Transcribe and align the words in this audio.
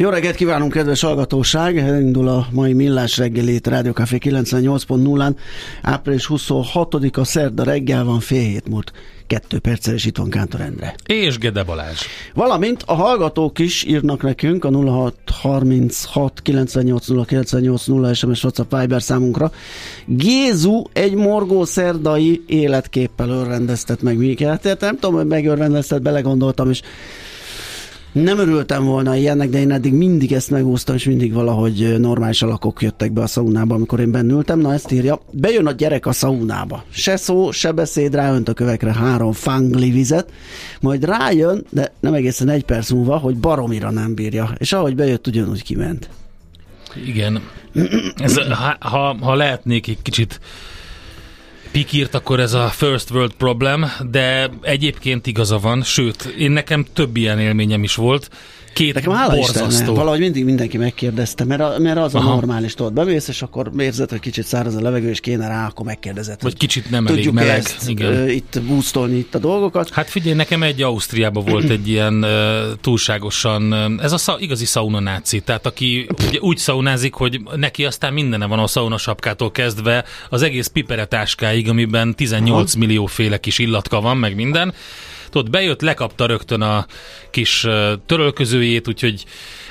Jó 0.00 0.08
reggelt 0.08 0.34
kívánunk, 0.34 0.72
kedves 0.72 1.00
hallgatóság! 1.00 1.78
Elindul 1.78 2.28
a 2.28 2.46
mai 2.50 2.72
Millás 2.72 3.18
reggelét 3.18 3.66
Rádió 3.66 3.92
Café 3.92 4.18
98.0-án. 4.20 5.36
Április 5.82 6.26
26-a 6.28 7.24
szerda 7.24 7.62
reggel 7.62 8.04
van 8.04 8.20
fél 8.20 8.42
hét 8.42 8.68
múlt. 8.68 8.92
Kettő 9.26 9.58
perccel, 9.58 9.94
és 9.94 10.04
itt 10.04 10.16
van 10.16 10.30
Kántor 10.30 10.60
Endre. 10.60 10.94
És 11.06 11.38
Gede 11.38 11.62
Balázs. 11.62 12.00
Valamint 12.34 12.82
a 12.86 12.94
hallgatók 12.94 13.58
is 13.58 13.84
írnak 13.84 14.22
nekünk 14.22 14.64
a 14.64 14.70
0636 14.70 16.40
98 16.42 17.06
98 17.26 17.86
0 17.86 18.14
SMS 18.14 18.44
WhatsApp 18.44 18.74
Viber 18.76 19.02
számunkra. 19.02 19.52
Gézu 20.06 20.82
egy 20.92 21.14
morgó 21.14 21.64
szerdai 21.64 22.42
életképpel 22.46 23.28
örrendeztet 23.28 24.02
meg 24.02 24.16
minket. 24.16 24.66
Hát 24.66 24.80
nem 24.80 24.94
tudom, 24.94 25.14
hogy 25.14 25.26
megörrendeztet, 25.26 26.02
belegondoltam, 26.02 26.70
és 26.70 26.82
nem 28.12 28.38
örültem 28.38 28.84
volna 28.84 29.16
ilyennek, 29.16 29.48
de 29.48 29.58
én 29.58 29.70
eddig 29.70 29.92
mindig 29.92 30.32
ezt 30.32 30.50
megúsztam, 30.50 30.94
és 30.94 31.04
mindig 31.04 31.32
valahogy 31.32 31.98
normális 31.98 32.42
alakok 32.42 32.82
jöttek 32.82 33.12
be 33.12 33.22
a 33.22 33.26
szaunába, 33.26 33.74
amikor 33.74 34.00
én 34.00 34.10
bennültem. 34.10 34.58
Na 34.58 34.72
ezt 34.72 34.92
írja, 34.92 35.20
bejön 35.30 35.66
a 35.66 35.72
gyerek 35.72 36.06
a 36.06 36.12
szaunába. 36.12 36.84
Se 36.90 37.16
szó, 37.16 37.50
se 37.50 37.72
beszéd, 37.72 38.14
ráönt 38.14 38.48
a 38.48 38.52
kövekre 38.52 38.92
három 38.92 39.32
fangli 39.32 39.90
vizet, 39.90 40.32
majd 40.80 41.04
rájön, 41.04 41.66
de 41.70 41.92
nem 42.00 42.14
egészen 42.14 42.48
egy 42.48 42.64
perc 42.64 42.90
múlva, 42.90 43.16
hogy 43.16 43.36
baromira 43.36 43.90
nem 43.90 44.14
bírja. 44.14 44.50
És 44.58 44.72
ahogy 44.72 44.94
bejött, 44.94 45.26
ugyanúgy 45.26 45.62
kiment. 45.62 46.08
Igen. 47.06 47.40
Ez, 48.16 48.36
ha, 48.36 48.76
ha, 48.80 49.16
ha 49.20 49.34
lehetnék 49.34 49.88
egy 49.88 50.02
kicsit 50.02 50.40
pikírt, 51.70 52.14
akkor 52.14 52.40
ez 52.40 52.52
a 52.52 52.68
first 52.68 53.10
world 53.10 53.32
problem, 53.32 53.86
de 54.10 54.50
egyébként 54.62 55.26
igaza 55.26 55.58
van, 55.58 55.82
sőt, 55.82 56.34
én 56.38 56.50
nekem 56.50 56.86
több 56.92 57.16
ilyen 57.16 57.38
élményem 57.38 57.82
is 57.82 57.94
volt, 57.94 58.30
két 58.72 58.94
Nekem 58.94 59.12
hála 59.12 59.34
borzasztó. 59.34 59.66
Istennek, 59.66 59.96
valahogy 59.96 60.18
mindig 60.18 60.44
mindenki 60.44 60.76
megkérdezte, 60.76 61.44
mert, 61.44 61.60
a, 61.60 61.74
mert 61.78 61.98
az 61.98 62.14
a 62.14 62.18
Aha. 62.18 62.28
normális, 62.34 62.74
tudod, 62.74 62.92
bemész, 62.92 63.28
és 63.28 63.42
akkor 63.42 63.70
érzed, 63.78 64.10
hogy 64.10 64.20
kicsit 64.20 64.44
száraz 64.44 64.74
a 64.74 64.80
levegő, 64.80 65.08
és 65.08 65.20
kéne 65.20 65.48
rá, 65.48 65.66
akkor 65.66 65.86
megkérdezed. 65.86 66.42
Vagy 66.42 66.56
kicsit 66.56 66.90
nem 66.90 67.06
elég 67.06 67.30
meleg. 67.30 67.58
Ezt, 67.58 67.88
Igen. 67.88 68.12
Ö, 68.12 68.28
itt 68.28 68.60
boostolni 68.66 69.16
itt 69.16 69.34
a 69.34 69.38
dolgokat. 69.38 69.90
Hát 69.90 70.08
figyelj, 70.08 70.34
nekem 70.34 70.62
egy 70.62 70.82
Ausztriában 70.82 71.44
volt 71.44 71.70
egy 71.70 71.88
ilyen 71.88 72.24
uh, 72.24 72.30
túlságosan, 72.80 73.72
ez 74.02 74.12
a 74.12 74.18
szau, 74.18 74.38
igazi 74.38 74.64
szaunanáci, 74.64 75.40
tehát 75.40 75.66
aki 75.66 76.06
ugye 76.26 76.38
úgy 76.40 76.58
szaunázik, 76.58 77.14
hogy 77.14 77.40
neki 77.56 77.84
aztán 77.84 78.12
mindene 78.12 78.46
van 78.46 78.58
a 78.58 78.66
saunasapkától 78.66 79.50
kezdve 79.50 80.04
az 80.28 80.42
egész 80.42 80.66
piperetáskáig, 80.66 81.59
amiben 81.68 82.14
18 82.14 82.70
Aha. 82.70 82.84
millió 82.84 83.06
féle 83.06 83.38
kis 83.38 83.58
illatka 83.58 84.00
van, 84.00 84.16
meg 84.16 84.34
minden. 84.34 84.74
Tudod, 85.30 85.50
bejött, 85.50 85.80
lekapta 85.80 86.26
rögtön 86.26 86.60
a 86.60 86.86
kis 87.30 87.66
törölközőjét, 88.06 88.88
úgyhogy 88.88 89.24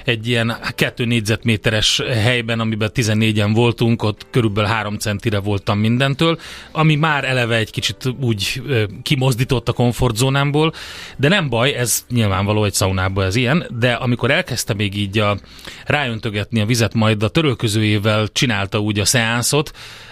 egy 0.06 0.28
ilyen 0.28 0.58
kettő 0.76 1.06
négyzetméteres 1.06 2.02
helyben, 2.08 2.60
amiben 2.60 2.92
14-en 2.94 3.52
voltunk, 3.54 4.04
ott 4.04 4.26
körülbelül 4.32 4.70
három 4.70 4.98
centire 4.98 5.40
voltam 5.40 5.80
mindentől, 5.80 6.40
ami 6.72 6.96
már 6.96 7.24
eleve 7.24 7.56
egy 7.56 7.72
kicsit 7.72 8.14
úgy 8.22 8.62
kimozdított 9.04 9.70
a 9.70 9.74
komfortzónámból, 9.74 10.74
de 11.18 11.28
nem 11.28 11.50
baj, 11.50 11.74
ez 11.74 12.06
nyilvánvaló 12.10 12.64
egy 12.64 12.74
szaunában 12.74 13.26
ez 13.26 13.36
ilyen, 13.36 13.66
de 13.80 13.94
amikor 13.94 14.32
elkezdte 14.32 14.74
még 14.74 14.98
így 14.98 15.20
a, 15.20 15.38
ráöntögetni 15.86 16.60
a 16.60 16.66
vizet, 16.66 16.94
majd 16.94 17.24
a 17.24 17.30
törölközőjével 17.30 18.28
csinálta 18.28 18.80
úgy 18.80 19.00
a 19.00 19.06
szeánszot, 19.06 19.72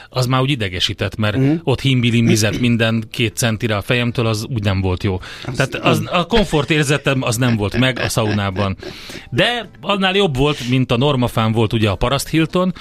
az 0.09 0.25
már 0.25 0.41
úgy 0.41 0.49
idegesített, 0.49 1.15
mert 1.15 1.35
uh-huh. 1.35 1.59
ott 1.63 1.81
himbilimbizett 1.81 2.59
minden 2.59 3.03
két 3.11 3.35
centire 3.35 3.75
a 3.75 3.81
fejemtől, 3.81 4.25
az 4.25 4.45
úgy 4.49 4.63
nem 4.63 4.81
volt 4.81 5.03
jó. 5.03 5.19
Az 5.45 5.55
Tehát 5.55 5.75
az, 5.75 6.03
a 6.11 6.25
komfortérzetem 6.25 7.21
az 7.21 7.35
nem 7.35 7.55
volt 7.55 7.77
meg 7.77 7.99
a 7.99 8.09
szaunában. 8.09 8.77
De 9.29 9.69
annál 9.81 10.15
jobb 10.15 10.37
volt, 10.37 10.69
mint 10.69 10.91
a 10.91 10.97
Normafán 10.97 11.51
volt 11.51 11.73
ugye 11.73 11.89
a 11.89 11.95
Paraszt 11.95 12.29
Hilton, 12.29 12.73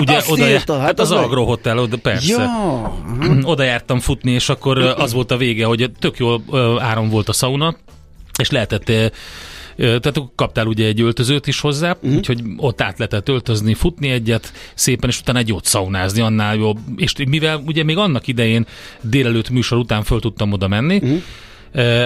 ugye 0.00 0.20
oda, 0.28 0.48
írta, 0.48 0.72
hát, 0.72 0.82
hát 0.82 1.00
az 1.00 1.10
az 1.10 1.16
meg- 1.16 1.24
Agro 1.24 1.44
Hotel, 1.44 1.78
oda 1.78 1.96
persze. 1.96 2.32
Ja, 2.32 3.02
Oda 3.42 3.62
jártam 3.62 4.00
futni, 4.00 4.30
és 4.30 4.48
akkor 4.48 4.78
az 4.78 5.12
volt 5.12 5.30
a 5.30 5.36
vége, 5.36 5.64
hogy 5.64 5.90
tök 5.98 6.18
jól 6.18 6.42
ö, 6.50 6.76
áram 6.78 7.08
volt 7.08 7.28
a 7.28 7.32
szauna, 7.32 7.76
és 8.38 8.50
lehetett 8.50 9.12
tehát 9.82 10.22
kaptál 10.34 10.66
ugye 10.66 10.86
egy 10.86 11.00
öltözőt 11.00 11.46
is 11.46 11.60
hozzá, 11.60 11.90
uh-huh. 11.90 12.14
úgyhogy 12.16 12.42
ott 12.56 12.80
át 12.80 12.98
lehetett 12.98 13.28
öltözni, 13.28 13.74
futni 13.74 14.10
egyet 14.10 14.52
szépen, 14.74 15.08
és 15.08 15.20
utána 15.20 15.38
egy 15.38 15.48
jót 15.48 15.64
szaunázni, 15.64 16.20
annál 16.20 16.56
jobb. 16.56 16.78
És 16.96 17.14
mivel 17.28 17.62
ugye 17.66 17.82
még 17.82 17.96
annak 17.96 18.26
idején 18.26 18.66
délelőtt 19.00 19.50
műsor 19.50 19.78
után 19.78 20.02
föl 20.02 20.20
tudtam 20.20 20.52
oda 20.52 20.68
menni, 20.68 20.96
uh-huh. 20.96 21.22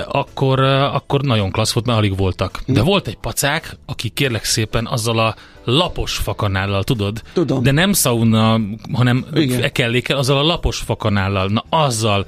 akkor, 0.08 0.60
akkor 0.60 1.20
nagyon 1.20 1.50
klassz 1.50 1.72
volt, 1.72 1.86
mert 1.86 1.98
alig 1.98 2.16
voltak. 2.16 2.62
De 2.66 2.82
volt 2.82 3.06
egy 3.06 3.16
pacák, 3.16 3.76
aki 3.86 4.08
kérlek 4.08 4.44
szépen 4.44 4.86
azzal 4.86 5.18
a 5.18 5.34
lapos 5.64 6.16
fakanállal, 6.16 6.84
tudod? 6.84 7.22
Tudom. 7.32 7.62
De 7.62 7.70
nem 7.70 7.92
szauna, 7.92 8.60
hanem 8.92 9.26
Igen. 9.34 9.72
kellékkel, 9.72 10.16
azzal 10.16 10.38
a 10.38 10.42
lapos 10.42 10.76
fakanállal, 10.76 11.48
na 11.48 11.64
azzal 11.68 12.26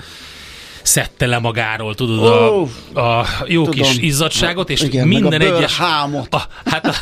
szedte 0.89 1.27
le 1.27 1.39
magáról, 1.39 1.95
tudod, 1.95 2.19
a, 2.27 2.51
Ó, 2.51 2.69
a 3.01 3.27
jó 3.47 3.65
tudom. 3.65 3.81
kis 3.81 3.99
izzadságot, 3.99 4.71
és 4.71 4.83
Igen, 4.83 5.09
meg 5.09 5.21
minden 5.21 5.41
a 5.41 5.45
egyes... 5.45 5.77
bőrhámot. 5.79 6.35
A, 6.35 6.43
hát 6.65 6.87
a, 6.87 6.95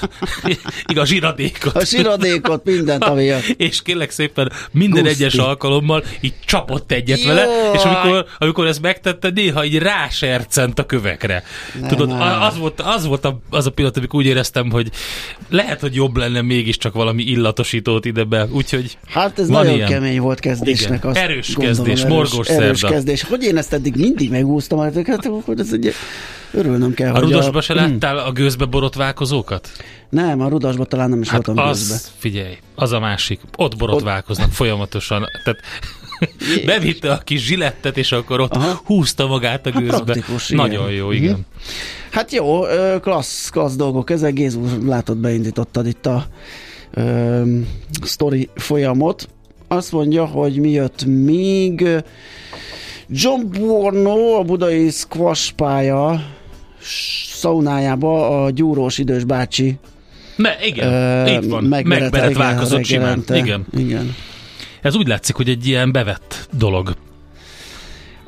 igen, 0.88 1.02
a 1.02 1.06
zsiradékot. 1.06 1.76
A 1.76 1.84
zsiradékot, 1.84 2.64
mindent, 2.64 3.04
ami 3.04 3.30
a... 3.30 3.38
És 3.56 3.82
kérlek 3.82 4.10
szépen 4.10 4.52
minden 4.70 5.02
Guszti. 5.02 5.22
egyes 5.24 5.34
alkalommal 5.34 6.04
így 6.20 6.34
csapott 6.44 6.92
egyet 6.92 7.22
Jaj. 7.22 7.34
vele, 7.34 7.70
és 7.74 7.82
amikor, 7.82 8.26
amikor 8.38 8.66
ezt 8.66 8.80
megtette, 8.82 9.30
néha 9.34 9.64
így 9.64 9.78
rásercent 9.78 10.78
a 10.78 10.86
kövekre. 10.86 11.42
Nem 11.80 11.88
Tudod, 11.88 12.10
a- 12.10 12.42
az 12.46 12.58
volt, 12.58 12.80
az 12.80 13.06
volt 13.06 13.24
a, 13.24 13.38
az 13.50 13.66
a 13.66 13.70
pillanat, 13.70 13.96
amikor 13.96 14.20
úgy 14.20 14.26
éreztem, 14.26 14.70
hogy 14.70 14.90
lehet, 15.50 15.80
hogy 15.80 15.94
jobb 15.94 16.16
lenne 16.16 16.42
mégiscsak 16.42 16.94
valami 16.94 17.22
illatosítót 17.22 18.04
ide 18.04 18.24
be, 18.24 18.46
úgyhogy 18.50 18.98
Hát 19.08 19.38
ez 19.38 19.48
nagyon 19.48 19.74
ilyen. 19.74 19.88
kemény 19.88 20.20
volt 20.20 20.40
kezdésnek. 20.40 21.04
Igen. 21.04 21.16
Erős 21.16 21.54
gondolom, 21.54 21.76
kezdés, 21.84 22.00
erős, 22.00 22.12
morgós 22.14 22.48
erős 22.48 22.78
szerda. 22.78 22.94
kezdés. 22.94 23.22
Hogy 23.22 23.42
én 23.42 23.56
ezt 23.56 23.72
eddig 23.76 23.96
mindig 23.96 24.30
megúsztam, 24.30 24.78
hát 24.78 25.26
akkor 25.26 25.58
ez 25.58 25.72
egy 25.72 25.92
örülnöm 26.52 26.94
kell. 26.94 27.14
A 27.14 27.18
rudasba 27.18 27.58
a... 27.58 27.60
se 27.60 27.74
láttál 27.74 28.18
a 28.18 28.32
gőzbe 28.32 28.64
borotválkozókat? 28.64 29.70
Nem, 30.08 30.40
a 30.40 30.48
rudasba 30.48 30.84
talán 30.84 31.08
nem 31.08 31.20
is 31.20 31.28
hát 31.28 31.46
voltam 31.46 31.64
az, 31.64 31.78
gőzbe. 31.78 32.08
figyelj, 32.18 32.56
az 32.74 32.92
a 32.92 33.00
másik. 33.00 33.40
Ott 33.56 33.76
borotválkoznak 33.76 34.46
ott... 34.46 34.52
folyamatosan. 34.52 35.24
Tehát 35.44 35.60
bevitte 36.64 37.12
a 37.12 37.18
kis 37.18 37.44
zsilettet, 37.44 37.96
és 37.96 38.12
akkor 38.12 38.40
ott 38.40 38.54
Aha. 38.54 38.80
húzta 38.84 39.26
magát 39.26 39.66
a 39.66 39.72
hát 39.72 39.82
gőzbe. 39.82 40.14
Hát 40.26 40.48
Nagyon 40.48 40.90
jó, 40.90 41.10
igen. 41.10 41.30
Uh-huh. 41.30 41.44
Hát 42.10 42.32
jó, 42.32 42.60
klassz, 43.00 43.48
klassz 43.48 43.76
dolgok 43.76 44.10
ezek. 44.10 44.32
Gézu, 44.32 44.60
látod, 44.86 45.16
beindítottad 45.16 45.86
itt 45.86 46.06
a 46.06 46.26
ö, 46.94 47.42
sztori 48.02 48.48
folyamot. 48.54 49.28
Azt 49.68 49.92
mondja, 49.92 50.24
hogy 50.24 50.56
mi 50.60 50.70
jött 50.70 51.04
még. 51.04 51.88
John 53.08 53.40
Borno, 53.58 54.38
a 54.38 54.42
budai 54.42 54.90
squash 54.90 55.52
pálya 55.52 56.22
szaunájába 57.32 58.44
a 58.44 58.50
gyúrós 58.50 58.98
idős 58.98 59.24
bácsi 59.24 59.78
Ne, 60.36 60.50
igen, 60.66 61.22
uh, 61.24 61.32
itt 61.32 61.50
van, 61.50 61.64
megberetválkozott 61.64 62.84
simán. 62.84 63.24
Igen. 63.32 63.66
igen. 63.76 64.14
Ez 64.82 64.96
úgy 64.96 65.06
látszik, 65.06 65.34
hogy 65.34 65.48
egy 65.48 65.66
ilyen 65.66 65.92
bevett 65.92 66.48
dolog. 66.58 66.94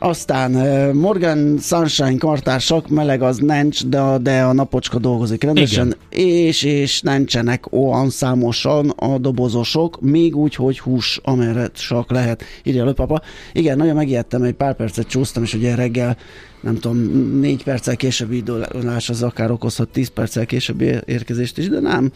Aztán 0.01 0.51
Morgan 0.95 1.59
Sunshine 1.59 2.17
kartársak, 2.17 2.89
meleg 2.89 3.23
az 3.23 3.39
nencs, 3.39 3.87
de 3.87 4.01
a, 4.01 4.19
de 4.19 4.43
a 4.43 4.53
napocska 4.53 4.99
dolgozik 4.99 5.43
rendesen, 5.43 5.87
Igen. 6.11 6.27
és, 6.27 6.63
és 6.63 7.01
nencsenek 7.01 7.73
olyan 7.73 8.11
számosan 8.11 8.89
a 8.89 9.19
dobozosok, 9.19 10.01
még 10.01 10.37
úgy, 10.37 10.55
hogy 10.55 10.79
hús, 10.79 11.21
amerre 11.23 11.69
csak 11.69 12.11
lehet, 12.11 12.43
írja 12.63 12.87
a 12.87 12.93
papa. 12.93 13.21
Igen, 13.53 13.77
nagyon 13.77 13.95
megijedtem, 13.95 14.43
egy 14.43 14.55
pár 14.55 14.77
percet 14.77 15.07
csúsztam, 15.07 15.43
és 15.43 15.55
ugye 15.55 15.75
reggel 15.75 16.17
nem 16.61 16.75
tudom, 16.75 16.99
négy 17.41 17.63
perccel 17.63 17.97
későbbi 17.97 18.37
indulás 18.37 19.09
az 19.09 19.23
akár 19.23 19.51
okozhat 19.51 19.89
tíz 19.89 20.09
perccel 20.09 20.47
későbbi 20.47 20.95
érkezést 21.05 21.59
is, 21.59 21.69
de 21.69 21.81
nem. 21.81 22.13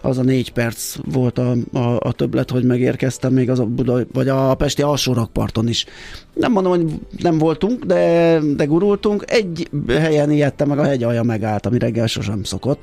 Az 0.00 0.18
a 0.18 0.22
négy 0.22 0.52
perc 0.52 0.96
volt 1.04 1.38
a, 1.38 1.56
a, 1.72 1.96
a 1.98 2.12
többlet, 2.12 2.50
hogy 2.50 2.64
megérkeztem 2.64 3.32
még 3.32 3.50
az 3.50 3.58
a 3.58 3.64
Buda, 3.64 4.06
vagy 4.12 4.28
a 4.28 4.54
Pesti 4.54 4.82
alsó 4.82 5.12
rakparton 5.12 5.68
is. 5.68 5.86
Nem 6.32 6.52
mondom, 6.52 6.72
hogy 6.72 6.92
nem 7.18 7.38
voltunk, 7.38 7.84
de, 7.84 8.38
de 8.56 8.64
gurultunk. 8.64 9.24
Egy 9.26 9.68
helyen 9.88 10.30
ijedtem 10.30 10.68
meg, 10.68 10.78
a 10.78 10.84
hegy 10.84 11.02
alja 11.02 11.22
megállt, 11.22 11.66
ami 11.66 11.78
reggel 11.78 12.06
sosem 12.06 12.42
szokott, 12.42 12.82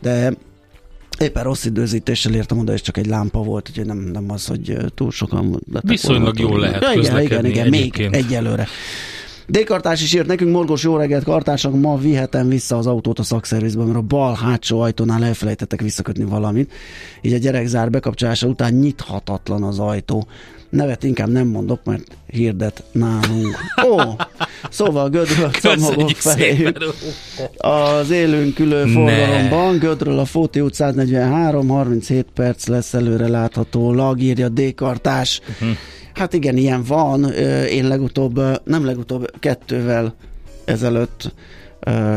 de 0.00 0.32
Éppen 1.18 1.42
rossz 1.42 1.64
időzítéssel 1.64 2.34
értem 2.34 2.58
oda, 2.58 2.72
és 2.72 2.80
csak 2.80 2.96
egy 2.96 3.06
lámpa 3.06 3.42
volt, 3.42 3.68
úgyhogy 3.68 3.86
nem, 3.86 3.98
nem 3.98 4.30
az, 4.30 4.46
hogy 4.46 4.76
túl 4.94 5.10
sokan 5.10 5.60
Viszonylag 5.82 6.38
jól 6.38 6.58
lehet 6.60 6.82
ja, 6.82 6.92
igen, 6.92 7.20
igen, 7.20 7.44
igen, 7.44 7.68
még 7.68 8.08
egyelőre. 8.10 8.66
D-kartás 9.50 10.02
is 10.02 10.14
írt 10.14 10.26
nekünk, 10.26 10.52
Morgos 10.52 10.82
jó 10.82 10.96
reggelt, 10.96 11.24
kartásnak, 11.24 11.80
ma 11.80 11.96
vihetem 11.96 12.48
vissza 12.48 12.76
az 12.76 12.86
autót 12.86 13.18
a 13.18 13.22
szakszervizben, 13.22 13.86
mert 13.86 13.98
a 13.98 14.02
bal 14.02 14.34
hátsó 14.34 14.80
ajtónál 14.80 15.24
elfelejtettek 15.24 15.80
visszakötni 15.80 16.24
valamit. 16.24 16.72
Így 17.20 17.32
a 17.32 17.38
gyerek 17.38 17.66
zár 17.66 17.90
bekapcsolása 17.90 18.46
után 18.46 18.74
nyithatatlan 18.74 19.62
az 19.62 19.78
ajtó. 19.78 20.26
Nevet 20.70 21.04
inkább 21.04 21.28
nem 21.28 21.46
mondok, 21.46 21.84
mert 21.84 22.16
hirdet 22.26 22.82
nálunk. 22.92 23.56
Ó, 23.86 23.98
szóval 24.70 25.08
Gödről 25.08 25.44
a 25.44 25.50
csomagok 25.50 26.10
fejük. 26.10 26.94
Az 27.56 28.10
élünk 28.10 28.54
külön 28.54 28.88
forgalomban, 28.88 29.78
Gödről 29.78 30.18
a 30.18 30.24
Fóti 30.24 30.60
út 30.60 30.74
143, 30.74 31.68
37 31.68 32.26
perc 32.34 32.66
lesz 32.66 32.94
előre 32.94 33.28
látható, 33.28 33.92
lag 33.94 34.20
írja 34.20 34.48
D-kartás. 34.48 35.40
Uh-huh. 35.60 35.76
Hát 36.18 36.32
igen, 36.32 36.56
ilyen 36.56 36.82
van. 36.82 37.32
Én 37.70 37.88
legutóbb, 37.88 38.40
nem 38.64 38.84
legutóbb, 38.84 39.30
kettővel 39.38 40.14
ezelőtt 40.64 41.32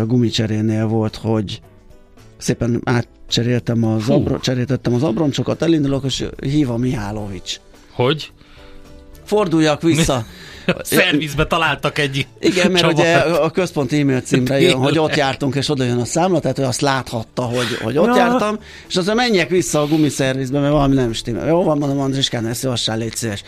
gumicserénél 0.06 0.86
volt, 0.86 1.15
hogy 1.15 1.62
szépen 2.38 2.81
átcseréltem 2.83 3.83
az, 3.83 4.09
abro, 4.09 4.39
cseréltettem 4.39 4.94
az 4.94 5.03
abroncsokat, 5.03 5.62
elindulok, 5.62 6.03
és 6.06 6.25
hív 6.42 6.69
a 6.69 6.77
Mihálovics. 6.77 7.59
Hogy? 7.92 8.31
Forduljak 9.24 9.81
vissza. 9.81 10.25
A 10.65 10.83
szervizbe 10.95 11.45
találtak 11.45 11.98
egy 11.98 12.27
Igen, 12.39 12.71
mert 12.71 12.86
ugye 12.86 13.18
a 13.18 13.50
központi 13.50 14.00
e-mail 14.00 14.21
címre 14.21 14.62
jön, 14.62 14.77
hogy 14.77 15.00
ott 15.00 15.15
jártunk, 15.15 15.56
és 15.56 15.69
oda 15.69 15.83
jön 15.83 16.00
a 16.00 16.06
számla, 16.06 16.39
tehát 16.39 16.59
ő 16.59 16.63
azt 16.63 16.81
láthatta, 16.81 17.42
hogy, 17.42 17.77
hogy 17.81 17.98
ott 17.98 18.06
ja. 18.06 18.15
jártam, 18.15 18.59
és 18.88 18.95
aztán 18.95 19.15
menjek 19.15 19.50
vissza 19.50 19.81
a 19.81 19.88
gumiszervizbe, 19.88 20.59
mert 20.59 20.71
valami 20.71 20.95
nem 20.95 21.13
stimmel. 21.13 21.48
Jó 21.48 21.63
van, 21.63 21.77
mondom, 21.77 22.00
Andriskán, 22.00 22.48
ezt 22.48 22.59
szívassál, 22.59 22.98
légy 22.98 23.15
szíves 23.15 23.44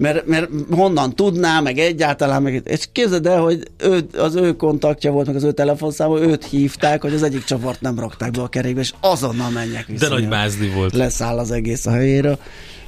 mert, 0.00 0.26
mert 0.26 0.48
honnan 0.70 1.14
tudná, 1.14 1.60
meg 1.60 1.78
egyáltalán, 1.78 2.42
meg, 2.42 2.62
és 2.64 2.88
képzeld 2.92 3.26
el, 3.26 3.40
hogy 3.40 3.62
ő, 3.78 4.06
az 4.16 4.34
ő 4.34 4.56
kontaktja 4.56 5.10
volt, 5.10 5.26
meg 5.26 5.36
az 5.36 5.42
ő 5.42 5.52
telefonszáma, 5.52 6.20
őt 6.20 6.44
hívták, 6.44 7.02
hogy 7.02 7.14
az 7.14 7.22
egyik 7.22 7.44
csavart 7.44 7.80
nem 7.80 7.98
rakták 7.98 8.30
be 8.30 8.42
a 8.42 8.48
kerékbe, 8.48 8.80
és 8.80 8.92
azonnal 9.00 9.50
menjek 9.50 9.86
vissza. 9.86 10.08
De 10.08 10.14
nagy 10.14 10.28
bázli 10.28 10.68
volt. 10.68 10.94
Leszáll 10.94 11.38
az 11.38 11.50
egész 11.50 11.86
a 11.86 11.90
helyéről. 11.90 12.38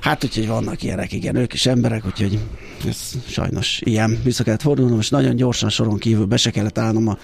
Hát 0.01 0.25
úgyhogy 0.25 0.47
vannak 0.47 0.83
ilyenek, 0.83 1.13
igen, 1.13 1.37
ők 1.37 1.53
is 1.53 1.67
emberek, 1.67 2.07
úgyhogy 2.07 2.39
ez 2.89 3.13
sajnos 3.27 3.81
ilyen. 3.85 4.21
Vissza 4.25 4.45
kellett 4.45 4.63
fordulnom, 4.63 4.99
és 4.99 5.09
nagyon 5.09 5.37
gyorsan 5.37 5.69
soron 5.69 5.99
kívül 5.99 6.25
be 6.25 6.37
se 6.37 6.51
kellett 6.51 6.79
állnom 6.79 7.09
a 7.09 7.19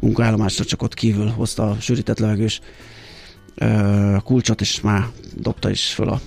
munkaállomásra, 0.00 0.64
csak 0.64 0.82
ott 0.82 0.94
kívül 0.94 1.26
hozta 1.26 1.70
a 1.70 1.76
sűrített 1.80 2.18
levegős 2.18 2.60
kulcsot, 4.24 4.60
és 4.60 4.80
már 4.80 5.06
dobta 5.34 5.70
is 5.70 5.86
föl 5.86 6.08
a 6.08 6.20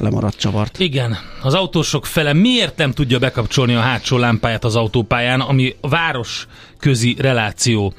lemaradt 0.00 0.38
csavart. 0.38 0.78
Igen, 0.78 1.16
az 1.42 1.54
autósok 1.54 2.06
fele 2.06 2.32
miért 2.32 2.76
nem 2.76 2.92
tudja 2.92 3.18
bekapcsolni 3.18 3.74
a 3.74 3.80
hátsó 3.80 4.16
lámpáját 4.16 4.64
az 4.64 4.76
autópályán, 4.76 5.40
ami 5.40 5.76
város 5.80 6.46
közi 6.78 7.16
reláció. 7.18 7.92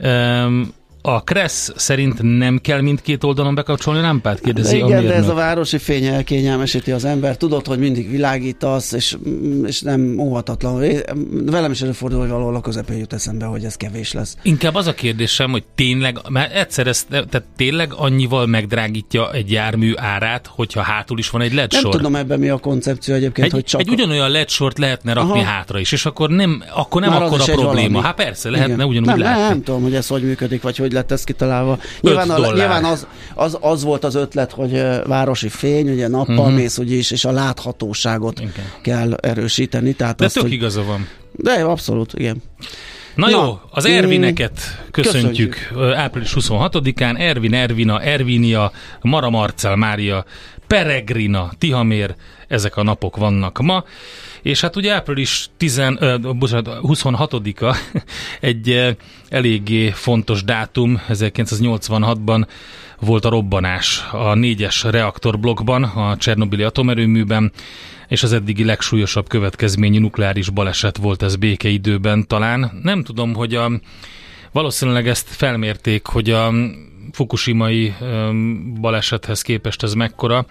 Um, 0.00 0.76
a 1.02 1.22
Kressz 1.22 1.72
szerint 1.76 2.38
nem 2.38 2.58
kell 2.58 2.80
mindkét 2.80 3.24
oldalon 3.24 3.54
bekapcsolni 3.54 3.98
a 3.98 4.02
lámpát? 4.02 4.40
Kérdezi 4.40 4.78
de 4.78 4.84
igen, 4.84 5.04
a 5.04 5.06
de 5.06 5.14
ez 5.14 5.28
a 5.28 5.34
városi 5.34 5.78
fény 5.78 6.04
elkényelmesíti 6.04 6.90
az 6.90 7.04
ember. 7.04 7.36
Tudod, 7.36 7.66
hogy 7.66 7.78
mindig 7.78 8.10
világítasz, 8.10 8.92
és, 8.92 9.16
és 9.64 9.80
nem 9.80 10.18
óhatatlan. 10.18 10.82
Velem 11.30 11.70
is 11.70 11.82
előfordul, 11.82 12.20
hogy 12.20 12.28
valahol 12.28 12.54
a 12.54 12.60
közepén 12.60 12.98
jut 12.98 13.12
eszembe, 13.12 13.44
hogy 13.44 13.64
ez 13.64 13.74
kevés 13.74 14.12
lesz. 14.12 14.36
Inkább 14.42 14.74
az 14.74 14.86
a 14.86 14.94
kérdésem, 14.94 15.50
hogy 15.50 15.64
tényleg, 15.74 16.18
mert 16.28 16.54
egyszer 16.54 16.86
ez, 16.86 17.04
tehát 17.08 17.42
tényleg 17.56 17.92
annyival 17.96 18.46
megdrágítja 18.46 19.32
egy 19.32 19.50
jármű 19.50 19.92
árát, 19.96 20.46
hogyha 20.46 20.82
hátul 20.82 21.18
is 21.18 21.30
van 21.30 21.40
egy 21.40 21.52
LED 21.52 21.72
sor. 21.72 21.82
Nem 21.82 21.92
tudom 21.92 22.16
ebben 22.16 22.38
mi 22.38 22.48
a 22.48 22.58
koncepció 22.58 23.14
egyébként, 23.14 23.46
egy, 23.46 23.52
hogy 23.52 23.64
csak... 23.64 23.80
Egy 23.80 23.88
ugyanolyan 23.88 24.30
LED 24.30 24.48
sort 24.48 24.78
lehetne 24.78 25.12
rakni 25.12 25.40
Aha. 25.40 25.50
hátra 25.50 25.78
is, 25.78 25.92
és 25.92 26.06
akkor 26.06 26.30
nem, 26.30 26.62
akkor 26.74 27.00
nem 27.00 27.12
akkor 27.12 27.40
a 27.40 27.44
probléma. 27.44 28.00
Hát 28.00 28.14
persze, 28.14 28.50
lehetne 28.50 28.74
igen. 28.74 28.86
ugyanúgy 28.86 29.08
nem, 29.08 29.18
látni. 29.18 29.42
Nem 29.42 29.62
tudom, 29.62 29.82
hogy 29.82 29.94
ez 29.94 30.06
hogy 30.06 30.22
működik, 30.22 30.62
vagy 30.62 30.76
hogy 30.76 30.87
lett 30.92 31.10
ez 31.10 31.24
kitalálva. 31.24 31.78
Nyilván, 32.00 32.30
a, 32.30 32.52
nyilván 32.52 32.84
az, 32.84 33.06
az, 33.34 33.56
az, 33.60 33.82
volt 33.82 34.04
az 34.04 34.14
ötlet, 34.14 34.52
hogy 34.52 34.82
városi 35.06 35.48
fény, 35.48 35.90
ugye 35.90 36.08
nappal 36.08 36.38
uh-huh. 36.38 36.54
mész 36.54 36.78
úgyis, 36.78 37.10
és 37.10 37.24
a 37.24 37.30
láthatóságot 37.30 38.40
igen. 38.40 38.52
kell 38.82 39.12
erősíteni. 39.12 39.92
Tehát 39.92 40.16
De 40.16 40.24
azt, 40.24 40.34
tök 40.34 40.42
hogy... 40.42 40.52
igaza 40.52 40.82
van. 40.82 41.08
De 41.32 41.52
abszolút, 41.52 42.12
igen. 42.14 42.42
Na, 43.14 43.26
Na 43.26 43.30
jó, 43.30 43.60
az 43.70 43.84
Ervineket 43.84 44.60
köszöntjük, 44.90 45.50
köszöntjük. 45.50 45.96
április 45.96 46.32
26-án. 46.34 47.18
Ervin, 47.18 47.54
Ervina, 47.54 48.00
Ervinia, 48.00 48.72
Mara 49.00 49.30
Marcel, 49.30 49.76
Mária, 49.76 50.24
Peregrina, 50.66 51.50
Tihamér, 51.58 52.14
ezek 52.48 52.76
a 52.76 52.82
napok 52.82 53.16
vannak 53.16 53.58
ma. 53.58 53.84
És 54.42 54.60
hát 54.60 54.76
ugye 54.76 54.92
április 54.92 55.48
10, 55.56 55.78
ö, 55.78 56.16
bocsánat, 56.38 56.78
26-a 56.82 57.76
egy 58.40 58.96
eléggé 59.28 59.90
fontos 59.90 60.44
dátum, 60.44 61.00
1986-ban 61.08 62.46
volt 63.00 63.24
a 63.24 63.28
robbanás 63.28 64.04
a 64.12 64.34
négyes 64.34 64.82
reaktorblokkban, 64.82 65.82
a 65.82 66.16
Csernobili 66.16 66.62
atomerőműben, 66.62 67.52
és 68.08 68.22
az 68.22 68.32
eddigi 68.32 68.64
legsúlyosabb 68.64 69.28
következményű 69.28 69.98
nukleáris 69.98 70.50
baleset 70.50 70.96
volt 70.96 71.22
ez 71.22 71.36
békeidőben 71.36 72.26
talán. 72.26 72.80
Nem 72.82 73.02
tudom, 73.02 73.34
hogy 73.34 73.54
a, 73.54 73.70
valószínűleg 74.52 75.08
ezt 75.08 75.28
felmérték, 75.28 76.06
hogy 76.06 76.30
a 76.30 76.52
fukushimai 77.12 77.94
balesethez 78.80 79.42
képest 79.42 79.82
ez 79.82 79.92
mekkora, 79.92 80.46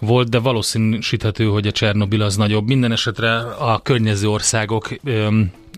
volt, 0.00 0.28
de 0.28 0.38
valószínűsíthető, 0.38 1.44
hogy 1.44 1.66
a 1.66 1.72
Csernobil 1.72 2.22
az 2.22 2.36
nagyobb. 2.36 2.66
Minden 2.66 2.92
esetre 2.92 3.38
a 3.40 3.80
környező 3.82 4.28
országok 4.28 4.88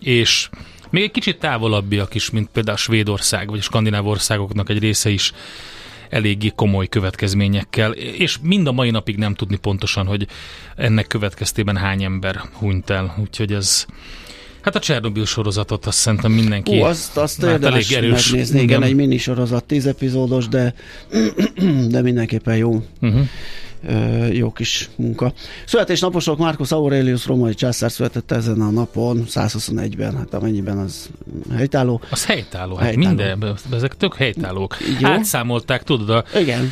és 0.01 0.49
még 0.89 1.03
egy 1.03 1.11
kicsit 1.11 1.39
távolabbiak 1.39 2.15
is, 2.15 2.29
mint 2.29 2.49
például 2.53 2.77
Svédország 2.77 3.49
vagy 3.49 3.59
a 3.59 3.61
skandináv 3.61 4.07
országoknak 4.07 4.69
egy 4.69 4.79
része 4.79 5.09
is 5.09 5.33
eléggé 6.09 6.51
komoly 6.55 6.87
következményekkel, 6.87 7.91
és 7.91 8.37
mind 8.41 8.67
a 8.67 8.71
mai 8.71 8.89
napig 8.89 9.17
nem 9.17 9.33
tudni 9.33 9.57
pontosan, 9.57 10.05
hogy 10.05 10.27
ennek 10.75 11.07
következtében 11.07 11.77
hány 11.77 12.03
ember 12.03 12.41
hunyt 12.53 12.89
el, 12.89 13.15
úgyhogy 13.21 13.53
ez 13.53 13.85
Hát 14.61 14.75
a 14.75 14.79
Csernobil 14.79 15.25
sorozatot 15.25 15.85
azt 15.85 15.97
szerintem 15.97 16.31
mindenki 16.31 16.79
Ó, 16.79 16.83
azt, 16.83 17.17
azt 17.17 17.43
érdemes 17.43 17.89
elég 17.91 18.03
erős. 18.03 18.29
megnézni, 18.29 18.61
igen, 18.61 18.83
egy 18.83 18.95
mini 18.95 19.17
sorozat, 19.17 19.63
tíz 19.63 19.85
epizódos, 19.85 20.47
de, 20.47 20.73
de 21.93 22.01
mindenképpen 22.01 22.57
jó. 22.57 22.83
Uh-huh. 23.01 23.27
Jó 24.31 24.51
kis 24.51 24.89
munka. 24.95 25.33
Születésnaposok 25.65 26.37
Marcus 26.37 26.71
Aurelius 26.71 27.25
római 27.25 27.53
császár 27.53 27.91
született 27.91 28.31
ezen 28.31 28.61
a 28.61 28.69
napon, 28.69 29.23
121-ben, 29.27 30.17
hát 30.17 30.33
amennyiben 30.33 30.77
az 30.77 31.09
helytálló. 31.55 32.01
Az 32.09 32.25
helytálló, 32.25 32.75
hát 32.75 32.85
Helytálló. 32.85 33.07
minden, 33.07 33.57
ezek 33.71 33.97
tök 33.97 34.15
helytállók. 34.15 34.77
Jó. 34.99 35.09
Átszámolták, 35.09 35.83
tudod, 35.83 36.09
a 36.09 36.23
Igen, 36.39 36.71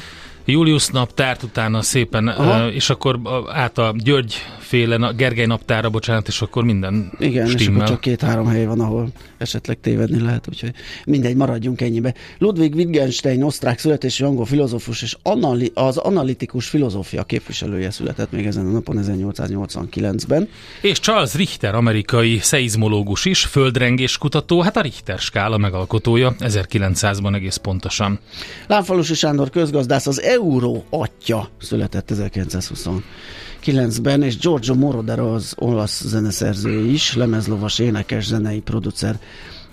Julius 0.51 0.87
naptárt 0.87 1.43
utána 1.43 1.81
szépen, 1.81 2.27
Aha. 2.27 2.71
és 2.71 2.89
akkor 2.89 3.19
át 3.53 3.77
a 3.77 3.93
György 3.97 4.35
féle, 4.59 5.11
Gergely 5.17 5.45
naptára, 5.45 5.89
bocsánat, 5.89 6.27
és 6.27 6.41
akkor 6.41 6.63
minden 6.63 7.11
igen, 7.19 7.45
és 7.45 7.51
stimmel. 7.51 7.75
akkor 7.75 7.87
csak 7.87 7.99
két-három 7.99 8.47
hely 8.47 8.65
van, 8.65 8.79
ahol 8.79 9.09
esetleg 9.37 9.79
tévedni 9.81 10.21
lehet, 10.21 10.47
úgyhogy 10.49 10.71
mindegy, 11.05 11.35
maradjunk 11.35 11.81
ennyibe. 11.81 12.13
Ludwig 12.37 12.75
Wittgenstein, 12.75 13.43
osztrák 13.43 13.79
születésű 13.79 14.25
angol 14.25 14.45
filozófus 14.45 15.01
és 15.01 15.17
anali- 15.23 15.71
az 15.73 15.97
analitikus 15.97 16.67
filozófia 16.67 17.23
képviselője 17.23 17.91
született 17.91 18.31
még 18.31 18.45
ezen 18.45 18.65
a 18.65 18.69
napon 18.69 18.97
1889-ben. 18.97 20.49
És 20.81 20.99
Charles 20.99 21.33
Richter, 21.33 21.75
amerikai 21.75 22.39
szeizmológus 22.41 23.25
is, 23.25 23.45
földrengés 23.45 24.17
kutató, 24.17 24.61
hát 24.61 24.77
a 24.77 24.81
Richter 24.81 25.19
skála 25.19 25.57
megalkotója, 25.57 26.35
1900-ban 26.39 27.35
egész 27.35 27.55
pontosan. 27.55 28.19
Lámfalusi 28.67 29.13
Sándor 29.13 29.49
közgazdász, 29.49 30.07
az 30.07 30.21
euró 30.39 30.85
atya 30.89 31.49
született 31.61 32.11
1929-ben, 32.13 34.23
és 34.23 34.37
Giorgio 34.37 34.75
Moroder 34.75 35.19
az 35.19 35.53
olasz 35.57 36.03
zeneszerző 36.05 36.85
is, 36.85 37.15
lemezlovas, 37.15 37.79
énekes, 37.79 38.25
zenei 38.25 38.61
producer 38.61 39.19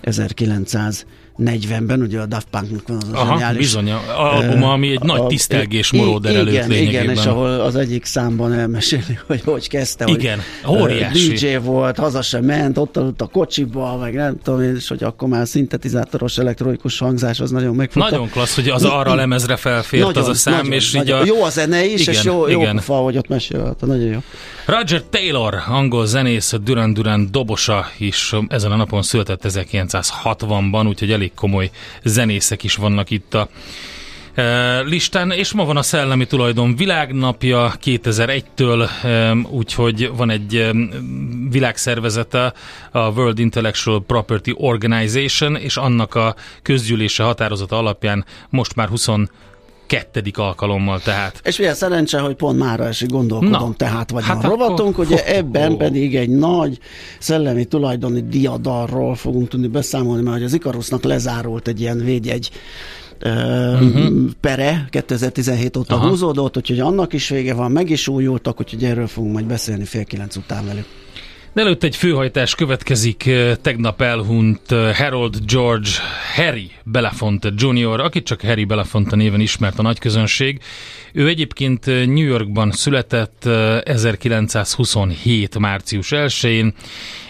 1940-ben, 0.03 2.01
ugye 2.01 2.19
a 2.19 2.25
Daft 2.25 2.47
Punknak 2.51 2.87
van 2.87 2.97
az 2.97 3.09
a 3.11 3.15
Aha, 3.17 3.27
zseniális 3.31 3.57
bizony, 3.59 3.91
a 3.91 4.01
albuma, 4.33 4.71
ami 4.71 4.91
egy 4.91 4.99
nagy 5.01 5.19
a- 5.19 5.27
tisztelgés 5.27 5.91
i- 5.91 5.97
Moroder 5.97 6.35
előtt 6.35 6.51
igen, 6.53 6.67
lényegében. 6.69 7.03
Igen, 7.03 7.15
és 7.15 7.25
ahol 7.25 7.49
az 7.59 7.75
egyik 7.75 8.05
számban 8.05 8.53
elmeséli, 8.53 9.17
hogy 9.27 9.41
hogy 9.45 9.69
kezdte, 9.69 10.05
Igen, 10.07 10.39
hogy 10.63 10.81
óriási. 10.81 11.33
DJ 11.33 11.55
volt, 11.55 11.97
haza 11.97 12.21
sem 12.21 12.43
ment, 12.45 12.77
ott 12.77 12.97
aludt 12.97 13.21
a 13.21 13.25
kocsiba, 13.27 13.97
meg 13.97 14.13
nem 14.13 14.37
tudom 14.43 14.61
én, 14.61 14.75
és 14.75 14.87
hogy 14.87 15.03
akkor 15.03 15.27
már 15.27 15.47
szintetizátoros 15.47 16.37
elektronikus 16.37 16.97
hangzás, 16.99 17.39
az 17.39 17.51
nagyon 17.51 17.75
megfogta. 17.75 18.09
Nagyon 18.09 18.29
klassz, 18.29 18.55
hogy 18.55 18.69
az 18.69 18.83
arra 18.83 19.15
lemezre 19.15 19.55
felfért 19.55 20.17
az 20.17 20.27
a 20.27 20.33
szám, 20.33 20.55
nagyon, 20.55 20.71
és 20.71 20.91
nagyon. 20.91 21.21
így 21.25 21.29
a... 21.29 21.35
Jó 21.35 21.43
a 21.43 21.49
zene 21.49 21.85
is, 21.85 22.01
Igen, 22.01 22.13
és 22.13 22.23
jó, 22.23 22.47
jó 22.47 22.61
igen. 22.61 22.77
fa, 22.79 22.93
hogy 22.95 23.17
ott 23.17 23.27
mesél, 23.27 23.75
nagyon 23.79 24.05
jó. 24.05 24.19
Roger 24.65 25.03
Taylor, 25.09 25.55
angol 25.67 26.05
zenész, 26.05 26.53
a 26.53 26.57
Duran 26.57 26.93
Duran 26.93 27.27
dobosa 27.31 27.85
is 27.97 28.33
ezen 28.47 28.71
a 28.71 28.75
napon 28.75 29.01
született 29.01 29.45
1960-ban, 29.87 30.87
úgyhogy 30.87 31.11
elég 31.11 31.33
komoly 31.33 31.69
zenészek 32.03 32.63
is 32.63 32.75
vannak 32.75 33.09
itt 33.09 33.33
a 33.33 33.49
e, 34.33 34.79
listán, 34.81 35.31
és 35.31 35.53
ma 35.53 35.65
van 35.65 35.77
a 35.77 35.81
Szellemi 35.81 36.25
Tulajdon 36.25 36.75
Világnapja 36.75 37.73
2001-től, 37.83 38.89
e, 39.03 39.33
úgyhogy 39.33 40.11
van 40.15 40.29
egy 40.29 40.55
e, 40.55 40.71
világszervezete, 41.49 42.53
a 42.91 42.99
World 42.99 43.39
Intellectual 43.39 44.03
Property 44.03 44.51
Organization, 44.53 45.55
és 45.55 45.77
annak 45.77 46.15
a 46.15 46.35
közgyűlése 46.61 47.23
határozata 47.23 47.77
alapján 47.77 48.25
most 48.49 48.75
már 48.75 48.87
22. 49.87 50.31
alkalommal 50.33 50.99
tehát. 50.99 51.41
És 51.43 51.57
milyen 51.57 51.73
szerencse, 51.73 52.19
hogy 52.19 52.35
pont 52.35 52.59
mára 52.59 52.85
esik 52.85 53.09
gondolkodom, 53.09 53.69
Na, 53.69 53.73
tehát 53.77 54.09
vagy 54.11 54.23
hát 54.23 54.43
a 54.43 54.47
rovatunk, 54.47 54.97
ugye 54.97 55.15
Ho- 55.15 55.25
ebben 55.25 55.71
ho. 55.71 55.77
pedig 55.77 56.15
egy 56.15 56.29
nagy 56.29 56.79
szellemi 57.19 57.65
tulajdoni 57.65 58.21
diadalról 58.21 59.15
fogunk 59.15 59.47
tudni 59.47 59.67
beszámolni, 59.67 60.23
mert 60.23 60.43
az 60.43 60.53
Ikarusnak 60.53 61.03
lezárult 61.03 61.67
egy 61.67 61.81
ilyen 61.81 61.97
védjegy 62.03 62.51
uh-huh. 63.23 64.29
pere 64.41 64.87
2017 64.89 65.77
óta. 65.77 65.95
Aha. 65.95 66.07
húzódott, 66.07 66.57
úgyhogy 66.57 66.79
annak 66.79 67.13
is 67.13 67.29
vége 67.29 67.53
van, 67.53 67.71
meg 67.71 67.89
is 67.89 68.07
újultak, 68.07 68.59
úgyhogy 68.59 68.83
erről 68.83 69.07
fogunk 69.07 69.33
majd 69.33 69.45
beszélni 69.45 69.85
fél 69.85 70.03
kilenc 70.03 70.35
után 70.35 70.65
velük. 70.65 70.85
Előtt 71.57 71.83
egy 71.83 71.95
főhajtás 71.95 72.55
következik, 72.55 73.29
tegnap 73.61 74.01
elhunyt 74.01 74.71
Harold 74.93 75.35
George 75.45 75.89
Harry 76.35 76.71
Belafonte 76.83 77.51
Jr., 77.55 77.99
akit 77.99 78.25
csak 78.25 78.41
Harry 78.41 78.65
Belafonte 78.65 79.15
néven 79.15 79.39
ismert 79.39 79.79
a 79.79 79.81
nagy 79.81 79.99
közönség. 79.99 80.61
Ő 81.13 81.27
egyébként 81.27 81.85
New 81.85 82.25
Yorkban 82.25 82.71
született 82.71 83.45
eh, 83.45 83.81
1927. 83.81 85.59
március 85.59 86.07
1-én, 86.11 86.73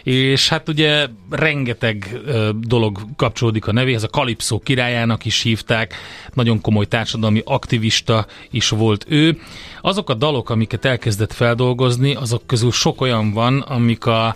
és 0.03 0.49
hát 0.49 0.69
ugye 0.69 1.07
rengeteg 1.29 2.19
dolog 2.59 2.99
kapcsolódik 3.15 3.67
a 3.67 3.71
nevéhez, 3.71 4.03
a 4.03 4.07
Kalipszó 4.07 4.59
királyának 4.59 5.25
is 5.25 5.41
hívták, 5.41 5.95
nagyon 6.33 6.61
komoly 6.61 6.85
társadalmi 6.85 7.41
aktivista 7.45 8.25
is 8.51 8.69
volt 8.69 9.05
ő. 9.09 9.39
Azok 9.87 10.09
a 10.09 10.13
dalok, 10.13 10.49
amiket 10.49 10.85
elkezdett 10.85 11.33
feldolgozni, 11.33 12.15
azok 12.15 12.41
közül 12.45 12.71
sok 12.71 13.01
olyan 13.01 13.33
van, 13.33 13.59
amik 13.59 14.05
a 14.05 14.35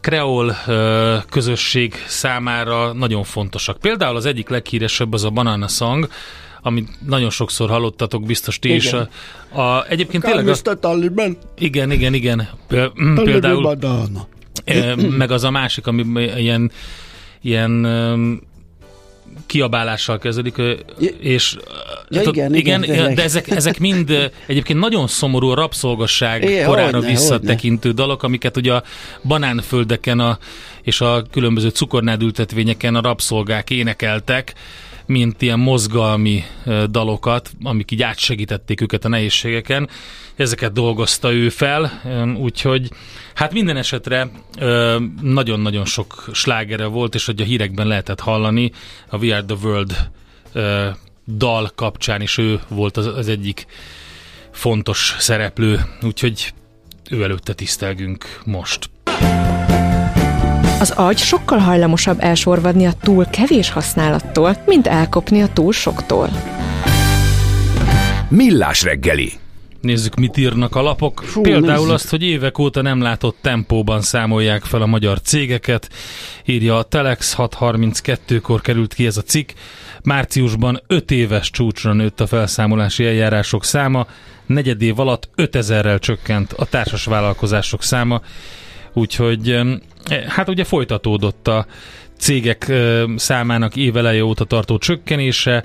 kreol 0.00 0.56
ö, 0.66 1.16
közösség 1.28 1.94
számára 2.06 2.92
nagyon 2.92 3.24
fontosak. 3.24 3.78
Például 3.78 4.16
az 4.16 4.26
egyik 4.26 4.48
leghíresebb 4.48 5.12
az 5.12 5.24
a 5.24 5.30
Banana 5.30 5.68
Song, 5.68 6.08
amit 6.62 6.88
nagyon 7.06 7.30
sokszor 7.30 7.68
hallottatok, 7.68 8.24
biztos 8.24 8.58
ti 8.58 8.74
is. 8.74 8.92
A, 8.92 9.08
Igen. 9.50 9.66
a, 9.66 9.84
egyébként 9.88 10.24
tényleg... 10.24 10.48
A. 10.48 10.78
Taliban, 10.78 11.36
igen, 11.58 11.90
igen, 11.90 12.14
igen. 12.14 12.48
Pé- 12.68 12.92
Például 13.24 13.76
meg 15.16 15.30
az 15.30 15.44
a 15.44 15.50
másik, 15.50 15.86
ami 15.86 16.22
ilyen, 16.36 16.70
ilyen 17.40 17.70
kiabálással 19.50 20.18
kezdődik, 20.18 20.54
és 21.18 21.56
ja, 22.08 22.20
tudod, 22.20 22.36
igen, 22.36 22.54
igen, 22.54 22.84
igen, 22.84 23.14
de 23.14 23.22
ezek, 23.22 23.50
ezek 23.50 23.78
mind 23.78 24.30
egyébként 24.46 24.78
nagyon 24.78 25.06
szomorú 25.06 25.48
a 25.48 25.54
rabszolgasság 25.54 26.44
Igen, 26.44 26.66
korára 26.66 26.96
hogyne, 26.96 27.10
visszatekintő 27.10 27.90
dalok, 27.90 28.22
amiket 28.22 28.56
ugye 28.56 28.72
a 28.72 28.82
banánföldeken 29.22 30.18
a, 30.18 30.38
és 30.82 31.00
a 31.00 31.22
különböző 31.30 31.68
cukornádültetvényeken 31.68 32.94
a 32.94 33.00
rabszolgák 33.00 33.70
énekeltek, 33.70 34.54
mint 35.10 35.42
ilyen 35.42 35.58
mozgalmi 35.58 36.44
dalokat, 36.90 37.50
amik 37.62 37.90
így 37.90 38.02
átsegítették 38.02 38.80
őket 38.80 39.04
a 39.04 39.08
nehézségeken. 39.08 39.88
Ezeket 40.36 40.72
dolgozta 40.72 41.32
ő 41.32 41.48
fel, 41.48 42.02
úgyhogy 42.38 42.90
hát 43.34 43.52
minden 43.52 43.76
esetre 43.76 44.30
nagyon-nagyon 45.22 45.84
sok 45.84 46.28
slágere 46.32 46.84
volt, 46.84 47.14
és 47.14 47.26
hogy 47.26 47.40
a 47.40 47.44
hírekben 47.44 47.86
lehetett 47.86 48.20
hallani, 48.20 48.72
a 49.08 49.16
We 49.16 49.36
Are 49.36 49.44
The 49.44 49.56
World 49.62 50.10
dal 51.26 51.70
kapcsán 51.74 52.20
is 52.20 52.38
ő 52.38 52.60
volt 52.68 52.96
az, 52.96 53.28
egyik 53.28 53.66
fontos 54.50 55.16
szereplő, 55.18 55.80
úgyhogy 56.02 56.52
ő 57.10 57.22
előtte 57.22 57.54
tisztelgünk 57.54 58.40
most. 58.44 58.90
Az 60.80 60.90
agy 60.90 61.18
sokkal 61.18 61.58
hajlamosabb 61.58 62.16
elsorvadni 62.20 62.86
a 62.86 62.92
túl 63.02 63.26
kevés 63.26 63.70
használattól, 63.70 64.56
mint 64.66 64.86
elkopni 64.86 65.42
a 65.42 65.48
túl 65.52 65.72
soktól. 65.72 66.28
Millás 68.28 68.82
reggeli. 68.82 69.32
Nézzük, 69.80 70.14
mit 70.14 70.36
írnak 70.36 70.76
a 70.76 70.82
lapok. 70.82 71.22
Fú, 71.24 71.40
Például 71.40 71.76
nézzük. 71.76 71.92
azt, 71.92 72.10
hogy 72.10 72.22
évek 72.22 72.58
óta 72.58 72.82
nem 72.82 73.00
látott 73.00 73.36
tempóban 73.40 74.00
számolják 74.00 74.62
fel 74.62 74.82
a 74.82 74.86
magyar 74.86 75.20
cégeket. 75.20 75.88
Írja 76.44 76.76
a 76.76 76.82
Telex 76.82 77.34
632-kor 77.38 78.60
került 78.60 78.94
ki 78.94 79.06
ez 79.06 79.16
a 79.16 79.22
cikk. 79.22 79.50
Márciusban 80.02 80.82
5 80.86 81.10
éves 81.10 81.50
csúcsra 81.50 81.92
nőtt 81.92 82.20
a 82.20 82.26
felszámolási 82.26 83.04
eljárások 83.04 83.64
száma, 83.64 84.06
negyed 84.46 84.82
év 84.82 84.98
alatt 84.98 85.28
5000-rel 85.36 85.98
csökkent 85.98 86.52
a 86.52 86.64
társas 86.64 87.04
vállalkozások 87.04 87.82
száma, 87.82 88.20
úgyhogy 88.92 89.50
em, 89.50 89.80
hát 90.28 90.48
ugye 90.48 90.64
folytatódott 90.64 91.48
a 91.48 91.66
cégek 92.18 92.72
számának 93.16 93.76
éveleje 93.76 94.24
óta 94.24 94.44
tartó 94.44 94.78
csökkenése, 94.78 95.64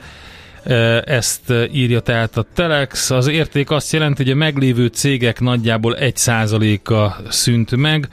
ezt 1.04 1.54
írja 1.72 2.00
tehát 2.00 2.38
a 2.38 2.46
Telex. 2.54 3.10
Az 3.10 3.28
érték 3.28 3.72
azt 3.72 3.94
jelenti, 3.94 4.24
hogy 4.24 4.32
a 4.32 4.36
meglévő 4.36 4.88
cégek 4.88 5.40
nagyjából 5.40 5.98
1%-a 6.00 7.32
szűnt 7.32 7.76
meg, 7.76 8.08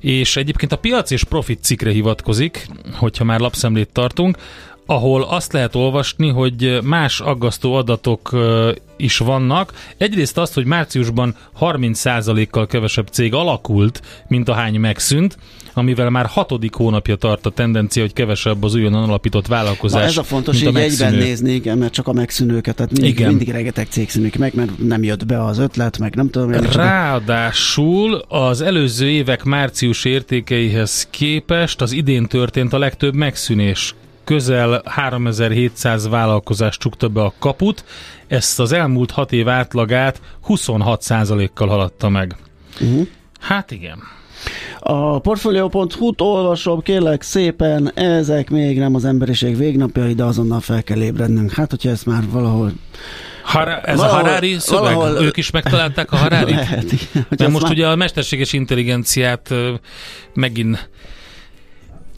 és 0.00 0.36
egyébként 0.36 0.72
a 0.72 0.76
piac 0.76 1.10
és 1.10 1.24
profit 1.24 1.62
cikkre 1.62 1.90
hivatkozik, 1.90 2.66
hogyha 2.92 3.24
már 3.24 3.40
lapszemlét 3.40 3.92
tartunk, 3.92 4.36
ahol 4.86 5.22
azt 5.22 5.52
lehet 5.52 5.74
olvasni, 5.74 6.28
hogy 6.28 6.78
más 6.82 7.20
aggasztó 7.20 7.74
adatok 7.74 8.30
is 9.00 9.18
vannak. 9.18 9.72
Egyrészt 9.96 10.38
azt, 10.38 10.54
hogy 10.54 10.64
márciusban 10.64 11.34
30%-kal 11.60 12.66
kevesebb 12.66 13.06
cég 13.06 13.34
alakult, 13.34 14.02
mint 14.28 14.48
a 14.48 14.52
hány 14.52 14.80
megszűnt, 14.80 15.36
amivel 15.74 16.10
már 16.10 16.26
hatodik 16.26 16.74
hónapja 16.74 17.16
tart 17.16 17.46
a 17.46 17.50
tendencia, 17.50 18.02
hogy 18.02 18.12
kevesebb 18.12 18.62
az 18.62 18.74
újonnan 18.74 19.02
alapított 19.02 19.46
vállalkozás, 19.46 20.00
Na 20.00 20.08
ez 20.08 20.16
a 20.16 20.22
fontos, 20.22 20.62
mint 20.62 20.76
a 20.76 20.78
így 20.78 20.84
egyben 20.84 21.14
nézni, 21.14 21.52
igen, 21.52 21.78
mert 21.78 21.92
csak 21.92 22.08
a 22.08 22.12
megszűnőket, 22.12 22.76
tehát 22.76 22.92
mindig, 22.92 23.10
Igen. 23.10 23.28
mindig 23.28 23.48
rengeteg 23.48 23.86
cég 23.90 24.10
szűnik 24.10 24.38
meg, 24.38 24.54
mert 24.54 24.78
nem 24.78 25.02
jött 25.02 25.26
be 25.26 25.44
az 25.44 25.58
ötlet, 25.58 25.98
meg 25.98 26.14
nem 26.14 26.30
tudom, 26.30 26.52
én, 26.52 26.60
Ráadásul 26.60 28.14
az 28.28 28.60
előző 28.60 29.08
évek 29.08 29.44
március 29.44 30.04
értékeihez 30.04 31.06
képest 31.10 31.80
az 31.80 31.92
idén 31.92 32.26
történt 32.26 32.72
a 32.72 32.78
legtöbb 32.78 33.14
megszűnés 33.14 33.94
közel 34.30 34.82
3700 34.84 36.08
vállalkozás 36.08 36.76
csukta 36.76 37.08
be 37.08 37.22
a 37.22 37.32
kaput, 37.38 37.84
ezt 38.26 38.60
az 38.60 38.72
elmúlt 38.72 39.10
6 39.10 39.32
év 39.32 39.48
átlagát 39.48 40.20
26%-kal 40.48 41.68
haladta 41.68 42.08
meg. 42.08 42.36
Uh-huh. 42.80 43.06
Hát 43.40 43.70
igen. 43.70 43.98
A 44.80 45.18
Portfolio.hu-t 45.18 46.20
olvasom, 46.20 46.80
kérlek 46.80 47.22
szépen, 47.22 47.92
ezek 47.94 48.50
még 48.50 48.78
nem 48.78 48.94
az 48.94 49.04
emberiség 49.04 49.56
végnapjai, 49.56 50.14
de 50.14 50.24
azonnal 50.24 50.60
fel 50.60 50.82
kell 50.82 51.00
ébrednünk. 51.00 51.52
Hát, 51.52 51.70
hogyha 51.70 51.90
ezt 51.90 52.06
már 52.06 52.22
valahol 52.30 52.72
Hara, 53.42 53.80
ez 53.80 53.96
valahol, 53.96 54.20
a 54.20 54.22
Harari 54.22 54.56
szöveg? 54.58 54.94
Valahol, 54.94 55.24
ők 55.24 55.36
is 55.36 55.50
megtalálták 55.50 56.12
a 56.12 56.16
Harari? 56.16 56.52
Lehet, 56.64 56.92
igen. 56.92 57.26
Mert 57.28 57.48
most 57.48 57.62
már... 57.62 57.72
ugye 57.72 57.88
a 57.88 57.96
mesterséges 57.96 58.52
intelligenciát 58.52 59.54
megint 60.34 60.90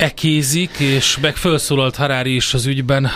ekézik, 0.02 0.70
és 0.78 1.18
meg 1.18 1.36
felszólalt 1.36 1.96
Harari 1.96 2.34
is 2.34 2.54
az 2.54 2.66
ügyben. 2.66 3.08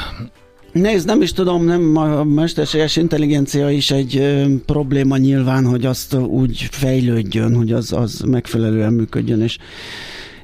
Nézd, 0.73 1.07
nem 1.07 1.23
is 1.23 1.33
tudom, 1.33 1.64
nem 1.64 1.97
a 1.97 2.25
mesterséges 2.25 2.97
intelligencia 2.97 3.71
is 3.71 3.90
egy 3.90 4.16
ö, 4.16 4.45
probléma 4.66 5.16
nyilván, 5.16 5.64
hogy 5.64 5.87
azt 5.87 6.14
úgy 6.14 6.69
fejlődjön, 6.71 7.55
hogy 7.57 7.73
az, 7.73 7.93
az 7.93 8.21
megfelelően 8.21 8.93
működjön, 8.93 9.40
és 9.40 9.59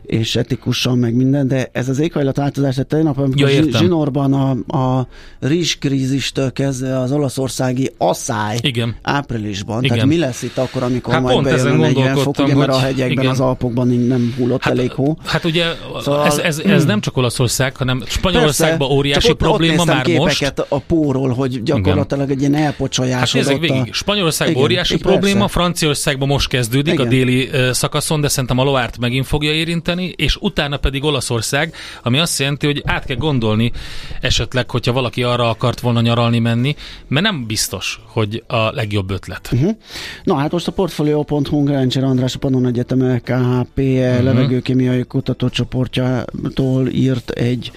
és 0.03 0.37
etikusan, 0.37 0.99
meg 0.99 1.15
minden, 1.15 1.49
de 1.49 1.69
ez 1.73 1.89
az 1.89 1.99
éghajlatváltozás, 1.99 2.75
tehát 2.75 2.89
tegnap, 2.89 3.19
amikor 3.19 3.51
ja, 3.51 3.79
zsinórban 3.79 4.33
a, 4.33 4.77
a 4.79 5.07
rizskrízistől 5.41 6.53
kezdve 6.53 6.99
az 6.99 7.13
olaszországi 7.13 7.91
asszály 7.99 8.59
igen. 8.61 8.97
áprilisban, 9.03 9.85
igen. 9.85 9.97
tehát 9.97 10.11
mi 10.11 10.19
lesz 10.19 10.43
itt 10.43 10.59
akkor, 10.59 10.83
amikor 10.83 11.15
hát 11.15 11.23
majd 11.23 11.43
bejön 11.43 11.67
a 11.67 11.77
40 11.77 12.17
fok, 12.17 12.39
ugye, 12.39 12.55
mert 12.55 12.71
a 12.71 12.79
hegyekben, 12.79 13.11
igen. 13.11 13.27
az 13.27 13.41
Alpokban 13.41 13.89
nem 13.89 14.35
hullott 14.37 14.63
hát, 14.63 14.73
elég 14.73 14.93
hó. 14.93 15.17
Hát 15.25 15.45
ugye 15.45 15.67
szóval, 16.01 16.27
ez, 16.27 16.39
ez, 16.39 16.59
ez 16.59 16.85
nem 16.85 17.01
csak 17.01 17.17
Olaszország, 17.17 17.77
hanem 17.77 18.03
Spanyolországban 18.07 18.91
óriási 18.91 19.27
csak 19.27 19.39
probléma 19.39 19.81
ott 19.81 19.87
már 19.87 20.05
képeket 20.05 20.59
most. 20.59 20.67
a 20.69 20.79
póról, 20.79 21.33
hogy 21.33 21.63
gyakorlatilag 21.63 22.31
igen. 22.31 22.37
egy 22.37 22.41
ilyen 22.41 22.65
elpocsolyásodott. 22.67 23.49
Hát 23.49 23.59
végig. 23.59 23.93
Spanyolországban 23.93 24.55
igen, 24.55 24.65
óriási 24.65 24.95
igen, 24.95 25.13
probléma, 25.13 25.39
persze. 25.39 25.53
Franciaországban 25.53 26.29
most 26.29 26.49
kezdődik 26.49 26.93
igen. 26.93 27.07
a 27.07 27.09
déli 27.09 27.51
szakaszon, 27.73 28.21
de 28.21 28.29
szerintem 28.29 28.59
a 28.59 28.65
Loárt 28.65 28.99
megint 28.99 29.27
fogja 29.27 29.53
érinteni, 29.53 29.92
és 30.01 30.37
utána 30.41 30.77
pedig 30.77 31.05
Olaszország, 31.05 31.75
ami 32.03 32.19
azt 32.19 32.39
jelenti, 32.39 32.67
hogy 32.67 32.83
át 32.87 33.05
kell 33.05 33.17
gondolni 33.17 33.73
esetleg, 34.21 34.71
hogyha 34.71 34.93
valaki 34.93 35.23
arra 35.23 35.49
akart 35.49 35.81
volna 35.81 36.01
nyaralni 36.01 36.39
menni, 36.39 36.75
mert 37.09 37.27
nem 37.27 37.47
biztos, 37.47 38.01
hogy 38.07 38.45
a 38.47 38.71
legjobb 38.71 39.11
ötlet. 39.11 39.49
Uh-huh. 39.53 39.77
Na 40.23 40.35
hát 40.35 40.53
most 40.53 40.69
a 40.69 40.73
Portfolio.hu 40.73 41.63
Gráncser 41.63 42.05
András 42.05 42.35
a 42.35 42.39
Pannon 42.39 42.67
Egyetem 42.67 43.21
KHP 43.25 43.79
uh-huh. 43.79 44.15
Mhm. 44.15 44.25
levegőkémiai 44.25 45.05
kutatócsoportjától 45.05 46.89
írt 46.89 47.31
egy 47.31 47.73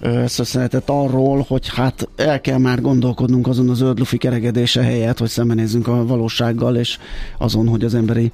összeszedett 0.00 0.88
arról, 0.88 1.44
hogy 1.48 1.68
hát 1.68 2.08
el 2.16 2.40
kell 2.40 2.58
már 2.58 2.80
gondolkodnunk 2.80 3.46
azon 3.46 3.68
a 3.68 3.74
zöld 3.74 3.98
lufi 3.98 4.16
keregedése 4.16 4.82
helyett, 4.82 5.18
hogy 5.18 5.28
szembenézzünk 5.28 5.88
a 5.88 6.06
valósággal, 6.06 6.76
és 6.76 6.98
azon, 7.38 7.68
hogy 7.68 7.84
az 7.84 7.94
emberi 7.94 8.30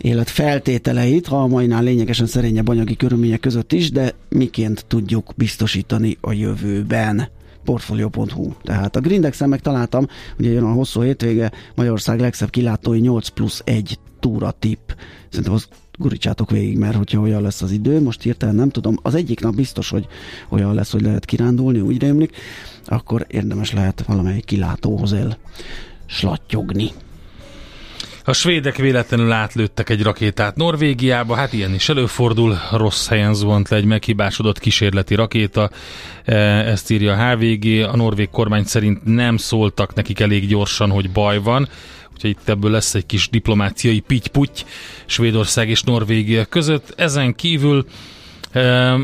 élet 0.00 0.30
feltételeit, 0.30 1.26
ha 1.26 1.42
a 1.42 1.46
mainál 1.46 1.82
lényegesen 1.82 2.26
szerényebb 2.26 2.68
anyagi 2.68 2.96
körülmények 2.96 3.40
között 3.40 3.72
is, 3.72 3.90
de 3.90 4.14
miként 4.28 4.84
tudjuk 4.88 5.32
biztosítani 5.36 6.16
a 6.20 6.32
jövőben 6.32 7.28
portfolio.hu. 7.64 8.52
Tehát 8.62 8.96
a 8.96 9.00
Grindexen 9.00 9.48
megtaláltam, 9.48 10.06
ugye 10.38 10.50
jön 10.50 10.64
a 10.64 10.72
hosszú 10.72 11.00
hétvége, 11.00 11.52
Magyarország 11.74 12.20
legszebb 12.20 12.50
kilátói 12.50 12.98
8 12.98 13.28
plusz 13.28 13.62
1 13.64 13.98
túra 14.20 14.50
tip. 14.50 14.96
Szerintem 15.28 15.54
az 15.54 15.68
gurítsátok 15.98 16.50
végig, 16.50 16.78
mert 16.78 16.96
hogyha 16.96 17.20
olyan 17.20 17.42
lesz 17.42 17.62
az 17.62 17.70
idő, 17.70 18.00
most 18.00 18.22
hirtelen 18.22 18.54
nem 18.54 18.70
tudom, 18.70 18.98
az 19.02 19.14
egyik 19.14 19.40
nap 19.40 19.54
biztos, 19.54 19.90
hogy 19.90 20.06
olyan 20.48 20.74
lesz, 20.74 20.92
hogy 20.92 21.02
lehet 21.02 21.24
kirándulni, 21.24 21.80
úgy 21.80 22.00
rémlik, 22.00 22.36
akkor 22.84 23.26
érdemes 23.28 23.72
lehet 23.72 24.04
valamelyik 24.06 24.44
kilátóhoz 24.44 25.12
el 25.12 25.38
slattyogni. 26.06 26.90
A 28.24 28.32
svédek 28.32 28.76
véletlenül 28.76 29.32
átlőttek 29.32 29.88
egy 29.88 30.02
rakétát 30.02 30.56
Norvégiába, 30.56 31.34
hát 31.34 31.52
ilyen 31.52 31.74
is 31.74 31.88
előfordul, 31.88 32.58
rossz 32.70 33.08
helyen 33.08 33.34
zuhant 33.34 33.68
le 33.68 33.76
egy 33.76 33.84
meghibásodott 33.84 34.58
kísérleti 34.58 35.14
rakéta, 35.14 35.70
e, 36.24 36.34
ezt 36.70 36.90
írja 36.90 37.12
a 37.12 37.30
HVG, 37.30 37.88
a 37.92 37.96
norvég 37.96 38.30
kormány 38.30 38.64
szerint 38.64 39.04
nem 39.04 39.36
szóltak 39.36 39.94
nekik 39.94 40.20
elég 40.20 40.48
gyorsan, 40.48 40.90
hogy 40.90 41.10
baj 41.10 41.38
van, 41.38 41.68
úgyhogy 42.12 42.30
itt 42.30 42.48
ebből 42.48 42.70
lesz 42.70 42.94
egy 42.94 43.06
kis 43.06 43.28
diplomáciai 43.28 44.00
pitty 44.00 44.64
Svédország 45.06 45.68
és 45.68 45.82
Norvégia 45.82 46.44
között. 46.44 46.94
Ezen 46.96 47.34
kívül 47.34 47.86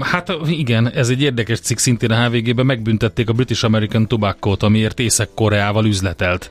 Hát 0.01 0.33
igen, 0.47 0.91
ez 0.91 1.09
egy 1.09 1.23
érdekes 1.23 1.61
cikk. 1.61 1.79
Szintén 1.79 2.11
a 2.11 2.25
HVG-ben, 2.25 2.67
megbüntették 2.67 3.29
a 3.29 3.33
British 3.33 3.65
American 3.65 4.09
Tobacco-t, 4.09 4.63
amiért 4.63 5.01
Észak-Koreával 5.01 5.87
üzletelt. 5.87 6.51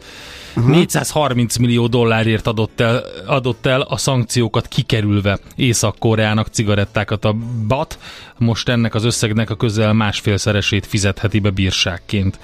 Uh-huh. 0.57 0.71
430 0.71 1.57
millió 1.57 1.87
dollárért 1.87 2.47
adott 2.47 2.79
el, 2.79 3.03
adott 3.25 3.65
el 3.65 3.81
a 3.81 3.97
szankciókat 3.97 4.67
kikerülve 4.67 5.39
Észak-Koreának 5.55 6.47
cigarettákat 6.47 7.25
a 7.25 7.35
BAT, 7.67 7.99
most 8.37 8.69
ennek 8.69 8.95
az 8.95 9.03
összegnek 9.03 9.49
a 9.49 9.55
közel 9.55 9.93
másfélszeresét 9.93 10.85
fizetheti 10.85 11.39
be 11.39 11.49
bírságként. 11.49 12.39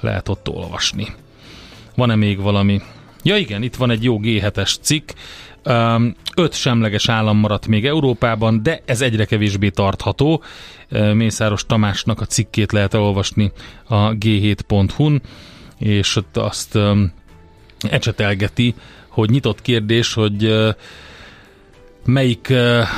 Lehet 0.00 0.28
ott 0.28 0.48
olvasni. 0.48 1.06
Van-e 1.96 2.14
még 2.14 2.40
valami? 2.40 2.80
Ja 3.22 3.36
igen, 3.36 3.62
itt 3.62 3.76
van 3.76 3.90
egy 3.90 4.04
jó 4.04 4.20
G7-es 4.22 4.74
cikk, 4.80 5.10
Öt 6.36 6.54
semleges 6.54 7.08
állam 7.08 7.38
maradt 7.38 7.66
még 7.66 7.86
Európában, 7.86 8.62
de 8.62 8.82
ez 8.84 9.00
egyre 9.00 9.24
kevésbé 9.24 9.68
tartható. 9.68 10.42
Mészáros 11.12 11.66
Tamásnak 11.66 12.20
a 12.20 12.24
cikkét 12.24 12.72
lehet 12.72 12.94
olvasni 12.94 13.52
a 13.84 14.12
g7.hu-n, 14.12 15.22
és 15.78 16.16
ott 16.16 16.36
azt 16.36 16.78
ecsetelgeti, 17.90 18.74
hogy 19.08 19.30
nyitott 19.30 19.62
kérdés, 19.62 20.14
hogy 20.14 20.52
melyik 22.08 22.50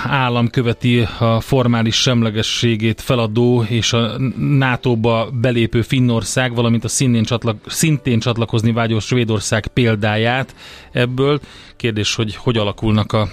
állam 0.05 0.49
követi 0.51 1.07
a 1.19 1.41
formális 1.41 1.97
semlegességét 1.97 3.01
feladó 3.01 3.63
és 3.69 3.93
a 3.93 4.19
NATO-ba 4.39 5.31
belépő 5.33 5.83
Finnország, 5.83 6.55
valamint 6.55 6.85
a 6.85 6.89
szintén, 6.89 7.25
csatlak, 7.25 7.57
szintén 7.67 8.21
csatlakozni 8.21 8.73
vágyó 8.73 8.99
Svédország 8.99 9.67
példáját 9.67 10.55
ebből. 10.93 11.41
Kérdés, 11.77 12.15
hogy 12.15 12.35
hogy 12.37 12.57
alakulnak 12.59 13.13
a, 13.13 13.29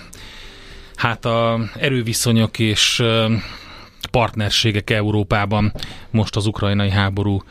hát 0.96 1.26
a 1.26 1.60
erőviszonyok 1.80 2.60
és 2.60 3.04
partnerségek 4.12 4.90
Európában 4.90 5.74
most 6.10 6.36
az 6.36 6.46
ukrajnai 6.46 6.90
háború 6.90 7.42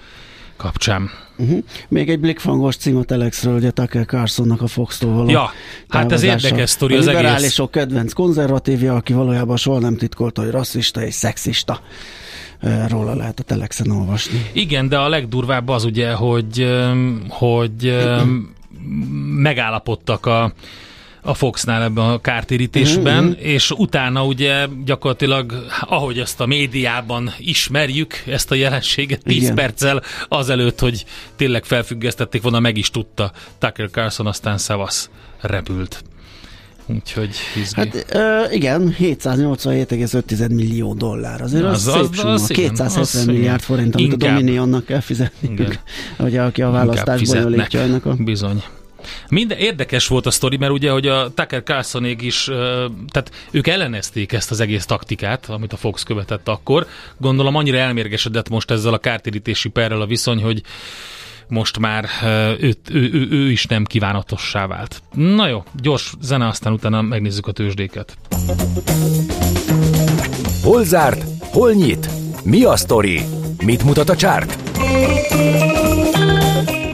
kapcsán. 0.57 1.11
Uh-huh. 1.39 1.65
Még 1.89 2.11
egy 2.11 2.21
blikfangos 2.21 2.77
cím 2.77 2.97
a 2.97 3.03
Telexről, 3.03 3.57
ugye 3.57 3.71
Tucker 3.71 4.07
Carsonnak 4.07 4.63
a 4.63 4.67
Fox-tól 4.67 5.13
való 5.13 5.29
Ja, 5.29 5.51
hát 5.89 6.13
ez 6.13 6.23
érdekes 6.23 6.71
sztori 6.71 6.95
az 6.95 7.07
egész. 7.07 7.19
A 7.19 7.23
liberálisok 7.23 7.71
kedvenc 7.71 8.13
konzervatívja, 8.13 8.95
aki 8.95 9.13
valójában 9.13 9.57
soha 9.57 9.79
nem 9.79 9.97
titkolta, 9.97 10.43
hogy 10.43 10.51
rasszista 10.51 11.05
és 11.05 11.15
szexista 11.15 11.81
róla 12.89 13.15
lehet 13.15 13.41
a 13.41 13.43
Telexen 13.43 13.91
olvasni. 13.91 14.51
Igen, 14.53 14.89
de 14.89 14.99
a 14.99 15.09
legdurvább 15.09 15.69
az 15.69 15.85
ugye, 15.85 16.13
hogy, 16.13 16.67
hogy 17.29 17.97
megállapodtak 19.43 20.27
a 20.27 20.53
a 21.27 21.35
Foxnál 21.35 21.83
ebben 21.83 22.05
a 22.05 22.21
kártérítésben, 22.21 23.25
mm-hmm. 23.25 23.33
és 23.39 23.71
utána 23.71 24.25
ugye 24.25 24.67
gyakorlatilag, 24.85 25.67
ahogy 25.81 26.19
ezt 26.19 26.41
a 26.41 26.47
médiában 26.47 27.33
ismerjük, 27.39 28.23
ezt 28.27 28.51
a 28.51 28.55
jelenséget 28.55 29.23
10 29.23 29.43
Igen. 29.43 29.55
perccel 29.55 30.03
azelőtt, 30.29 30.81
hogy 30.81 31.05
tényleg 31.37 31.65
felfüggesztették 31.65 32.43
volna, 32.43 32.61
meg 32.61 32.77
is 32.77 32.91
tudta 32.91 33.33
Tucker 33.59 33.91
Carlson, 33.91 34.27
aztán 34.27 34.59
szavasz 34.59 35.11
repült. 35.41 36.05
Úgyhogy 36.87 37.31
izgi. 37.57 37.81
Hát 37.81 38.07
ö, 38.13 38.53
igen, 38.53 38.97
787,5 38.99 40.55
millió 40.55 40.95
dollár. 40.95 41.43
Azért 41.43 41.65
az, 41.65 41.87
az, 41.87 41.95
az, 41.95 42.09
szép 42.13 42.25
az, 42.25 42.43
az 42.43 42.47
270 42.47 43.01
az, 43.01 43.25
milliárd 43.25 43.61
forint, 43.61 43.95
amit 43.95 44.13
a 44.13 44.17
Dominionnak 44.17 44.85
kell 44.85 45.01
fizetni. 45.01 45.69
Ugye, 46.19 46.43
aki 46.43 46.63
a 46.63 46.71
választás 46.71 47.23
bonyolítja 47.23 47.81
ennek 47.81 48.07
a... 48.07 48.15
Bizony. 48.19 48.63
Minden 49.29 49.59
érdekes 49.59 50.07
volt 50.07 50.27
a 50.27 50.31
sztori, 50.31 50.57
mert 50.57 50.73
ugye, 50.73 50.91
hogy 50.91 51.07
a 51.07 51.35
Tucker 51.35 51.63
Carlsonék 51.63 52.23
is, 52.23 52.45
tehát 53.09 53.31
ők 53.51 53.67
ellenezték 53.67 54.33
ezt 54.33 54.51
az 54.51 54.61
egész 54.61 54.87
taktikát, 54.87 55.47
amit 55.49 55.73
a 55.73 55.77
Fox 55.77 56.03
követett 56.03 56.49
akkor. 56.49 56.87
Gondolom 57.19 57.57
annyira 57.57 57.79
elmérgesedett 57.79 58.49
most 58.49 58.71
ezzel 58.71 58.93
a 58.93 58.99
kártérítési 58.99 59.69
perrel 59.69 60.01
a 60.01 60.07
viszony, 60.07 60.43
hogy 60.43 60.63
most 61.49 61.79
már 61.79 62.09
ő, 62.61 62.75
ő, 62.91 63.11
ő, 63.13 63.29
ő 63.31 63.51
is 63.51 63.67
nem 63.67 63.85
kívánatossá 63.85 64.67
vált. 64.67 65.03
Na 65.15 65.49
jó, 65.49 65.65
gyors 65.81 66.13
zene, 66.21 66.47
aztán 66.47 66.73
utána 66.73 67.03
megnézzük 67.03 67.47
a 67.47 67.53
tőzsdéket. 67.53 68.17
Hol 70.63 70.85
zárt? 70.85 71.25
Hol 71.41 71.73
nyit? 71.73 72.09
Mi 72.45 72.65
a 72.65 72.77
sztori? 72.77 73.21
Mit 73.65 73.85
mutat 73.85 74.09
a 74.09 74.17
csárt? 74.17 74.59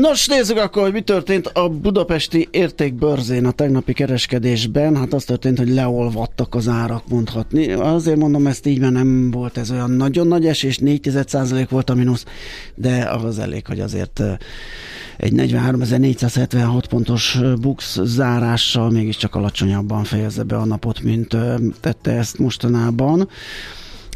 Nos, 0.00 0.26
nézzük 0.26 0.58
akkor, 0.58 0.82
hogy 0.82 0.92
mi 0.92 1.00
történt 1.00 1.46
a 1.46 1.68
budapesti 1.68 2.48
értékbörzén 2.50 3.46
a 3.46 3.50
tegnapi 3.50 3.92
kereskedésben. 3.92 4.96
Hát 4.96 5.12
az 5.12 5.24
történt, 5.24 5.58
hogy 5.58 5.68
leolvadtak 5.68 6.54
az 6.54 6.68
árak, 6.68 7.08
mondhatni. 7.08 7.72
Azért 7.72 8.16
mondom 8.16 8.46
ezt 8.46 8.66
így, 8.66 8.78
mert 8.78 8.92
nem 8.92 9.30
volt 9.30 9.58
ez 9.58 9.70
olyan 9.70 9.90
nagyon 9.90 10.26
nagy 10.26 10.46
esés, 10.46 10.78
4 10.78 11.10
volt 11.68 11.90
a 11.90 11.94
mínusz, 11.94 12.24
de 12.74 13.10
az 13.24 13.38
elég, 13.38 13.66
hogy 13.66 13.80
azért 13.80 14.22
egy 15.16 15.32
43.476 15.36 16.82
pontos 16.88 17.38
bux 17.60 17.98
zárással 18.02 18.90
mégiscsak 18.90 19.34
alacsonyabban 19.34 20.04
fejezze 20.04 20.42
be 20.42 20.56
a 20.56 20.64
napot, 20.64 21.02
mint 21.02 21.36
tette 21.80 22.10
ezt 22.10 22.38
mostanában. 22.38 23.28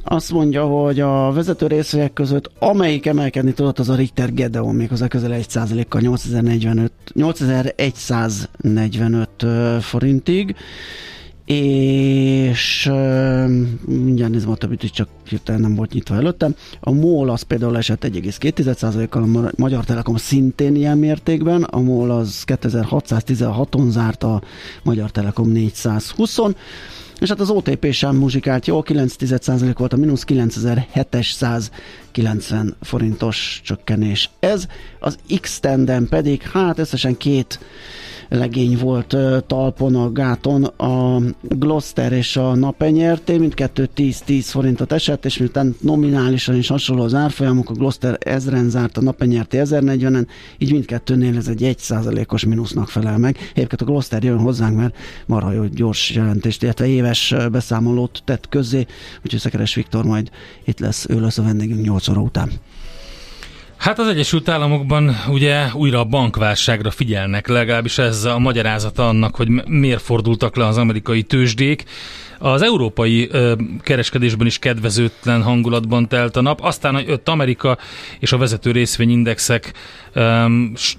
Azt 0.08 0.32
mondja, 0.32 0.64
hogy 0.64 1.00
a 1.00 1.32
vezető 1.32 1.66
részvények 1.66 2.12
között 2.12 2.50
amelyik 2.58 3.06
emelkedni 3.06 3.52
tudott, 3.52 3.78
az 3.78 3.88
a 3.88 3.94
Richter 3.94 4.34
Gedeon, 4.34 4.74
méghozzá 4.74 5.08
közel 5.08 5.30
1%-kal 5.34 6.00
8045, 6.00 6.92
8145 7.14 9.28
forintig. 9.80 10.56
És 11.44 12.86
uh, 12.90 13.50
mindjárt 13.84 14.32
nézem 14.32 14.50
a 14.50 14.56
többit, 14.56 14.82
is 14.82 14.90
csak 14.90 15.08
hirtelen 15.28 15.60
nem 15.60 15.74
volt 15.74 15.92
nyitva 15.92 16.14
előttem. 16.14 16.54
A 16.80 16.90
MOL 16.90 17.30
az 17.30 17.42
például 17.42 17.76
esett 17.76 18.04
1,2%-kal, 18.04 19.22
a 19.22 19.50
Magyar 19.56 19.84
Telekom 19.84 20.16
szintén 20.16 20.74
ilyen 20.74 20.98
mértékben, 20.98 21.62
a 21.62 21.80
MOL 21.80 22.10
az 22.10 22.44
2616-on 22.46 23.88
zárt, 23.88 24.22
a 24.22 24.42
Magyar 24.82 25.10
Telekom 25.10 25.52
420-on, 25.54 26.54
és 27.20 27.28
hát 27.28 27.40
az 27.40 27.50
OTP 27.50 27.92
sem 27.92 28.16
muzsikált 28.16 28.66
jól, 28.66 28.84
9% 28.86 29.74
volt 29.78 29.92
a 29.92 29.96
mínusz, 29.96 30.24
9790 30.24 32.76
forintos 32.80 33.60
csökkenés. 33.64 34.30
Ez 34.38 34.66
az 35.00 35.18
X-tenden 35.40 36.08
pedig, 36.08 36.42
hát 36.42 36.78
összesen 36.78 37.16
két 37.16 37.58
legény 38.28 38.78
volt 38.78 39.16
talpon 39.46 39.94
a 39.94 40.12
gáton 40.12 40.64
a 40.64 41.20
Gloster 41.42 42.12
és 42.12 42.36
a 42.36 42.54
Napenyerté, 42.54 43.38
mindkettő 43.38 43.88
10-10 43.96 44.44
forintot 44.44 44.92
esett, 44.92 45.24
és 45.24 45.36
miután 45.36 45.76
nominálisan 45.80 46.56
is 46.56 46.68
hasonló 46.68 47.02
az 47.02 47.14
árfolyamok, 47.14 47.70
a 47.70 47.72
Gloster 47.72 48.18
1000-en 48.24 48.68
zárt, 48.68 48.96
a 48.96 49.00
Napenyerté 49.00 49.62
1040-en, 49.64 50.26
így 50.58 50.72
mindkettőnél 50.72 51.36
ez 51.36 51.48
egy 51.48 51.76
1%-os 51.78 52.44
mínusznak 52.44 52.88
felel 52.88 53.18
meg. 53.18 53.36
Egyébként 53.54 53.82
a 53.82 53.84
Gloster 53.84 54.24
jön 54.24 54.38
hozzánk, 54.38 54.76
mert 54.76 54.96
marha 55.26 55.52
jó 55.52 55.64
gyors 55.64 56.10
jelentést, 56.10 56.62
illetve 56.62 56.86
éves 56.86 57.34
beszámolót 57.52 58.22
tett 58.24 58.48
közzé, 58.48 58.86
úgyhogy 59.24 59.40
Szekeres 59.40 59.74
Viktor 59.74 60.04
majd 60.04 60.30
itt 60.64 60.78
lesz, 60.78 61.06
ő 61.08 61.20
lesz 61.20 61.38
a 61.38 61.42
vendégünk 61.42 61.82
8 61.82 62.08
óra 62.08 62.20
után. 62.20 62.50
Hát 63.86 63.98
az 63.98 64.08
Egyesült 64.08 64.48
Államokban 64.48 65.16
ugye 65.28 65.66
újra 65.74 65.98
a 65.98 66.04
bankválságra 66.04 66.90
figyelnek, 66.90 67.46
legalábbis 67.46 67.98
ez 67.98 68.24
a 68.24 68.38
magyarázata 68.38 69.08
annak, 69.08 69.36
hogy 69.36 69.48
miért 69.66 70.02
fordultak 70.02 70.56
le 70.56 70.66
az 70.66 70.76
amerikai 70.76 71.22
tőzsdék. 71.22 71.84
Az 72.38 72.62
európai 72.62 73.28
ö, 73.30 73.54
kereskedésben 73.80 74.46
is 74.46 74.58
kedvezőtlen 74.58 75.42
hangulatban 75.42 76.08
telt 76.08 76.36
a 76.36 76.40
nap, 76.40 76.60
aztán 76.62 76.94
hogy 76.94 77.04
öt 77.08 77.28
Amerika 77.28 77.78
és 78.18 78.32
a 78.32 78.38
vezető 78.38 78.70
részvényindexek 78.70 79.72
ö, 80.12 80.46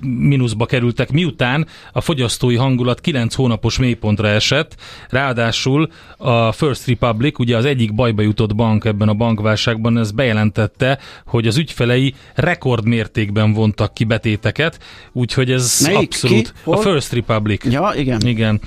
mínuszba 0.02 0.66
kerültek, 0.66 1.12
miután 1.12 1.68
a 1.92 2.02
fogyasztói 2.02 2.56
hangulat 2.56 3.02
9 3.02 3.36
hónapos 3.36 3.78
mélypontra 3.78 4.28
esett, 4.28 4.76
ráadásul 5.10 5.90
a 6.18 6.52
First 6.52 6.88
Republic, 6.88 7.40
ugye 7.40 7.58
az 7.58 7.66
egyik 7.66 7.96
bajba 7.96 8.22
jutott 8.22 8.56
bank 8.56 8.86
ebben 8.86 9.10
a 9.10 9.14
bankválságban, 9.14 9.98
ez 9.98 10.12
bejelentette, 10.12 11.00
hogy 11.26 11.48
az 11.48 11.58
ügyfelei 11.58 12.14
rekordmértékben 12.78 13.54
vontak 13.54 13.94
ki 13.94 14.04
betéteket, 14.04 14.80
úgyhogy 15.12 15.52
ez 15.52 15.80
Melyik? 15.84 15.98
abszolút 15.98 16.54
Ki? 16.54 16.60
Hol? 16.64 16.76
a 16.76 16.78
First 16.78 17.12
Republic. 17.12 17.64
Ja, 17.66 17.92
igen. 17.96 18.22
Igen. 18.26 18.62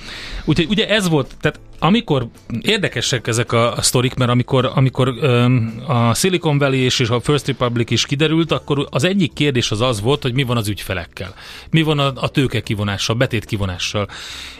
Úgyhogy 0.45 0.67
ugye 0.69 0.89
ez 0.89 1.09
volt, 1.09 1.35
tehát 1.41 1.59
amikor 1.83 2.27
érdekesek 2.61 3.27
ezek 3.27 3.51
a, 3.51 3.75
a 3.75 3.81
sztorik, 3.81 4.13
mert 4.13 4.31
amikor, 4.31 4.71
amikor 4.75 5.13
öm, 5.21 5.81
a 5.87 6.13
Silicon 6.13 6.57
Valley 6.57 6.79
és, 6.79 6.99
és 6.99 7.09
a 7.09 7.19
First 7.19 7.47
Republic 7.47 7.91
is 7.91 8.05
kiderült, 8.05 8.51
akkor 8.51 8.87
az 8.89 9.03
egyik 9.03 9.33
kérdés 9.33 9.71
az 9.71 9.81
az 9.81 10.01
volt, 10.01 10.21
hogy 10.21 10.33
mi 10.33 10.43
van 10.43 10.57
az 10.57 10.67
ügyfelekkel. 10.67 11.33
Mi 11.69 11.81
van 11.81 11.99
a, 11.99 12.11
a 12.15 12.27
tőke 12.29 12.61
kivonással, 12.61 13.15
betét 13.15 13.45
kivonással. 13.45 14.07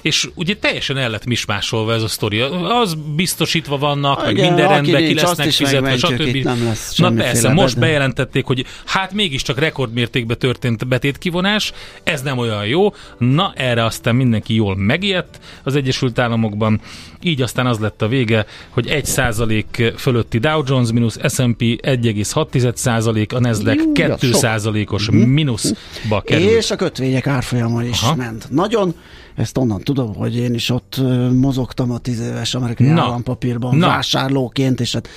És 0.02 0.30
ugye 0.36 0.56
teljesen 0.56 0.98
el 0.98 1.10
lett 1.10 1.26
mismásolva 1.26 1.94
ez 1.94 2.04
a 2.04 2.08
sztori. 2.08 2.40
Az 2.40 2.98
biztosítva 3.16 3.78
vannak, 3.78 4.22
meg 4.22 4.32
Igen, 4.32 4.46
minden 4.46 4.68
rendben, 4.68 5.06
ki 5.06 5.14
lesznek 5.14 5.52
fizetve, 5.52 5.98
stb. 5.98 6.46
lesz 6.46 6.98
Na 6.98 7.12
persze, 7.12 7.50
most 7.50 7.74
bedel. 7.74 7.90
bejelentették, 7.90 8.46
hogy 8.46 8.66
hát 8.86 9.14
mégiscsak 9.14 9.60
rekordmértékben 9.60 10.38
történt 10.38 10.88
betétkivonás, 10.88 11.72
ez 12.04 12.22
nem 12.22 12.38
olyan 12.38 12.66
jó. 12.66 12.94
Na, 13.18 13.54
erre 13.56 13.86
aztán 13.86 14.16
mindenki 14.16 14.56
jól 14.56 14.76
megijedt 14.76 15.40
az 15.64 15.76
Egyesült 15.76 16.20
Államokban. 16.20 16.82
Így 17.22 17.42
aztán 17.42 17.66
az 17.66 17.80
lett 17.80 18.02
a 18.02 18.08
vége, 18.08 18.46
hogy 18.70 18.88
1% 18.90 19.94
fölötti 19.98 20.38
Dow 20.38 20.64
Jones 20.66 20.92
mínusz, 20.92 21.18
S&P 21.34 21.62
1,6%, 21.62 23.34
a 23.34 23.40
Nasdaq 23.40 23.82
Jú, 23.82 23.92
ja, 23.96 24.18
2%-os 24.20 25.10
mínuszba 25.10 26.22
került. 26.22 26.52
És 26.52 26.72
a 26.72 26.76
kötvények 26.76 27.28
árfolyama 27.28 27.84
is 27.84 28.02
Aha. 28.02 28.16
ment. 28.16 28.48
Nagyon, 28.50 28.96
ezt 29.41 29.58
onnan 29.58 29.82
tudom, 29.82 30.15
hogy 30.15 30.36
én 30.38 30.54
is 30.54 30.69
ott 30.69 31.01
mozogtam 31.34 31.91
a 31.91 31.97
tíz 31.97 32.19
éves 32.19 32.56
amerikai 32.56 32.88
Na. 32.88 33.01
állampapírban 33.01 33.75
Na. 33.77 33.88
vásárlóként, 33.88 34.80
és 34.80 34.93
hát 34.93 35.10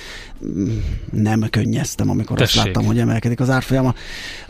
mm, 0.45 0.77
nem 1.11 1.47
könnyeztem, 1.49 2.09
amikor 2.09 2.37
Tessék. 2.37 2.55
azt 2.57 2.65
láttam, 2.65 2.85
hogy 2.85 2.99
emelkedik 2.99 3.39
az 3.39 3.49
árfolyama. 3.49 3.93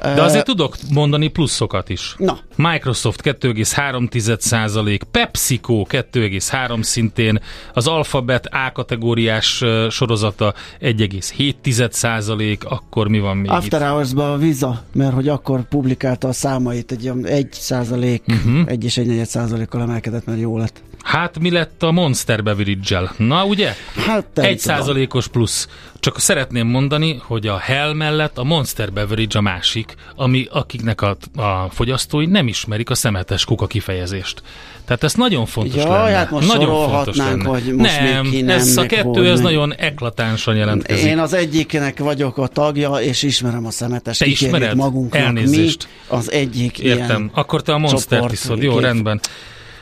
De 0.01 0.21
azért 0.21 0.45
tudok 0.45 0.75
mondani 0.93 1.27
pluszokat 1.27 1.89
is. 1.89 2.15
Na. 2.17 2.37
Microsoft 2.55 3.21
2,3%, 3.23 5.01
PepsiCo 5.11 5.85
2,3 5.89 6.83
szintén, 6.83 7.39
az 7.73 7.87
Alphabet 7.87 8.45
A 8.45 8.71
kategóriás 8.73 9.63
sorozata 9.89 10.53
1,7%, 10.81 12.57
akkor 12.67 13.07
mi 13.07 13.19
van 13.19 13.37
még 13.37 13.49
After 13.51 13.81
itt? 13.81 13.87
Hours-ba 13.87 14.33
a 14.33 14.37
Visa, 14.37 14.83
mert 14.93 15.13
hogy 15.13 15.27
akkor 15.27 15.67
publikálta 15.67 16.27
a 16.27 16.33
számait, 16.33 16.91
egy 16.91 17.03
olyan 17.03 17.25
1 17.25 17.47
százalék, 17.51 18.23
Mhm. 18.25 18.37
uh-huh. 18.37 18.69
1 18.71 18.83
és 18.83 18.97
1 18.97 19.07
negyed 19.07 19.27
százalékkal 19.65 19.81
emelkedett, 19.81 20.25
mert 20.25 20.39
jó 20.39 20.57
lett. 20.57 20.81
Hát 21.03 21.39
mi 21.39 21.51
lett 21.51 21.83
a 21.83 21.91
Monster 21.91 22.43
beverage 22.43 23.11
Na 23.17 23.45
ugye? 23.45 23.73
Hát 23.95 24.39
Egy 24.39 24.59
százalékos 24.59 25.27
plusz. 25.27 25.67
Csak 25.99 26.19
szeretném 26.19 26.67
mondani, 26.67 27.21
hogy 27.23 27.47
a 27.47 27.57
Hell 27.57 27.93
mellett 27.93 28.37
a 28.37 28.43
Monster 28.43 28.91
Beverage 28.93 29.37
a 29.37 29.41
másik, 29.41 29.95
ami 30.15 30.47
akiknek 30.51 31.01
a, 31.01 31.17
a 31.35 31.69
fogyasztói 31.69 32.25
nem 32.25 32.47
ismerik 32.47 32.89
a 32.89 32.95
szemetes 32.95 33.45
kuka 33.45 33.67
kifejezést. 33.67 34.41
Tehát 34.85 35.03
ez 35.03 35.13
nagyon 35.13 35.45
fontos 35.45 35.83
Jaj, 35.83 35.89
lenne. 35.89 36.15
hát 36.15 36.31
most 36.31 36.47
nagyon 36.47 36.65
sorolhatnánk, 36.65 37.41
hogy 37.41 37.73
most 37.75 37.99
nem, 37.99 38.21
még 38.21 38.31
ki 38.31 38.41
nem, 38.41 38.57
ez 38.57 38.77
a 38.77 38.85
kettő, 38.85 39.31
ez 39.31 39.39
nagyon 39.39 39.75
eklatánsan 39.75 40.55
jelentkezik. 40.55 41.05
Én 41.05 41.19
az 41.19 41.33
egyiknek 41.33 41.99
vagyok 41.99 42.37
a 42.37 42.47
tagja, 42.47 42.91
és 42.91 43.23
ismerem 43.23 43.65
a 43.65 43.71
szemetes. 43.71 44.17
Te 44.17 44.25
ismered? 44.25 44.75
magunknak 44.75 45.21
Elnézést. 45.21 45.87
Mi 46.09 46.15
az 46.17 46.31
egyik 46.31 46.79
Értem. 46.79 47.07
ilyen 47.07 47.29
Akkor 47.33 47.61
te 47.61 47.73
a 47.73 47.77
Monster 47.77 48.29
iszod. 48.31 48.61
Jó, 48.61 48.79
rendben. 48.79 49.19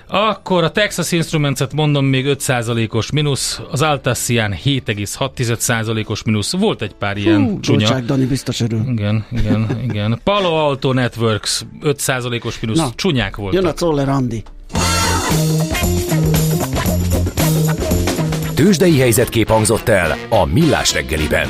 Akkor 0.07 0.63
a 0.63 0.71
Texas 0.71 1.11
Instruments-et 1.11 1.73
mondom 1.73 2.05
még 2.05 2.25
5%-os 2.29 3.11
mínusz, 3.11 3.61
az 3.71 3.81
Altacian 3.81 4.55
7,6%-os 4.65 6.23
mínusz. 6.23 6.51
Volt 6.51 6.81
egy 6.81 6.93
pár 6.93 7.17
ilyen 7.17 7.43
Hú, 7.43 7.59
csúnya. 7.59 7.79
Dolcsák 7.79 8.05
Dani 8.05 8.25
biztos 8.25 8.59
örül. 8.61 8.81
Igen, 8.87 9.25
igen, 9.31 9.67
igen. 9.89 10.19
Palo 10.23 10.53
Alto 10.67 10.93
Networks 10.93 11.61
5%-os 11.81 12.59
mínusz. 12.59 12.77
Na, 12.77 12.89
Csúnyák 12.95 13.35
voltak. 13.35 13.61
Jön 13.61 13.71
a 13.71 13.73
Czoller 13.73 14.09
Andi. 14.09 14.43
Tőzsdei 18.53 18.99
helyzetkép 18.99 19.47
hangzott 19.47 19.89
el 19.89 20.17
a 20.29 20.45
Millás 20.45 20.93
reggeliben. 20.93 21.47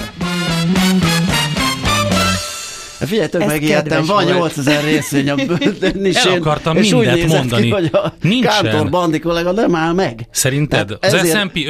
Figyelj, 3.06 3.28
Ez 3.32 3.46
megijedtem, 3.48 4.06
van 4.06 4.24
volt. 4.26 4.36
8000 4.38 4.84
részvény 4.84 5.30
a 5.30 5.36
bőtön 5.36 6.06
El 6.14 6.32
akartam 6.40 6.78
és 6.78 6.92
úgy 6.92 6.98
mindent 6.98 7.16
nézett 7.18 7.38
mondani. 7.38 7.64
Ki, 7.64 7.70
hogy 7.70 7.90
a 7.94 8.14
Nincsen. 8.22 8.64
Kántor 8.64 8.90
Bandi 8.90 9.20
kollega 9.20 9.52
nem 9.52 9.76
áll 9.76 9.94
meg. 9.94 10.28
Szerinted? 10.32 10.86
Tehát 11.00 11.06
Az 11.06 11.14
ezért- 11.14 11.40
S&P 11.40 11.70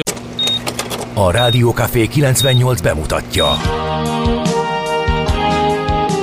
A 1.14 1.30
Rádiókafé 1.30 2.06
98 2.06 2.80
bemutatja. 2.80 3.50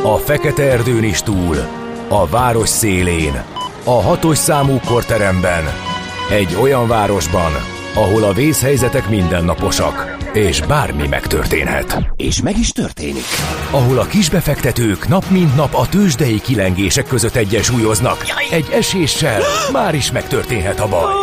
A 0.04 0.18
Fekete 0.18 0.64
Erdőn 0.64 1.04
is 1.04 1.22
túl, 1.22 1.58
a 2.08 2.28
város 2.28 2.70
szélén, 2.70 3.44
a 3.84 4.02
hatos 4.02 4.38
számú 4.38 4.80
korteremben, 4.86 5.64
egy 6.32 6.56
olyan 6.62 6.88
városban, 6.88 7.52
ahol 7.94 8.24
a 8.24 8.34
vészhelyzetek 8.34 9.10
mindennaposak, 9.10 10.16
és 10.34 10.62
bármi 10.62 11.08
megtörténhet. 11.08 11.98
És 12.16 12.42
meg 12.42 12.58
is 12.58 12.72
történik. 12.72 13.26
Ahol 13.72 14.00
a 14.00 14.06
kisbefektetők 14.06 15.08
nap 15.08 15.30
mint 15.30 15.56
nap 15.56 15.76
a 15.76 15.88
tőzsdei 15.90 16.42
kilengések 16.42 17.08
között 17.08 17.36
egyensúlyoznak, 17.36 18.26
egy 18.52 18.70
eséssel 18.72 19.42
már 19.72 19.96
is 19.96 20.12
megtörténhet 20.12 20.80
a 20.80 20.88
baj. 20.88 21.14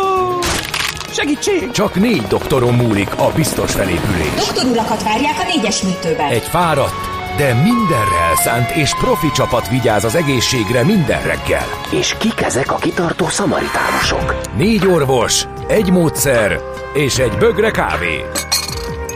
Segítség! 1.12 1.70
Csak 1.70 1.94
négy 1.94 2.22
doktoron 2.22 2.74
múlik 2.74 3.18
a 3.18 3.30
biztos 3.34 3.72
felépülés. 3.72 4.34
Doktor 4.36 4.64
urakat 4.64 5.02
várják 5.02 5.38
a 5.38 5.44
négyes 5.54 5.82
műtőben. 5.82 6.30
Egy 6.30 6.42
fáradt, 6.42 7.17
de 7.38 7.54
mindenre 7.54 8.20
elszánt 8.28 8.70
és 8.70 8.94
profi 8.94 9.30
csapat 9.30 9.68
vigyáz 9.68 10.04
az 10.04 10.14
egészségre 10.14 10.84
minden 10.84 11.22
reggel. 11.22 11.66
És 11.90 12.14
kik 12.18 12.40
ezek 12.40 12.72
a 12.72 12.76
kitartó 12.76 13.28
szamaritánusok? 13.28 14.40
Négy 14.56 14.86
orvos, 14.86 15.44
egy 15.68 15.90
módszer 15.90 16.60
és 16.94 17.18
egy 17.18 17.36
bögre 17.38 17.70
kávé. 17.70 18.24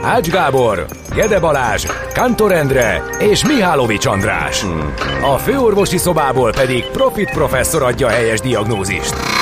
Ács 0.02 0.28
Gábor, 0.28 0.86
Gede 1.14 1.40
Balázs, 1.40 1.86
Kantor 2.14 2.52
Endre 2.52 3.02
és 3.18 3.46
Mihálovics 3.46 4.06
András. 4.06 4.64
A 5.34 5.38
főorvosi 5.38 5.98
szobából 5.98 6.52
pedig 6.52 6.84
Profit 6.84 7.30
professzor 7.30 7.82
adja 7.82 8.08
helyes 8.08 8.40
diagnózist. 8.40 9.41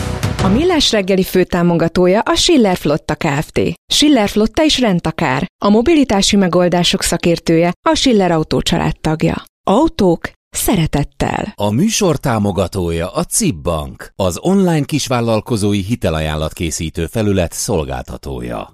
A 0.43 0.47
Millás 0.47 0.91
reggeli 0.91 1.23
főtámogatója 1.23 2.19
a 2.19 2.35
Schiller 2.35 2.77
Flotta 2.77 3.15
Kft. 3.15 3.61
Schiller 3.93 4.29
Flotta 4.29 4.63
is 4.63 4.79
rendtakár. 4.79 5.45
A 5.63 5.69
mobilitási 5.69 6.35
megoldások 6.35 7.01
szakértője 7.01 7.73
a 7.89 7.95
Schiller 7.95 8.31
Autó 8.31 8.61
tagja. 9.01 9.43
Autók 9.63 10.31
szeretettel. 10.49 11.53
A 11.55 11.71
műsor 11.71 12.17
támogatója 12.17 13.09
a 13.09 13.23
CIP 13.23 13.55
Bank, 13.55 14.11
az 14.15 14.37
online 14.41 14.85
kisvállalkozói 14.85 15.81
hitelajánlat 15.81 16.53
készítő 16.53 17.05
felület 17.05 17.53
szolgáltatója. 17.53 18.73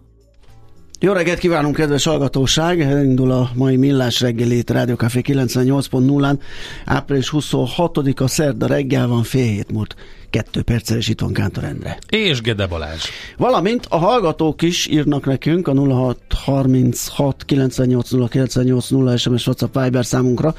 Jó 0.99 1.13
reggelt 1.13 1.39
kívánunk, 1.39 1.75
kedves 1.75 2.03
hallgatóság! 2.03 2.81
Elindul 2.81 3.31
a 3.31 3.49
mai 3.55 3.75
Millás 3.75 4.21
reggelét 4.21 4.69
Rádió 4.69 4.95
Café 4.95 5.21
98.0-án. 5.23 6.39
Április 6.85 7.29
26-a 7.33 8.27
szerda 8.27 8.67
reggel 8.67 9.07
van, 9.07 9.23
fél 9.23 9.45
hét 9.51 9.71
múlt. 9.71 9.95
Kettő 10.37 10.61
perccel, 10.61 10.97
és 10.97 11.07
itt 11.07 11.19
van 11.19 11.33
Kántor 11.33 11.63
Endre. 11.63 11.97
És 12.09 12.41
Gede 12.41 12.67
Balázs. 12.67 13.03
Valamint 13.37 13.85
a 13.89 13.97
hallgatók 13.97 14.61
is 14.61 14.87
írnak 14.87 15.25
nekünk 15.25 15.67
a 15.67 15.73
0636 15.73 17.45
98 17.45 18.09
098 18.29 18.89
0 18.89 19.17
SMS 19.17 19.47
WhatsApp 19.47 19.79
Viber 19.79 20.05
számunkra. 20.05 20.55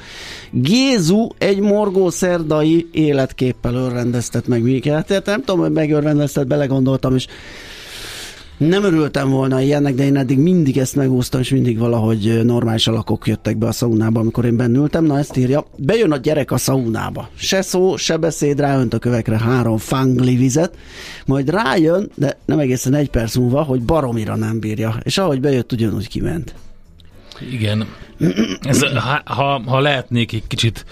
Gézu 0.51 1.27
egy 1.37 1.59
morgó 1.59 2.09
szerdai 2.09 2.87
életképpel 2.91 3.73
örrendeztet 3.73 4.47
meg 4.47 4.61
minket. 4.61 5.11
Hát 5.11 5.25
nem 5.25 5.39
tudom, 5.43 5.59
hogy 5.59 5.71
megörrendeztet, 5.71 6.47
belegondoltam, 6.47 7.15
és 7.15 7.27
nem 8.59 8.83
örültem 8.83 9.29
volna 9.29 9.61
ilyennek, 9.61 9.93
de 9.93 10.03
én 10.03 10.17
eddig 10.17 10.37
mindig 10.37 10.77
ezt 10.77 10.95
megúsztam, 10.95 11.39
és 11.39 11.49
mindig 11.49 11.77
valahogy 11.77 12.39
normális 12.43 12.87
alakok 12.87 13.27
jöttek 13.27 13.57
be 13.57 13.67
a 13.67 13.71
szaunába, 13.71 14.19
amikor 14.19 14.45
én 14.45 14.57
bennültem. 14.57 15.05
Na 15.05 15.17
ezt 15.17 15.37
írja. 15.37 15.65
Bejön 15.77 16.11
a 16.11 16.17
gyerek 16.17 16.51
a 16.51 16.57
szaunába. 16.57 17.29
Se 17.35 17.61
szó, 17.61 17.95
se 17.97 18.17
beszéd, 18.17 18.59
ráönt 18.59 18.93
a 18.93 18.99
kövekre 18.99 19.37
három 19.37 19.77
fangli 19.77 20.35
vizet, 20.35 20.77
majd 21.25 21.49
rájön, 21.49 22.11
de 22.15 22.37
nem 22.45 22.59
egészen 22.59 22.93
egy 22.93 23.09
perc 23.09 23.35
múlva, 23.35 23.63
hogy 23.63 23.81
baromira 23.81 24.35
nem 24.35 24.59
bírja. 24.59 24.95
És 25.03 25.17
ahogy 25.17 25.39
bejött, 25.39 25.71
ugyanúgy 25.71 26.07
kiment. 26.07 26.53
Igen. 27.51 27.87
Ez, 28.61 28.83
ha, 28.83 29.21
ha, 29.25 29.61
ha 29.65 29.79
lehetnék 29.79 30.33
egy 30.33 30.47
kicsit 30.47 30.85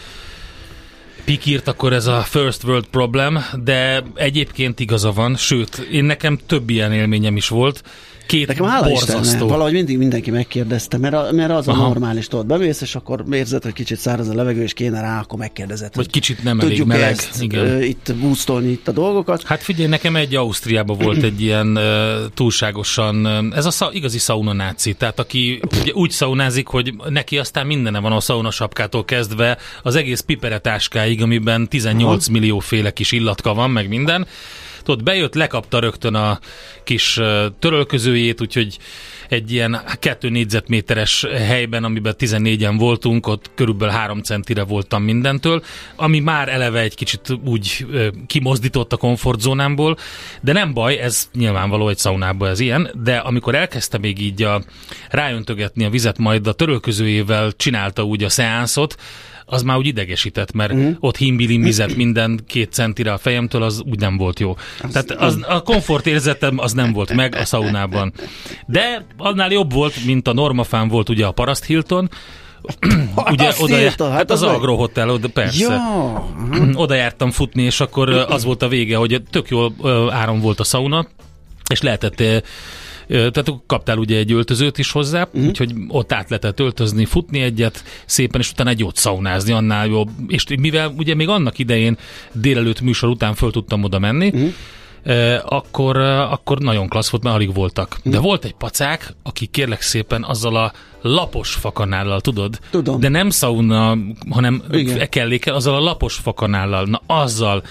pikírt, 1.28 1.68
akkor 1.68 1.94
ez 1.94 2.06
a 2.06 2.22
first 2.22 2.64
world 2.64 2.86
problem, 2.86 3.46
de 3.64 4.04
egyébként 4.16 4.80
igaza 4.80 5.12
van, 5.12 5.36
sőt, 5.36 5.88
én 5.92 6.04
nekem 6.04 6.40
több 6.46 6.70
ilyen 6.70 6.94
élményem 6.94 7.38
is 7.38 7.48
volt. 7.48 7.84
Két 8.28 8.48
Nekem 8.48 8.66
hála 8.66 8.88
borzasztó. 8.88 9.20
Istennek, 9.20 9.50
valahogy 9.50 9.72
mindig 9.72 9.98
mindenki 9.98 10.32
megkérdezte, 10.32 10.98
mert, 10.98 11.14
a, 11.14 11.28
mert 11.32 11.52
az 11.52 11.68
a 11.68 11.72
Aha. 11.72 11.82
normális, 11.82 12.28
tudod, 12.28 12.46
bemész, 12.46 12.82
és 12.82 12.96
akkor 12.96 13.24
érzed, 13.32 13.64
hogy 13.64 13.74
kicsit 13.74 13.98
száraz 13.98 14.28
a 14.30 14.34
levegő, 14.34 14.62
és 14.62 14.74
kéne 14.74 15.02
rá, 15.02 15.20
akkor 15.20 15.40
megkérdezed. 15.40 15.96
Vagy 15.96 16.10
kicsit 16.10 16.44
nem 16.44 16.60
elég 16.60 16.84
meleg. 16.84 17.10
Ezt, 17.10 17.42
Igen. 17.42 17.66
ö, 17.66 17.80
itt 17.80 18.16
boostolni 18.22 18.70
itt 18.70 18.88
a 18.88 18.92
dolgokat. 18.92 19.44
Hát 19.44 19.64
figyelj, 19.64 19.90
nekem 19.90 20.16
egy 20.16 20.36
Ausztriában 20.36 20.98
volt 20.98 21.24
egy 21.24 21.42
ilyen 21.42 21.78
uh, 21.78 21.84
túlságosan, 22.34 23.28
ez 23.54 23.66
a 23.66 23.72
szau, 23.72 23.92
igazi 23.92 24.18
szaunanáci, 24.18 24.94
tehát 24.94 25.20
aki 25.20 25.60
ugye 25.82 25.94
úgy 25.94 26.12
szaunázik, 26.12 26.68
hogy 26.68 26.94
neki 27.10 27.38
aztán 27.38 27.66
mindene 27.66 28.00
van 28.00 28.12
a 28.12 28.20
saunasapkától 28.20 29.06
kezdve 29.06 29.58
az 29.84 29.96
egész 29.96 30.20
piperetáskáig, 30.20 31.22
amiben 31.22 31.68
18 31.68 32.24
Aha. 32.28 32.40
millió 32.40 32.60
féle 32.60 32.92
kis 32.92 33.12
illatka 33.12 33.54
van, 33.54 33.70
meg 33.70 33.88
minden. 33.88 34.28
Tudod, 34.88 35.04
bejött, 35.04 35.34
lekapta 35.34 35.80
rögtön 35.80 36.16
a 36.16 36.40
kis 36.84 37.20
törölközőjét, 37.60 38.42
úgyhogy 38.42 38.78
egy 39.30 39.52
ilyen 39.52 39.82
kettő 40.00 40.30
négyzetméteres 40.30 41.26
helyben, 41.32 41.84
amiben 41.84 42.16
14-en 42.18 42.76
voltunk, 42.78 43.28
ott 43.28 43.50
körülbelül 43.56 43.94
3 43.94 44.22
centire 44.22 44.64
voltam 44.64 45.04
mindentől, 45.04 45.64
ami 45.96 46.20
már 46.20 46.50
eleve 46.50 46.80
egy 46.80 46.96
kicsit 46.96 47.22
úgy 47.46 47.86
kimozdított 48.28 48.94
a 48.94 48.98
komfortzónámból, 48.98 49.98
de 50.42 50.54
nem 50.54 50.74
baj, 50.74 50.98
ez 50.98 51.30
nyilvánvaló 51.34 51.90
egy 51.90 51.98
szaunában 51.98 52.50
ez 52.50 52.60
ilyen, 52.60 52.90
de 53.04 53.18
amikor 53.18 53.56
elkezdte 53.56 53.98
még 53.98 54.20
így 54.20 54.44
a, 54.44 54.62
ráöntögetni 55.10 55.86
a 55.86 55.90
vizet, 55.90 56.18
majd 56.18 56.48
a 56.48 56.54
törölközőjével 56.54 57.52
csinálta 57.52 58.04
úgy 58.04 58.24
a 58.24 58.30
szeánszot, 58.30 58.96
az 59.50 59.62
már 59.62 59.78
úgy 59.78 59.86
idegesített, 59.86 60.52
mert 60.52 60.74
uh-huh. 60.74 60.96
ott 61.00 61.18
himbilimbizett 61.18 61.96
minden 61.96 62.40
két 62.48 62.72
centire 62.72 63.14
a 63.14 63.18
fejemtől, 63.18 63.64
az 63.64 63.82
úgy 63.86 64.00
nem 64.00 64.18
volt 64.18 64.40
jó. 64.40 64.56
Az 64.82 64.92
Tehát 64.92 65.12
az, 65.12 65.40
a 65.48 65.62
komfortérzetem 65.62 66.60
az 66.60 66.74
nem 66.74 66.94
volt 66.94 67.14
meg 67.14 67.36
a 67.36 67.46
szaunában. 67.46 68.14
De 68.66 69.06
annál 69.18 69.52
jobb 69.52 69.74
volt, 69.74 70.06
mint 70.06 70.28
a 70.28 70.34
Normafán 70.34 70.88
volt 70.88 71.10
ugye 71.10 71.26
a 71.26 71.32
Paraszt 71.32 71.66
Hilton, 71.66 72.10
ugye 73.32 73.48
Azt 73.48 73.62
oda, 73.62 73.80
írta, 73.80 74.04
hát, 74.04 74.14
hát 74.14 74.32
az 74.32 74.42
az 74.42 74.48
meg- 74.48 74.58
Agro 74.58 74.76
Hotel, 74.76 75.10
oda 75.10 75.28
persze. 75.28 75.64
Ja, 75.64 76.26
Oda 76.74 76.94
jártam 76.94 77.32
futni, 77.32 77.64
és 77.64 77.80
akkor 77.80 78.10
az 78.10 78.44
volt 78.44 78.62
a 78.62 78.68
vége, 78.68 78.98
hogy 78.98 79.24
tök 79.30 79.50
jól 79.50 79.74
ö, 79.82 80.10
áram 80.12 80.40
volt 80.40 80.60
a 80.60 80.64
sauna, 80.64 81.08
és 81.70 81.82
lehetett 81.82 82.24
tehát 83.08 83.54
kaptál 83.66 83.98
ugye 83.98 84.18
egy 84.18 84.32
öltözőt 84.32 84.78
is 84.78 84.92
hozzá, 84.92 85.22
uh-huh. 85.22 85.48
úgyhogy 85.48 85.74
ott 85.88 86.12
át 86.12 86.30
lehetett 86.30 86.60
öltözni, 86.60 87.06
futni 87.06 87.42
egyet 87.42 87.84
szépen, 88.06 88.42
és 88.42 88.52
utána 88.52 88.70
egy 88.70 88.80
jót 88.80 88.96
szaunázni, 88.96 89.52
annál 89.52 89.88
jobb. 89.88 90.10
És 90.28 90.44
mivel 90.60 90.94
ugye 90.98 91.16
még 91.16 91.28
annak 91.28 91.60
idején 91.60 91.98
délelőtt 92.32 92.82
műsor 92.82 93.10
után 93.10 93.36
föl 93.36 93.52
tudtam 93.52 93.84
oda 93.84 94.00
menni, 94.00 94.28
uh-huh. 94.28 94.54
akkor, 95.46 95.98
akkor 95.98 96.58
nagyon 96.58 96.88
klassz 96.88 97.10
volt, 97.10 97.24
mert 97.24 97.36
alig 97.36 97.54
voltak. 97.54 97.98
Mhm. 98.04 98.14
De 98.14 98.20
volt 98.20 98.46
egy 98.46 98.56
pacák, 98.56 99.14
aki 99.24 99.46
kérlek 99.46 99.82
szépen 99.82 100.24
azzal 100.24 100.56
a 100.56 100.74
lapos 101.02 101.54
fakanállal, 101.54 102.22
tudod? 102.22 102.60
Tudom. 102.70 103.00
De 103.00 103.10
nem 103.10 103.30
szauna, 103.30 103.98
hanem 104.30 104.64
Igen. 104.72 105.10
kellékkel, 105.10 105.56
azzal 105.56 105.76
a 105.76 105.80
lapos 105.80 106.16
fakanállal, 106.16 106.86
na 106.86 107.02
azzal 107.06 107.64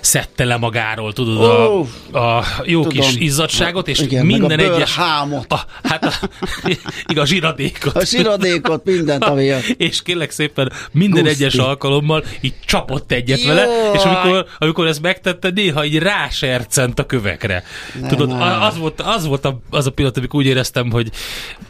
szedte 0.00 0.44
le 0.44 0.56
magáról, 0.56 1.12
tudod, 1.12 1.36
Ó, 1.36 1.86
a, 2.12 2.18
a 2.18 2.44
jó 2.64 2.82
tudom. 2.82 2.98
kis 2.98 3.16
izzadságot, 3.16 3.88
és 3.88 4.00
Igen, 4.00 4.26
minden 4.26 4.56
meg 4.56 4.70
a 4.70 4.74
egyes... 4.74 4.96
bőrhámot. 4.96 5.52
A, 5.52 5.60
hát 5.82 6.04
a, 6.04 6.12
igaz, 7.12 7.28
zsiradékot. 7.28 7.96
A 7.96 8.04
siradékot, 8.04 8.84
mindent, 8.84 9.24
ami. 9.24 9.44
És 9.76 10.02
kérlek 10.02 10.30
szépen 10.30 10.72
minden 10.92 11.22
Guszti. 11.22 11.42
egyes 11.44 11.54
alkalommal 11.54 12.24
így 12.40 12.54
csapott 12.66 13.12
egyet 13.12 13.42
Jaj. 13.42 13.54
vele, 13.54 13.90
és 13.94 14.02
amikor, 14.02 14.46
amikor 14.58 14.86
ezt 14.86 15.02
megtette, 15.02 15.50
néha 15.54 15.84
így 15.84 15.98
rásercent 15.98 16.98
a 16.98 17.06
kövekre. 17.06 17.64
Nem 18.00 18.08
Tudod, 18.08 18.30
a- 18.30 18.66
az 18.66 18.78
volt, 18.78 19.00
az, 19.00 19.26
volt 19.26 19.44
a, 19.44 19.60
az 19.70 19.86
a 19.86 19.90
pillanat, 19.90 20.16
amikor 20.16 20.40
úgy 20.40 20.46
éreztem, 20.46 20.90
hogy 20.90 21.10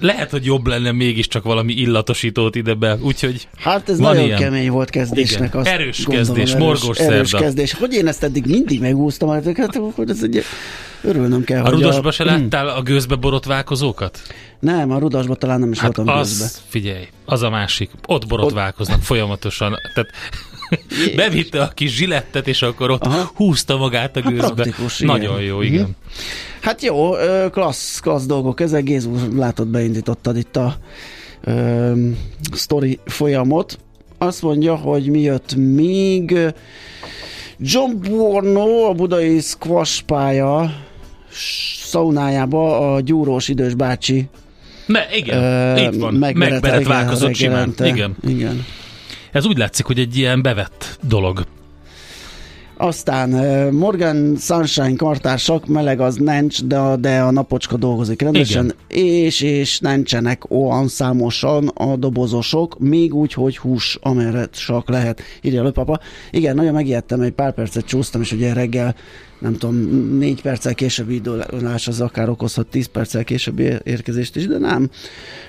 lehet, 0.01 0.31
hogy 0.31 0.45
jobb 0.45 0.67
lenne 0.67 0.93
mégiscsak 0.93 1.43
valami 1.43 1.73
illatosítót 1.73 2.55
ide 2.55 2.75
be, 2.75 2.97
úgyhogy 3.01 3.49
Hát 3.59 3.89
ez 3.89 3.99
nagyon 3.99 4.25
ilyen. 4.25 4.39
kemény 4.39 4.71
volt 4.71 4.91
kezdésnek. 4.91 5.55
Igen. 5.55 5.67
Erős 5.67 6.05
gondolom, 6.05 6.27
kezdés, 6.27 6.51
erős, 6.51 6.63
morgos 6.65 6.99
erős 6.99 7.29
szerda. 7.29 7.45
kezdés. 7.47 7.73
Hogy 7.75 7.95
én 7.95 8.07
ezt 8.07 8.20
eddig 8.23 8.47
mindig 8.47 8.81
megúsztam, 8.81 9.29
hát 9.29 9.57
hát 9.57 9.77
akkor 9.77 10.09
ez 10.09 10.23
egy 10.23 10.43
örülnöm 11.03 11.45
kell. 11.45 11.61
a 11.61 11.65
hogy 11.65 11.73
rudosba 11.73 12.11
se 12.11 12.25
láttál 12.25 12.69
a 12.69 12.83
gőzbe 12.83 13.15
borotválkozókat? 13.15 14.21
Nem, 14.61 14.91
a 14.91 14.99
rudasba 14.99 15.35
talán 15.35 15.61
nem 15.61 15.73
is 15.73 15.79
Hát 15.79 15.97
voltam 15.97 16.17
az, 16.17 16.29
közben. 16.29 16.49
figyelj, 16.69 17.05
az 17.25 17.43
a 17.43 17.51
másik. 17.51 17.91
Ott 18.07 18.27
borotválkoznak 18.27 19.03
folyamatosan. 19.03 19.75
Tehát 19.95 20.11
Bevitte 21.17 21.63
a 21.63 21.69
kis 21.69 21.95
zsilettet, 21.97 22.49
és 22.49 22.63
akkor 22.63 22.91
ott 22.91 23.05
Aha. 23.05 23.31
húzta 23.35 23.77
magát 23.77 24.17
a 24.17 24.21
Hát 24.23 24.33
gőzbe. 24.33 24.65
igen. 24.67 25.07
Nagyon 25.07 25.41
jó, 25.43 25.57
Mhm. 25.57 25.65
igen. 25.65 25.97
Hát 26.61 26.83
jó, 26.83 27.11
klassz, 27.51 27.99
klassz 28.01 28.27
dolgok 28.27 28.61
ezek. 28.61 28.83
Gézu, 28.85 29.11
látod, 29.37 29.67
beindítottad 29.69 30.37
itt 30.37 30.57
a 30.57 30.77
ö, 31.45 31.93
sztori 32.53 32.99
folyamot. 33.05 33.79
Azt 34.19 34.43
mondja, 34.43 34.75
hogy 34.77 35.07
mi 35.11 35.21
jött 35.21 35.55
még. 35.55 36.39
John 37.63 37.91
Borno, 38.09 38.89
a 38.89 38.93
budai 38.93 39.41
squash 39.41 40.03
pálya 40.03 40.73
szaunájába 41.85 42.95
a 42.95 43.01
gyúrós 43.01 43.49
idős 43.49 43.75
bácsi 43.75 44.29
Ne, 44.87 45.01
igen, 45.17 45.43
ö, 45.43 45.77
itt 45.81 46.01
van. 46.01 46.15
megberete- 46.15 46.53
Megberet 46.61 46.81
igen, 46.81 46.93
válkozott 46.93 47.35
simán. 47.35 47.75
Igen. 47.85 48.17
igen. 48.27 48.65
Ez 49.33 49.47
úgy 49.47 49.57
látszik, 49.57 49.85
hogy 49.87 49.99
egy 49.99 50.17
ilyen 50.17 50.43
bevett 50.43 50.99
dolog. 51.09 51.45
Aztán 52.83 53.31
Morgan 53.73 54.37
Sunshine 54.37 54.97
kartársak, 54.97 55.67
meleg 55.67 56.01
az 56.01 56.17
nincs, 56.17 56.65
de 56.65 56.79
a, 56.79 56.97
de 56.97 57.21
a 57.21 57.31
napocska 57.31 57.77
dolgozik 57.77 58.23
rendesen, 58.23 58.75
és, 58.89 59.41
és 59.41 59.79
nincsenek 59.81 60.51
olyan 60.51 60.89
számosan 60.89 61.69
a 61.69 61.97
dobozosok, 61.97 62.79
még 62.79 63.15
úgy, 63.15 63.33
hogy 63.33 63.59
hús, 63.59 63.99
amerre 64.03 64.47
csak 64.47 64.89
lehet, 64.89 65.23
írja 65.43 65.65
a 65.65 65.71
papa. 65.71 66.01
Igen, 66.31 66.55
nagyon 66.55 66.73
megijedtem, 66.73 67.21
egy 67.21 67.33
pár 67.33 67.55
percet 67.55 67.85
csúsztam, 67.85 68.21
és 68.21 68.33
ugye 68.33 68.53
reggel 68.53 68.95
nem 69.41 69.57
tudom, 69.57 69.77
négy 70.19 70.43
perccel 70.43 70.75
későbbi 70.75 71.15
indulás 71.15 71.89
az 71.89 72.01
akár 72.01 72.29
okozhat 72.29 72.67
tíz 72.67 72.87
perccel 72.87 73.25
későbbi 73.25 73.73
érkezést 73.83 74.37
is, 74.37 74.47
de 74.47 74.59
nem. 74.59 74.91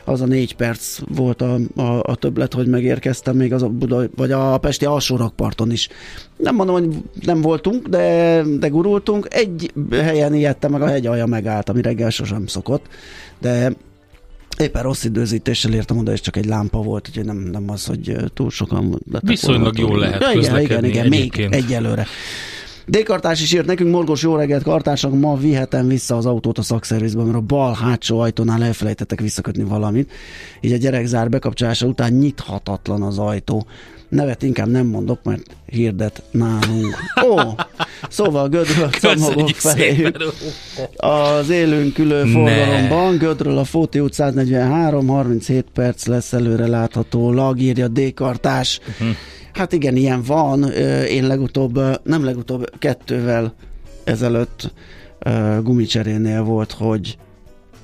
Az 0.06 0.22
a 0.22 0.26
négy 0.26 0.56
perc 0.56 1.00
volt 1.08 1.42
a, 1.42 1.60
a, 1.76 2.00
a 2.04 2.16
többlet, 2.16 2.54
hogy 2.54 2.68
megérkeztem 2.68 3.36
még 3.36 3.54
az 3.54 3.64
a 3.64 3.68
Buda, 3.68 4.04
vagy 4.16 4.32
a 4.32 4.58
Pesti 4.58 4.86
alsó 4.86 5.16
rakparton 5.16 5.72
is. 5.72 5.90
Nem 6.38 6.56
mondom, 6.56 6.76
hogy 6.76 6.90
nem 7.22 7.42
voltunk, 7.42 7.88
de, 7.88 8.42
de 8.60 8.68
gurultunk. 8.68 9.28
Egy 9.30 9.74
helyen 9.92 10.34
ijedtem, 10.34 10.72
meg 10.72 10.82
a 10.82 10.88
hegy 10.88 11.06
alja 11.06 11.26
megállt, 11.26 11.70
ami 11.70 11.82
reggel 11.82 12.10
sosem 12.10 12.48
szokott, 12.48 12.86
de 13.40 13.74
éppen 14.58 14.84
rossz 14.84 15.04
időzítéssel 15.04 15.74
értem 15.74 15.98
oda, 15.98 16.12
és 16.12 16.22
csak 16.22 16.36
egy 16.36 16.46
lámpa 16.46 16.82
volt, 16.82 17.08
úgyhogy 17.08 17.26
nem, 17.26 17.38
nem 17.38 17.70
az, 17.70 17.86
hogy 17.86 18.16
túl 18.34 18.50
sokan 18.50 19.00
lettek 19.12 19.30
Viszonylag 19.30 19.78
volna. 19.78 19.90
jól 19.90 20.00
lehet 20.00 20.22
ja, 20.22 20.32
igen, 20.32 20.60
igen, 20.60 20.84
igen, 20.86 21.08
még 21.08 21.20
egyébként. 21.20 21.54
D-kartás 22.86 23.41
is 23.41 23.54
írt 23.54 23.65
nekünk, 23.65 23.91
Morgos 23.91 24.22
jó 24.22 24.36
reggelt, 24.36 24.63
kartársak, 24.63 25.20
ma 25.20 25.36
vihetem 25.36 25.88
vissza 25.88 26.17
az 26.17 26.26
autót 26.26 26.58
a 26.58 26.62
szakszervizbe, 26.62 27.24
mert 27.24 27.36
a 27.36 27.41
bal 27.41 27.74
hátsó 27.74 28.20
ajtónál 28.20 28.63
elfelejtettek 28.63 29.20
visszakötni 29.20 29.63
valamit. 29.63 30.12
Így 30.62 30.72
a 30.72 30.78
gyerekzár 30.78 31.30
bekapcsolása 31.30 31.88
után 31.88 32.13
nyithatatlan 32.13 33.02
az 33.02 33.17
ajtó. 33.17 33.65
Nevet 34.10 34.44
inkább 34.44 34.67
nem 34.67 34.86
mondok, 34.86 35.24
mert 35.24 35.41
hirdet 35.65 36.24
nálunk. 36.32 36.96
Ó, 37.26 37.38
szóval 38.10 38.50
Gödről 38.50 38.89
Köszönjük 39.02 39.56
feléjük. 39.56 40.17
Az 40.96 41.50
élünk 41.50 41.98
ülő 41.98 42.24
Ne. 42.24 42.32
forgalomban, 42.32 43.17
Gödről 43.17 43.58
a 43.58 43.63
Fóti 43.63 44.00
út 44.00 44.13
143, 44.13 45.08
37 45.08 45.65
perc 45.74 46.06
lesz 46.06 46.34
előre 46.34 46.67
látható, 46.67 47.54
írja 47.58 47.88
D-kartás. 47.88 48.80
Uh-huh. 48.88 49.15
Hát 49.54 49.72
igen, 49.74 49.96
ilyen 49.96 50.22
van. 50.24 50.72
Én 51.08 51.28
legutóbb, 51.28 51.80
nem 52.04 52.24
legutóbb, 52.24 52.70
kettővel 52.80 53.54
ezelőtt 54.04 54.72
gumicserénél 55.62 56.44
volt, 56.44 56.72
hogy 56.72 57.18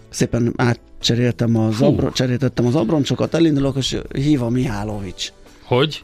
szépen 0.10 0.54
átcseréltem 0.56 1.56
az, 1.58 1.82
abro, 1.82 2.12
cseréltettem 2.12 2.66
az 2.66 2.76
abroncsokat, 2.76 3.34
elindulok, 3.34 3.76
és 3.78 3.98
hív 4.14 4.42
a 4.44 4.50
Mihálovics. 4.50 5.32
Hogy? 5.64 6.04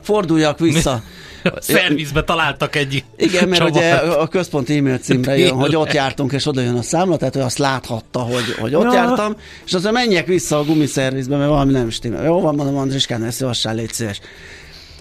Forduljak 0.00 0.58
vissza. 0.58 1.02
A 1.44 1.60
szervizbe 1.60 2.24
találtak 2.24 2.76
egy 2.76 3.04
Igen, 3.16 3.48
mert 3.48 3.62
csavart. 3.62 3.76
ugye 3.76 3.94
a 3.96 4.26
központi 4.26 4.76
e-mail 4.76 4.98
címre 4.98 5.38
jön, 5.38 5.52
hogy 5.52 5.76
ott 5.76 5.92
jártunk, 6.02 6.32
és 6.32 6.46
oda 6.46 6.60
jön 6.60 6.76
a 6.76 6.82
számla, 6.82 7.16
tehát 7.16 7.36
ő 7.36 7.40
azt 7.40 7.58
láthatta, 7.58 8.18
hogy, 8.18 8.54
hogy 8.60 8.74
ott 8.74 8.82
Ja. 8.82 8.92
jártam, 8.92 9.36
és 9.64 9.72
aztán 9.72 9.92
menjek 9.92 10.26
vissza 10.26 10.58
a 10.58 10.64
gumiszervizbe, 10.64 11.36
mert 11.36 11.48
valami 11.48 11.72
nem 11.72 11.90
stimmel. 11.90 12.24
Jó 12.24 12.40
van, 12.40 12.54
mondom, 12.54 12.76
Andriskán, 12.76 13.24
ezt 13.24 13.36
szívassál, 13.36 13.74
légy 13.74 13.92
szíves. 13.92 14.20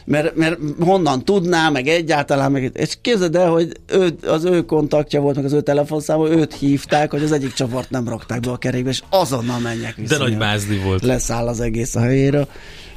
Mert, 0.06 0.36
mert 0.36 0.58
honnan 0.80 1.26
tudná, 1.26 1.70
meg 1.70 1.88
egyáltalán, 1.88 2.52
meg, 2.52 2.72
és 2.74 2.98
képzeld 3.02 3.36
el, 3.36 3.50
hogy 3.50 3.72
ő, 3.88 4.18
az 4.28 4.44
ő 4.44 4.66
kontaktja 4.66 5.22
volt, 5.22 5.36
meg 5.36 5.46
az 5.46 5.54
ő 5.54 5.62
telefonszáma, 5.62 6.30
őt 6.30 6.54
hívták, 6.54 7.12
hogy 7.12 7.24
az 7.24 7.32
egyik 7.32 7.54
csavart 7.54 7.90
nem 7.90 8.08
rakták 8.08 8.40
be 8.40 8.52
a 8.52 8.58
kerékbe, 8.58 8.90
és 8.90 9.04
azonnal 9.10 9.60
menjek 9.60 9.96
vissza. 9.96 10.18
De 10.18 10.24
nagy 10.24 10.38
mázli 10.38 10.78
volt. 10.78 11.04
leszáll 11.04 11.48
az 11.48 11.60
egész 11.60 11.96
a 11.96 12.00
helyéről. 12.00 12.48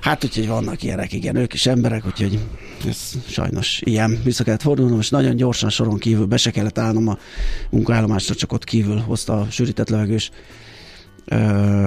Hát 0.01 0.25
úgyhogy 0.25 0.49
vannak 0.49 0.83
ilyenek, 0.83 1.13
igen, 1.13 1.37
ők 1.37 1.53
is 1.53 1.67
emberek, 1.67 2.07
úgyhogy 2.07 2.39
ez 2.89 3.11
sajnos 3.29 3.81
ilyen. 3.85 4.21
Vissza 4.25 4.45
kellett 4.45 4.63
fordulnom, 4.63 4.99
és 4.99 5.11
nagyon 5.11 5.37
gyorsan 5.37 5.71
soron 5.71 5.99
kívül 5.99 6.27
be 6.27 6.37
se 6.37 6.51
kellett 6.51 6.79
állnom 6.79 7.09
a 7.09 7.19
munkaállomásra, 7.71 8.35
csak 8.35 8.53
ott 8.53 8.65
kívül 8.65 8.99
hozta 8.99 9.41
a 9.41 9.47
sűrített 9.51 9.89
levegős 9.89 10.31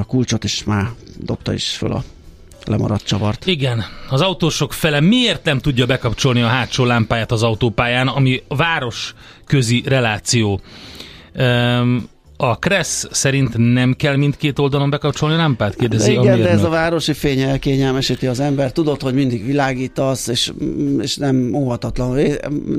kulcsot, 0.08 0.44
és 0.44 0.64
már 0.64 0.90
dobta 1.20 1.54
is 1.54 1.70
föl 1.70 1.92
a 1.92 2.04
lemaradt 2.68 3.04
csavart. 3.06 3.46
Igen, 3.46 3.86
az 4.10 4.22
autósok 4.22 4.74
fele 4.74 5.00
miért 5.00 5.44
nem 5.44 5.60
tudja 5.60 5.86
bekapcsolni 5.86 6.42
a 6.42 6.48
hátsó 6.48 6.86
lámpáját 6.86 7.32
az 7.32 7.44
autópályán, 7.44 8.08
ami 8.08 8.44
város 8.48 9.14
közi 9.46 9.84
reláció. 9.86 10.62
Um, 11.36 12.10
a 12.38 12.60
Kressz 12.60 13.08
szerint 13.12 13.74
nem 13.74 13.94
kell 13.94 14.16
mindkét 14.16 14.60
oldalon 14.60 14.90
bekapcsolni 14.90 15.36
a 15.36 15.38
lámpát? 15.38 15.76
Kérdezi 15.76 16.14
De 16.14 16.20
a 16.20 16.24
igen, 16.24 16.42
de 16.42 16.50
ez 16.50 16.64
a 16.64 16.70
városi 16.70 17.14
fény 17.14 17.40
elkényelmesíti 17.40 18.28
az 18.28 18.40
ember. 18.40 18.72
Tudod, 18.72 19.02
hogy 19.02 19.14
mindig 19.14 19.46
világítasz, 19.46 20.28
és, 20.28 20.52
és 21.00 21.16
nem 21.16 21.54
óhatatlan. 21.54 22.20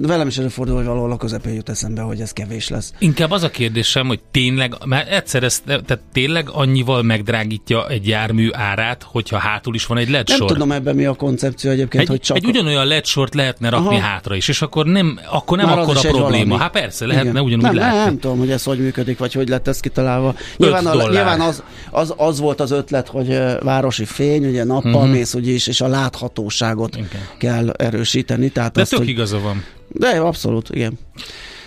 Velem 0.02 0.26
is 0.26 0.38
előfordul, 0.38 0.76
hogy 0.76 0.84
valahol 0.84 1.12
a 1.12 1.16
közepén 1.16 1.54
jut 1.54 1.68
eszembe, 1.68 2.02
hogy 2.02 2.20
ez 2.20 2.32
kevés 2.32 2.68
lesz. 2.68 2.92
Inkább 2.98 3.30
az 3.30 3.42
a 3.42 3.50
kérdésem, 3.50 4.06
hogy 4.06 4.20
tényleg, 4.30 4.74
mert 4.84 5.10
egyszer 5.10 5.42
ezt, 5.42 5.62
tehát 5.64 6.00
tényleg 6.12 6.48
annyival 6.52 7.02
megdrágítja 7.02 7.88
egy 7.88 8.08
jármű 8.08 8.48
árát, 8.52 9.02
hogyha 9.02 9.38
hátul 9.38 9.74
is 9.74 9.86
van 9.86 9.98
egy 9.98 10.08
LED 10.08 10.28
Nem 10.28 10.36
sor. 10.36 10.52
tudom 10.52 10.72
ebben 10.72 10.94
mi 10.94 11.04
a 11.04 11.14
koncepció 11.14 11.70
egyébként, 11.70 12.02
Egy, 12.02 12.08
hogy 12.08 12.20
csak 12.20 12.36
egy 12.36 12.46
ugyanolyan 12.46 12.86
LED 12.86 13.04
sort 13.04 13.34
lehetne 13.34 13.68
rakni 13.68 13.96
Aha. 13.96 14.06
hátra 14.06 14.34
is, 14.34 14.48
és 14.48 14.62
akkor 14.62 14.86
nem, 14.86 15.18
akkor 15.30 15.56
nem 15.56 15.66
Már 15.66 15.78
akkor 15.78 15.96
a 15.96 16.00
probléma. 16.00 16.58
Hát 16.58 16.70
persze, 16.70 17.06
lehetne 17.06 17.30
Igen. 17.30 17.42
ugyanúgy 17.42 17.64
nem, 17.64 17.74
látni. 17.74 18.04
Nem 18.04 18.18
tudom, 18.18 18.38
hogy 18.38 18.50
ez 18.50 18.62
hogy 18.62 18.78
működik, 18.78 19.18
vagy 19.18 19.32
hogy 19.32 19.47
lett 19.48 19.68
ez 19.68 19.80
kitalálva. 19.80 20.34
Nyilván, 20.56 20.86
a, 20.86 20.94
nyilván 20.94 21.40
az, 21.40 21.62
az, 21.90 22.14
az, 22.16 22.40
volt 22.40 22.60
az 22.60 22.70
ötlet, 22.70 23.08
hogy 23.08 23.38
városi 23.60 24.04
fény, 24.04 24.46
ugye 24.46 24.64
nappal 24.64 24.94
uh-huh. 24.94 25.10
mész 25.10 25.34
úgyis, 25.34 25.66
és 25.66 25.80
a 25.80 25.86
láthatóságot 25.86 26.96
Igen. 26.96 27.08
kell 27.38 27.70
erősíteni. 27.70 28.48
Tehát 28.48 28.72
De 28.72 28.80
azt, 28.80 28.90
tök 28.90 28.98
hogy, 28.98 29.08
igaza 29.08 29.38
van. 29.40 29.64
de 29.88 30.08
abszolút, 30.08 30.68
igen. 30.70 30.98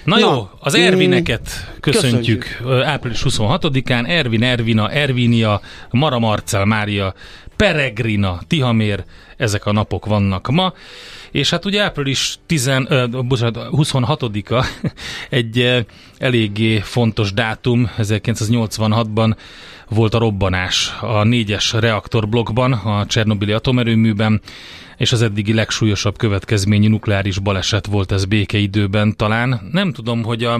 Na, 0.03 0.19
Na, 0.19 0.19
jó, 0.19 0.49
az 0.59 0.75
Ervineket 0.75 1.49
köszöntjük, 1.79 2.39
köszöntjük. 2.59 2.85
Április 2.85 3.21
26-án. 3.29 4.09
Ervin, 4.09 4.43
Ervina, 4.43 4.89
Ervinia, 4.89 5.61
Mara 5.89 6.19
Marcel, 6.19 6.65
Mária, 6.65 7.13
Peregrina, 7.55 8.39
Tihamér, 8.47 9.03
ezek 9.37 9.65
a 9.65 9.71
napok 9.71 10.05
vannak 10.05 10.47
ma. 10.47 10.73
És 11.31 11.49
hát 11.49 11.65
ugye 11.65 11.81
április 11.81 12.39
10, 12.45 12.67
ö, 12.67 13.07
bocsánat, 13.27 13.67
26-a 13.71 14.65
egy 15.29 15.85
eléggé 16.17 16.79
fontos 16.79 17.33
dátum, 17.33 17.91
1986-ban 17.97 19.35
volt 19.89 20.13
a 20.13 20.19
robbanás 20.19 20.93
a 21.01 21.23
négyes 21.23 21.73
reaktorblokkban, 21.73 22.73
a 22.73 23.05
Csernobili 23.05 23.51
atomerőműben, 23.51 24.41
és 24.97 25.11
az 25.11 25.21
eddigi 25.21 25.53
legsúlyosabb 25.53 26.17
következményű 26.17 26.87
nukleáris 26.87 27.39
baleset 27.39 27.85
volt 27.85 28.11
ez 28.11 28.25
békeidőben 28.25 29.15
talán. 29.15 29.69
Nem 29.71 29.91
tudom, 29.91 30.23
hogy 30.23 30.43
a, 30.43 30.59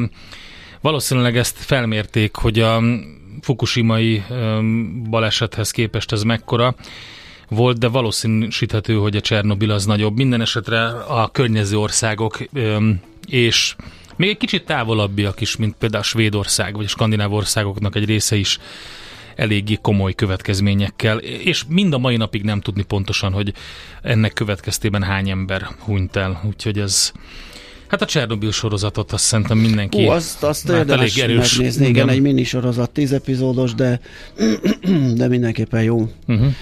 valószínűleg 0.82 1.38
ezt 1.38 1.58
felmérték, 1.58 2.36
hogy 2.36 2.60
a 2.60 2.82
fukushimai 3.42 4.24
balesethez 5.10 5.72
képest 5.72 6.12
ez 6.12 6.24
mekkora 6.24 6.76
volt, 7.56 7.78
de 7.78 7.88
valószínűsíthető, 7.88 8.96
hogy 8.96 9.16
a 9.16 9.22
Csernobil 9.22 9.72
az 9.72 9.86
nagyobb. 9.86 10.16
Minden 10.16 10.42
esetre 10.42 10.88
a 10.90 11.30
környező 11.32 11.78
országok 11.78 12.40
és 13.28 13.76
még 14.16 14.30
egy 14.30 14.38
kicsit 14.38 14.66
távolabbiak 14.66 15.42
is, 15.42 15.56
mint 15.56 15.76
például 15.80 16.04
Svédország, 16.04 16.76
vagy 16.76 16.86
a 16.86 16.88
skandináv 16.88 17.34
országoknak 17.34 17.96
egy 17.96 18.06
része 18.06 18.36
is 18.36 18.60
eléggé 19.36 19.78
komoly 19.82 20.14
következményekkel, 20.14 21.18
és 21.18 21.64
mind 21.68 21.94
a 21.94 21.98
mai 21.98 22.18
napig 22.18 22.44
nem 22.44 22.62
tudni 22.62 22.84
pontosan, 22.84 23.32
hogy 23.32 23.54
ennek 24.02 24.34
következtében 24.34 25.04
hány 25.04 25.30
ember 25.30 25.68
hunyt 25.80 26.16
el, 26.16 26.42
úgyhogy 26.48 26.80
ez 26.80 27.12
Hát 27.88 28.02
a 28.02 28.06
Csernobil 28.06 28.52
sorozatot 28.52 29.12
azt 29.12 29.24
szerintem 29.24 29.58
mindenki 29.58 30.06
Ú, 30.06 30.10
azt, 30.10 30.44
azt 30.44 30.68
hát 30.68 30.78
érdemes 30.78 31.18
elég 31.18 31.32
erős. 31.32 31.56
megnézni. 31.56 31.88
Igen, 31.88 32.10
egy 32.10 32.22
minisorozat, 32.22 32.90
tíz 32.90 33.12
epizódos, 33.12 33.74
de, 33.74 34.00
de 35.20 35.28
mindenképpen 35.28 35.84
jó. 35.84 36.10
Uh-huh. 36.28 36.54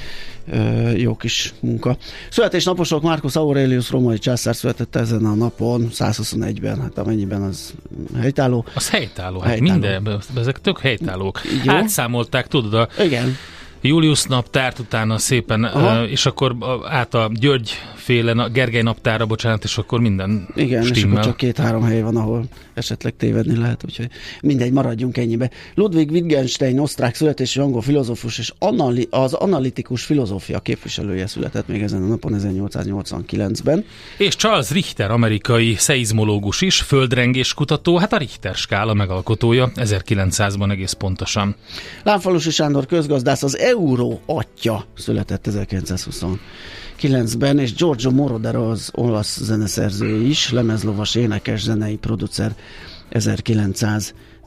Jó 0.95 1.15
kis 1.15 1.54
munka. 1.60 1.97
Születésnaposok 2.30 3.02
Marcus 3.02 3.36
Aurelius 3.36 3.89
római 3.89 4.17
császár 4.17 4.56
született 4.56 4.95
ezen 4.95 5.25
a 5.25 5.34
napon, 5.34 5.88
121-ben, 5.93 6.82
hát 6.82 6.97
amennyiben 6.97 7.41
az 7.41 7.73
helytálló. 8.19 8.65
Az 8.73 8.89
helytálló, 8.89 9.39
hát 9.39 9.49
Helytálló. 9.49 9.71
minden, 9.71 10.21
ezek 10.36 10.62
tök 10.62 10.80
helytállók. 10.80 11.41
Jó. 11.63 11.74
Átszámolták, 11.74 12.47
tudod, 12.47 12.74
a 12.74 12.88
Igen, 13.03 13.36
Julius 13.82 14.23
naptárt, 14.23 14.80
utána 14.80 15.17
szépen, 15.17 15.63
Aha. 15.63 16.07
és 16.07 16.25
akkor 16.25 16.55
át 16.89 17.13
a 17.13 17.32
György 17.34 17.71
féle, 17.95 18.32
a 18.32 18.49
Gergely 18.49 18.82
naptára, 18.82 19.25
bocsánat, 19.25 19.63
és 19.63 19.77
akkor 19.77 19.99
minden 19.99 20.47
Igen, 20.55 20.82
és 20.82 20.88
stimmel. 20.88 21.11
akkor 21.11 21.25
csak 21.25 21.38
két-három 21.38 21.84
hely 21.84 22.01
van, 22.01 22.15
ahol 22.15 22.43
esetleg 22.73 23.13
tévedni 23.17 23.57
lehet, 23.57 23.84
úgyhogy 23.86 24.07
mindegy, 24.41 24.71
maradjunk 24.71 25.17
ennyibe. 25.17 25.49
Ludwig 25.75 26.11
Wittgenstein, 26.11 26.80
osztrák 26.80 27.15
születésű 27.15 27.61
angol 27.61 27.82
filozófus 27.82 28.38
és 28.38 28.53
anali- 28.59 29.07
az 29.09 29.34
analitikus 29.34 30.03
filozófia 30.03 30.59
képviselője 30.59 31.27
született 31.27 31.67
még 31.67 31.82
ezen 31.82 32.03
a 32.03 32.05
napon 32.07 32.34
1889-ben. 32.34 33.86
És 34.17 34.36
Charles 34.36 34.69
Richter, 34.71 35.11
amerikai 35.11 35.75
szeizmológus 35.75 36.61
is, 36.61 36.82
földrengés 36.82 37.53
kutató, 37.53 37.97
hát 37.97 38.13
a 38.13 38.17
Richter 38.17 38.55
skála 38.55 38.93
megalkotója, 38.93 39.71
1900-ban 39.75 40.71
egész 40.71 40.93
pontosan. 40.93 41.55
Lámfalusi 42.03 42.49
Sándor 42.51 42.86
közgazdász, 42.86 43.43
az 43.43 43.57
euró 43.70 44.22
atya 44.26 44.86
született 44.97 45.47
1929-ben, 45.49 47.59
és 47.59 47.74
Giorgio 47.74 48.11
Moroder 48.11 48.55
az 48.55 48.89
olasz 48.93 49.39
zeneszerző 49.41 50.22
is, 50.22 50.51
lemezlovas, 50.51 51.15
énekes, 51.15 51.61
zenei 51.61 51.97
producer 51.97 52.55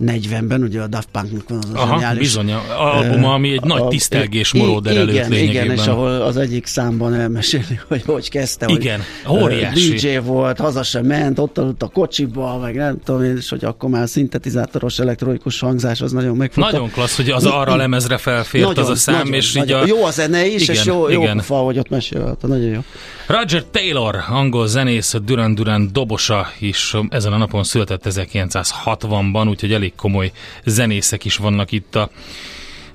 1940-ben, 0.01 0.63
ugye 0.63 0.81
a 0.81 0.87
Daft 0.87 1.09
Punknak 1.13 1.49
van 1.49 1.59
az 1.59 1.71
a 1.75 1.79
Aha, 1.79 1.93
zseniális, 1.93 2.19
bizony, 2.21 2.53
a 2.53 2.63
albuma, 2.97 3.33
ami 3.33 3.53
egy 3.53 3.63
nagy 3.63 3.81
a- 3.81 3.89
tisztelgés 3.89 4.53
i- 4.53 4.59
Moroder 4.59 4.97
előtt 4.97 5.15
igen, 5.15 5.29
lényegében. 5.31 5.65
Igen, 5.65 5.77
és 5.77 5.87
ahol 5.87 6.11
az 6.23 6.37
egyik 6.37 6.67
számban 6.67 7.15
elmeséli, 7.15 7.81
hogy 7.89 8.03
hogy 8.07 8.31
kezdte, 8.31 8.67
Igen, 8.69 9.01
hogy 9.25 9.43
óriási. 9.43 9.93
DJ 9.95 10.17
volt, 10.17 10.59
haza 10.59 10.83
sem 10.83 11.05
ment, 11.07 11.39
ott 11.39 11.59
aludt 11.59 11.83
a 11.83 11.87
kocsiba, 11.89 12.59
meg 12.59 12.75
nem 12.75 12.99
tudom 13.05 13.23
én, 13.23 13.37
és 13.37 13.49
hogy 13.49 13.65
akkor 13.65 13.91
már 13.91 14.09
szintetizátoros 14.09 14.99
elektronikus 14.99 15.61
hangzás, 15.61 16.01
az 16.01 16.13
nagyon 16.13 16.37
megfogta. 16.37 16.71
Nagyon 16.71 16.91
klassz, 16.91 17.17
hogy 17.17 17.31
az 17.31 17.45
arra 17.47 17.77
lemezre 17.77 18.17
felfért 18.17 18.79
az 18.79 18.89
a 18.89 18.95
szám, 18.95 19.33
és 19.33 19.55
így 19.57 19.73
a... 19.73 19.87
Jó 19.87 20.05
a 20.05 20.11
zene 20.11 20.47
is, 20.47 20.63
Igen, 20.63 20.75
és 20.75 20.85
jó, 20.85 21.09
jó 21.09 21.23
igen. 21.23 21.39
fa, 21.39 21.55
hogy 21.55 21.79
ott 21.79 21.89
mesél, 21.89 22.25
hát 22.27 22.43
nagyon 22.43 22.69
jó. 22.71 22.81
Roger 23.27 23.65
Taylor, 23.71 24.17
angol 24.29 24.67
zenész, 24.67 25.15
Duran 25.25 25.55
Duran 25.55 25.89
dobosa 25.93 26.47
is 26.59 26.95
ezen 27.09 27.33
a 27.33 27.37
napon 27.37 27.65
született 27.65 28.03
1960-ban, 28.09 29.49
úgyhogy 29.49 29.73
elég 29.83 29.95
komoly 29.97 30.33
zenészek 30.65 31.25
is 31.25 31.37
vannak 31.37 31.73
itt 31.73 31.95
a 31.95 32.11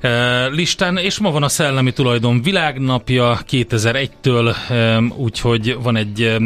e, 0.02 0.48
listán, 0.48 0.98
és 0.98 1.20
ma 1.20 1.32
van 1.32 1.44
a 1.44 1.50
Szellemi 1.50 1.92
Tulajdon 1.92 2.42
világnapja 2.42 3.40
2001-től, 3.50 4.56
e, 4.70 5.00
úgyhogy 5.00 5.78
van 5.82 5.96
egy 5.96 6.22
e, 6.22 6.38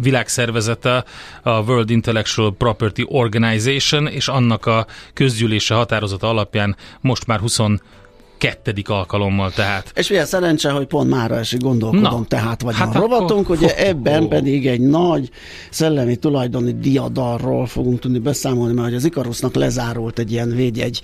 világszervezete, 0.00 1.04
a 1.42 1.50
World 1.50 1.90
Intellectual 1.90 2.54
Property 2.54 3.04
Organization, 3.08 4.06
és 4.06 4.28
annak 4.28 4.66
a 4.66 4.86
közgyűlése 5.14 5.74
határozata 5.74 6.28
alapján 6.28 6.76
most 7.00 7.26
már 7.26 7.40
22. 8.42 8.82
alkalommal 8.86 9.50
tehát. 9.50 9.92
És 9.94 10.08
milyen 10.08 10.26
szerencse, 10.26 10.70
hogy 10.70 10.86
pont 10.86 11.10
mára 11.10 11.36
esik 11.36 11.60
gondolkodom, 11.60 12.20
Na, 12.20 12.24
tehát 12.28 12.62
vagy 12.62 12.76
hát 12.76 12.94
a 12.94 12.98
rovatunk, 12.98 13.48
ugye 13.50 13.86
ebben 13.86 14.22
Ó. 14.22 14.28
pedig 14.28 14.66
egy 14.66 14.80
nagy 14.80 15.30
szellemi 15.70 16.16
tulajdoni 16.16 16.72
diadalról 16.72 17.66
fogunk 17.66 17.98
tudni 17.98 18.18
beszámolni, 18.18 18.72
mert 18.72 18.86
hogy 18.86 18.96
az 18.96 19.04
Ikarusznak 19.04 19.54
lezárult 19.54 20.18
egy 20.18 20.32
ilyen 20.32 20.54
védjegy 20.54 21.02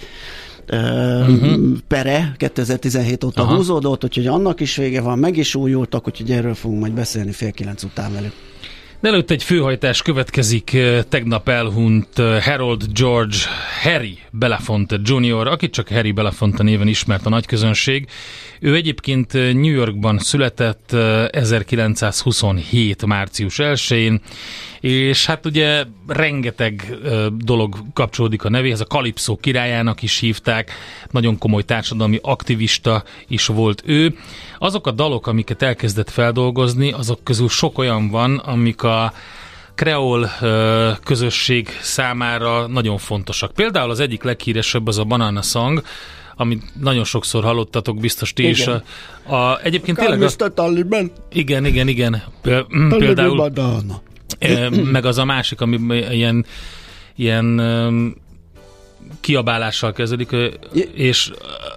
uh-huh. 0.70 1.76
pere 1.88 2.34
2017 2.36 3.24
óta. 3.24 3.42
Aha. 3.42 3.54
húzódott, 3.54 4.04
úgyhogy 4.04 4.26
annak 4.26 4.60
is 4.60 4.76
vége 4.76 5.00
van, 5.00 5.18
meg 5.18 5.36
is 5.36 5.54
újultak, 5.54 6.06
úgyhogy 6.06 6.30
erről 6.30 6.54
fogunk 6.54 6.80
majd 6.80 6.92
beszélni 6.92 7.32
fél 7.32 7.50
kilenc 7.50 7.82
után 7.82 8.12
velük. 8.12 8.32
De 9.00 9.08
előtt 9.08 9.30
egy 9.30 9.42
főhajtás 9.42 10.02
következik 10.02 10.76
tegnap 11.08 11.48
elhunyt 11.48 12.18
Harold 12.40 12.84
George 12.92 13.36
Harry 13.82 14.18
Belafonte 14.30 14.96
Jr., 15.04 15.46
akit 15.46 15.72
csak 15.72 15.88
Harry 15.88 16.12
Belafonte 16.12 16.62
néven 16.62 16.88
ismert 16.88 17.26
a 17.26 17.28
nagy 17.28 17.46
közönség. 17.46 18.08
Ő 18.60 18.74
egyébként 18.74 19.32
New 19.32 19.72
Yorkban 19.72 20.18
született 20.18 20.92
eh, 20.92 21.26
1927. 21.30 23.06
március 23.06 23.56
1-én, 23.58 24.20
és 24.80 25.26
hát 25.26 25.46
ugye 25.46 25.84
rengeteg 26.06 26.96
dolog 27.36 27.76
kapcsolódik 27.92 28.44
a 28.44 28.48
nevéhez, 28.48 28.80
a 28.80 28.84
Kalipszó 28.84 29.36
királyának 29.36 30.02
is 30.02 30.18
hívták, 30.18 30.72
nagyon 31.10 31.38
komoly 31.38 31.62
társadalmi 31.62 32.18
aktivista 32.22 33.04
is 33.28 33.46
volt 33.46 33.82
ő. 33.86 34.16
Azok 34.58 34.86
a 34.86 34.90
dalok, 34.90 35.26
amiket 35.26 35.62
elkezdett 35.62 36.10
feldolgozni, 36.10 36.92
azok 36.92 37.24
közül 37.24 37.48
sok 37.48 37.78
olyan 37.78 38.10
van, 38.10 38.36
amik 38.36 38.82
a 38.82 38.87
kreol 39.74 40.30
ö, 40.40 40.90
közösség 41.04 41.68
számára 41.80 42.66
nagyon 42.66 42.98
fontosak. 42.98 43.52
Például 43.52 43.90
az 43.90 44.00
egyik 44.00 44.22
leghíresebb 44.22 44.86
az 44.86 44.98
a 44.98 45.04
Banana 45.04 45.42
Song, 45.42 45.82
amit 46.36 46.62
nagyon 46.80 47.04
sokszor 47.04 47.44
hallottatok, 47.44 47.98
biztos 47.98 48.32
ti 48.32 48.48
is. 48.48 48.66
A, 48.66 48.82
Igen. 49.24 49.40
a, 49.40 49.58
egyébként 49.62 49.98
tényleg... 49.98 50.22
A. 50.22 50.48
Taliban, 50.54 51.10
igen, 51.32 51.64
igen, 51.64 51.88
igen. 51.88 52.22
Mm, 52.76 52.88
Például 52.88 53.50
meg 54.92 55.04
az 55.04 55.18
a 55.18 55.24
másik, 55.24 55.60
ami 55.60 55.96
ilyen, 56.10 56.46
ilyen 57.16 57.44
kiabálással 59.28 59.92
kezdődik, 59.92 60.30
és 60.92 61.30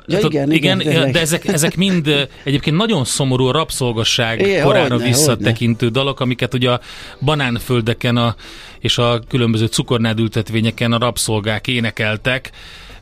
Ja, 0.06 0.18
tudod, 0.18 0.34
igen, 0.34 0.52
igen, 0.52 0.82
igen, 0.82 1.12
de 1.12 1.20
ezek, 1.20 1.48
ezek 1.48 1.76
mind 1.76 2.28
egyébként 2.44 2.76
nagyon 2.76 3.06
szomorú 3.06 3.46
a 3.46 3.52
rabszolgasság 3.52 4.42
Igen, 4.42 4.64
korára 4.64 4.94
hogyne, 4.94 5.08
visszatekintő 5.08 5.90
dalok, 5.90 6.20
amiket 6.20 6.54
ugye 6.54 6.72
a 6.72 6.80
banánföldeken 7.22 8.18
a, 8.18 8.36
és 8.80 8.98
a 8.98 9.22
különböző 9.28 9.66
cukornádültetvényeken 9.66 10.92
a 10.92 10.98
rabszolgák 10.98 11.68
énekeltek, 11.68 12.52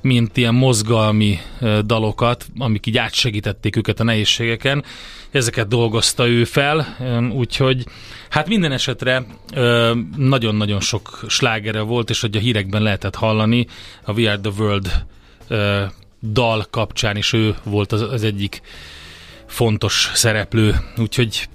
mint 0.02 0.38
ilyen 0.38 0.54
mozgalmi 0.54 1.40
dalokat, 1.86 2.46
amik 2.58 2.86
így 2.86 2.98
átsegítették 2.98 3.76
őket 3.76 4.00
a 4.00 4.04
nehézségeken. 4.04 4.84
Ezeket 5.32 5.68
dolgozta 5.68 6.28
ő 6.28 6.44
fel, 6.44 6.98
úgyhogy 7.34 7.86
hát 8.30 8.48
minden 8.48 8.72
esetre 8.72 9.26
nagyon-nagyon 10.18 10.80
sok 10.80 11.24
slágere 11.28 11.82
volt, 11.82 12.10
és 12.10 12.22
hogy 12.22 12.38
a 12.38 12.40
hírekben 12.40 12.82
lehetett 12.82 13.16
hallani 13.16 13.68
a 14.04 14.12
We 14.12 14.32
Are 14.32 14.40
The 14.40 14.52
World 14.58 15.06
dal 16.22 16.66
kapcsán 16.70 17.18
is 17.18 17.34
ő 17.34 17.56
volt 17.64 17.92
az, 17.92 18.24
egyik 18.24 18.62
fontos 19.46 20.12
szereplő, 20.14 20.76
úgyhogy 20.98 21.48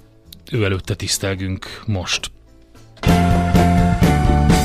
ő 0.51 0.63
előtte 0.63 0.95
tisztelgünk 0.95 1.81
most. 1.85 2.31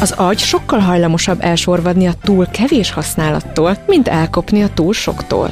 Az 0.01 0.11
agy 0.11 0.38
sokkal 0.38 0.78
hajlamosabb 0.78 1.38
elsorvadni 1.40 2.07
a 2.07 2.12
túl 2.22 2.46
kevés 2.46 2.90
használattól, 2.90 3.76
mint 3.86 4.09
elkopni 4.09 4.62
a 4.62 4.68
túl 4.74 4.92
soktól. 4.92 5.51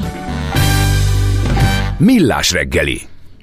Millás 1.97 2.53
reggeli. 2.53 3.01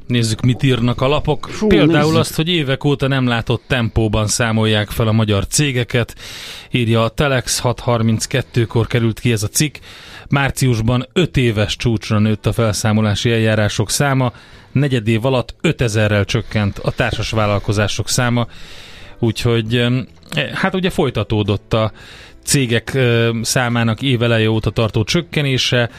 Nézzük, 0.08 0.42
mit 0.42 0.64
írnak 0.64 1.02
a 1.02 1.08
lapok. 1.08 1.48
Fú, 1.52 1.68
Például 1.68 2.02
nézzük. 2.04 2.20
azt, 2.20 2.36
hogy 2.36 2.50
évek 2.50 2.84
óta 2.84 3.08
nem 3.08 3.28
látott 3.28 3.64
tempóban 3.68 4.28
számolják 4.28 4.90
fel 4.90 5.08
a 5.08 5.12
magyar 5.12 5.48
cégeket. 5.48 6.16
Írja 6.72 7.04
a 7.04 7.10
Telex 7.10 7.62
632-kor 7.64 8.88
került 8.88 9.20
ki 9.20 9.32
ez 9.32 9.44
a 9.44 9.48
cikk. 9.48 9.76
Márciusban 10.28 11.08
5 11.14 11.38
éves 11.38 11.76
csúcsra 11.76 12.20
nőtt 12.20 12.46
a 12.46 12.54
felszámolási 12.54 13.32
eljárások 13.32 13.90
száma, 13.90 14.32
negyed 14.72 15.08
év 15.08 15.26
alatt 15.26 15.56
5000-rel 15.62 16.26
csökkent 16.26 16.80
a 16.80 16.92
társas 16.92 17.30
vállalkozások 17.30 18.10
száma, 18.10 18.48
úgyhogy 19.20 19.76
em, 19.78 20.08
hát 20.54 20.76
ugye 20.76 20.90
folytatódott 20.90 21.74
a 21.74 21.92
cégek 22.44 22.98
számának 23.42 24.02
éveleje 24.02 24.50
óta 24.50 24.70
tartó 24.70 25.04
csökkenése, 25.04 25.90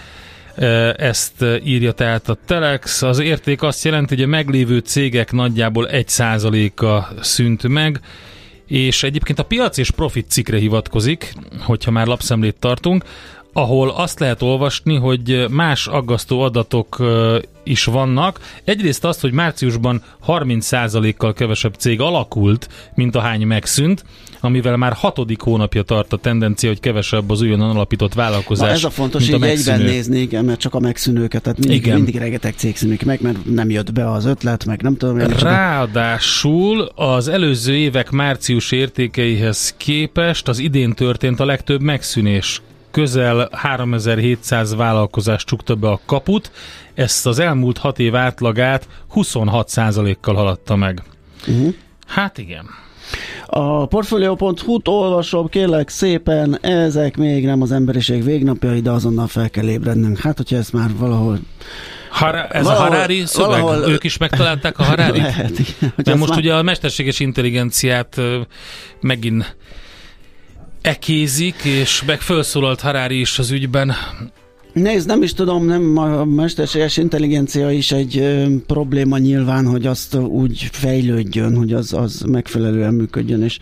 ezt 0.97 1.45
írja 1.65 1.93
tehát 1.93 2.29
a 2.29 2.39
Telex. 2.47 3.03
Az 3.03 3.19
érték 3.19 3.63
azt 3.63 3.85
jelenti, 3.85 4.15
hogy 4.15 4.25
a 4.25 4.27
meglévő 4.27 4.79
cégek 4.79 5.33
nagyjából 5.33 5.89
1%-a 5.93 7.23
szűnt 7.23 7.69
meg, 7.69 8.01
és 8.67 9.03
egyébként 9.03 9.39
a 9.39 9.45
piac 9.45 9.77
és 9.77 9.91
profit 9.91 10.31
cikkre 10.31 10.59
hivatkozik, 10.59 11.33
hogyha 11.61 11.91
már 11.91 12.07
lapszemlét 12.07 12.57
tartunk, 12.59 13.05
ahol 13.57 13.91
azt 13.91 14.21
lehet 14.21 14.43
olvasni, 14.43 14.97
hogy 14.97 15.47
más 15.51 15.87
aggasztó 15.87 16.41
adatok 16.41 17.03
is 17.65 17.85
vannak. 17.85 18.41
Egyrészt 18.65 19.05
azt, 19.05 19.21
hogy 19.21 19.33
márciusban 19.33 20.03
30%-kal 20.27 21.33
kevesebb 21.33 21.75
cég 21.75 22.01
alakult, 22.01 22.69
mint 22.95 23.15
a 23.15 23.21
hány 23.21 23.47
megszűnt, 23.47 24.05
amivel 24.41 24.77
már 24.77 24.93
hatodik 24.93 25.41
hónapja 25.41 25.83
tart 25.83 26.13
a 26.13 26.17
tendencia, 26.17 26.69
hogy 26.69 26.81
kevesebb 26.81 27.31
az 27.31 27.41
újonnan 27.41 27.71
alapított 27.71 28.15
vállalkozás, 28.15 28.69
Na 28.69 28.75
ez 28.75 28.85
a 28.85 28.91
fontos, 28.91 29.29
mint 29.29 29.43
a 29.43 29.47
így 29.47 29.53
egyben 29.53 29.81
nézni, 29.81 30.19
igen, 30.19 30.45
mert 30.45 30.61
csak 30.61 30.75
a 30.75 30.81
megszűnőket, 30.81 31.43
tehát 31.43 31.59
mindig, 31.59 31.77
Igen. 31.77 31.97
mindig 31.97 32.17
rengeteg 32.17 32.55
cég 32.57 32.77
szűnik 32.77 33.05
meg, 33.05 33.21
mert 33.21 33.45
nem 33.45 33.71
jött 33.71 33.93
be 33.93 34.11
az 34.11 34.25
ötlet, 34.25 34.65
meg 34.65 34.83
nem 34.83 34.97
tudom, 34.97 35.19
én. 35.19 35.29
Ráadásul 35.29 36.81
az 36.95 37.29
előző 37.29 37.75
évek 37.75 38.11
március 38.11 38.73
értékeihez 38.73 39.75
képest 39.77 40.49
az 40.49 40.59
idén 40.59 40.93
történt 40.93 41.41
a 41.41 41.45
legtöbb 41.45 41.81
megszűnés. 41.81 42.61
Közel 42.97 43.49
3700 43.53 44.75
vállalkozás 44.75 45.45
csukta 45.45 45.75
be 45.75 45.89
a 45.89 46.01
kaput, 46.07 46.51
ezt 46.95 47.27
az 47.27 47.39
elmúlt 47.39 47.79
hat 47.79 47.99
év 47.99 48.15
átlagát 48.15 48.89
26%-kal 49.15 50.35
haladta 50.35 50.77
meg. 50.77 51.03
Uh-huh. 51.49 51.75
Hát 52.07 52.39
igen. 52.39 52.65
A 53.47 53.87
Portfolio.hu-t 53.87 54.89
olvasom, 54.89 55.49
kérlek 55.49 55.89
szépen, 55.89 56.59
ezek 56.61 57.17
még 57.17 57.45
nem 57.45 57.63
az 57.63 57.73
emberiség 57.73 58.25
végnapjai, 58.25 58.81
de 58.81 58.91
azonnal 58.91 59.27
fel 59.27 59.51
kell 59.51 59.69
ébrednünk. 59.69 60.19
Hát, 60.19 60.37
hogyha 60.37 60.57
ezt 60.57 60.73
már 60.73 60.91
valahol 60.97 61.39
Hara, 62.11 62.47
ez 62.47 62.65
Valahol- 62.65 62.89
a 62.91 62.95
Harari 62.95 63.23
szöveg? 63.27 63.61
valahol- 63.63 63.89
Ők 63.89 64.05
is 64.05 64.17
megtalálták 64.17 64.79
a 64.79 64.83
Harari? 64.83 65.19
Lehet, 65.31 65.59
igen. 65.59 65.93
Mert 65.97 66.15
most 66.19 66.31
már- 66.31 66.39
ugye 66.39 66.55
a 66.55 66.63
mesterséges 66.63 67.21
intelligenciát 67.21 68.21
megint 69.01 69.57
ekézik, 70.87 71.65
és 71.65 72.03
meg 72.05 72.21
felszólalt 72.21 72.81
Harari 72.81 73.21
is 73.21 73.39
az 73.39 73.51
ügyben. 73.51 73.93
Nézd, 74.73 75.07
nem 75.07 75.23
is 75.23 75.33
tudom, 75.35 75.67
nem 75.67 75.97
a 75.97 76.25
mesterséges 76.25 76.97
intelligencia 76.97 77.71
is 77.71 77.93
egy 77.93 78.19
ö, 78.19 78.47
probléma 78.67 79.19
nyilván, 79.19 79.67
hogy 79.67 79.87
azt 79.87 80.15
úgy 80.15 80.69
fejlődjön, 80.73 81.57
hogy 81.57 81.73
az, 81.73 81.93
az 81.93 82.21
megfelelően 82.21 82.95
működjön, 82.95 83.43
és 83.43 83.59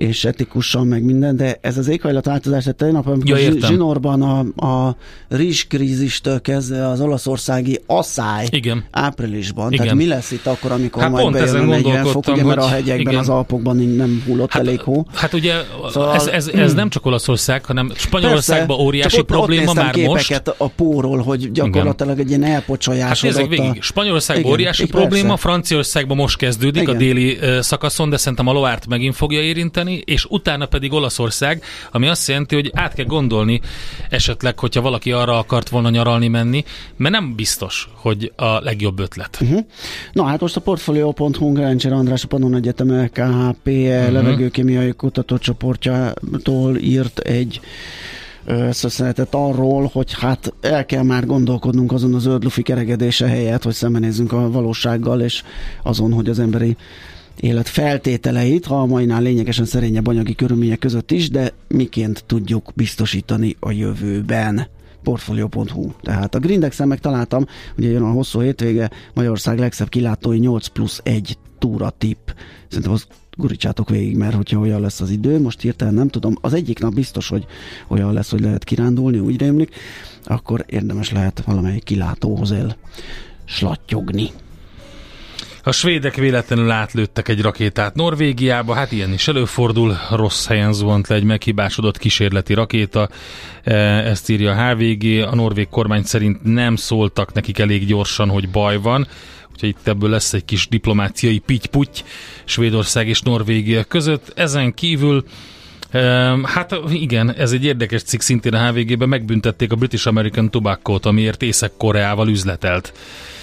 és 0.00 0.24
etikusan, 0.24 0.86
meg 0.86 1.02
minden, 1.02 1.36
de 1.36 1.58
ez 1.60 1.78
az 1.78 1.88
éghajlatváltozás, 1.88 2.62
tehát 2.62 2.78
tegnap, 2.78 3.06
amikor 3.06 3.28
Ja, 3.28 3.38
értem. 3.38 3.70
zsinórban 3.70 4.22
a, 4.22 4.66
a 4.66 4.96
rizskrízistől 5.28 6.40
kezdve 6.40 6.88
az 6.88 7.00
olaszországi 7.00 7.78
asszály 7.86 8.46
Igen. 8.50 8.84
áprilisban, 8.90 9.72
Igen. 9.72 9.84
tehát 9.84 9.98
mi 9.98 10.06
lesz 10.06 10.30
itt 10.30 10.46
akkor, 10.46 10.72
amikor 10.72 11.02
Hát 11.02 11.10
majd 11.10 11.32
bejön 11.32 11.46
a 11.46 11.50
ezen 11.50 11.64
40 11.66 12.04
fok, 12.04 12.28
ugye, 12.28 12.44
mert 12.44 12.58
a 12.60 12.68
hegyekben, 12.68 13.00
igen. 13.00 13.16
az 13.16 13.28
Alpokban 13.28 13.76
nem 13.76 14.22
hullott 14.26 14.52
Hát, 14.52 14.62
elég 14.62 14.80
hó. 14.80 15.06
hát 15.14 15.32
ugye 15.34 15.54
Szóval- 15.90 16.14
ez, 16.14 16.26
ez, 16.26 16.46
ez 16.48 16.74
nem 16.74 16.88
csak 16.88 17.06
Olaszország, 17.06 17.64
hanem 17.64 17.92
Spanyolországban 17.96 18.66
Persze, 18.66 18.82
óriási 18.82 19.18
ott, 19.20 19.26
probléma 19.26 19.70
ott 19.70 19.76
már 19.76 19.96
most. 19.96 20.26
képeket 20.26 20.54
a 20.58 20.68
póról, 20.68 21.18
hogy 21.18 21.52
gyakorlatilag 21.52 22.18
egy 22.18 22.28
ilyen 22.28 22.42
Hát 22.42 22.52
elpocsolyásodott 22.52 23.42
a... 23.42 23.46
végig. 23.48 23.82
Spanyolországban 23.82 24.44
Igen, 24.44 24.52
óriási 24.54 24.86
probléma. 24.86 25.36
Franciaországban 25.36 26.16
most 26.16 26.36
kezdődik 26.36 26.82
Igen. 26.82 26.94
a 26.94 26.98
déli 26.98 27.38
szakaszon, 27.60 28.10
de 28.10 28.16
szerintem 28.16 28.46
a 28.46 28.52
Loárt 28.52 28.86
megint 28.86 29.14
fogja 29.14 29.40
érinteni, 29.40 29.89
és 29.96 30.24
utána 30.28 30.66
pedig 30.66 30.92
Olaszország, 30.92 31.62
ami 31.92 32.08
azt 32.08 32.28
jelenti, 32.28 32.54
hogy 32.54 32.70
át 32.74 32.94
kell 32.94 33.04
gondolni 33.04 33.60
esetleg, 34.08 34.58
hogyha 34.58 34.80
valaki 34.80 35.12
arra 35.12 35.38
akart 35.38 35.68
volna 35.68 35.90
nyaralni 35.90 36.28
menni, 36.28 36.64
mert 36.96 37.14
nem 37.14 37.34
biztos, 37.34 37.88
hogy 37.94 38.32
a 38.36 38.60
legjobb 38.60 38.98
ötlet. 38.98 39.38
Uh-huh. 39.40 39.64
Na 40.12 40.24
hát 40.24 40.40
most 40.40 40.56
a 40.56 40.60
Portfolio.hu 40.60 41.52
Gerencsér 41.52 41.92
András 41.92 42.24
a 42.24 42.26
Pannon 42.26 42.54
Egyetem 42.54 43.02
LKHP 43.02 43.66
uh-huh. 43.66 44.10
levegőkémiai 44.10 44.92
kutatócsoportjától 44.92 46.76
írt 46.76 47.18
egy 47.18 47.60
ö, 48.44 48.68
szösszenetet 48.72 49.34
arról, 49.34 49.90
hogy 49.92 50.12
hát 50.12 50.52
el 50.60 50.86
kell 50.86 51.02
már 51.02 51.26
gondolkodnunk 51.26 51.92
azon 51.92 52.14
a 52.14 52.18
zöld 52.18 52.42
lufi 52.42 52.62
keregedése 52.62 53.26
helyett, 53.26 53.62
hogy 53.62 53.74
szembenézzünk 53.74 54.32
a 54.32 54.50
valósággal, 54.50 55.20
és 55.20 55.42
azon, 55.82 56.12
hogy 56.12 56.28
az 56.28 56.38
emberi 56.38 56.76
élet 57.40 57.68
feltételeit, 57.68 58.66
ha 58.66 58.80
a 58.80 58.86
mainál 58.86 59.22
lényegesen 59.22 59.64
szerényebb 59.64 60.06
anyagi 60.06 60.34
körülmények 60.34 60.78
között 60.78 61.10
is, 61.10 61.30
de 61.30 61.52
miként 61.68 62.24
tudjuk 62.26 62.72
biztosítani 62.74 63.56
a 63.60 63.70
jövőben 63.70 64.66
portfolio.hu. 65.02 65.90
Tehát 66.02 66.34
a 66.34 66.38
Grindexen 66.38 66.88
megtaláltam, 66.88 67.46
ugye 67.78 67.88
jön 67.88 68.02
a 68.02 68.10
hosszú 68.10 68.40
hétvége, 68.40 68.90
Magyarország 69.14 69.58
legszebb 69.58 69.88
kilátói 69.88 70.38
8 70.38 70.66
plusz 70.66 71.00
1 71.02 71.38
túra 71.58 71.90
tipp. 71.90 72.28
Szerintem 72.68 72.92
az 72.92 73.06
gurítsátok 73.36 73.88
végig, 73.88 74.16
mert 74.16 74.34
hogyha 74.34 74.58
olyan 74.58 74.80
lesz 74.80 75.00
az 75.00 75.10
idő, 75.10 75.40
most 75.40 75.60
hirtelen 75.60 75.94
nem 75.94 76.08
tudom, 76.08 76.36
az 76.40 76.52
egyik 76.52 76.78
nap 76.78 76.94
biztos, 76.94 77.28
hogy 77.28 77.46
olyan 77.88 78.12
lesz, 78.12 78.30
hogy 78.30 78.40
lehet 78.40 78.64
kirándulni, 78.64 79.18
úgy 79.18 79.38
rémlik, 79.38 79.74
akkor 80.24 80.64
érdemes 80.68 81.12
lehet 81.12 81.42
valamelyik 81.46 81.84
kilátóhoz 81.84 82.52
el 82.52 82.76
slattyogni. 83.44 84.30
A 85.62 85.72
svédek 85.72 86.14
véletlenül 86.14 86.70
átlőttek 86.70 87.28
egy 87.28 87.40
rakétát 87.40 87.94
Norvégiába, 87.94 88.74
hát 88.74 88.92
ilyen 88.92 89.12
is 89.12 89.28
előfordul, 89.28 89.96
rossz 90.10 90.46
helyen 90.46 90.72
zuhant 90.72 91.08
le 91.08 91.14
egy 91.14 91.24
meghibásodott 91.24 91.98
kísérleti 91.98 92.54
rakéta, 92.54 93.08
E, 93.64 93.74
ezt 94.08 94.28
írja 94.28 94.52
a 94.52 94.74
HVG, 94.74 95.22
a 95.28 95.34
norvég 95.34 95.68
kormány 95.68 96.02
szerint 96.02 96.42
nem 96.42 96.76
szóltak 96.76 97.32
nekik 97.32 97.58
elég 97.58 97.86
gyorsan, 97.86 98.28
hogy 98.28 98.48
baj 98.48 98.76
van, 98.76 99.06
úgyhogy 99.52 99.68
itt 99.68 99.88
ebből 99.88 100.10
lesz 100.10 100.32
egy 100.32 100.44
kis 100.44 100.68
diplomáciai 100.68 101.38
pitty 101.38 102.02
Svédország 102.44 103.08
és 103.08 103.20
Norvégia 103.20 103.84
között. 103.84 104.32
Ezen 104.34 104.74
kívül 104.74 105.24
Ehm, 105.90 106.42
Hát 106.42 106.74
igen, 106.90 107.34
ez 107.34 107.52
egy 107.52 107.64
érdekes 107.64 108.02
cikk 108.02 108.20
szintén 108.20 108.54
a 108.54 108.68
HVG-ben, 108.68 109.08
megbüntették 109.08 109.72
a 109.72 109.76
British 109.76 110.06
American 110.06 110.50
Tobacco-t, 110.50 111.06
amiért 111.06 111.42
Észak-Koreával 111.42 112.28
üzletelt. 112.28 112.92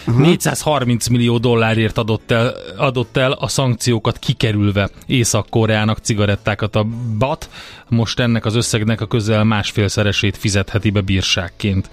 Aha. 0.07 0.19
430 0.19 1.07
millió 1.07 1.37
dollárért 1.37 1.97
adott 1.97 2.31
el, 2.31 2.53
adott 2.77 3.17
el 3.17 3.31
a 3.31 3.47
szankciókat 3.47 4.19
kikerülve 4.19 4.89
Észak-Koreának 5.05 5.97
cigarettákat 5.97 6.75
a 6.75 6.85
BAT, 7.17 7.49
most 7.89 8.19
ennek 8.19 8.45
az 8.45 8.55
összegnek 8.55 9.01
a 9.01 9.07
közel 9.07 9.43
másfélszeresét 9.43 10.37
fizetheti 10.37 10.89
be 10.89 11.01
bírságként. 11.01 11.89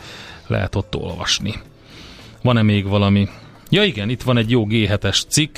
Lehet 0.46 0.74
ott 0.74 0.96
olvasni. 0.96 1.54
Van-e 2.42 2.62
még 2.62 2.88
valami? 2.88 3.28
Ja 3.70 3.82
igen, 3.82 4.08
itt 4.08 4.22
van 4.22 4.36
egy 4.36 4.50
jó 4.50 4.66
G7-es 4.68 5.22
cikk. 5.28 5.56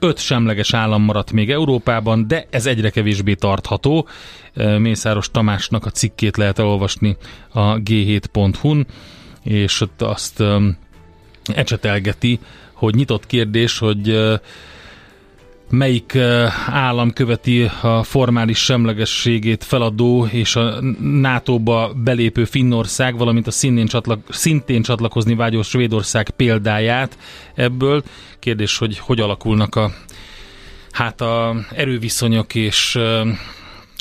Öt 0.00 0.18
semleges 0.18 0.74
állam 0.74 1.02
maradt 1.02 1.32
még 1.32 1.50
Európában, 1.50 2.26
de 2.28 2.46
ez 2.50 2.66
egyre 2.66 2.90
kevésbé 2.90 3.34
tartható. 3.34 4.08
Mészáros 4.78 5.30
Tamásnak 5.30 5.86
a 5.86 5.90
cikkét 5.90 6.36
lehet 6.36 6.58
elolvasni 6.58 7.16
a 7.48 7.76
g7.hu-n, 7.78 8.86
és 9.42 9.84
azt 9.98 10.42
ecsetelgeti, 11.54 12.38
hogy 12.72 12.94
nyitott 12.94 13.26
kérdés, 13.26 13.78
hogy 13.78 14.18
melyik 15.72 16.16
állam 16.66 17.12
követi 17.12 17.70
a 17.80 18.02
formális 18.02 18.58
semlegességét 18.58 19.64
feladó 19.64 20.26
és 20.26 20.56
a 20.56 20.80
NATO-ba 21.00 21.92
belépő 21.96 22.44
Finnország, 22.44 23.16
valamint 23.16 23.46
a 23.46 23.50
szintén, 23.50 23.86
csatlak, 23.86 24.20
szintén 24.28 24.82
csatlakozni 24.82 25.34
vágyó 25.34 25.62
Svédország 25.62 26.30
példáját 26.30 27.18
ebből. 27.54 28.02
Kérdés, 28.38 28.78
hogy 28.78 28.98
hogy 28.98 29.20
alakulnak 29.20 29.74
a, 29.74 29.90
hát 30.90 31.20
a 31.20 31.54
erőviszonyok 31.74 32.54
és 32.54 32.98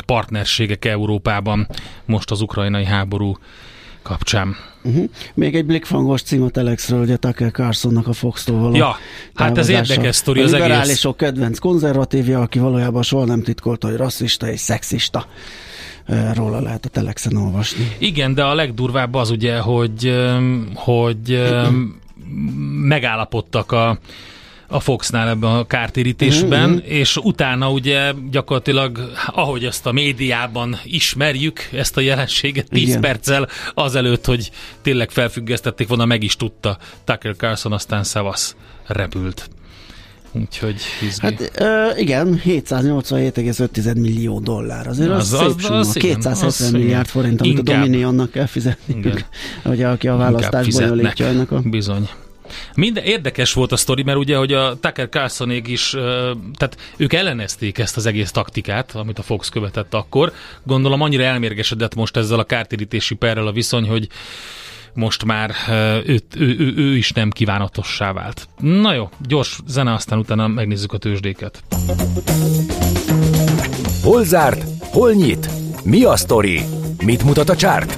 partnerségek 0.05 0.85
Európában 0.85 1.67
most 2.05 2.31
az 2.31 2.41
ukrajnai 2.41 2.85
háború 2.85 3.37
kapcsán. 4.03 4.55
Uh-huh. 4.83 5.09
Még 5.33 5.55
egy 5.55 5.65
blikfangos 5.65 6.21
cím 6.21 6.43
a 6.43 6.49
Telexről, 6.49 7.01
ugye 7.01 7.17
Tucker 7.17 7.51
Carlsonnak 7.51 8.07
a 8.07 8.13
Fox-tól 8.13 8.59
való 8.59 8.75
Ja, 8.75 8.95
hát 9.33 9.57
ez 9.57 9.69
érdekes 9.69 10.15
sztori 10.15 10.39
a 10.39 10.43
az 10.43 10.53
egész. 10.53 10.65
liberálisok 10.65 11.17
kedvenc 11.17 11.59
konzervatívja, 11.59 12.41
aki 12.41 12.59
valójában 12.59 13.03
soha 13.03 13.25
nem 13.25 13.41
titkolta, 13.41 13.87
hogy 13.87 13.95
rasszista 13.95 14.49
és 14.49 14.59
szexista. 14.59 15.27
Róla 16.33 16.59
lehet 16.59 16.85
a 16.85 16.89
Telexen 16.89 17.35
olvasni. 17.35 17.95
Igen, 17.97 18.33
de 18.33 18.43
a 18.43 18.53
legdurvább 18.53 19.13
az 19.13 19.29
ugye, 19.29 19.59
hogy, 19.59 20.13
hogy 20.73 21.51
megállapodtak 22.87 23.71
a, 23.71 23.99
a 24.71 24.79
Foxnál 24.79 25.29
ebben 25.29 25.51
a 25.55 25.65
kártérítésben, 25.67 26.69
Mhm. 26.69 26.79
és 26.83 27.17
utána 27.17 27.71
ugye 27.71 28.11
gyakorlatilag, 28.31 29.11
ahogy 29.27 29.65
ezt 29.65 29.85
a 29.85 29.91
médiában 29.91 30.79
ismerjük, 30.83 31.69
ezt 31.71 31.97
a 31.97 32.01
jelenséget 32.01 32.67
10 32.69 32.87
Igen. 32.87 33.01
perccel 33.01 33.47
azelőtt, 33.73 34.25
hogy 34.25 34.51
tényleg 34.81 35.09
felfüggesztették 35.11 35.87
volna, 35.87 36.05
meg 36.05 36.23
is 36.23 36.35
tudta 36.35 36.77
Tucker 37.03 37.35
Carlson, 37.35 37.71
aztán 37.71 38.03
szavasz 38.03 38.55
repült. 38.87 39.49
Úgyhogy 40.33 40.75
izgi. 41.01 41.21
Hát 41.25 41.51
ö, 41.55 41.97
igen, 41.97 42.41
787,5 42.45 43.95
millió 43.99 44.39
dollár. 44.39 44.87
Azért 44.87 45.09
az, 45.09 45.33
Az- 45.33 45.39
az, 45.41 45.41
az- 45.41 45.61
szép 45.61 45.71
az 45.71 45.95
igen, 45.95 46.09
270 46.19 46.47
az 46.47 46.71
milliárd 46.71 47.07
forint, 47.07 47.41
amit 47.41 47.57
Inkább. 47.57 47.75
a 47.75 47.79
Dominionnak 47.79 48.31
kell 48.31 48.45
fizetniük. 48.45 49.05
Igen. 49.05 49.25
Ugye, 49.63 49.87
aki 49.87 50.07
a 50.07 50.15
választás 50.15 50.67
bonyolítja 50.67 51.25
ennek 51.25 51.51
a... 51.51 51.59
Bizony. 51.63 52.09
Minden 52.75 53.03
érdekes 53.03 53.53
volt 53.53 53.71
a 53.71 53.77
sztori, 53.77 54.03
mert 54.03 54.17
ugye, 54.17 54.37
hogy 54.37 54.53
a 54.53 54.79
Tucker 54.79 55.09
Carlsonék 55.09 55.67
is, 55.67 55.89
tehát 56.55 56.77
ők 56.97 57.13
ellenezték 57.13 57.77
ezt 57.77 57.97
az 57.97 58.05
egész 58.05 58.31
taktikát, 58.31 58.91
amit 58.95 59.19
a 59.19 59.23
Fox 59.23 59.49
követett 59.49 59.93
akkor. 59.93 60.33
Gondolom 60.63 61.01
annyira 61.01 61.23
elmérgesedett 61.23 61.95
most 61.95 62.17
ezzel 62.17 62.39
a 62.39 62.43
kártérítési 62.43 63.15
perrel 63.15 63.47
a 63.47 63.51
viszony, 63.51 63.87
hogy 63.87 64.07
most 64.93 65.25
már 65.25 65.51
ő, 66.05 66.21
ő, 66.37 66.55
ő, 66.59 66.73
ő 66.75 66.97
is 66.97 67.11
nem 67.11 67.29
kívánatossá 67.29 68.13
vált. 68.13 68.47
Na 68.59 68.93
jó, 68.93 69.09
gyors 69.27 69.59
zene, 69.67 69.93
aztán 69.93 70.19
utána 70.19 70.47
megnézzük 70.47 70.93
a 70.93 70.97
tőzsdéket. 70.97 71.63
Hol 74.03 74.23
zárt? 74.23 74.63
Hol 74.79 75.11
nyit? 75.11 75.49
Mi 75.83 76.03
a 76.03 76.15
sztori? 76.15 76.61
Mit 77.05 77.23
mutat 77.23 77.49
a 77.49 77.55
csárt? 77.55 77.97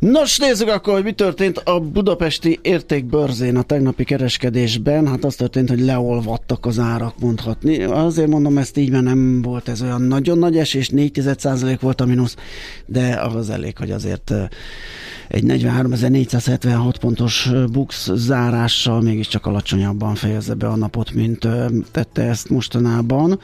Nos, 0.00 0.38
nézzük 0.38 0.68
akkor, 0.68 0.94
hogy 0.94 1.04
mi 1.04 1.12
történt 1.12 1.58
a 1.58 1.80
budapesti 1.80 2.58
értékbörzén 2.62 3.56
a 3.56 3.62
tegnapi 3.62 4.04
kereskedésben. 4.04 5.06
Hát 5.06 5.24
az 5.24 5.34
történt, 5.34 5.68
hogy 5.68 5.80
leolvadtak 5.80 6.66
az 6.66 6.78
árak, 6.78 7.14
mondhatni. 7.20 7.82
Azért 7.82 8.28
mondom 8.28 8.58
ezt 8.58 8.76
így, 8.76 8.90
mert 8.90 9.04
nem 9.04 9.42
volt 9.42 9.68
ez 9.68 9.82
olyan 9.82 10.02
nagyon 10.02 10.38
nagy 10.38 10.56
esés, 10.56 10.88
4 10.88 11.22
volt 11.80 12.00
a 12.00 12.04
mínusz, 12.04 12.36
de 12.86 13.20
az 13.20 13.50
elég, 13.50 13.78
hogy 13.78 13.90
azért 13.90 14.32
egy 15.28 15.44
43.476 15.46 16.94
pontos 17.00 17.50
bux 17.72 18.10
zárással 18.14 19.00
mégiscsak 19.00 19.46
alacsonyabban 19.46 20.14
fejezze 20.14 20.54
be 20.54 20.66
a 20.66 20.76
napot, 20.76 21.12
mint 21.12 21.48
tette 21.90 22.22
ezt 22.22 22.48
mostanában. 22.50 23.40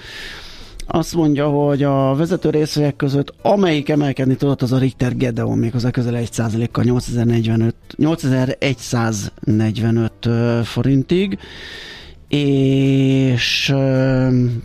Azt 0.87 1.15
mondja, 1.15 1.49
hogy 1.49 1.83
a 1.83 2.15
vezető 2.15 2.51
részvények 2.51 2.97
között 2.97 3.35
amelyik 3.43 3.89
emelkedni 3.89 4.37
tudott, 4.37 4.63
az 4.63 4.73
a 4.73 4.79
Richter 4.79 5.17
Gedeon, 5.17 5.59
méghozzá 5.59 5.91
közel 5.91 6.15
1%-kal 6.17 6.85
8045, 6.85 7.75
8145 7.97 10.67
forintig. 10.67 11.39
És 12.29 13.75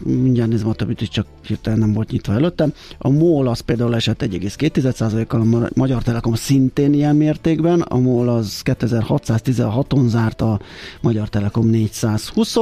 mindjárt 0.03 0.49
nézem 0.49 0.70
a 0.70 0.74
többit, 0.74 1.11
csak 1.11 1.28
hirtelen 1.47 1.80
nem 1.80 1.93
volt 1.93 2.11
nyitva 2.11 2.34
előttem. 2.34 2.74
A 2.97 3.09
MOL 3.09 3.47
az 3.47 3.59
például 3.59 3.95
esett 3.95 4.22
1,2%-kal, 4.22 5.41
a 5.41 5.45
Magyar 5.76 6.03
Telekom 6.03 6.34
szintén 6.34 6.93
ilyen 6.93 7.15
mértékben, 7.15 7.82
a 7.82 7.97
MOL 7.97 8.30
az 8.30 8.61
2616-on 8.65 10.07
zárt, 10.07 10.41
a 10.41 10.59
Magyar 11.01 11.30
Telekom 11.30 11.67
420 11.67 12.55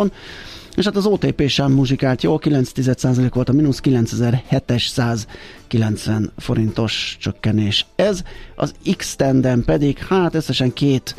és 0.78 0.86
hát 0.86 0.96
az 0.96 1.06
OTP 1.06 1.48
sem 1.48 1.72
muzsikált 1.72 2.24
jó, 2.24 2.38
9 2.38 2.72
volt 3.34 3.50
a 3.50 3.54
mínusz, 3.54 3.80
9790 3.80 6.32
forintos 6.38 7.18
csökkenés. 7.20 7.86
Ez 7.96 8.22
az 8.56 8.74
X-tenden 8.98 9.64
pedig, 9.66 9.98
hát 9.98 10.36
összesen 10.36 10.74
két 10.74 11.16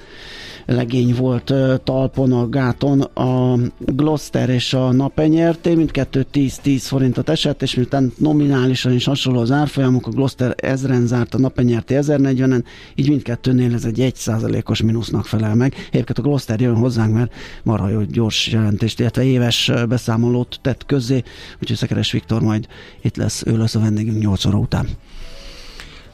legény 0.70 1.14
volt 1.14 1.54
talpon 1.84 2.32
a 2.32 2.48
gáton, 2.48 3.00
a 3.00 3.58
Gloster 3.78 4.48
és 4.48 4.74
a 4.74 4.92
Napenyerté, 4.92 5.74
mindkettő 5.74 6.26
10-10 6.32 6.78
forintot 6.80 7.28
esett, 7.28 7.62
és 7.62 7.74
miután 7.74 8.12
nominálisan 8.18 8.92
is 8.92 9.04
hasonló 9.04 9.40
az 9.40 9.50
árfolyamok, 9.50 10.06
a 10.06 10.10
Gloster 10.10 10.54
1000-en 10.62 11.04
zárt, 11.04 11.34
a 11.34 11.38
Napenyerté 11.38 11.98
1040-en, 12.00 12.64
így 12.94 13.08
mindkettőnél 13.08 13.74
ez 13.74 13.84
egy 13.84 14.12
1%-os 14.14 14.82
mínusznak 14.82 15.26
felel 15.26 15.54
meg. 15.54 15.74
Egyébként 15.90 16.18
a 16.18 16.22
Gloster 16.22 16.60
jön 16.60 16.76
hozzánk, 16.76 17.14
mert 17.14 17.32
marha 17.62 17.88
jó 17.88 18.00
gyors 18.02 18.48
jelentést, 18.48 19.00
illetve 19.00 19.24
éves 19.24 19.72
beszámolót 19.88 20.58
tett 20.62 20.86
közzé, 20.86 21.22
úgyhogy 21.60 21.76
Szekeres 21.76 22.12
Viktor 22.12 22.42
majd 22.42 22.66
itt 23.02 23.16
lesz, 23.16 23.42
ő 23.46 23.56
lesz 23.56 23.74
a 23.74 23.80
vendégünk 23.80 24.22
8 24.22 24.44
óra 24.44 24.58
után. 24.58 24.88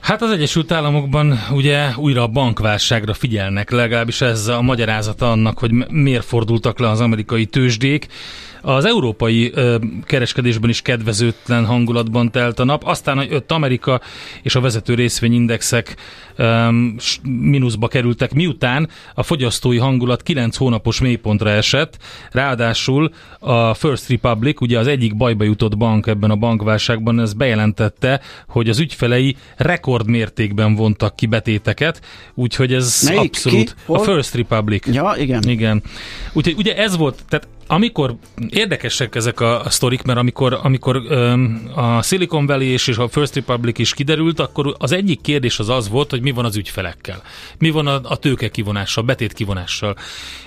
Hát 0.04 0.22
az 0.22 0.30
Egyesült 0.30 0.72
Államokban 0.72 1.38
ugye 1.50 1.88
újra 1.96 2.22
a 2.22 2.26
bankválságra 2.26 3.14
figyelnek, 3.14 3.70
legalábbis 3.70 4.20
ez 4.20 4.46
a 4.46 4.62
magyarázata 4.62 5.30
annak, 5.30 5.58
hogy 5.58 5.72
miért 5.90 6.24
fordultak 6.24 6.78
le 6.78 6.88
az 6.88 7.00
amerikai 7.00 7.46
tőzsdék. 7.46 8.06
Az 8.66 8.84
európai 8.84 9.50
ö, 9.54 9.76
kereskedésben 10.02 10.70
is 10.70 10.82
kedvezőtlen 10.82 11.64
hangulatban 11.64 12.30
telt 12.30 12.58
a 12.58 12.64
nap, 12.64 12.84
aztán 12.84 13.16
hogy 13.16 13.28
öt 13.30 13.52
Amerika 13.52 14.00
és 14.42 14.54
a 14.54 14.60
vezető 14.60 14.94
részvényindexek 14.94 15.96
ö, 16.36 16.68
mínuszba 17.22 17.88
kerültek, 17.88 18.34
miután 18.34 18.88
a 19.14 19.22
fogyasztói 19.22 19.78
hangulat 19.78 20.22
9 20.22 20.56
hónapos 20.56 21.00
mélypontra 21.00 21.50
esett, 21.50 21.98
ráadásul 22.30 23.10
a 23.38 23.74
First 23.74 24.08
Republic, 24.08 24.60
ugye 24.60 24.78
az 24.78 24.86
egyik 24.86 25.16
bajba 25.16 25.44
jutott 25.44 25.76
bank 25.76 26.06
ebben 26.06 26.30
a 26.30 26.36
bankválságban, 26.36 27.20
ez 27.20 27.32
bejelentette, 27.32 28.20
hogy 28.48 28.68
az 28.68 28.78
ügyfelei 28.78 29.36
rekordmértékben 29.94 30.74
vontak 30.74 31.16
ki 31.16 31.26
betéteket, 31.26 32.00
úgyhogy 32.34 32.72
ez 32.72 33.02
Melyik? 33.04 33.20
abszolút 33.20 33.74
Ki? 33.74 33.80
Hol? 33.86 33.98
a 33.98 34.02
First 34.02 34.34
Republic. 34.34 34.86
Ja, 34.86 35.14
igen. 35.18 35.48
Igen. 35.48 35.82
Úgyhogy 36.32 36.54
ugye 36.56 36.76
ez 36.76 36.96
volt, 36.96 37.22
tehát 37.28 37.48
amikor 37.66 38.16
érdekesek 38.48 39.14
ezek 39.14 39.40
a, 39.40 39.64
a 39.64 39.70
sztorik, 39.70 40.02
mert 40.02 40.18
amikor, 40.18 40.58
amikor 40.62 41.02
öm, 41.08 41.70
a 41.74 42.02
Silicon 42.02 42.46
Valley 42.46 42.66
és, 42.66 42.86
és 42.86 42.96
a 42.96 43.08
First 43.08 43.34
Republic 43.34 43.78
is 43.78 43.94
kiderült, 43.94 44.40
akkor 44.40 44.74
az 44.78 44.92
egyik 44.92 45.20
kérdés 45.20 45.58
az 45.58 45.68
az 45.68 45.88
volt, 45.88 46.10
hogy 46.10 46.20
mi 46.20 46.30
van 46.30 46.44
az 46.44 46.56
ügyfelekkel. 46.56 47.22
Mi 47.58 47.70
van 47.70 47.86
a, 47.86 48.00
a 48.02 48.16
tőke 48.16 48.48
kivonással, 48.48 49.04
betét 49.04 49.32
kivonással. 49.32 49.96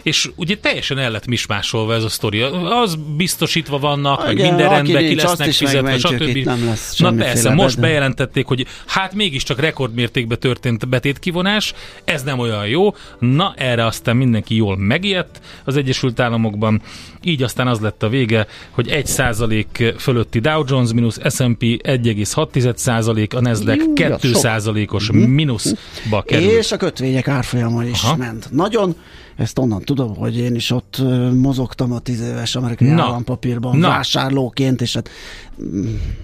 És 0.01 0.29
ugye 0.35 0.57
teljesen 0.57 0.97
el 0.97 1.11
lett 1.11 1.27
mismásolva 1.27 1.93
ez 1.93 2.03
a 2.03 2.09
sztori. 2.09 2.41
Az 2.81 2.97
biztosítva 3.17 3.79
vannak, 3.79 4.23
meg 4.23 4.37
Igen, 4.37 4.47
minden 4.47 4.69
rendben, 4.69 5.07
ki 5.07 5.15
lesznek 5.15 5.51
fizetve, 5.51 5.97
stb. 5.97 6.37
nem 6.37 6.65
lesz 6.65 6.97
Na 6.97 7.11
persze, 7.11 7.53
most 7.53 7.79
bejelentették, 7.79 8.45
hogy 8.45 8.65
hát 8.85 9.13
mégiscsak 9.13 9.59
rekordmértékben 9.59 10.39
történt 10.39 10.89
betétkivonás, 10.89 11.73
ez 12.03 12.23
nem 12.23 12.39
olyan 12.39 12.67
jó. 12.67 12.95
Na, 13.19 13.53
erre 13.57 13.85
aztán 13.85 14.15
mindenki 14.15 14.55
jól 14.55 14.77
megijedt 14.77 15.41
az 15.63 15.77
Egyesült 15.77 16.19
Államokban. 16.19 16.81
Így 17.23 17.43
aztán 17.43 17.67
az 17.67 17.79
lett 17.79 18.03
a 18.03 18.09
vége, 18.09 18.47
hogy 18.71 18.87
1% 18.91 19.93
fölötti 19.97 20.39
Dow 20.39 20.63
Jones 20.67 20.93
mínusz, 20.93 21.19
S&P 21.29 21.61
1,6%, 21.61 23.35
a 23.35 23.41
Nasdaq 23.41 23.83
Jú, 23.83 23.93
ja, 23.95 24.17
2%-os 24.21 25.11
mínuszba 25.11 26.21
került. 26.21 26.51
És 26.51 26.71
a 26.71 26.77
kötvények 26.77 27.27
árfolyama 27.27 27.83
is 27.83 28.03
Aha. 28.03 28.15
ment. 28.15 28.47
Nagyon, 28.51 28.95
ezt 29.35 29.59
onnan 29.59 29.81
tudom, 29.81 30.15
hogy 30.15 30.37
én 30.37 30.55
is 30.55 30.71
ott 30.71 31.01
mozogtam 31.33 31.91
a 31.91 31.99
tíz 31.99 32.21
éves 32.21 32.55
amerikai 32.55 32.87
Na. 32.87 33.03
állampapírban 33.03 33.77
Na. 33.77 33.87
vásárlóként, 33.87 34.81
és 34.81 34.93
hát 34.93 35.09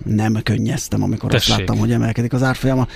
nem 0.05 0.39
könnyeztem, 0.43 1.03
amikor 1.03 1.29
Tessék. 1.31 1.49
azt 1.49 1.59
láttam, 1.59 1.77
hogy 1.77 1.91
emelkedik 1.91 2.33
az 2.33 2.43
árfolyama. 2.43 2.87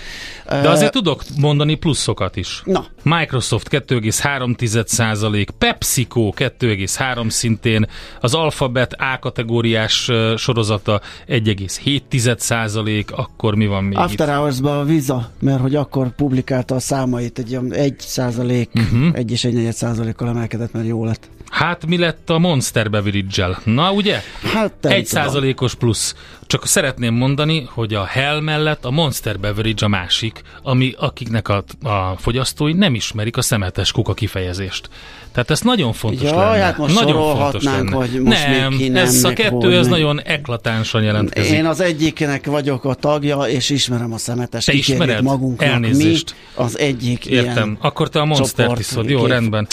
De 0.46 0.70
azért 0.70 0.92
tudok 0.92 1.24
mondani 1.38 1.76
pluszokat 1.76 2.36
is. 2.36 2.62
Na. 2.66 2.86
Microsoft 3.04 3.68
2,3%, 3.72 5.48
PepsiCo 5.58 6.30
2,3 6.36 7.30
szintén, 7.30 7.88
az 8.22 8.34
Alphabet 8.34 8.94
A 8.94 9.20
kategóriás 9.20 10.12
sorozata 10.36 11.02
1,7%, 11.28 13.06
akkor 13.12 13.56
mi 13.56 13.68
van 13.68 13.84
még 13.84 13.98
After 13.98 14.28
itt? 14.28 14.34
Hours-ban 14.36 14.78
a 14.78 14.84
Visa, 14.84 15.32
mert 15.40 15.62
hogy 15.62 15.76
akkor 15.76 16.10
publikálta 16.16 16.76
a 16.76 16.80
számait, 16.80 17.40
egy 17.40 17.50
olyan 17.52 17.74
1 17.74 17.96
százalék, 18.00 18.70
Mhm. 18.74 19.10
1 19.14 19.32
és 19.32 19.44
1 19.44 19.54
negyed 19.54 19.74
százalékkal 19.74 20.28
emelkedett, 20.30 20.72
mert 20.74 20.88
jó 20.88 21.06
lett. 21.06 21.30
Hát 21.50 21.86
mi 21.86 21.98
lett 21.98 22.30
a 22.30 22.38
Monster 22.39 22.89
beverage 22.89 23.58
Na 23.64 23.91
ugye? 23.91 24.22
Hát 24.54 24.74
nem 24.82 24.91
Egy 24.91 25.06
százalékos 25.06 25.76
plusz. 25.76 26.16
Csak 26.48 26.68
szeretném 26.68 27.14
mondani, 27.14 27.68
hogy 27.70 27.93
a 27.93 28.06
Hell 28.06 28.39
mellett 28.39 28.86
a 28.86 28.91
Monster 28.91 29.39
Beverage 29.39 29.86
a 29.86 29.88
másik, 29.88 30.41
ami 30.64 30.93
akiknek 30.98 31.48
a, 31.48 31.64
a 31.84 32.16
fogyasztói 32.18 32.74
nem 32.74 32.95
ismerik 32.95 33.38
a 33.38 33.41
szemetes 33.41 33.91
kuka 33.91 34.14
kifejezést. 34.14 34.89
Tehát 35.32 35.52
ez 35.52 35.62
nagyon 35.62 35.93
fontos 35.93 36.30
Jaj, 36.30 36.36
lenne. 36.36 36.64
hát 36.64 36.78
most 36.78 36.93
nagyon 36.93 37.12
sorolhatnánk, 37.12 37.93
hogy 37.93 38.22
most 38.22 38.48
nem, 38.48 38.74
még 38.74 38.91
ki 38.91 38.98
ez 38.98 39.24
a 39.24 39.34
kettő, 39.34 39.78
ez 39.78 39.88
meg. 39.88 40.00
nagyon 40.00 40.22
eklatánsan 40.22 41.04
jelentkezik. 41.04 41.52
Én 41.52 41.66
az 41.66 41.80
egyiknek 41.80 42.45
vagyok 42.45 42.86
a 42.86 42.93
tagja, 42.93 43.38
és 43.38 43.70
ismerem 43.70 44.14
a 44.14 44.18
szemetes. 44.18 44.66
Te 44.66 44.74
ismered? 44.74 45.24
magunknak. 45.24 45.70
Elnézést. 45.70 46.36
Mi 46.56 46.64
az 46.64 46.80
egyik 46.80 47.26
Értem. 47.26 47.54
ilyen 47.56 47.78
Akkor 47.82 48.10
te 48.10 48.20
a 48.20 48.26
Monster 48.26 48.66
csoport 48.66 48.80
iszod. 48.80 49.10
Jó, 49.10 49.20
kép- 49.20 49.28
rendben. 49.28 49.68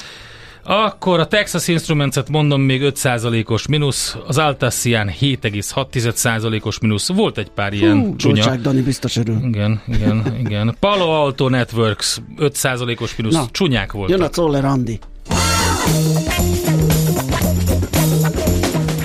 Akkor 0.64 1.20
a 1.20 1.26
Texas 1.26 1.68
Instruments-et 1.68 2.28
mondom 2.28 2.60
még 2.60 2.80
5%-os 2.84 3.66
mínusz, 3.66 4.16
az 4.26 4.38
Altacian 4.38 5.10
7,6%-os 5.20 6.78
mínusz. 6.78 7.08
Volt 7.08 7.38
egy 7.38 7.50
pár 7.50 7.72
ilyen 7.72 8.00
Hú, 8.00 8.16
csúnya. 8.16 8.34
Dolcsák 8.34 8.60
Dani 8.60 8.80
biztos 8.80 9.16
örül. 9.16 9.38
Igen, 9.42 9.82
igen, 9.86 10.36
igen. 10.38 10.76
Palo 10.80 11.10
Alto 11.10 11.48
Networks 11.48 12.20
5%-os 12.38 13.16
mínusz. 13.16 13.34
Na, 13.34 13.46
Csúnyák 13.50 13.90
Jön 13.92 14.04
a 14.04 14.06
voltak. 14.06 14.30
Czoller 14.30 14.64
Andi. 14.64 14.98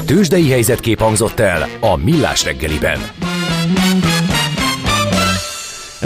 Tőzsdei 0.06 0.50
helyzetkép 0.50 1.00
hangzott 1.00 1.40
el 1.40 1.68
a 1.80 1.96
Millás 1.96 2.44
reggeliben. 2.44 3.00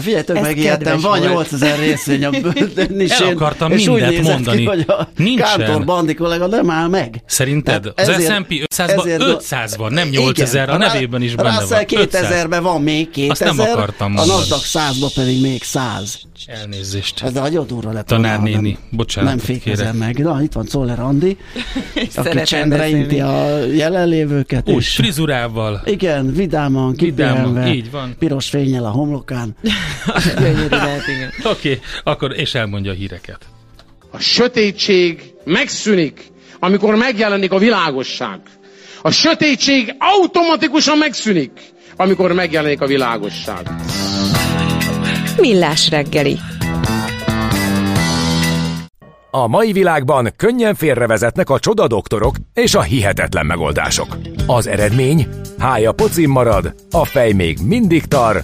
Figyeljetek, 0.02 0.36
Ez 0.36 0.42
megijedtem, 0.44 1.00
van 1.00 1.20
volt. 1.20 1.32
8000 1.32 1.80
részvény 1.80 2.26
a 2.26 2.30
bőrön 2.30 3.00
is. 3.00 3.12
El 3.12 3.28
én- 3.28 3.34
akartam 3.34 3.72
és 3.72 3.88
úgy 3.88 4.02
mindent 4.02 4.22
mondani. 4.28 4.58
Ki, 4.58 4.66
hogy 4.66 4.84
a 4.88 5.08
Nincsen. 5.18 5.58
Kántor 5.58 5.86
Bandi 5.86 6.14
kollega 6.14 6.48
nem 6.48 6.70
áll 6.70 6.88
meg. 6.88 7.24
Szerinted? 7.26 7.86
Az 7.96 8.10
ezért- 8.10 8.34
S&P 8.34 8.52
500-ban 8.76 9.00
ezért- 9.00 9.22
500 9.22 9.78
van, 9.78 9.94
nem 9.94 10.08
8000, 10.10 10.70
a 10.70 10.78
nevében 10.78 11.22
is 11.22 11.36
benne 11.36 11.50
Russell 11.60 11.68
van. 11.68 11.86
2000-ben 11.86 12.64
van 12.64 12.82
még 12.82 13.10
2000, 13.10 13.48
Azt 13.48 13.58
nem 13.58 13.68
akartam 13.72 14.12
a 14.12 14.16
mondani. 14.16 14.40
Nasdaq 14.40 14.62
100-ban 14.64 15.12
pedig 15.16 15.42
még 15.42 15.64
100. 15.64 16.20
Elnézést. 16.48 17.22
Ez 17.24 17.32
nagyon 17.32 17.68
durva 17.68 17.92
lett. 17.92 18.06
Tanár 18.08 18.38
volna, 18.40 18.56
ha 18.56 18.62
néni, 18.62 18.78
nem- 19.16 19.38
fékezem 19.38 19.96
meg. 19.96 20.18
Na, 20.18 20.42
itt 20.42 20.54
van 20.54 20.66
Czoller 20.66 21.00
Andi, 21.00 21.38
aki 22.16 22.42
csendre 22.44 22.90
inti 22.90 23.20
a 23.20 23.58
jelenlévőket. 23.66 24.70
Úgy, 24.70 24.86
frizurával. 24.86 25.82
Igen, 25.86 26.34
vidáman, 26.34 26.94
Vidáman, 26.96 26.96
kipihenve, 26.96 27.74
így 27.74 27.92
van. 27.92 28.16
piros 28.20 28.50
fényel 28.50 28.86
a 28.86 28.90
homlokán. 28.90 29.56
Gyönyörű 30.40 30.68
lehet, 30.70 31.08
igen. 31.08 31.34
Oké, 31.54 31.72
okay, 31.72 31.80
akkor 32.04 32.40
és 32.40 32.56
elmondja 32.56 32.92
a 32.92 32.96
híreket. 32.96 33.46
A 34.12 34.20
sötétség 34.20 35.34
megszűnik, 35.44 36.32
amikor 36.60 36.96
megjelenik 36.96 37.52
a 37.52 37.58
világosság. 37.58 38.40
A 39.02 39.12
sötétség 39.12 39.96
automatikusan 40.00 40.98
megszűnik, 40.98 41.52
amikor 41.96 42.34
megjelenik 42.34 42.82
a 42.82 42.86
világosság. 42.86 43.70
Millás 45.38 45.90
reggeli. 45.90 46.38
A 49.32 49.48
mai 49.48 49.72
világban 49.72 50.34
könnyen 50.38 50.76
félrevezetnek 50.76 51.50
a 51.50 51.60
csoda 51.60 51.88
doktorok 51.88 52.36
és 52.54 52.76
a 52.76 52.82
hihetetlen 52.82 53.46
megoldások. 53.46 54.18
Az 54.48 54.68
eredmény? 54.68 55.28
Hája 55.60 55.92
pocim 55.92 56.32
marad, 56.32 56.76
a 56.92 57.06
fej 57.06 57.32
még 57.32 57.58
mindig 57.66 58.06
tar, 58.06 58.44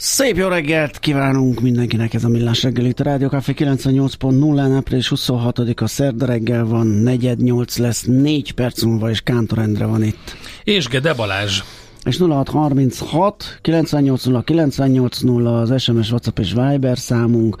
Szép 0.00 0.36
jó 0.36 0.48
reggelt 0.48 0.98
kívánunk 0.98 1.60
mindenkinek 1.60 2.14
ez 2.14 2.24
a 2.24 2.28
Millás 2.28 2.62
reggel 2.62 2.84
itt 2.84 3.00
a 3.00 3.04
Rádió 3.04 3.28
Café 3.28 3.54
98.0 3.56 4.74
április 4.76 5.12
26-a 5.14 5.86
szerda 5.86 6.26
reggel 6.26 6.64
van, 6.64 6.86
negyed 6.86 7.42
nyolc 7.42 7.76
lesz, 7.76 8.02
négy 8.02 8.52
perc 8.52 8.82
múlva 8.82 9.10
és 9.10 9.20
Kántor 9.20 9.58
Endre 9.58 9.86
van 9.86 10.02
itt. 10.02 10.36
És 10.64 10.86
Gede 10.88 11.14
Balázs. 11.14 11.62
És 12.04 12.18
0636 12.18 13.58
980 13.62 14.44
980 14.44 15.46
az 15.46 15.82
SMS, 15.82 16.10
WhatsApp 16.10 16.38
és 16.38 16.52
Viber 16.52 16.98
számunk. 16.98 17.56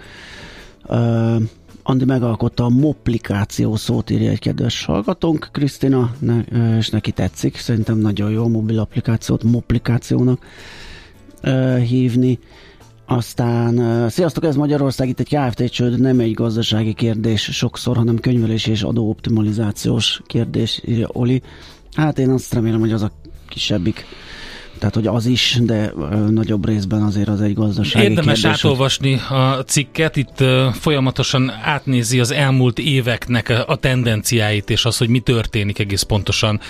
Uh, 0.84 1.42
Andi 1.82 2.04
megalkotta 2.04 2.64
a 2.64 2.68
moplikáció 2.68 3.76
szót, 3.76 4.10
írja 4.10 4.30
egy 4.30 4.38
kedves 4.38 4.84
hallgatónk, 4.84 5.48
Krisztina, 5.52 6.14
ne, 6.18 6.40
és 6.76 6.88
neki 6.88 7.12
tetszik, 7.12 7.56
szerintem 7.56 7.98
nagyon 7.98 8.30
jó 8.30 8.44
a 8.44 8.48
mobil 8.48 8.78
applikációt 8.78 9.42
moplikációnak 9.42 10.44
hívni. 11.86 12.38
Aztán, 13.06 14.08
sziasztok, 14.08 14.44
ez 14.44 14.56
Magyarország, 14.56 15.08
itt 15.08 15.20
egy 15.20 15.36
Kft. 15.36 15.72
csőd, 15.72 16.00
nem 16.00 16.20
egy 16.20 16.32
gazdasági 16.32 16.92
kérdés 16.92 17.42
sokszor, 17.42 17.96
hanem 17.96 18.18
könyvelési 18.18 18.70
és 18.70 18.82
adóoptimalizációs 18.82 20.20
kérdés, 20.26 20.82
írja 20.86 21.08
Oli. 21.12 21.42
Hát 21.94 22.18
én 22.18 22.30
azt 22.30 22.54
remélem, 22.54 22.80
hogy 22.80 22.92
az 22.92 23.02
a 23.02 23.10
kisebbik 23.48 24.06
tehát, 24.78 24.94
hogy 24.94 25.06
az 25.06 25.26
is, 25.26 25.58
de 25.62 25.92
nagyobb 26.30 26.66
részben 26.66 27.02
azért 27.02 27.28
az 27.28 27.40
egy 27.40 27.54
gazdasági 27.54 28.04
Érdemes 28.04 28.40
kérdés. 28.40 28.64
átolvasni 28.64 29.14
a 29.14 29.64
cikket, 29.66 30.16
itt 30.16 30.44
folyamatosan 30.72 31.50
átnézi 31.62 32.20
az 32.20 32.30
elmúlt 32.30 32.78
éveknek 32.78 33.64
a 33.66 33.76
tendenciáit, 33.76 34.70
és 34.70 34.84
az, 34.84 34.96
hogy 34.96 35.08
mi 35.08 35.20
történik 35.20 35.78
egész 35.78 36.02
pontosan. 36.02 36.60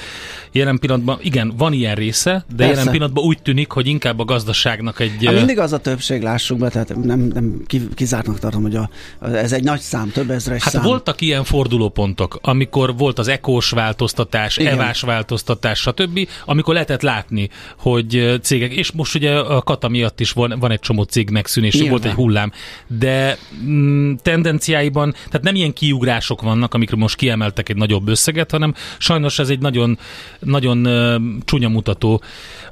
Jelen 0.52 0.78
pillanatban, 0.78 1.18
igen, 1.22 1.52
van 1.56 1.72
ilyen 1.72 1.94
része, 1.94 2.30
de 2.48 2.56
Persze. 2.56 2.72
jelen 2.72 2.90
pillanatban 2.92 3.24
úgy 3.24 3.42
tűnik, 3.42 3.70
hogy 3.70 3.86
inkább 3.86 4.18
a 4.18 4.24
gazdaságnak 4.24 5.00
egy... 5.00 5.24
Hát 5.24 5.34
ö, 5.34 5.36
mindig 5.36 5.58
az 5.58 5.72
a 5.72 5.78
többség, 5.78 6.22
lássuk 6.22 6.58
be, 6.58 6.68
tehát 6.68 6.96
nem, 7.04 7.20
nem 7.20 7.62
ki- 7.66 7.88
kizártnak 7.94 8.38
tartom, 8.38 8.62
hogy 8.62 8.76
a, 8.76 8.90
ez 9.20 9.52
egy 9.52 9.62
nagy 9.64 9.80
szám, 9.80 10.10
több 10.10 10.30
ezres 10.30 10.62
Hát 10.62 10.72
szám. 10.72 10.82
voltak 10.82 11.20
ilyen 11.20 11.44
fordulópontok, 11.44 12.38
amikor 12.42 12.96
volt 12.96 13.18
az 13.18 13.28
ekós 13.28 13.70
változtatás, 13.70 14.56
Igen. 14.56 14.72
evás 14.72 15.00
változtatás, 15.00 15.78
stb., 15.78 16.28
amikor 16.44 16.74
lehetett 16.74 17.02
látni, 17.02 17.48
hogy 17.78 18.38
cégek, 18.42 18.72
és 18.72 18.92
most 18.92 19.14
ugye 19.14 19.38
a 19.38 19.62
kata 19.62 19.88
miatt 19.88 20.20
is 20.20 20.32
van, 20.32 20.54
van 20.60 20.70
egy 20.70 20.80
csomó 20.80 21.02
cég 21.02 21.30
megszűnés, 21.30 21.72
Nyilván. 21.72 21.90
volt 21.90 22.04
egy 22.04 22.12
hullám, 22.12 22.52
de 22.86 23.38
mm, 23.64 24.12
tendenciáiban, 24.22 25.12
tehát 25.12 25.42
nem 25.42 25.54
ilyen 25.54 25.72
kiugrások 25.72 26.42
vannak, 26.42 26.74
amikről 26.74 27.00
most 27.00 27.16
kiemeltek 27.16 27.68
egy 27.68 27.76
nagyobb 27.76 28.08
összeget, 28.08 28.50
hanem 28.50 28.74
sajnos 28.98 29.38
ez 29.38 29.48
egy 29.48 29.58
nagyon, 29.58 29.98
nagyon 30.38 30.84
ö, 30.84 31.16
csúnya 31.44 31.68
mutató 31.68 32.22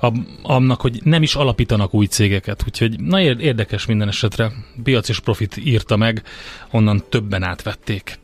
ab- 0.00 0.26
annak, 0.42 0.80
hogy 0.80 1.00
nem 1.04 1.22
is 1.22 1.34
alapítanak 1.34 1.94
új 1.94 2.06
cégeket. 2.06 2.62
Úgyhogy 2.66 3.00
na 3.00 3.20
ér- 3.20 3.40
érdekes 3.40 3.86
minden 3.86 4.08
esetre. 4.08 4.52
Piac 4.82 5.08
és 5.08 5.20
profit 5.20 5.56
írta 5.56 5.96
meg, 5.96 6.22
onnan 6.70 7.02
többen 7.08 7.42
átvették. 7.42 8.18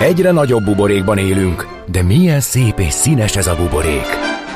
Egyre 0.00 0.30
nagyobb 0.30 0.64
buborékban 0.64 1.18
élünk, 1.18 1.66
de 1.90 2.02
milyen 2.02 2.40
szép 2.40 2.78
és 2.78 2.92
színes 2.92 3.36
ez 3.36 3.46
a 3.46 3.56
buborék. 3.56 4.06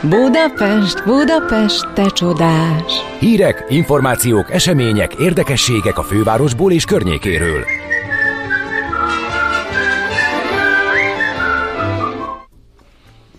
Budapest, 0.02 1.04
Budapest, 1.04 1.92
te 1.94 2.06
csodás! 2.06 2.92
Hírek, 3.18 3.64
információk, 3.68 4.50
események, 4.52 5.14
érdekességek 5.14 5.98
a 5.98 6.02
fővárosból 6.02 6.72
és 6.72 6.84
környékéről. 6.84 7.64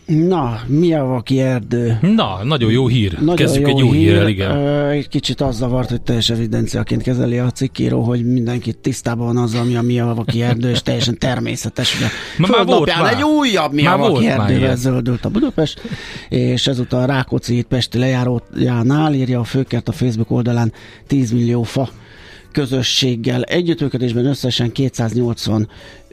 Na, 0.08 0.60
mi 0.68 0.94
a 0.94 1.04
vaki 1.04 1.40
erdő? 1.40 1.98
Na, 2.02 2.40
nagyon 2.44 2.72
jó 2.72 2.88
hír. 2.88 3.14
Nagyon 3.20 3.36
Kezdjük 3.36 3.68
jó 3.68 3.74
egy 3.74 3.80
jó 3.80 3.92
hír. 3.92 4.00
hírrel, 4.00 4.28
igen. 4.28 4.52
Ö, 4.58 4.88
Egy 4.90 5.08
kicsit 5.08 5.42
az 5.42 5.56
zavart, 5.56 5.90
hogy 5.90 6.02
teljes 6.02 6.30
evidenciaként 6.30 7.02
kezeli 7.02 7.38
a 7.38 7.52
cikkíró, 7.52 8.02
hogy 8.02 8.26
mindenki 8.26 8.74
tisztában 8.74 9.26
van 9.26 9.38
azzal, 9.38 9.64
mi 9.64 9.76
a 9.76 9.82
mi 9.82 10.00
a 10.00 10.14
vaki 10.14 10.42
erdő, 10.42 10.70
és 10.70 10.82
teljesen 10.82 11.18
természetes, 11.18 11.96
a 12.02 12.06
Ma 12.38 12.48
már 12.48 12.66
volt 12.66 12.96
már. 13.00 13.14
egy 13.14 13.24
újabb 13.24 13.74
mi 13.74 13.86
a 13.86 13.98
vaki 13.98 14.28
erdővel 14.28 14.76
zöldült 14.76 15.26
a 15.26 15.30
Budapest, 15.30 15.82
és 16.30 16.68
ezúttal 16.68 17.06
Rákóczi 17.06 17.58
itt 17.58 17.68
Pesti 17.68 17.98
lejárójánál 17.98 19.14
írja 19.14 19.40
a 19.40 19.44
főkert 19.44 19.88
a 19.90 19.92
Facebook 19.92 20.32
oldalán 20.32 20.72
10 21.08 21.32
millió 21.32 21.64
fa 21.64 21.90
közösséggel 22.52 23.42
együttműködésben 23.44 24.26
összesen 24.26 24.72
280 24.72 25.62
ö, 25.62 26.07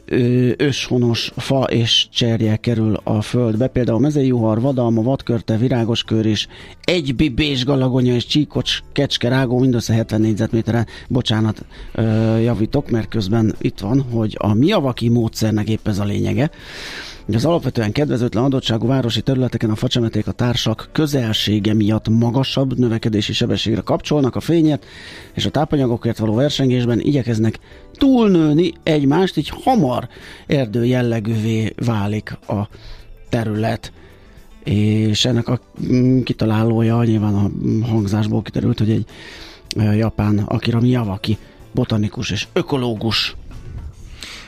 őshonos 0.57 1.31
fa 1.35 1.63
és 1.63 2.07
cserje 2.11 2.55
kerül 2.55 2.99
a 3.03 3.21
földbe, 3.21 3.67
például 3.67 3.99
mezei 3.99 4.27
juhar, 4.27 4.61
vadalma, 4.61 5.01
vadkörte, 5.01 5.57
virágoskör 5.57 6.25
és 6.25 6.47
egy 6.83 7.15
bibés 7.15 7.65
galagonya 7.65 8.13
és 8.13 8.25
csíkocs 8.25 8.79
kecske 8.91 9.29
rágó 9.29 9.59
mindössze 9.59 9.93
70 9.93 10.21
négyzetméteren, 10.21 10.87
bocsánat, 11.07 11.65
javítok, 12.41 12.89
mert 12.89 13.07
közben 13.07 13.55
itt 13.59 13.79
van, 13.79 14.01
hogy 14.11 14.35
a 14.39 14.53
miavaki 14.53 15.09
módszernek 15.09 15.69
épp 15.69 15.87
ez 15.87 15.99
a 15.99 16.03
lényege, 16.03 16.49
az 17.33 17.45
alapvetően 17.45 17.91
kedvezőtlen 17.91 18.43
adottságú 18.43 18.87
városi 18.87 19.21
területeken 19.21 19.69
a 19.69 19.75
facsemeték 19.75 20.27
a 20.27 20.31
társak 20.31 20.89
közelsége 20.91 21.73
miatt 21.73 22.09
magasabb 22.09 22.77
növekedési 22.77 23.33
sebességre 23.33 23.81
kapcsolnak 23.81 24.35
a 24.35 24.39
fényet, 24.39 24.85
és 25.33 25.45
a 25.45 25.49
tápanyagokért 25.49 26.17
való 26.17 26.33
versengésben 26.33 26.99
igyekeznek 26.99 27.59
túlnőni 27.93 28.73
egymást, 28.83 29.37
így 29.37 29.51
hamar 29.63 30.07
erdő 30.47 30.85
jellegűvé 30.85 31.73
válik 31.85 32.37
a 32.47 32.69
terület. 33.29 33.91
És 34.63 35.25
ennek 35.25 35.47
a 35.47 35.59
mm, 35.91 36.21
kitalálója 36.21 37.03
nyilván 37.03 37.33
a 37.33 37.49
hangzásból 37.87 38.41
kiderült, 38.41 38.79
hogy 38.79 38.89
egy 38.89 39.05
japán 39.97 40.37
Akira 40.37 40.79
Miyawaki 40.79 41.37
botanikus 41.71 42.31
és 42.31 42.47
ökológus. 42.53 43.35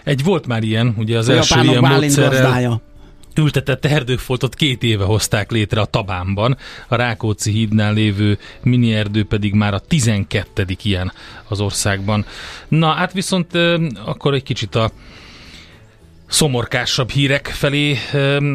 Egy 0.08 0.24
volt 0.24 0.48
már 0.48 0.64
ilyen, 0.64 0.94
ugye 0.98 1.18
az 1.18 1.30
A 1.30 1.34
első 1.34 1.62
ilyen 1.62 1.84
módszerrel 1.84 2.82
ültetett 3.36 3.86
erdőfoltot 3.86 4.56
két 4.56 4.84
éve 4.84 5.04
hozták 5.04 5.52
létre 5.52 5.82
a 5.82 5.86
Tabánban, 5.86 6.58
a 6.88 6.96
Rákóczi 6.96 7.52
hídnál 7.52 7.94
lévő 7.94 8.38
mini 8.62 8.94
erdő 8.94 9.24
pedig 9.24 9.54
már 9.54 9.74
a 9.74 9.80
12. 9.80 10.66
ilyen 10.84 11.12
az 11.48 11.60
országban. 11.60 12.26
Na, 12.68 12.92
hát 12.92 13.14
viszont 13.14 13.52
akkor 14.06 14.34
egy 14.34 14.44
kicsit 14.44 14.76
a 14.76 14.92
szomorkásabb 16.28 17.10
hírek 17.10 17.48
felé 17.48 17.98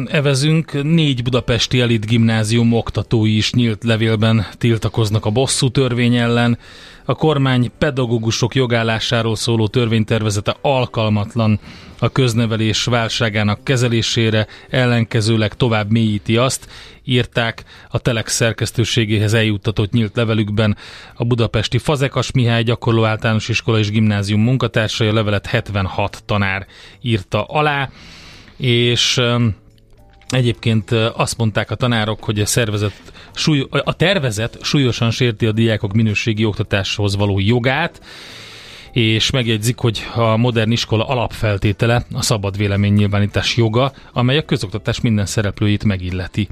evezünk. 0.05 0.83
Négy 0.83 1.23
budapesti 1.23 1.79
elit 1.79 2.05
gimnázium 2.05 2.73
oktatói 2.73 3.35
is 3.35 3.53
nyílt 3.53 3.83
levélben 3.83 4.47
tiltakoznak 4.57 5.25
a 5.25 5.29
bosszú 5.29 5.69
törvény 5.69 6.15
ellen. 6.15 6.57
A 7.05 7.15
kormány 7.15 7.71
pedagógusok 7.77 8.55
jogállásáról 8.55 9.35
szóló 9.35 9.67
törvénytervezete 9.67 10.55
alkalmatlan 10.61 11.59
a 12.03 12.09
köznevelés 12.09 12.83
válságának 12.83 13.63
kezelésére, 13.63 14.47
ellenkezőleg 14.69 15.53
tovább 15.53 15.91
mélyíti 15.91 16.37
azt, 16.37 16.67
írták 17.03 17.63
a 17.89 17.99
Telex 17.99 18.33
szerkesztőségéhez 18.33 19.33
eljuttatott 19.33 19.91
nyílt 19.91 20.15
levelükben 20.15 20.77
a 21.13 21.23
budapesti 21.23 21.77
Fazekas 21.77 22.31
Mihály 22.31 22.63
gyakorló 22.63 23.05
általános 23.05 23.49
iskola 23.49 23.79
és 23.79 23.89
gimnázium 23.89 24.41
munkatársai, 24.41 25.07
a 25.07 25.13
levelet 25.13 25.45
76 25.45 26.23
tanár 26.25 26.67
írta 27.01 27.43
alá. 27.43 27.89
és 28.57 29.21
Egyébként 30.29 30.91
azt 30.91 31.37
mondták 31.37 31.71
a 31.71 31.75
tanárok, 31.75 32.23
hogy 32.23 32.39
a, 32.39 32.45
szervezet, 32.45 32.93
a 33.69 33.93
tervezet 33.93 34.57
súlyosan 34.61 35.11
sérti 35.11 35.45
a 35.45 35.51
diákok 35.51 35.93
minőségi 35.93 36.45
oktatáshoz 36.45 37.15
való 37.15 37.39
jogát, 37.39 38.01
és 38.93 39.29
megjegyzik, 39.29 39.77
hogy 39.77 40.05
a 40.15 40.37
modern 40.37 40.71
iskola 40.71 41.07
alapfeltétele 41.07 42.05
a 42.13 42.21
szabad 42.21 42.57
véleménynyilvánítás 42.57 43.57
joga, 43.57 43.91
amely 44.13 44.37
a 44.37 44.45
közoktatás 44.45 45.01
minden 45.01 45.25
szereplőjét 45.25 45.83
megilleti. 45.83 46.47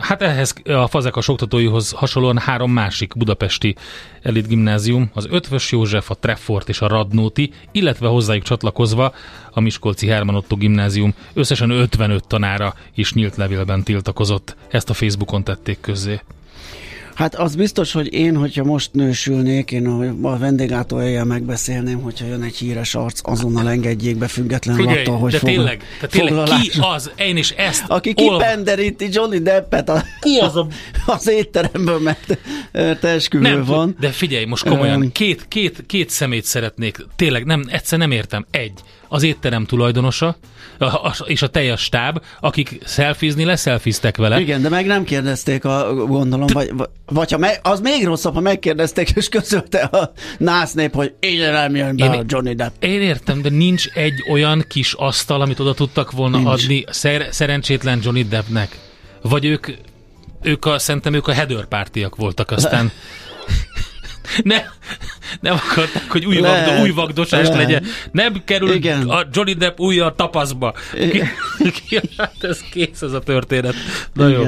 Hát 0.00 0.22
ehhez 0.22 0.54
a 0.64 0.86
fazekas 0.86 1.28
oktatóihoz 1.28 1.90
hasonlóan 1.90 2.38
három 2.38 2.72
másik 2.72 3.16
budapesti 3.16 3.76
elit 4.22 4.48
gimnázium, 4.48 5.10
az 5.14 5.26
Ötvös 5.30 5.72
József, 5.72 6.10
a 6.10 6.14
Treffort 6.14 6.68
és 6.68 6.80
a 6.80 6.88
Radnóti, 6.88 7.52
illetve 7.72 8.08
hozzájuk 8.08 8.44
csatlakozva 8.44 9.12
a 9.50 9.60
Miskolci 9.60 10.06
Herman 10.06 10.34
Otto 10.34 10.56
gimnázium 10.56 11.14
összesen 11.32 11.70
55 11.70 12.26
tanára 12.26 12.74
is 12.94 13.12
nyílt 13.12 13.36
levélben 13.36 13.82
tiltakozott. 13.82 14.56
Ezt 14.68 14.90
a 14.90 14.94
Facebookon 14.94 15.44
tették 15.44 15.80
közzé. 15.80 16.20
Hát 17.18 17.34
az 17.34 17.54
biztos, 17.54 17.92
hogy 17.92 18.12
én, 18.12 18.36
hogyha 18.36 18.64
most 18.64 18.92
nősülnék, 18.92 19.70
én 19.70 19.86
a, 19.86 20.28
a 20.28 20.38
vendéglátóhelyen 20.38 21.26
megbeszélném, 21.26 22.00
hogyha 22.00 22.26
jön 22.26 22.42
egy 22.42 22.56
híres 22.56 22.94
arc, 22.94 23.20
azonnal 23.22 23.68
engedjék 23.68 24.16
be 24.16 24.28
függetlenül 24.28 24.86
Figyelj, 24.86 25.04
attól, 25.04 25.18
hogy 25.18 25.30
de 25.32 25.38
foglal, 25.38 25.54
tényleg, 25.56 25.82
de 26.00 26.06
tényleg 26.06 26.48
ki 26.60 26.70
az, 26.80 27.10
én 27.16 27.36
is 27.36 27.50
ezt 27.50 27.84
Aki 27.88 28.14
olva- 28.16 28.38
kipenderíti 28.38 29.08
Johnny 29.12 29.38
Deppet 29.38 29.88
a, 29.88 30.02
Ki 30.20 30.38
az 30.38 30.56
a- 30.56 30.66
az 31.06 31.28
étteremből, 31.28 31.98
mert 31.98 32.38
te 32.72 33.08
esküvő 33.08 33.48
nem, 33.48 33.64
van. 33.64 33.96
De 34.00 34.08
figyelj, 34.08 34.44
most 34.44 34.68
komolyan, 34.68 35.12
két, 35.12 35.48
két, 35.48 35.84
két 35.86 36.10
szemét 36.10 36.44
szeretnék, 36.44 37.06
tényleg 37.16 37.44
nem, 37.44 37.64
egyszer 37.68 37.98
nem 37.98 38.10
értem. 38.10 38.46
Egy, 38.50 38.72
az 39.08 39.22
étterem 39.22 39.64
tulajdonosa, 39.64 40.36
és 41.26 41.42
a 41.42 41.46
teljes 41.48 41.80
stáb, 41.80 42.22
akik 42.40 42.78
szelfizni 42.84 43.44
leszelfiztek 43.44 44.16
vele. 44.16 44.40
Igen, 44.40 44.62
de 44.62 44.68
meg 44.68 44.86
nem 44.86 45.04
kérdezték, 45.04 45.64
a, 45.64 45.94
gondolom, 45.94 46.46
vagy, 46.52 46.72
vagy- 46.76 46.88
vagy 47.10 47.30
ha 47.30 47.38
me, 47.38 47.58
az 47.62 47.80
még 47.80 48.04
rosszabb, 48.04 48.34
ha 48.34 48.40
megkérdezték, 48.40 49.10
és 49.10 49.28
közölte 49.28 49.78
a 49.80 50.12
nász 50.38 50.72
nép, 50.72 50.94
hogy 50.94 51.14
így 51.20 51.38
nem 51.38 51.76
jön 51.76 51.96
be 51.96 52.04
Én- 52.04 52.10
a 52.10 52.22
Johnny 52.26 52.54
Depp. 52.54 52.82
Én 52.82 53.00
értem, 53.00 53.42
de 53.42 53.48
nincs 53.48 53.86
egy 53.86 54.24
olyan 54.30 54.64
kis 54.68 54.92
asztal, 54.92 55.40
amit 55.40 55.60
oda 55.60 55.74
tudtak 55.74 56.10
volna 56.10 56.36
Nincs. 56.36 56.48
adni 56.62 56.84
szer- 56.90 57.32
szerencsétlen 57.32 58.00
Johnny 58.02 58.22
Deppnek. 58.28 58.76
Vagy 59.22 59.44
ők, 59.44 59.66
ők 60.42 60.64
a, 60.64 60.78
szerintem 60.78 61.14
ők 61.14 61.26
a 61.26 61.32
header 61.32 61.64
pártiak 61.66 62.16
voltak, 62.16 62.50
aztán 62.50 62.90
ne, 64.42 64.62
nem 65.40 65.54
akarták, 65.54 66.10
hogy 66.10 66.26
új, 66.26 66.40
Lehet, 66.40 66.66
vagdo, 66.66 66.82
új 66.82 66.90
vagdosás 66.90 67.48
lehet. 67.48 67.56
legyen. 67.56 67.84
Nem 68.12 68.42
kerül 68.44 68.72
Igen. 68.72 69.08
a 69.08 69.26
Johnny 69.32 69.52
Depp 69.52 69.78
újja 69.78 70.06
a 70.06 70.14
tapaszba. 70.14 70.74
Ki, 70.92 71.22
ki, 71.88 72.00
hát 72.16 72.34
ez 72.40 72.60
kész 72.72 73.02
ez 73.02 73.12
a 73.12 73.20
történet. 73.20 73.74
Na 74.12 74.28
jó. 74.28 74.44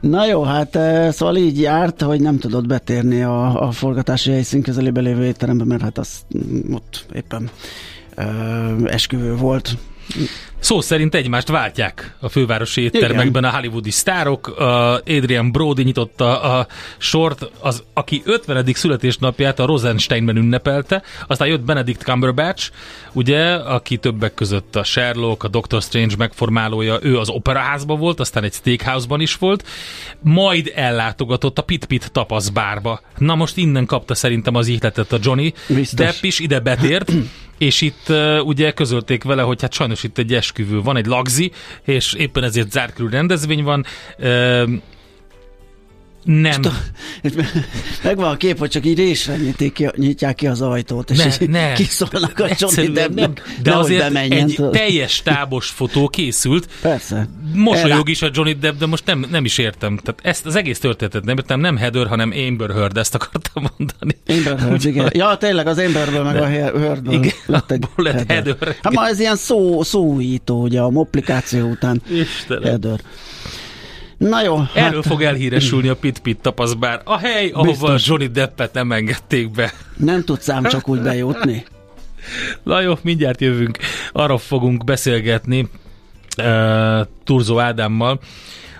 Na 0.00 0.26
jó, 0.26 0.42
hát 0.42 0.76
eh, 0.76 1.12
szóval 1.12 1.36
így 1.36 1.60
járt, 1.60 2.02
hogy 2.02 2.20
nem 2.20 2.38
tudott 2.38 2.66
betérni 2.66 3.22
a, 3.22 3.66
a 3.66 3.70
forgatási 3.70 4.30
helyszín 4.30 4.62
közelébe 4.62 5.00
lévő 5.00 5.24
étterembe, 5.24 5.64
mert 5.64 5.82
hát 5.82 5.98
az 5.98 6.08
ott 6.70 7.06
éppen 7.14 7.50
uh, 8.16 8.92
esküvő 8.92 9.34
volt. 9.36 9.76
Szó 10.66 10.80
szerint 10.80 11.14
egymást 11.14 11.48
váltják 11.48 12.14
a 12.20 12.28
fővárosi 12.28 12.80
éttermekben 12.82 13.44
a 13.44 13.50
hollywoodi 13.50 13.90
sztárok. 13.90 14.48
A 14.48 14.94
Adrian 14.94 15.52
Brody 15.52 15.82
nyitotta 15.82 16.40
a 16.40 16.66
sort, 16.98 17.50
az, 17.60 17.82
aki 17.92 18.22
50. 18.24 18.66
születésnapját 18.72 19.58
a 19.58 19.66
Rosensteinben 19.66 20.36
ünnepelte, 20.36 21.02
aztán 21.26 21.48
jött 21.48 21.60
Benedict 21.60 22.02
Cumberbatch, 22.02 22.70
ugye, 23.12 23.54
aki 23.54 23.96
többek 23.96 24.34
között 24.34 24.76
a 24.76 24.84
Sherlock, 24.84 25.42
a 25.42 25.48
Doctor 25.48 25.82
Strange 25.82 26.14
megformálója, 26.18 26.98
ő 27.02 27.18
az 27.18 27.28
operaházban 27.28 27.98
volt, 27.98 28.20
aztán 28.20 28.44
egy 28.44 28.52
steakhouse-ban 28.52 29.20
is 29.20 29.34
volt, 29.34 29.66
majd 30.20 30.72
ellátogatott 30.74 31.58
a 31.58 31.62
Pit 31.62 31.84
Pit 31.84 32.12
tapasz 32.12 32.48
bárba. 32.48 33.00
Na 33.18 33.34
most 33.34 33.56
innen 33.56 33.86
kapta 33.86 34.14
szerintem 34.14 34.54
az 34.54 34.66
ihletet 34.66 35.12
a 35.12 35.18
Johnny 35.22 35.52
Biztos. 35.68 36.06
Depp 36.06 36.22
is 36.22 36.38
ide 36.38 36.60
betért, 36.60 37.12
és 37.58 37.80
itt 37.80 38.08
uh, 38.08 38.38
ugye 38.44 38.72
közölték 38.72 39.22
vele, 39.22 39.42
hogy 39.42 39.60
hát 39.60 39.72
sajnos 39.72 40.02
itt 40.02 40.18
egy 40.18 40.30
esküvő 40.56 40.82
van, 40.82 40.96
egy 40.96 41.06
lagzi, 41.06 41.52
és 41.84 42.12
éppen 42.12 42.44
ezért 42.44 42.70
zárt 42.70 42.94
körül 42.94 43.10
rendezvény 43.10 43.62
van. 43.62 43.84
Nem, 46.26 46.60
Megvan 48.02 48.30
a 48.30 48.36
kép, 48.36 48.58
hogy 48.58 48.70
csak 48.70 48.86
így 48.86 48.96
résre 48.98 49.36
nyitik 49.36 49.72
ki, 49.72 49.88
nyitják 49.96 50.34
ki 50.34 50.46
az 50.46 50.62
ajtót, 50.62 51.10
és 51.10 51.18
ne, 51.18 51.30
így 51.40 51.48
ne. 51.48 51.72
kiszólnak 51.72 52.38
a 52.38 52.46
Johnny 52.46 52.50
Egyszerűen 52.50 52.92
Deppnek, 52.92 53.42
De 53.62 53.74
azért 53.74 54.00
bemenjen, 54.00 54.48
egy 54.48 54.54
tudod. 54.54 54.72
teljes 54.72 55.22
tábos 55.22 55.66
fotó 55.66 56.08
készült. 56.08 56.68
Persze. 56.80 57.28
Mosolyog 57.54 58.08
is 58.08 58.22
a 58.22 58.30
Johnny 58.32 58.52
Depp, 58.52 58.78
de 58.78 58.86
most 58.86 59.06
nem, 59.06 59.26
nem 59.30 59.44
is 59.44 59.58
értem. 59.58 59.96
Tehát 59.96 60.20
ezt 60.22 60.46
az 60.46 60.54
egész 60.56 60.78
történetet 60.78 61.24
nem 61.24 61.36
értem, 61.36 61.60
nem 61.60 61.76
Heather, 61.76 62.06
hanem 62.06 62.32
Amber 62.48 62.70
Heard, 62.70 62.96
ezt 62.96 63.14
akartam 63.14 63.64
mondani. 63.76 64.16
Amber 64.26 64.58
Heard, 64.58 64.84
igen. 64.84 65.10
Ja, 65.14 65.36
tényleg 65.36 65.66
az 65.66 65.78
Amberből 65.78 66.22
meg 66.22 66.36
a 66.36 66.46
Heardből 66.46 67.14
Igen, 67.14 67.32
lett 67.46 67.70
egy 67.70 67.84
lett 67.96 68.14
Heather. 68.14 68.44
Heather. 68.44 68.76
Hát 68.82 68.92
ma 68.92 69.08
ez 69.08 69.20
ilyen 69.20 69.36
szó, 69.36 69.82
szóújító, 69.82 70.62
ugye 70.62 70.80
a 70.80 70.90
applikáció 70.94 71.68
után 71.68 72.02
Istenem. 72.10 72.62
Heather. 72.62 73.00
Na 74.18 74.42
jó, 74.42 74.62
Erről 74.74 75.02
hát 75.02 75.06
fog 75.06 75.22
elhíresülni 75.22 75.88
a 75.88 75.96
Pit 75.96 76.18
Pit 76.18 76.38
tapaszbár. 76.38 77.00
A 77.04 77.18
hely, 77.18 77.50
ahova 77.50 77.70
Biztos. 77.70 78.06
Johnny 78.06 78.26
Deppet 78.26 78.72
nem 78.72 78.92
engedték 78.92 79.50
be. 79.50 79.72
nem 79.96 80.24
tudsz 80.24 80.48
ám 80.48 80.64
csak 80.64 80.88
úgy 80.88 81.00
bejutni. 81.00 81.64
Na 82.62 82.80
jó, 82.80 82.94
mindjárt 83.02 83.40
jövünk. 83.40 83.78
Arra 84.12 84.38
fogunk 84.38 84.84
beszélgetni 84.84 85.68
uh, 86.42 87.06
Turzó 87.24 87.58
Ádámmal, 87.58 88.20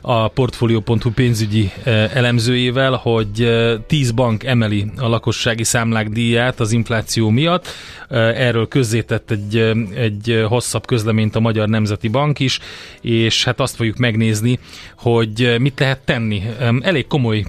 a 0.09 0.29
Portfolio.hu 0.29 1.11
pénzügyi 1.15 1.71
uh, 1.87 2.17
elemzőjével, 2.17 2.93
hogy 2.93 3.43
uh, 3.43 3.73
10 3.87 4.11
bank 4.11 4.45
emeli 4.45 4.87
a 4.97 5.09
lakossági 5.09 5.65
számlák 5.65 6.09
díját 6.09 6.61
az 6.61 6.73
infláció 6.73 7.31
miatt. 7.31 7.67
Uh, 8.11 8.19
erről 8.19 8.69
közzétett 8.69 9.31
egy, 9.31 9.57
egy 9.95 10.45
hosszabb 10.49 10.87
közleményt 10.87 11.37
a 11.37 11.41
Magyar 11.41 11.69
Nemzeti 11.69 12.09
Bank 12.09 12.39
is, 12.39 12.59
és 13.01 13.45
hát 13.45 13.61
azt 13.61 13.77
fogjuk 13.77 13.97
megnézni, 13.97 14.59
hogy 14.97 15.57
mit 15.59 15.81
lehet 15.81 15.99
tenni. 15.99 16.43
Elég 16.81 17.07
komoly 17.07 17.45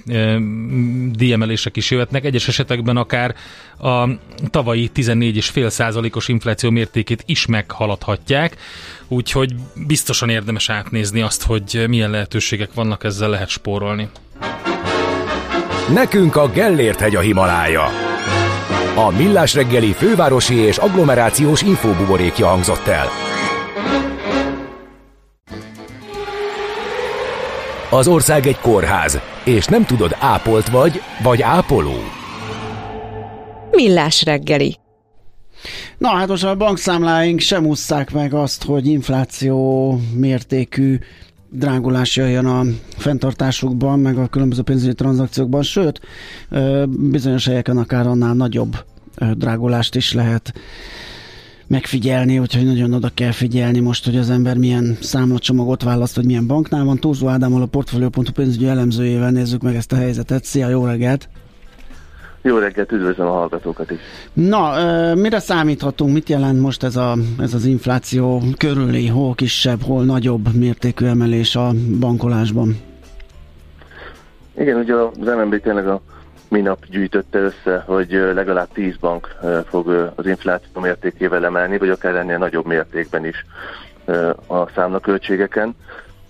díjemelések 1.11 1.77
is 1.77 1.91
jöhetnek, 1.91 2.25
egyes 2.25 2.47
esetekben 2.47 2.97
akár 2.97 3.35
a 3.79 4.09
tavalyi 4.49 4.91
14,5 4.95 5.69
százalékos 5.69 6.27
infláció 6.27 6.69
mértékét 6.69 7.23
is 7.25 7.45
meghaladhatják, 7.45 8.57
úgyhogy 9.07 9.53
biztosan 9.87 10.29
érdemes 10.29 10.69
átnézni 10.69 11.21
azt, 11.21 11.43
hogy 11.43 11.85
milyen 11.87 12.09
lehetőségek 12.09 12.73
vannak, 12.73 13.03
ezzel 13.03 13.29
lehet 13.29 13.49
spórolni. 13.49 14.09
Nekünk 15.93 16.35
a 16.35 16.49
Gellért 16.49 16.99
hegy 16.99 17.15
a 17.15 17.19
Himalája. 17.19 17.85
A 18.95 19.11
Millás 19.17 19.53
reggeli 19.53 19.91
fővárosi 19.91 20.55
és 20.55 20.77
agglomerációs 20.77 21.61
infóbuborékja 21.61 22.47
hangzott 22.47 22.87
el. 22.87 23.07
Az 27.89 28.07
ország 28.07 28.47
egy 28.47 28.59
kórház, 28.59 29.19
és 29.43 29.65
nem 29.65 29.85
tudod 29.85 30.15
ápolt 30.19 30.69
vagy, 30.69 31.01
vagy 31.23 31.41
ápoló. 31.41 31.95
Millás 33.77 34.23
reggeli. 34.23 34.77
Na 35.97 36.07
hát 36.07 36.27
most 36.27 36.43
a 36.43 36.55
bankszámláink 36.55 37.39
sem 37.39 37.65
ússzák 37.65 38.11
meg 38.11 38.33
azt, 38.33 38.63
hogy 38.63 38.87
infláció 38.87 39.99
mértékű 40.13 40.99
drágulás 41.49 42.15
jöjjön 42.15 42.45
a 42.45 42.63
fenntartásukban, 42.97 43.99
meg 43.99 44.17
a 44.17 44.27
különböző 44.27 44.61
pénzügyi 44.61 44.93
tranzakciókban, 44.93 45.63
sőt, 45.63 46.01
bizonyos 46.89 47.45
helyeken 47.45 47.77
akár 47.77 48.07
annál 48.07 48.33
nagyobb 48.33 48.85
drágulást 49.33 49.95
is 49.95 50.13
lehet 50.13 50.53
megfigyelni, 51.67 52.39
úgyhogy 52.39 52.65
nagyon 52.65 52.93
oda 52.93 53.11
kell 53.13 53.31
figyelni 53.31 53.79
most, 53.79 54.05
hogy 54.05 54.17
az 54.17 54.29
ember 54.29 54.57
milyen 54.57 54.97
számlacsomagot 55.01 55.83
választ, 55.83 56.15
hogy 56.15 56.25
milyen 56.25 56.47
banknál 56.47 56.83
van. 56.83 56.99
Túlzó 56.99 57.27
Ádámmal 57.27 57.61
a 57.61 57.65
Portfolio.hu 57.65 58.31
pénzügyi 58.33 58.67
elemzőjével 58.67 59.31
nézzük 59.31 59.61
meg 59.61 59.75
ezt 59.75 59.91
a 59.91 59.95
helyzetet. 59.95 60.43
Szia, 60.43 60.69
jó 60.69 60.85
reggelt! 60.85 61.29
Jó 62.41 62.57
reggelt, 62.57 62.91
üdvözlöm 62.91 63.27
a 63.27 63.31
hallgatókat 63.31 63.91
is. 63.91 63.99
Na, 64.33 64.73
mire 65.15 65.39
számíthatunk, 65.39 66.13
mit 66.13 66.29
jelent 66.29 66.61
most 66.61 66.83
ez, 66.83 66.95
a, 66.95 67.15
ez 67.39 67.53
az 67.53 67.65
infláció 67.65 68.41
körüli, 68.57 69.07
hol 69.07 69.35
kisebb, 69.35 69.81
hol 69.81 70.03
nagyobb 70.03 70.53
mértékű 70.53 71.05
emelés 71.05 71.55
a 71.55 71.71
bankolásban? 71.99 72.77
Igen, 74.57 74.77
ugye 74.77 74.93
az 74.93 75.17
MNB 75.17 75.61
tényleg 75.61 75.87
a 75.87 76.01
minap 76.49 76.85
gyűjtötte 76.85 77.39
össze, 77.39 77.83
hogy 77.85 78.11
legalább 78.33 78.67
10 78.73 78.95
bank 78.97 79.35
fog 79.69 80.11
az 80.15 80.25
infláció 80.25 80.81
mértékével 80.81 81.45
emelni, 81.45 81.77
vagy 81.77 81.89
akár 81.89 82.15
ennél 82.15 82.37
nagyobb 82.37 82.65
mértékben 82.65 83.25
is 83.25 83.45
a 84.47 84.69
számlaköltségeken. 84.75 85.75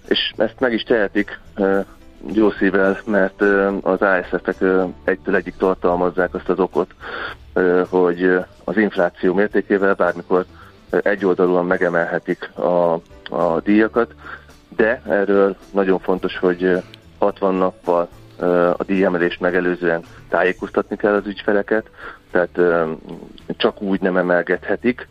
És 0.08 0.34
ezt 0.38 0.60
meg 0.60 0.74
is 0.74 0.84
tehetik 0.84 1.39
jó 2.34 2.51
szívvel, 2.51 2.97
mert 3.05 3.41
az 3.82 4.01
ASF-ek 4.01 4.55
egytől 5.03 5.36
egyik 5.36 5.55
tartalmazzák 5.57 6.34
azt 6.34 6.49
az 6.49 6.59
okot, 6.59 6.91
hogy 7.89 8.39
az 8.63 8.78
infláció 8.78 9.34
mértékével 9.34 9.93
bármikor 9.93 10.45
egyoldalúan 10.89 11.65
megemelhetik 11.65 12.49
a, 12.57 12.93
a 13.30 13.59
díjakat, 13.63 14.13
de 14.75 15.01
erről 15.07 15.55
nagyon 15.71 15.99
fontos, 15.99 16.38
hogy 16.38 16.82
60 17.17 17.55
nappal 17.55 18.09
a 18.78 18.84
díjemelést 18.84 19.39
megelőzően 19.39 20.03
tájékoztatni 20.30 20.95
kell 20.95 21.13
az 21.13 21.28
ügyfeleket, 21.28 21.89
tehát 22.32 22.59
csak 23.57 23.82
úgy 23.82 24.01
nem 24.01 24.17
emelgethetik, 24.17 25.07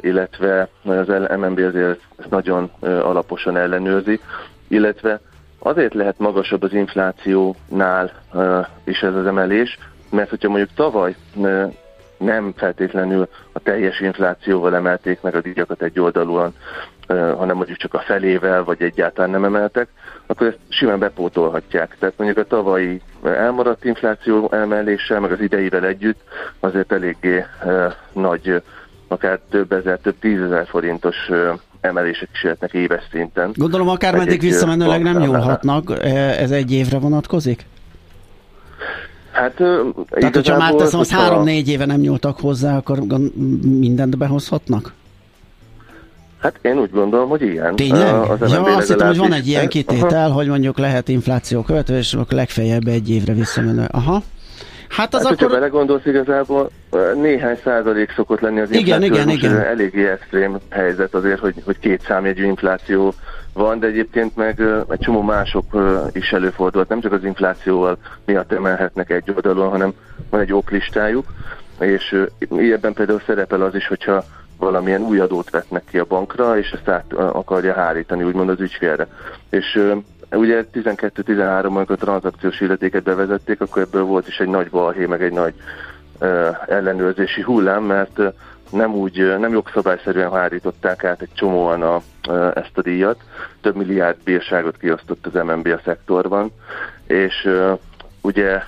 illetve 0.00 0.68
az 0.84 1.08
MNB 1.36 1.58
azért 1.58 2.00
ezt 2.16 2.30
nagyon 2.30 2.70
alaposan 2.80 3.56
ellenőrzi, 3.56 4.20
illetve 4.68 5.20
azért 5.62 5.94
lehet 5.94 6.18
magasabb 6.18 6.62
az 6.62 6.72
inflációnál 6.72 8.12
is 8.84 9.00
ez 9.00 9.14
az 9.14 9.26
emelés, 9.26 9.78
mert 10.10 10.30
hogyha 10.30 10.48
mondjuk 10.48 10.70
tavaly 10.74 11.14
nem 12.18 12.52
feltétlenül 12.56 13.28
a 13.52 13.58
teljes 13.58 14.00
inflációval 14.00 14.74
emelték 14.74 15.20
meg 15.20 15.34
a 15.34 15.40
díjakat 15.40 15.82
egy 15.82 16.00
oldalúan, 16.00 16.54
hanem 17.08 17.56
mondjuk 17.56 17.78
csak 17.78 17.94
a 17.94 18.00
felével, 18.00 18.64
vagy 18.64 18.82
egyáltalán 18.82 19.30
nem 19.30 19.44
emeltek, 19.44 19.88
akkor 20.26 20.46
ezt 20.46 20.58
simán 20.68 20.98
bepótolhatják. 20.98 21.96
Tehát 21.98 22.14
mondjuk 22.16 22.38
a 22.38 22.48
tavalyi 22.48 23.00
elmaradt 23.24 23.84
infláció 23.84 24.50
emeléssel, 24.52 25.20
meg 25.20 25.32
az 25.32 25.40
ideivel 25.40 25.84
együtt 25.84 26.20
azért 26.60 26.92
eléggé 26.92 27.44
nagy, 28.12 28.62
akár 29.12 29.38
több 29.50 29.72
ezer, 29.72 29.98
több 29.98 30.18
tízezer 30.20 30.66
forintos 30.66 31.16
emelések 31.80 32.28
is 32.32 32.42
jöhetnek 32.42 32.72
éves 32.72 33.02
szinten. 33.10 33.50
Gondolom 33.54 33.88
akár 33.88 34.16
meddig 34.16 34.40
visszamenőleg 34.40 35.02
nem 35.02 35.16
nyúlhatnak, 35.16 36.04
ez 36.38 36.50
egy 36.50 36.72
évre 36.72 36.98
vonatkozik? 36.98 37.66
Hát, 39.30 39.54
Tehát, 40.10 40.34
hogyha 40.34 40.56
már 40.56 40.74
teszem, 40.74 41.00
az 41.00 41.10
három-négy 41.10 41.68
éve 41.68 41.86
nem 41.86 42.00
nyúltak 42.00 42.40
hozzá, 42.40 42.76
akkor 42.76 42.98
mindent 43.62 44.18
behozhatnak? 44.18 44.92
Hát 46.38 46.58
én 46.62 46.78
úgy 46.78 46.90
gondolom, 46.90 47.28
hogy 47.28 47.42
igen. 47.42 47.76
Tényleg? 47.76 48.14
Az 48.14 48.52
ja, 48.52 48.62
azt 48.62 48.88
hittem, 48.88 49.06
hogy 49.06 49.16
van 49.16 49.32
egy 49.32 49.46
ilyen 49.46 49.68
kitétel, 49.68 50.30
hogy 50.30 50.46
mondjuk 50.46 50.78
lehet 50.78 51.08
infláció 51.08 51.62
követő, 51.62 51.96
és 51.96 52.14
akkor 52.14 52.32
legfeljebb 52.32 52.86
egy 52.86 53.10
évre 53.10 53.32
visszamenő. 53.32 53.86
Aha. 53.90 54.22
Hát 54.92 55.14
az 55.14 55.22
hát, 55.22 55.32
akkor... 55.32 55.50
belegondolsz, 55.50 56.06
igazából 56.06 56.70
néhány 57.14 57.58
százalék 57.64 58.12
szokott 58.12 58.40
lenni 58.40 58.60
az 58.60 58.70
igen, 58.70 59.02
infláció, 59.02 59.32
igen, 59.34 59.52
igen. 59.52 59.64
eléggé 59.64 60.08
extrém 60.08 60.58
helyzet 60.70 61.14
azért, 61.14 61.38
hogy, 61.38 61.54
hogy 61.64 61.78
két 61.78 62.02
számjegyű 62.02 62.44
infláció 62.44 63.14
van, 63.52 63.78
de 63.78 63.86
egyébként 63.86 64.36
meg 64.36 64.60
egy 64.88 64.98
csomó 64.98 65.22
mások 65.22 65.64
is 66.12 66.32
előfordult, 66.32 66.88
nem 66.88 67.00
csak 67.00 67.12
az 67.12 67.24
inflációval 67.24 67.98
miatt 68.24 68.52
emelhetnek 68.52 69.10
egy 69.10 69.32
oldalon, 69.34 69.68
hanem 69.68 69.92
van 70.30 70.40
egy 70.40 70.52
oklistájuk, 70.52 71.26
és 71.78 72.16
ebben 72.48 72.92
például 72.92 73.22
szerepel 73.26 73.62
az 73.62 73.74
is, 73.74 73.86
hogyha 73.86 74.24
valamilyen 74.58 75.02
új 75.02 75.18
adót 75.18 75.50
vetnek 75.50 75.84
ki 75.90 75.98
a 75.98 76.04
bankra, 76.04 76.58
és 76.58 76.70
ezt 76.70 76.88
át 76.88 77.12
akarja 77.12 77.74
hárítani, 77.74 78.22
úgymond 78.22 78.48
az 78.48 78.60
ügyfélre. 78.60 79.06
És 79.50 79.82
ugye 80.32 80.64
12-13 80.74 81.66
amikor 81.66 81.96
a 82.00 82.04
tranzakciós 82.04 82.60
illetéket 82.60 83.02
bevezették, 83.02 83.60
akkor 83.60 83.82
ebből 83.82 84.02
volt 84.02 84.28
is 84.28 84.38
egy 84.38 84.48
nagy 84.48 84.70
balhé, 84.70 85.06
meg 85.06 85.22
egy 85.22 85.32
nagy 85.32 85.54
ellenőrzési 86.66 87.42
hullám, 87.42 87.82
mert 87.82 88.20
nem 88.70 88.94
úgy, 88.94 89.38
nem 89.38 89.52
jogszabályszerűen 89.52 90.32
hárították 90.32 91.04
át 91.04 91.20
egy 91.20 91.32
csomóan 91.34 91.82
a, 91.82 92.02
ezt 92.54 92.70
a 92.78 92.82
díjat. 92.82 93.20
Több 93.60 93.76
milliárd 93.76 94.16
bírságot 94.24 94.76
kiosztott 94.76 95.26
az 95.26 95.42
MNB 95.42 95.66
a 95.66 95.80
szektorban, 95.84 96.52
és 97.06 97.48
ugye 98.20 98.62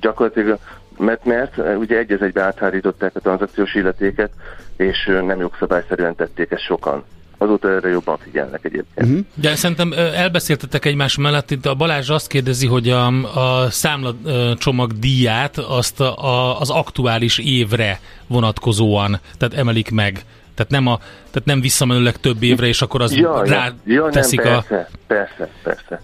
gyakorlatilag 0.00 0.58
mert, 0.98 1.24
mert 1.24 1.58
ugye 1.76 1.98
egy 1.98 2.12
egybe 2.12 2.42
áthárították 2.42 3.16
a 3.16 3.20
tranzakciós 3.20 3.74
illetéket, 3.74 4.30
és 4.76 5.04
nem 5.04 5.40
jogszabályszerűen 5.40 6.14
tették 6.14 6.50
ezt 6.50 6.62
sokan 6.62 7.04
azóta 7.42 7.70
erre 7.70 7.88
jobban 7.88 8.18
figyelnek 8.18 8.64
egyébként. 8.64 9.08
Uh-huh. 9.08 9.24
De 9.34 9.54
szerintem 9.54 9.92
elbeszéltetek 9.96 10.84
egymás 10.84 11.16
mellett, 11.16 11.50
itt 11.50 11.66
a 11.66 11.74
Balázs 11.74 12.10
azt 12.10 12.26
kérdezi, 12.26 12.66
hogy 12.66 12.88
a, 12.88 13.06
a 13.06 13.70
számla 13.70 14.14
csomag 14.58 14.92
díját 14.98 15.58
azt 15.58 16.00
a, 16.00 16.60
az 16.60 16.70
aktuális 16.70 17.38
évre 17.38 18.00
vonatkozóan, 18.26 19.20
tehát 19.38 19.54
emelik 19.54 19.90
meg. 19.90 20.24
Tehát 20.54 20.72
nem, 20.72 20.86
a, 20.86 20.98
tehát 21.30 21.44
nem 21.44 21.60
visszamenőleg 21.60 22.16
több 22.16 22.42
évre, 22.42 22.66
és 22.66 22.82
akkor 22.82 23.02
az 23.02 23.14
ja, 23.14 23.42
rá 23.44 23.72
ja, 23.84 24.04
ja, 24.04 24.08
teszik 24.10 24.42
nem, 24.42 24.52
persze, 24.52 24.88
a... 24.92 24.96
Persze, 25.06 25.48
persze. 25.62 26.00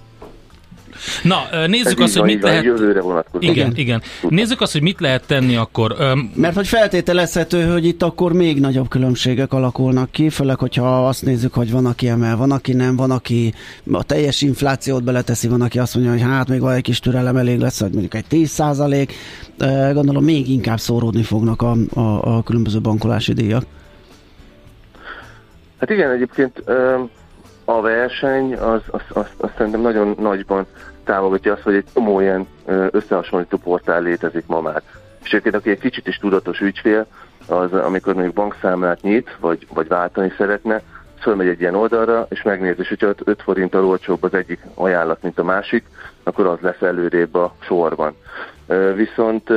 Na, 1.22 1.66
nézzük 1.66 2.00
azt, 2.00 2.16
hogy 2.16 2.26
mit 2.26 2.42
lehet... 2.42 2.64
Jövőre 2.64 3.00
vonatkozik. 3.00 3.50
Igen, 3.50 3.72
igen. 3.74 4.02
Nézzük 4.28 4.60
azt, 4.60 4.72
hogy 4.72 4.82
mit 4.82 5.00
lehet 5.00 5.26
tenni 5.26 5.56
akkor. 5.56 5.96
Mert 6.34 6.54
hogy 6.54 6.66
feltételezhető, 6.68 7.62
hogy 7.72 7.84
itt 7.84 8.02
akkor 8.02 8.32
még 8.32 8.60
nagyobb 8.60 8.88
különbségek 8.88 9.52
alakulnak 9.52 10.10
ki, 10.10 10.28
főleg, 10.28 10.58
hogyha 10.58 11.06
azt 11.06 11.24
nézzük, 11.24 11.54
hogy 11.54 11.70
van, 11.70 11.86
aki 11.86 12.08
emel, 12.08 12.36
van, 12.36 12.50
aki 12.50 12.72
nem, 12.72 12.96
van, 12.96 13.10
aki 13.10 13.54
a 13.92 14.02
teljes 14.02 14.42
inflációt 14.42 15.04
beleteszi, 15.04 15.48
van, 15.48 15.60
aki 15.60 15.78
azt 15.78 15.94
mondja, 15.94 16.12
hogy 16.12 16.22
hát 16.22 16.48
még 16.48 16.60
van 16.60 16.72
egy 16.72 16.82
kis 16.82 17.00
türelem 17.00 17.36
elég 17.36 17.58
lesz, 17.58 17.80
hogy 17.80 17.90
mondjuk 17.90 18.14
egy 18.14 18.26
10 18.26 18.50
százalék. 18.50 19.12
Gondolom 19.92 20.24
még 20.24 20.48
inkább 20.48 20.78
szóródni 20.78 21.22
fognak 21.22 21.62
a, 21.62 21.76
a, 21.94 22.36
a 22.36 22.42
különböző 22.42 22.80
bankolási 22.80 23.32
díjak. 23.32 23.64
Hát 25.80 25.90
igen, 25.90 26.10
egyébként 26.10 26.62
a 27.68 27.80
verseny 27.80 28.54
az, 28.54 28.80
az, 28.90 29.02
az, 29.08 29.26
az 29.36 29.50
szerintem 29.56 29.80
nagyon 29.80 30.14
nagyban 30.18 30.66
támogatja 31.04 31.52
azt, 31.52 31.62
hogy 31.62 31.74
egy 31.74 31.84
csomó 31.94 32.20
ilyen 32.20 32.46
összehasonlító 32.90 33.56
portál 33.56 34.02
létezik 34.02 34.46
ma 34.46 34.60
már. 34.60 34.82
És 35.22 35.28
egyébként, 35.28 35.54
aki 35.54 35.70
egy 35.70 35.78
kicsit 35.78 36.06
is 36.06 36.16
tudatos 36.16 36.60
ügyfél, 36.60 37.06
az 37.48 37.72
amikor 37.72 38.14
mondjuk 38.14 38.34
bankszámlát 38.34 39.02
nyit, 39.02 39.36
vagy, 39.40 39.66
vagy 39.74 39.88
váltani 39.88 40.32
szeretne, 40.36 40.82
fölmegy 41.20 41.48
egy 41.48 41.60
ilyen 41.60 41.74
oldalra, 41.74 42.26
és 42.30 42.42
megnézi, 42.42 42.80
és 42.80 42.88
hogyha 42.88 43.12
5 43.24 43.42
forinttal 43.42 43.84
olcsóbb 43.84 44.22
az 44.22 44.34
egyik 44.34 44.60
ajánlat, 44.74 45.22
mint 45.22 45.38
a 45.38 45.44
másik, 45.44 45.84
akkor 46.22 46.46
az 46.46 46.58
lesz 46.60 46.82
előrébb 46.82 47.34
a 47.34 47.54
sorban. 47.60 48.16
Viszont 48.94 49.50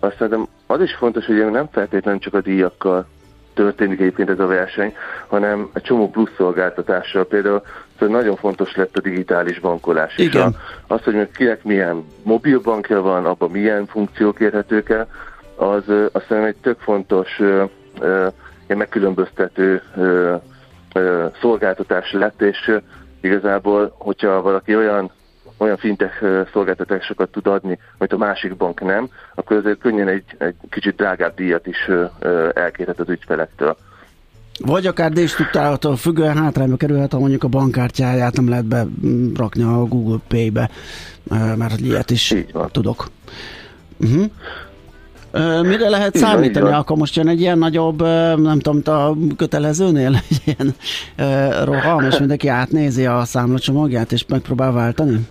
azt 0.00 0.16
szerintem 0.16 0.46
az 0.66 0.80
is 0.80 0.94
fontos, 0.94 1.26
hogy 1.26 1.50
nem 1.50 1.68
feltétlenül 1.72 2.20
csak 2.20 2.34
a 2.34 2.40
díjakkal 2.40 3.06
történik 3.54 4.00
egyébként 4.00 4.30
ez 4.30 4.38
a 4.38 4.46
verseny, 4.46 4.94
hanem 5.26 5.70
egy 5.72 5.82
csomó 5.82 6.10
plusz 6.10 6.30
szolgáltatással. 6.36 7.24
Például 7.24 7.62
szóval 7.98 8.16
nagyon 8.20 8.36
fontos 8.36 8.76
lett 8.76 8.96
a 8.96 9.00
digitális 9.00 9.60
bankolás. 9.60 10.18
Igen. 10.18 10.56
Az, 10.86 11.02
hogy 11.02 11.30
kinek 11.30 11.64
milyen 11.64 12.04
mobilbankja 12.22 13.00
van, 13.00 13.26
abban 13.26 13.50
milyen 13.50 13.86
funkciók 13.86 14.40
érhetők 14.40 14.88
el, 14.88 15.08
az 15.56 15.82
azt 16.12 16.26
hiszem 16.28 16.44
egy 16.44 16.56
tök 16.56 16.78
fontos 16.80 17.40
egy 18.66 18.76
megkülönböztető 18.76 19.82
szolgáltatás 21.40 22.12
lett, 22.12 22.42
és 22.42 22.78
igazából, 23.20 23.94
hogyha 23.98 24.42
valaki 24.42 24.76
olyan 24.76 25.10
olyan 25.62 25.76
fintech 25.76 26.24
szolgáltatásokat 26.52 27.30
tud 27.30 27.46
adni, 27.46 27.78
amit 27.98 28.12
a 28.12 28.16
másik 28.16 28.56
bank 28.56 28.80
nem, 28.80 29.08
akkor 29.34 29.56
azért 29.56 29.78
könnyen 29.78 30.08
egy, 30.08 30.24
egy 30.38 30.54
kicsit 30.70 30.96
drágább 30.96 31.34
díjat 31.34 31.66
is 31.66 31.90
elkérhet 32.54 33.00
az 33.00 33.08
ügyfelektől. 33.08 33.76
Vagy 34.58 34.86
akár 34.86 35.12
déstruktúrától 35.12 35.96
függően 35.96 36.36
hátrányba 36.36 36.76
kerülhet, 36.76 37.12
ha 37.12 37.18
mondjuk 37.18 37.44
a 37.44 37.48
bankkártyáját 37.48 38.36
nem 38.36 38.48
lehet 38.48 38.64
berakni 38.64 39.62
a 39.62 39.84
Google 39.84 40.18
Pay-be, 40.28 40.70
mert 41.56 41.80
ilyet 41.80 42.10
is 42.10 42.34
tudok. 42.70 43.08
Uh-huh. 44.00 44.24
Mire 45.62 45.88
lehet 45.88 46.16
számítani? 46.16 46.64
Van, 46.64 46.74
Akkor 46.74 46.96
most 46.96 47.16
jön 47.16 47.28
egy 47.28 47.40
ilyen 47.40 47.58
nagyobb, 47.58 48.02
nem 48.36 48.58
tudom, 48.58 48.94
a 48.94 49.16
kötelezőnél 49.36 50.14
egy 50.28 50.42
ilyen 50.44 50.74
roham, 51.64 52.04
és 52.04 52.18
mindenki 52.18 52.48
átnézi 52.48 53.06
a 53.06 53.24
számlacsomagját, 53.24 54.12
és 54.12 54.26
megpróbál 54.28 54.72
váltani? 54.72 55.26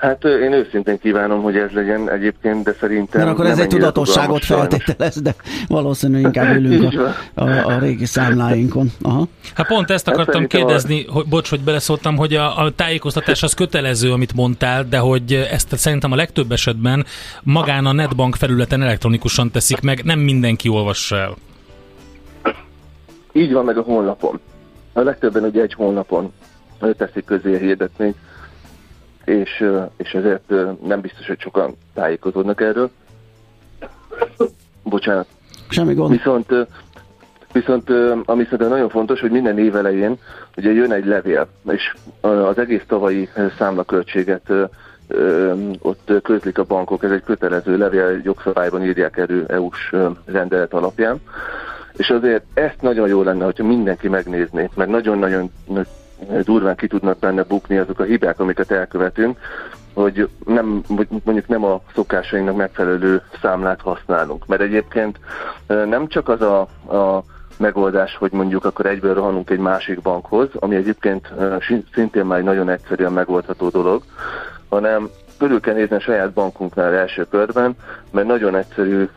Hát 0.00 0.24
én 0.24 0.52
őszintén 0.52 0.98
kívánom, 0.98 1.42
hogy 1.42 1.56
ez 1.56 1.70
legyen 1.70 2.10
egyébként, 2.10 2.64
de 2.64 2.72
szerintem... 2.80 3.20
Mert 3.20 3.32
akkor 3.32 3.46
ez 3.46 3.58
egy 3.58 3.68
tudatosságot 3.68 4.44
feltételez, 4.44 5.22
de 5.22 5.34
valószínűleg 5.68 6.22
inkább 6.22 6.56
ülünk 6.60 7.00
a, 7.34 7.42
a, 7.42 7.66
a 7.66 7.78
régi 7.78 8.04
számláinkon. 8.04 8.92
Aha. 9.02 9.28
Hát 9.54 9.66
pont 9.66 9.90
ezt 9.90 10.06
hát 10.06 10.14
akartam 10.14 10.40
hát 10.40 10.50
kérdezni, 10.50 11.04
a... 11.08 11.12
hogy, 11.12 11.26
bocs, 11.28 11.50
hogy 11.50 11.60
beleszóltam, 11.60 12.16
hogy 12.16 12.34
a, 12.34 12.58
a 12.58 12.70
tájékoztatás 12.70 13.42
az 13.42 13.54
kötelező, 13.54 14.12
amit 14.12 14.34
mondtál, 14.34 14.84
de 14.84 14.98
hogy 14.98 15.32
ezt 15.32 15.76
szerintem 15.76 16.12
a 16.12 16.16
legtöbb 16.16 16.52
esetben 16.52 17.04
magán 17.42 17.86
a 17.86 17.92
netbank 17.92 18.34
felületen 18.34 18.82
elektronikusan 18.82 19.50
teszik 19.50 19.80
meg, 19.80 20.04
nem 20.04 20.18
mindenki 20.18 20.68
olvassa 20.68 21.16
el. 21.16 21.34
Így 23.32 23.52
van 23.52 23.64
meg 23.64 23.78
a 23.78 23.82
honlapon. 23.82 24.40
A 24.92 25.00
legtöbben 25.00 25.44
ugye 25.44 25.62
egy 25.62 25.74
honlapon 25.74 26.32
teszik 26.96 27.24
közé 27.24 27.54
a 27.54 27.58
hirdetményt 27.58 28.16
és, 29.24 29.64
és 29.96 30.10
ezért 30.10 30.52
nem 30.86 31.00
biztos, 31.00 31.26
hogy 31.26 31.40
sokan 31.40 31.76
tájékozódnak 31.94 32.60
erről. 32.60 32.90
Bocsánat. 34.82 35.26
Semmi 35.68 35.94
gond. 35.94 36.10
Viszont, 36.10 36.54
viszont 37.52 37.90
ami 38.24 38.42
szerintem 38.42 38.68
nagyon 38.68 38.88
fontos, 38.88 39.20
hogy 39.20 39.30
minden 39.30 39.58
év 39.58 39.76
elején 39.76 40.18
ugye 40.56 40.72
jön 40.72 40.92
egy 40.92 41.04
levél, 41.04 41.48
és 41.68 41.94
az 42.20 42.58
egész 42.58 42.82
tavalyi 42.86 43.28
számlaköltséget 43.58 44.52
ott 45.78 46.12
közlik 46.22 46.58
a 46.58 46.64
bankok, 46.64 47.04
ez 47.04 47.10
egy 47.10 47.22
kötelező 47.22 47.76
levél, 47.76 48.20
jogszabályban 48.24 48.84
írják 48.84 49.16
elő 49.16 49.44
EU-s 49.48 49.94
rendelet 50.24 50.72
alapján, 50.72 51.20
És 51.96 52.10
azért 52.10 52.44
ezt 52.54 52.82
nagyon 52.82 53.08
jó 53.08 53.22
lenne, 53.22 53.44
hogyha 53.44 53.64
mindenki 53.64 54.08
megnézné, 54.08 54.68
mert 54.74 54.90
nagyon-nagyon 54.90 55.50
durván 56.44 56.76
ki 56.76 56.86
tudnak 56.86 57.18
benne 57.18 57.42
bukni 57.42 57.76
azok 57.76 57.98
a 57.98 58.04
hibák, 58.04 58.40
amiket 58.40 58.70
elkövetünk, 58.70 59.38
hogy 59.94 60.28
nem, 60.46 60.82
mondjuk 61.24 61.46
nem 61.46 61.64
a 61.64 61.80
szokásainknak 61.94 62.56
megfelelő 62.56 63.22
számlát 63.42 63.80
használunk. 63.80 64.46
Mert 64.46 64.60
egyébként 64.60 65.18
nem 65.66 66.06
csak 66.08 66.28
az 66.28 66.40
a, 66.40 66.60
a 66.96 67.24
megoldás, 67.56 68.16
hogy 68.16 68.32
mondjuk 68.32 68.64
akkor 68.64 68.86
egyből 68.86 69.14
rohanunk 69.14 69.50
egy 69.50 69.58
másik 69.58 70.00
bankhoz, 70.00 70.48
ami 70.54 70.76
egyébként 70.76 71.32
szintén 71.92 72.24
már 72.24 72.38
egy 72.38 72.44
nagyon 72.44 72.68
egyszerűen 72.68 73.12
megoldható 73.12 73.68
dolog, 73.68 74.02
hanem 74.68 75.08
körül 75.38 75.60
kell 75.60 75.74
nézni 75.74 75.96
a 75.96 76.00
saját 76.00 76.32
bankunknál 76.32 76.94
első 76.94 77.26
körben, 77.30 77.76
mert 78.10 78.26
nagyon 78.26 78.56
egyszerű 78.56 79.08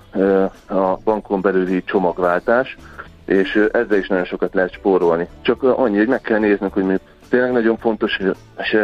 a 0.67 0.97
bankon 1.03 1.41
belüli 1.41 1.83
csomagváltás, 1.83 2.77
és 3.25 3.67
ezzel 3.71 3.97
is 3.97 4.07
nagyon 4.07 4.25
sokat 4.25 4.53
lehet 4.53 4.73
spórolni. 4.73 5.27
Csak 5.41 5.63
annyi, 5.63 5.97
hogy 5.97 6.07
meg 6.07 6.21
kell 6.21 6.39
néznünk, 6.39 6.73
hogy 6.73 6.83
mi 6.83 6.95
tényleg 7.29 7.51
nagyon 7.51 7.77
fontos, 7.77 8.19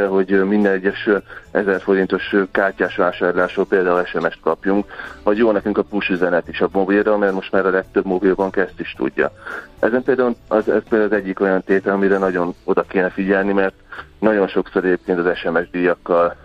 hogy 0.10 0.44
minden 0.44 0.74
egyes 0.74 1.10
1000 1.52 1.82
forintos 1.82 2.36
kártyás 2.52 2.96
vásárlásról 2.96 3.66
például 3.66 4.06
SMS-t 4.06 4.40
kapjunk, 4.42 4.86
vagy 5.24 5.38
jó 5.38 5.52
nekünk 5.52 5.78
a 5.78 5.84
push 5.84 6.12
üzenet 6.12 6.48
is 6.48 6.62
a 6.62 6.70
mobilra, 6.72 7.18
mert 7.18 7.34
most 7.34 7.52
már 7.52 7.66
a 7.66 7.70
legtöbb 7.70 8.06
mobilbank 8.06 8.56
ezt 8.56 8.80
is 8.80 8.94
tudja. 8.98 9.32
Ezen 9.80 10.04
például 10.04 10.36
az, 10.48 10.70
ez 10.70 10.84
például 10.90 11.12
az 11.12 11.18
egyik 11.18 11.40
olyan 11.40 11.64
tétel, 11.64 11.94
amire 11.94 12.18
nagyon 12.18 12.54
oda 12.64 12.82
kéne 12.82 13.10
figyelni, 13.10 13.54
mert 13.54 13.76
nagyon 14.20 14.48
sokszor 14.48 14.86
egyébként 14.86 15.20
az 15.20 15.38
SMS 15.38 15.70
díjakkal 15.70 16.36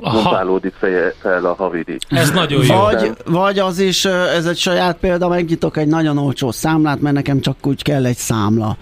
pumpálódik 0.00 0.74
fel 1.20 1.44
a 1.44 1.54
havidíj. 1.54 1.96
Ez 2.08 2.30
nagyon 2.30 2.64
jó. 2.64 2.76
Vagy, 2.76 3.12
vagy 3.24 3.58
az 3.58 3.78
is, 3.78 4.04
ez 4.04 4.46
egy 4.46 4.56
saját 4.56 4.96
példa, 4.96 5.28
megnyitok 5.28 5.76
egy 5.76 5.86
nagyon 5.86 6.18
olcsó 6.18 6.50
számlát, 6.50 7.00
mert 7.00 7.14
nekem 7.14 7.40
csak 7.40 7.56
úgy 7.66 7.82
kell 7.82 8.04
egy 8.06 8.16
számla. 8.16 8.76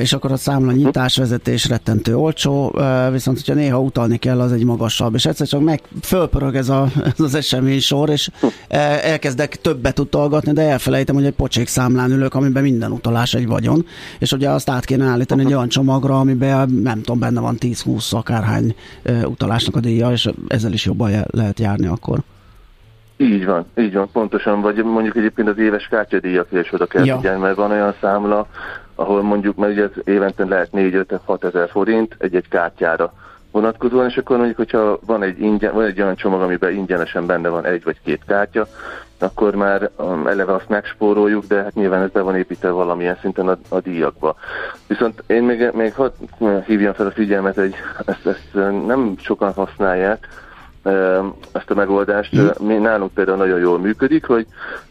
És 0.00 0.12
akkor 0.12 0.32
a 0.32 0.36
számla 0.36 0.72
nyitás, 0.72 1.16
vezetés 1.16 1.68
rettentő 1.68 2.16
olcsó, 2.16 2.74
viszont 3.12 3.36
hogyha 3.36 3.54
néha 3.54 3.80
utalni 3.80 4.16
kell, 4.16 4.40
az 4.40 4.52
egy 4.52 4.64
magasabb. 4.64 5.14
És 5.14 5.24
egyszer 5.24 5.46
csak 5.46 5.60
meg 5.60 5.80
fölpörög 6.02 6.56
ez, 6.56 6.68
a, 6.68 6.86
ez 7.04 7.20
az 7.20 7.34
esemény 7.34 7.80
sor, 7.80 8.10
és 8.10 8.30
elkezdek 9.02 9.60
többet 9.60 9.98
utalgatni, 9.98 10.52
de 10.52 10.62
elfelejtem, 10.62 11.14
hogy 11.14 11.24
egy 11.24 11.32
pocsék 11.32 11.68
számlán 11.68 12.10
ülök, 12.10 12.34
amiben 12.34 12.62
minden 12.62 12.90
utalás 12.90 13.34
egy 13.34 13.46
vagyon. 13.46 13.86
És 14.18 14.32
ugye 14.32 14.50
azt 14.50 14.70
át 14.70 14.84
kéne 14.84 15.04
állítani 15.04 15.44
egy 15.44 15.54
olyan 15.54 15.68
csomagra, 15.68 16.20
amiben 16.20 16.70
nem 16.70 16.96
tudom, 16.96 17.18
benne 17.18 17.40
van 17.40 17.56
10-20 17.60 18.14
akárhány 18.14 18.74
utalásnak 19.24 19.76
a 19.76 19.80
díja 19.80 20.01
díja, 20.02 20.12
és 20.12 20.30
ezzel 20.48 20.72
is 20.72 20.84
jobban 20.84 21.10
lehet 21.30 21.58
járni 21.58 21.86
akkor. 21.86 22.18
Így 23.16 23.44
van, 23.44 23.66
így 23.76 23.92
van, 23.92 24.08
pontosan, 24.12 24.60
vagy 24.60 24.76
mondjuk 24.84 25.16
egyébként 25.16 25.48
az 25.48 25.58
éves 25.58 25.86
kártyadíjakra 25.86 26.60
is 26.60 26.72
oda 26.72 26.86
kell 26.86 27.04
ja. 27.04 27.16
figyelni, 27.16 27.40
mert 27.40 27.56
van 27.56 27.70
olyan 27.70 27.94
számla, 28.00 28.46
ahol 28.94 29.22
mondjuk, 29.22 29.56
mert 29.56 29.72
ugye 29.72 29.88
évente 30.04 30.44
lehet 30.44 30.68
4-5-6 30.72 31.44
ezer 31.44 31.68
forint 31.70 32.16
egy-egy 32.18 32.48
kártyára 32.48 33.12
vonatkozóan, 33.52 34.08
és 34.08 34.16
akkor 34.16 34.36
mondjuk, 34.36 34.56
hogyha 34.56 34.98
van 35.06 35.22
egy, 35.22 35.40
ingyen, 35.40 35.74
van 35.74 35.84
egy 35.84 36.00
olyan 36.00 36.16
csomag, 36.16 36.40
amiben 36.40 36.72
ingyenesen 36.72 37.26
benne 37.26 37.48
van 37.48 37.64
egy 37.64 37.84
vagy 37.84 38.00
két 38.04 38.22
kártya, 38.26 38.66
akkor 39.18 39.54
már 39.54 39.90
um, 39.96 40.26
eleve 40.26 40.54
azt 40.54 40.68
megspóroljuk, 40.68 41.44
de 41.44 41.62
hát 41.62 41.74
nyilván 41.74 42.02
ez 42.02 42.10
be 42.10 42.20
van 42.20 42.36
építve 42.36 42.70
valamilyen 42.70 43.18
szinten 43.20 43.48
a, 43.48 43.58
a 43.68 43.80
díjakba. 43.80 44.36
Viszont 44.86 45.22
én 45.26 45.42
még, 45.42 45.70
még 45.72 45.94
hadd 45.94 46.12
hívjam 46.66 46.92
fel 46.92 47.06
a 47.06 47.10
figyelmet, 47.10 47.54
hogy 47.54 47.74
ezt, 48.06 48.26
ezt 48.26 48.54
nem 48.86 49.14
sokan 49.18 49.52
használják, 49.52 50.28
ezt 51.52 51.70
a 51.70 51.74
megoldást. 51.74 52.36
Mm. 52.36 52.66
Mi 52.66 52.74
nálunk 52.74 53.14
például 53.14 53.36
nagyon 53.36 53.58
jól 53.58 53.78
működik, 53.78 54.26
hogy 54.26 54.46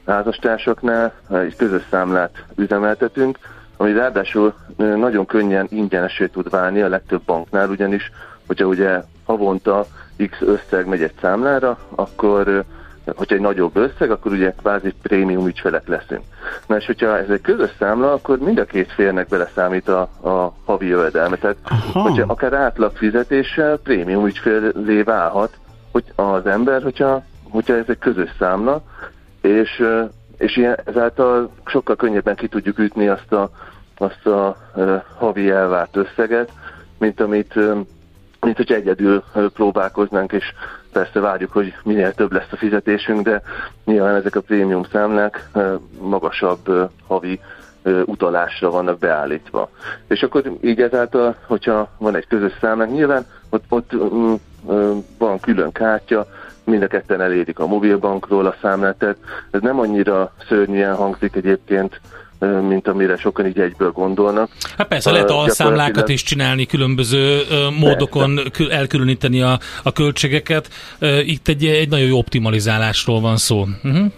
házastársaknál 0.05 1.14
egy 1.30 1.55
közös 1.55 1.84
számlát 1.89 2.43
üzemeltetünk, 2.55 3.38
ami 3.78 3.93
ráadásul 3.93 4.53
nagyon 4.78 5.26
könnyen 5.26 5.68
ingyenesé 5.70 6.26
tud 6.26 6.49
válni 6.49 6.82
a 6.82 6.88
legtöbb 6.88 7.22
banknál, 7.22 7.70
ugyanis 7.70 8.12
hogyha 8.52 8.66
ugye 8.66 9.02
havonta 9.26 9.86
X 10.30 10.41
összeg 10.41 10.88
megy 10.88 11.02
egy 11.02 11.14
számlára, 11.22 11.78
akkor 11.95 12.64
hogyha 13.16 13.36
egy 13.36 13.41
nagyobb 13.41 13.76
összeg, 13.76 14.12
akkor 14.12 14.32
ugye 14.32 14.54
kvázi 14.58 14.93
prémium 15.02 15.47
ügyfelek 15.47 15.88
leszünk. 15.88 16.22
Na 16.68 16.78
és 16.78 16.86
hogyha 16.86 17.18
ez 17.18 17.30
egy 17.30 17.41
közös 17.41 17.72
számla, 17.80 18.14
akkor 18.14 18.38
mind 18.38 18.58
a 18.58 18.66
két 18.66 18.91
félnek 18.91 19.28
beleszámít 19.28 19.88
a, 19.88 20.02
a 20.02 20.54
havi 20.66 20.88
jövedelme. 20.88 21.36
Tehát 21.36 21.58
Aha. 21.64 22.02
hogyha 22.02 22.24
akár 22.28 22.54
átlag 22.54 22.95
fizetéssel 22.95 23.78
prémium 23.78 24.26
ügyfélé 24.26 25.02
válhat 25.02 25.60
hogy 25.91 26.04
az 26.16 26.45
ember, 26.45 26.84
hogyha, 26.84 27.24
hogyha 27.49 27.76
ez 27.76 27.86
egy 27.88 27.97
közös 27.97 28.30
számla, 28.39 28.82
és, 29.41 29.84
és 30.38 30.58
ilyen, 30.58 30.80
ezáltal 30.86 31.52
sokkal 31.66 31.95
könnyebben 31.95 32.36
ki 32.36 32.47
tudjuk 32.47 32.80
ütni 32.80 33.08
azt 33.08 33.32
a, 33.32 33.49
azt 33.97 34.26
a 34.26 34.58
havi 35.18 35.49
elvárt 35.49 35.95
összeget, 35.95 36.52
mint 36.97 37.22
amit 37.22 37.60
mint 38.42 38.58
hogy 38.58 38.72
egyedül 38.72 39.24
próbálkoznánk, 39.54 40.32
és 40.32 40.46
persze 40.92 41.20
várjuk, 41.20 41.52
hogy 41.52 41.74
minél 41.84 42.14
több 42.14 42.32
lesz 42.32 42.52
a 42.52 42.58
fizetésünk, 42.58 43.22
de 43.22 43.42
nyilván 43.86 44.16
ezek 44.16 44.36
a 44.36 44.42
prémium 44.42 44.84
számlák 44.92 45.50
magasabb 46.00 46.89
havi 47.08 47.39
utalásra 48.06 48.70
vannak 48.70 49.00
beállítva. 49.00 49.70
És 50.08 50.24
akkor 50.24 50.52
így 50.62 50.82
ezáltal, 50.82 51.36
hogyha 51.48 51.89
van 51.98 52.16
egy 52.16 52.28
közös 52.28 52.54
számlánk, 52.62 52.92
nyilván 52.92 53.26
ott, 53.50 53.64
ott 53.70 54.14
mm, 54.14 54.34
van 55.18 55.39
külön 55.39 55.72
kártya, 55.72 56.28
mind 56.64 56.84
a 56.84 56.88
ketten 56.88 57.22
elérik 57.22 57.60
a 57.60 57.68
mobilbankról 57.68 58.46
a 58.46 58.56
számlát, 58.62 58.98
tehát 58.98 59.18
ez 59.52 59.62
nem 59.62 59.80
annyira 59.80 60.34
szörnyűen 60.48 60.96
hangzik 60.96 61.36
egyébként, 61.36 62.02
mint 62.68 62.88
amire 62.88 63.18
sokan 63.18 63.46
így 63.46 63.60
egyből 63.60 63.92
gondolnak. 63.92 64.50
Hát 64.78 64.88
persze, 64.88 65.12
lehet 65.12 65.30
alszámlákat 65.30 66.10
is 66.10 66.24
csinálni, 66.24 66.66
különböző 66.66 67.42
módokon 67.80 68.36
persze. 68.36 68.74
elkülöníteni 68.74 69.42
a, 69.42 69.60
a 69.84 69.92
költségeket. 69.92 70.70
Itt 71.24 71.48
egy, 71.48 71.66
egy 71.66 71.89
nagyon 71.89 72.08
jó 72.08 72.18
optimalizálásról 72.18 73.22
van 73.22 73.38
szó. 73.38 73.66
Uh-huh. 73.84 74.12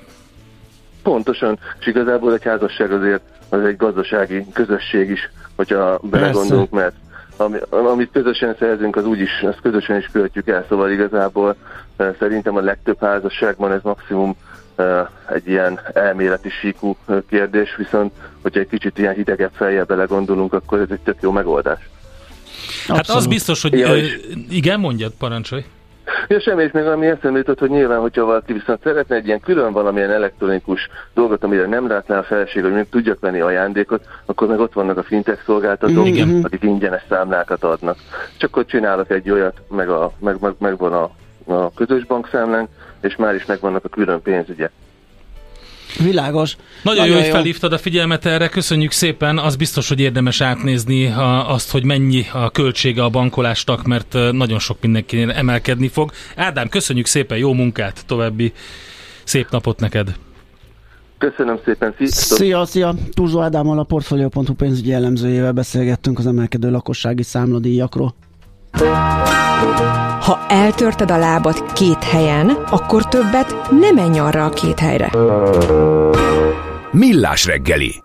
Pontosan, 1.03 1.59
és 1.79 1.87
igazából 1.87 2.33
egy 2.33 2.43
házasság 2.43 2.91
azért 2.91 3.21
az 3.49 3.61
egy 3.65 3.77
gazdasági 3.77 4.45
közösség 4.53 5.09
is, 5.09 5.31
hogyha 5.55 5.99
belegondolunk, 6.03 6.69
mert 6.69 6.95
ami, 7.37 7.57
amit 7.69 8.09
közösen 8.13 8.55
szerzünk, 8.59 8.95
az 8.95 9.05
úgyis, 9.05 9.29
azt 9.41 9.61
közösen 9.61 9.97
is 9.97 10.09
költjük 10.11 10.47
el, 10.47 10.65
szóval 10.69 10.91
igazából 10.91 11.55
szerintem 12.19 12.55
a 12.55 12.61
legtöbb 12.61 12.99
házasságban 12.99 13.71
ez 13.71 13.81
maximum 13.83 14.35
egy 15.29 15.47
ilyen 15.47 15.79
elméleti 15.93 16.49
síkú 16.49 16.97
kérdés, 17.29 17.75
viszont 17.75 18.13
hogyha 18.41 18.59
egy 18.59 18.67
kicsit 18.67 18.97
ilyen 18.97 19.13
hidegebb 19.13 19.51
fejjel 19.53 19.85
belegondolunk, 19.85 20.53
akkor 20.53 20.79
ez 20.79 20.89
egy 20.89 20.99
tök 20.99 21.17
jó 21.21 21.31
megoldás. 21.31 21.89
Hát 22.87 22.97
Abszolút. 22.97 23.21
az 23.21 23.27
biztos, 23.27 23.61
hogy 23.61 23.79
ja, 23.79 23.95
igen, 24.49 24.79
mondjad, 24.79 25.13
parancsolj. 25.17 25.63
Ja, 26.27 26.41
semmi, 26.41 26.63
és 26.63 26.71
még 26.71 26.85
ami 26.85 27.07
eszembe 27.07 27.37
jutott, 27.37 27.59
hogy 27.59 27.69
nyilván, 27.69 27.99
hogyha 27.99 28.25
valaki 28.25 28.53
viszont 28.53 28.79
szeretne 28.83 29.15
egy 29.15 29.25
ilyen 29.25 29.39
külön 29.39 29.71
valamilyen 29.71 30.11
elektronikus 30.11 30.89
dolgot, 31.13 31.43
amire 31.43 31.65
nem 31.65 31.87
látná 31.87 32.17
a 32.17 32.23
feleség, 32.23 32.63
hogy 32.63 32.73
még 32.73 32.89
tudjak 32.89 33.19
venni 33.19 33.39
ajándékot, 33.39 34.05
akkor 34.25 34.47
meg 34.47 34.59
ott 34.59 34.73
vannak 34.73 34.97
a 34.97 35.03
fintech 35.03 35.43
szolgáltatók, 35.45 36.07
Igen. 36.07 36.43
akik 36.43 36.63
ingyenes 36.63 37.01
számlákat 37.09 37.63
adnak. 37.63 37.97
Csak 38.37 38.49
akkor 38.49 38.65
csinálok 38.65 39.11
egy 39.11 39.29
olyat, 39.29 39.61
meg, 39.69 39.89
a, 39.89 40.11
meg, 40.19 40.37
meg, 40.39 40.53
meg 40.57 40.77
van 40.77 40.93
a, 40.93 41.11
a 41.45 41.73
közös 41.73 42.05
bankszámlánk, 42.05 42.69
és 43.01 43.15
már 43.15 43.35
is 43.35 43.45
megvannak 43.45 43.85
a 43.85 43.89
külön 43.89 44.21
pénzügyek. 44.21 44.71
Világos. 45.99 46.55
Nagyon, 46.83 46.99
Nagyon 46.99 47.17
jó, 47.17 47.21
hogy 47.23 47.31
felhívtad 47.31 47.73
a 47.73 47.77
figyelmet 47.77 48.25
erre, 48.25 48.47
köszönjük 48.47 48.91
szépen. 48.91 49.37
Az 49.37 49.55
biztos, 49.55 49.87
hogy 49.87 49.99
érdemes 49.99 50.41
átnézni 50.41 51.13
azt, 51.47 51.71
hogy 51.71 51.83
mennyi 51.83 52.25
a 52.33 52.49
költsége 52.49 53.03
a 53.03 53.09
bankolásnak, 53.09 53.83
mert 53.83 54.13
nagyon 54.31 54.59
sok 54.59 54.77
mindenkinél 54.81 55.31
emelkedni 55.31 55.87
fog. 55.87 56.11
Ádám, 56.35 56.69
köszönjük 56.69 57.05
szépen, 57.05 57.37
jó 57.37 57.53
munkát, 57.53 58.05
további 58.05 58.53
szép 59.23 59.47
napot 59.49 59.79
neked. 59.79 60.15
Köszönöm 61.17 61.59
szépen, 61.65 61.93
sziasztok! 61.97 62.37
Szia, 62.37 62.65
szia! 62.65 62.93
Turzó 63.13 63.41
Ádámmal 63.41 63.79
a 63.79 63.83
Portfolio.hu 63.83 64.53
pénzügyi 64.53 64.93
elemzőjével 64.93 65.51
beszélgettünk 65.51 66.19
az 66.19 66.27
emelkedő 66.27 66.71
lakossági 66.71 67.23
számladíjakról. 67.23 68.13
Ha 70.23 70.45
eltörted 70.47 71.11
a 71.11 71.17
lábad 71.17 71.73
két 71.73 72.03
helyen, 72.03 72.49
akkor 72.49 73.07
többet 73.07 73.55
nem 73.69 73.95
menj 73.95 74.19
arra 74.19 74.45
a 74.45 74.49
két 74.49 74.79
helyre. 74.79 75.11
Millás 76.91 77.45
reggeli. 77.45 78.03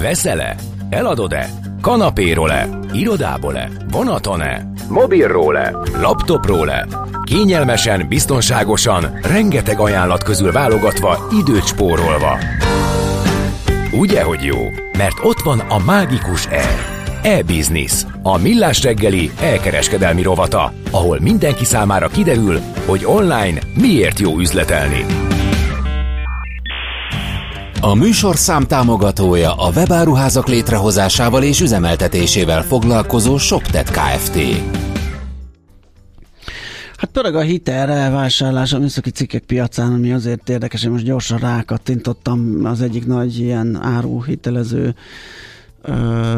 Veszel-e? 0.00 0.56
Eladod-e? 0.90 1.48
Kanapéról-e? 1.80 2.68
Irodából-e? 2.92 3.70
Vonaton-e? 3.90 4.72
Mobilról-e? 4.88 5.76
Laptopról-e? 6.00 6.86
Kényelmesen, 7.22 8.08
biztonságosan, 8.08 9.18
rengeteg 9.22 9.80
ajánlat 9.80 10.22
közül 10.22 10.52
válogatva, 10.52 11.28
időt 11.30 11.66
spórolva. 11.66 12.38
Ugye, 13.92 14.22
hogy 14.22 14.42
jó? 14.42 14.58
Mert 14.98 15.18
ott 15.22 15.40
van 15.40 15.58
a 15.58 15.78
mágikus 15.78 16.46
E 16.46 16.95
E-Business, 17.26 18.04
a 18.22 18.38
millás 18.38 18.82
reggeli 18.82 19.30
elkereskedelmi 19.40 20.22
rovata, 20.22 20.72
ahol 20.90 21.20
mindenki 21.20 21.64
számára 21.64 22.08
kiderül, 22.08 22.60
hogy 22.84 23.04
online 23.04 23.60
miért 23.74 24.18
jó 24.18 24.38
üzletelni. 24.38 25.04
A 27.80 27.94
műsorszám 27.94 28.64
támogatója 28.66 29.54
a 29.54 29.70
webáruházak 29.70 30.48
létrehozásával 30.48 31.42
és 31.42 31.60
üzemeltetésével 31.60 32.62
foglalkozó 32.62 33.38
ShopTet 33.38 33.90
Kft. 33.90 34.38
Hát 36.96 37.10
pörög 37.12 37.34
a 37.34 37.40
hitel 37.40 38.10
vásárlás 38.10 38.72
a 38.72 38.78
műszaki 38.78 39.10
cikkek 39.10 39.42
piacán, 39.42 39.92
ami 39.92 40.12
azért 40.12 40.48
érdekes, 40.48 40.82
hogy 40.82 40.92
most 40.92 41.04
gyorsan 41.04 41.38
rákattintottam 41.38 42.60
az 42.64 42.80
egyik 42.80 43.06
nagy 43.06 43.38
ilyen 43.38 43.78
áruhitelező 43.82 44.94
ö, 45.86 46.36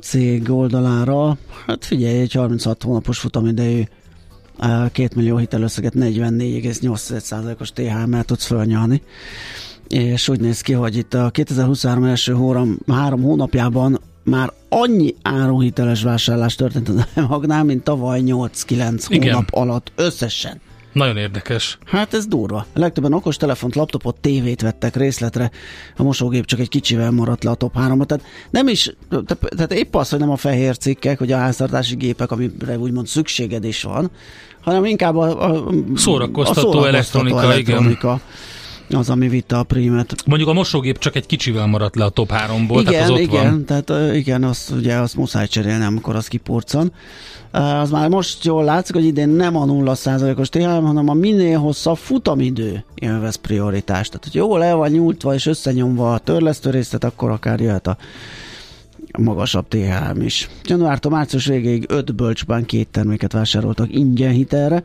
cég 0.00 0.50
oldalára. 0.50 1.36
Hát 1.66 1.84
figyelj, 1.84 2.18
egy 2.18 2.32
36 2.32 2.82
hónapos 2.82 3.18
futamidejű 3.18 3.82
2 4.58 5.08
millió 5.14 5.36
hitelösszeget 5.36 5.92
44,8%-os 5.96 7.70
THM-mel 7.70 8.24
tudsz 8.24 8.46
fölnyalni 8.46 9.02
és 9.92 10.28
úgy 10.28 10.40
néz 10.40 10.60
ki, 10.60 10.72
hogy 10.72 10.96
itt 10.96 11.14
a 11.14 11.30
2023 11.30 12.04
első 12.04 12.32
hóram, 12.32 12.78
három 12.86 13.22
hónapjában 13.22 14.00
már 14.24 14.52
annyi 14.68 15.14
áruhiteles 15.22 16.02
vásárlás 16.02 16.54
történt 16.54 16.88
a 16.88 17.06
magnál, 17.28 17.64
mint 17.64 17.82
tavaly 17.82 18.22
8-9 18.24 19.04
hónap 19.08 19.48
alatt 19.50 19.92
összesen. 19.94 20.60
Nagyon 20.92 21.16
érdekes. 21.16 21.78
Hát 21.84 22.14
ez 22.14 22.26
durva. 22.26 22.66
A 22.72 22.78
legtöbben 22.78 23.12
okos 23.12 23.36
telefont, 23.36 23.74
laptopot, 23.74 24.16
tévét 24.20 24.60
vettek 24.60 24.96
részletre, 24.96 25.50
a 25.96 26.02
mosógép 26.02 26.44
csak 26.44 26.60
egy 26.60 26.68
kicsivel 26.68 27.10
maradt 27.10 27.44
le 27.44 27.50
a 27.50 27.54
top 27.54 27.76
3 27.76 28.02
Tehát 28.02 28.24
nem 28.50 28.68
is, 28.68 28.94
tehát 29.56 29.72
épp 29.72 29.94
az, 29.94 30.08
hogy 30.10 30.18
nem 30.18 30.30
a 30.30 30.36
fehér 30.36 30.76
cikkek, 30.76 31.18
hogy 31.18 31.32
a 31.32 31.36
háztartási 31.36 31.94
gépek, 31.96 32.30
amire 32.30 32.78
úgymond 32.78 33.06
szükséged 33.06 33.64
is 33.64 33.82
van, 33.82 34.10
hanem 34.60 34.84
inkább 34.84 35.16
a, 35.16 35.50
a 35.50 35.64
szórakoztató, 35.94 36.00
a 36.00 36.72
szórakoztató 36.72 36.84
elektronika, 36.84 37.42
elektronika. 37.42 38.08
Igen 38.08 38.50
az, 38.90 39.10
ami 39.10 39.28
vitte 39.28 39.56
a 39.56 39.62
prímet. 39.62 40.14
Mondjuk 40.26 40.48
a 40.48 40.52
mosógép 40.52 40.98
csak 40.98 41.16
egy 41.16 41.26
kicsivel 41.26 41.66
maradt 41.66 41.96
le 41.96 42.04
a 42.04 42.08
top 42.08 42.32
3-ból, 42.34 42.78
igen, 42.80 42.84
tehát 42.84 43.02
az 43.02 43.10
ott 43.10 43.18
igen, 43.18 43.50
van. 43.50 43.64
tehát 43.64 44.14
igen, 44.14 44.44
azt 44.44 44.70
ugye 44.70 44.94
azt 44.94 45.16
muszáj 45.16 45.46
cserélni, 45.46 45.84
amikor 45.84 46.16
az 46.16 46.28
kipurcan. 46.28 46.92
Az 47.50 47.90
már 47.90 48.08
most 48.08 48.44
jól 48.44 48.64
látszik, 48.64 48.94
hogy 48.94 49.04
idén 49.04 49.28
nem 49.28 49.56
a 49.56 49.64
0%-os 49.64 50.48
THM, 50.48 50.84
hanem 50.84 51.08
a 51.08 51.14
minél 51.14 51.58
hosszabb 51.58 51.96
futamidő 51.96 52.84
élvez 52.94 53.36
prioritást. 53.36 54.10
Tehát, 54.10 54.24
hogy 54.24 54.34
jól 54.34 54.64
el 54.64 54.76
van 54.76 54.90
nyújtva 54.90 55.34
és 55.34 55.46
összenyomva 55.46 56.14
a 56.14 56.18
törlesztőrészet, 56.18 57.04
akkor 57.04 57.30
akár 57.30 57.60
jöhet 57.60 57.86
a 57.86 57.96
magasabb 59.18 59.68
THM 59.68 60.20
is. 60.20 60.48
Januártól 60.64 61.10
március 61.10 61.46
végéig 61.46 61.84
5 61.88 62.14
bölcsban 62.14 62.64
két 62.64 62.88
terméket 62.88 63.32
vásároltak 63.32 63.94
ingyen 63.94 64.32
hitelre, 64.32 64.82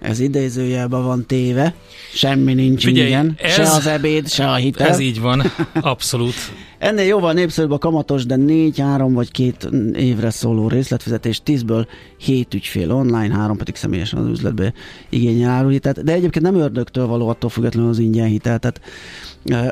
ez 0.00 0.20
idézőjelben 0.20 1.04
van 1.04 1.26
téve, 1.26 1.74
semmi 2.14 2.54
nincs 2.54 2.84
Figyelj, 2.84 3.06
ingyen, 3.06 3.34
ez, 3.38 3.52
se 3.52 3.62
az 3.62 3.86
ebéd, 3.86 4.28
se 4.28 4.50
a 4.50 4.54
hitel. 4.54 4.88
Ez 4.88 4.98
így 4.98 5.20
van, 5.20 5.42
abszolút. 5.80 6.34
Ennél 6.78 7.04
jóval 7.04 7.32
népszerűbb 7.32 7.70
a 7.70 7.78
kamatos, 7.78 8.26
de 8.26 8.36
4, 8.36 8.78
3 8.78 9.12
vagy 9.12 9.30
2 9.30 9.94
évre 9.96 10.30
szóló 10.30 10.68
részletfizetés, 10.68 11.42
10-ből 11.46 11.86
7 12.16 12.54
ügyfél 12.54 12.92
online, 12.92 13.34
3 13.34 13.56
pedig 13.56 13.74
személyesen 13.74 14.18
az 14.18 14.28
üzletbe 14.28 14.72
igényel 15.08 15.50
áruhitelt, 15.50 16.04
de 16.04 16.12
egyébként 16.12 16.44
nem 16.44 16.56
ördögtől 16.56 17.06
való 17.06 17.28
attól 17.28 17.50
függetlenül 17.50 17.90
az 17.90 17.98
ingyen 17.98 18.26
hitel, 18.26 18.58
tehát 18.58 18.80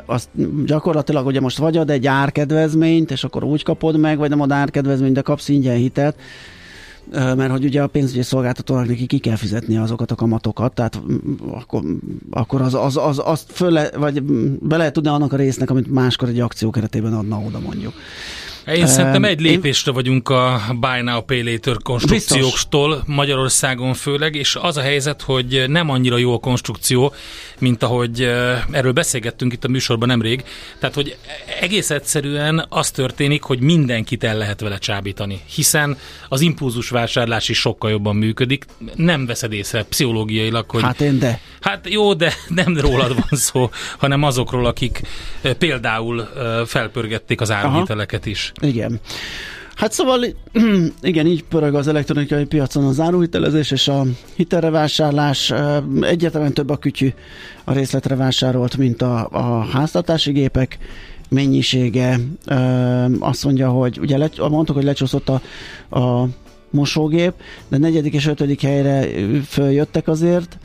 azt 0.07 0.29
gyakorlatilag 0.65 1.27
ugye 1.27 1.41
most 1.41 1.59
vagy 1.59 1.77
ad 1.77 1.91
egy 1.91 2.07
árkedvezményt, 2.07 3.11
és 3.11 3.25
akkor 3.25 3.45
úgy 3.45 3.63
kapod 3.63 3.99
meg, 3.99 4.19
vagy 4.19 4.31
nem 4.31 4.41
ad 4.41 4.51
árkedvezményt, 4.51 5.15
de 5.15 5.21
kapsz 5.21 5.49
ingyen 5.49 5.77
hitelt, 5.77 6.17
mert 7.11 7.51
hogy 7.51 7.65
ugye 7.65 7.83
a 7.83 7.87
pénzügyi 7.87 8.23
szolgáltatónak 8.23 8.87
neki 8.87 9.07
ki 9.07 9.19
kell 9.19 9.37
fizetni 9.37 9.77
azokat 9.77 10.11
a 10.11 10.15
kamatokat, 10.15 10.73
tehát 10.73 11.01
akkor, 11.51 11.83
akkor 12.31 12.61
az, 12.61 12.75
az, 12.75 12.97
az, 12.97 13.21
azt 13.25 13.53
föl 13.53 13.79
vagy 13.99 14.23
be 14.61 14.77
lehet 14.77 14.93
tudni 14.93 15.09
annak 15.09 15.33
a 15.33 15.37
résznek, 15.37 15.71
amit 15.71 15.91
máskor 15.91 16.29
egy 16.29 16.41
akció 16.41 16.71
keretében 16.71 17.13
adna 17.13 17.39
oda 17.47 17.61
mondjuk. 17.61 17.93
Én 18.75 18.83
uh, 18.83 18.89
szerintem 18.89 19.25
egy 19.25 19.41
lépésre 19.41 19.91
én... 19.91 19.97
vagyunk 19.97 20.29
a 20.29 20.61
Buy 20.81 21.01
Now 21.03 21.21
Pay 21.21 21.43
Later 21.53 21.77
konstrukcióktól 21.83 22.89
Biztos. 22.89 23.15
Magyarországon 23.15 23.95
főleg, 23.95 24.35
és 24.35 24.57
az 24.61 24.77
a 24.77 24.81
helyzet, 24.81 25.23
hogy 25.23 25.65
nem 25.69 25.91
annyira 25.91 26.17
jó 26.17 26.35
a 26.35 26.39
konstrukció, 26.39 27.13
mint 27.59 27.83
ahogy 27.83 28.21
erről 28.71 28.93
beszélgettünk 28.93 29.53
itt 29.53 29.65
a 29.65 29.69
műsorban 29.69 30.09
nemrég. 30.09 30.45
Tehát, 30.79 30.95
hogy 30.95 31.17
egész 31.61 31.91
egyszerűen 31.91 32.67
az 32.69 32.91
történik, 32.91 33.43
hogy 33.43 33.61
mindenkit 33.61 34.25
el 34.25 34.37
lehet 34.37 34.61
vele 34.61 34.79
csábítani, 34.79 35.41
hiszen 35.55 35.99
az 36.29 36.41
impulzus 36.41 36.89
vásárlás 36.89 37.49
is 37.49 37.59
sokkal 37.59 37.91
jobban 37.91 38.17
működik. 38.17 38.65
Nem 38.95 39.27
veszed 39.27 39.53
észre 39.53 39.83
pszichológiailag, 39.83 40.71
hogy... 40.71 40.83
Hát 40.83 41.01
én 41.01 41.19
de. 41.19 41.41
Hát 41.61 41.89
jó, 41.89 42.15
de 42.15 42.35
nem 42.49 42.79
rólad 42.79 43.15
van 43.15 43.39
szó, 43.39 43.71
hanem 43.99 44.23
azokról, 44.23 44.67
akik 44.67 45.01
például 45.59 46.29
felpörgették 46.67 47.41
az 47.41 47.51
áruhiteleket 47.51 48.27
is. 48.27 48.53
Igen. 48.61 49.01
Hát 49.77 49.93
szóval 49.93 50.25
igen, 51.03 51.27
így 51.27 51.45
pörög 51.45 51.75
az 51.75 51.89
elektronikai 51.89 52.45
piacon 52.45 52.85
az 52.85 53.01
áruhitelezés 53.01 53.71
és 53.71 53.89
a 53.89 54.05
hitelrevásárlás. 54.35 55.53
Egyetlen 56.01 56.55
több 56.55 56.71
a 56.71 56.77
kütyű 56.77 57.13
a 57.65 57.73
részletre 57.73 58.15
vásárolt, 58.15 58.77
mint 58.77 59.03
a, 59.03 59.29
a 59.31 59.65
háztartási 59.65 60.33
gépek 60.33 60.79
mennyisége. 61.29 62.21
Azt 63.19 63.45
mondja, 63.45 63.71
hogy 63.71 63.99
ugye 64.01 64.17
le, 64.17 64.31
mondtuk, 64.49 64.77
hogy 64.77 64.85
lecsúszott 64.85 65.29
a, 65.29 65.41
a 66.01 66.29
mosógép, 66.71 67.33
de 67.69 67.79
negyedik 67.79 68.15
és 68.15 68.27
ötödik 68.27 68.61
helyre 68.61 69.09
följöttek 69.47 70.09
azért, 70.09 70.59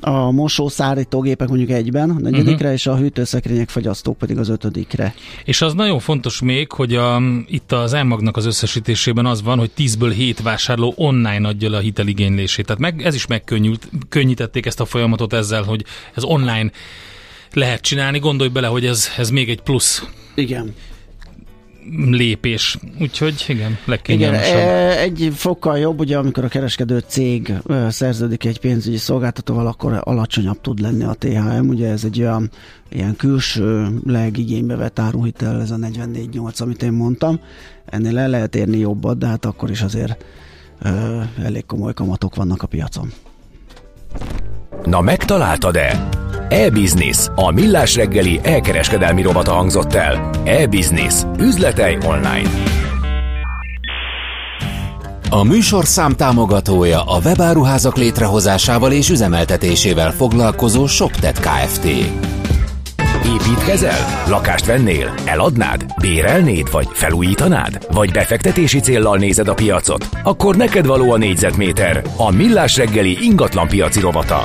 a 0.00 0.30
mosószárítógépek 0.30 1.48
mondjuk 1.48 1.70
egyben, 1.70 2.10
a 2.10 2.18
negyedikre, 2.18 2.54
uh-huh. 2.54 2.72
és 2.72 2.86
a 2.86 2.96
hűtőszekrények, 2.96 3.68
fagyasztók 3.68 4.18
pedig 4.18 4.38
az 4.38 4.48
ötödikre. 4.48 5.14
És 5.44 5.62
az 5.62 5.74
nagyon 5.74 5.98
fontos 5.98 6.40
még, 6.40 6.72
hogy 6.72 6.94
a, 6.94 7.22
itt 7.46 7.72
az 7.72 7.92
elmagnak 7.92 8.36
az 8.36 8.46
összesítésében 8.46 9.26
az 9.26 9.42
van, 9.42 9.58
hogy 9.58 9.70
10-ből 9.76 10.12
7 10.16 10.42
vásárló 10.42 10.92
online 10.96 11.48
adja 11.48 11.70
le 11.70 11.76
a 11.76 11.80
hiteligénylését. 11.80 12.66
Tehát 12.66 12.80
meg, 12.80 13.02
ez 13.02 13.14
is 13.14 13.26
megkönnyítették 13.26 14.66
ezt 14.66 14.80
a 14.80 14.84
folyamatot 14.84 15.32
ezzel, 15.32 15.62
hogy 15.62 15.84
ez 16.14 16.24
online 16.24 16.70
lehet 17.52 17.80
csinálni. 17.80 18.18
Gondolj 18.18 18.50
bele, 18.50 18.66
hogy 18.66 18.86
ez, 18.86 19.08
ez 19.16 19.30
még 19.30 19.48
egy 19.48 19.60
plusz. 19.60 20.04
Igen 20.34 20.74
lépés. 21.96 22.78
Úgyhogy 23.00 23.44
igen, 23.48 23.78
legkényelmesebb. 23.84 24.56
Igen, 24.56 24.98
egy 24.98 25.32
fokkal 25.34 25.78
jobb, 25.78 26.00
ugye 26.00 26.18
amikor 26.18 26.44
a 26.44 26.48
kereskedő 26.48 26.98
cég 27.06 27.52
szerződik 27.88 28.44
egy 28.44 28.60
pénzügyi 28.60 28.96
szolgáltatóval, 28.96 29.66
akkor 29.66 30.00
alacsonyabb 30.04 30.60
tud 30.60 30.80
lenni 30.80 31.04
a 31.04 31.14
THM. 31.18 31.68
Ugye 31.68 31.88
ez 31.88 32.04
egy 32.04 32.20
olyan 32.20 32.50
ilyen 32.88 33.16
külső 33.16 33.88
legigénybe 34.06 34.76
vett 34.76 34.98
áruhitel, 34.98 35.60
ez 35.60 35.70
a 35.70 35.76
44.8, 35.76 36.62
amit 36.62 36.82
én 36.82 36.92
mondtam. 36.92 37.40
Ennél 37.86 38.18
el 38.18 38.28
lehet 38.28 38.54
érni 38.54 38.78
jobbat, 38.78 39.18
de 39.18 39.26
hát 39.26 39.44
akkor 39.44 39.70
is 39.70 39.82
azért 39.82 40.24
ö, 40.82 41.20
elég 41.42 41.66
komoly 41.66 41.94
kamatok 41.94 42.34
vannak 42.34 42.62
a 42.62 42.66
piacon. 42.66 43.12
Na 44.84 45.00
megtaláltad-e? 45.00 46.08
E-Business, 46.48 47.28
a 47.34 47.50
millás 47.50 47.96
reggeli 47.96 48.40
elkereskedelmi 48.42 49.22
robata 49.22 49.52
hangzott 49.52 49.94
el. 49.94 50.30
E-Business, 50.44 51.22
üzletei 51.38 51.98
online. 52.06 52.50
A 55.30 55.42
műsorszám 55.42 56.12
támogatója 56.12 57.02
a 57.02 57.18
webáruházak 57.24 57.96
létrehozásával 57.96 58.92
és 58.92 59.10
üzemeltetésével 59.10 60.12
foglalkozó 60.12 60.86
ShopTet 60.86 61.40
Kft. 61.40 61.84
Építkezel? 63.26 64.24
Lakást 64.28 64.66
vennél? 64.66 65.14
Eladnád? 65.24 65.84
Bérelnéd? 66.00 66.70
Vagy 66.70 66.88
felújítanád? 66.92 67.86
Vagy 67.92 68.12
befektetési 68.12 68.80
céllal 68.80 69.16
nézed 69.16 69.48
a 69.48 69.54
piacot? 69.54 70.08
Akkor 70.22 70.56
neked 70.56 70.86
való 70.86 71.12
a 71.12 71.16
négyzetméter, 71.16 72.02
a 72.16 72.30
millás 72.30 72.76
reggeli 72.76 73.16
ingatlan 73.20 73.68
piaci 73.68 74.00
rovata. 74.00 74.42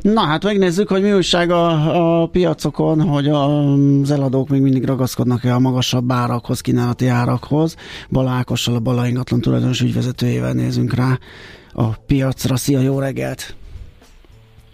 Na 0.00 0.20
hát 0.20 0.44
megnézzük, 0.44 0.88
hogy 0.88 1.02
mi 1.02 1.12
újság 1.12 1.50
a, 1.50 2.22
a 2.22 2.26
piacokon, 2.26 3.00
hogy 3.00 3.28
az 3.28 4.10
eladók 4.10 4.48
még 4.48 4.60
mindig 4.60 4.84
ragaszkodnak-e 4.84 5.54
a 5.54 5.58
magasabb 5.58 6.12
árakhoz, 6.12 6.60
kínálati 6.60 7.06
árakhoz. 7.06 7.76
Bala 8.10 8.30
Ákossal, 8.30 8.74
a 8.74 8.80
Bala 8.80 9.06
ingatlan 9.06 9.40
tulajdonos 9.40 9.80
ügyvezetőjével 9.80 10.52
nézünk 10.52 10.94
rá 10.94 11.18
a 11.72 11.88
piacra. 11.88 12.56
Szia, 12.56 12.80
jó 12.80 12.98
reggelt! 12.98 13.54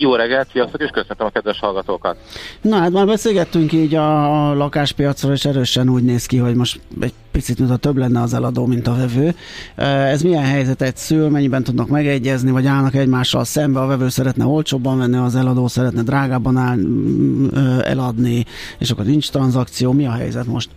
Jó 0.01 0.15
reggelt, 0.15 0.49
sziasztok, 0.53 0.81
és 0.81 0.91
köszönöm 0.91 1.27
a 1.27 1.31
kedves 1.31 1.59
hallgatókat. 1.59 2.17
Na 2.61 2.77
hát 2.77 2.91
már 2.91 3.07
beszélgettünk 3.07 3.73
így 3.73 3.95
a 3.95 4.55
lakáspiacról, 4.55 5.33
és 5.33 5.45
erősen 5.45 5.89
úgy 5.89 6.03
néz 6.03 6.27
ki, 6.27 6.37
hogy 6.37 6.55
most 6.55 6.81
egy 7.01 7.13
picit 7.31 7.59
mintha 7.59 7.77
több 7.77 7.97
lenne 7.97 8.21
az 8.21 8.35
eladó, 8.35 8.67
mint 8.67 8.87
a 8.87 8.95
vevő. 8.95 9.35
Ez 10.07 10.23
milyen 10.23 10.45
helyzetet 10.45 10.97
szül, 10.97 11.29
mennyiben 11.29 11.63
tudnak 11.63 11.89
megegyezni, 11.89 12.51
vagy 12.51 12.67
állnak 12.67 12.95
egymással 12.95 13.45
szembe, 13.45 13.81
a 13.81 13.87
vevő 13.87 14.09
szeretne 14.09 14.45
olcsóbban 14.45 14.99
venni, 14.99 15.17
az 15.17 15.35
eladó 15.35 15.67
szeretne 15.67 16.03
drágábban 16.03 16.57
áll, 16.57 16.79
eladni, 17.83 18.45
és 18.79 18.91
akkor 18.91 19.05
nincs 19.05 19.31
tranzakció. 19.31 19.93
Mi 19.93 20.07
a 20.07 20.13
helyzet 20.13 20.47
most? 20.47 20.71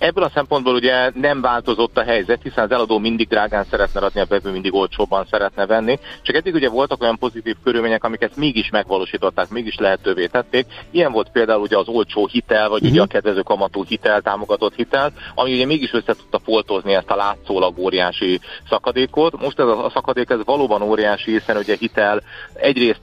Ebből 0.00 0.24
a 0.24 0.30
szempontból 0.34 0.74
ugye 0.74 1.10
nem 1.14 1.40
változott 1.40 1.98
a 1.98 2.02
helyzet, 2.02 2.42
hiszen 2.42 2.64
az 2.64 2.70
eladó 2.70 2.98
mindig 2.98 3.28
drágán 3.28 3.64
szeretne 3.64 4.00
adni, 4.00 4.20
a 4.20 4.26
vevő 4.28 4.50
mindig 4.50 4.74
olcsóbban 4.74 5.26
szeretne 5.30 5.66
venni. 5.66 5.98
Csak 6.22 6.36
eddig 6.36 6.54
ugye 6.54 6.68
voltak 6.68 7.02
olyan 7.02 7.18
pozitív 7.18 7.56
körülmények, 7.64 8.04
amiket 8.04 8.36
mégis 8.36 8.70
megvalósították, 8.70 9.48
mégis 9.48 9.76
lehetővé 9.76 10.26
tették. 10.26 10.66
Ilyen 10.90 11.12
volt 11.12 11.30
például 11.30 11.60
ugye 11.60 11.78
az 11.78 11.88
olcsó 11.88 12.26
hitel, 12.26 12.68
vagy 12.68 12.80
uh-huh. 12.80 12.92
ugye 12.92 13.02
a 13.02 13.06
kedvező 13.06 13.40
kamatú 13.40 13.84
hitel, 13.84 14.20
támogatott 14.20 14.74
hitel, 14.74 15.12
ami 15.34 15.52
ugye 15.52 15.66
mégis 15.66 15.92
össze 15.92 16.14
tudta 16.14 16.38
foltozni 16.38 16.94
ezt 16.94 17.10
a 17.10 17.16
látszólag 17.16 17.78
óriási 17.78 18.40
szakadékot. 18.68 19.40
Most 19.40 19.58
ez 19.58 19.66
a 19.66 19.90
szakadék 19.94 20.30
ez 20.30 20.44
valóban 20.44 20.82
óriási, 20.82 21.30
hiszen 21.30 21.56
ugye 21.56 21.76
hitel 21.78 22.22
egyrészt 22.54 23.00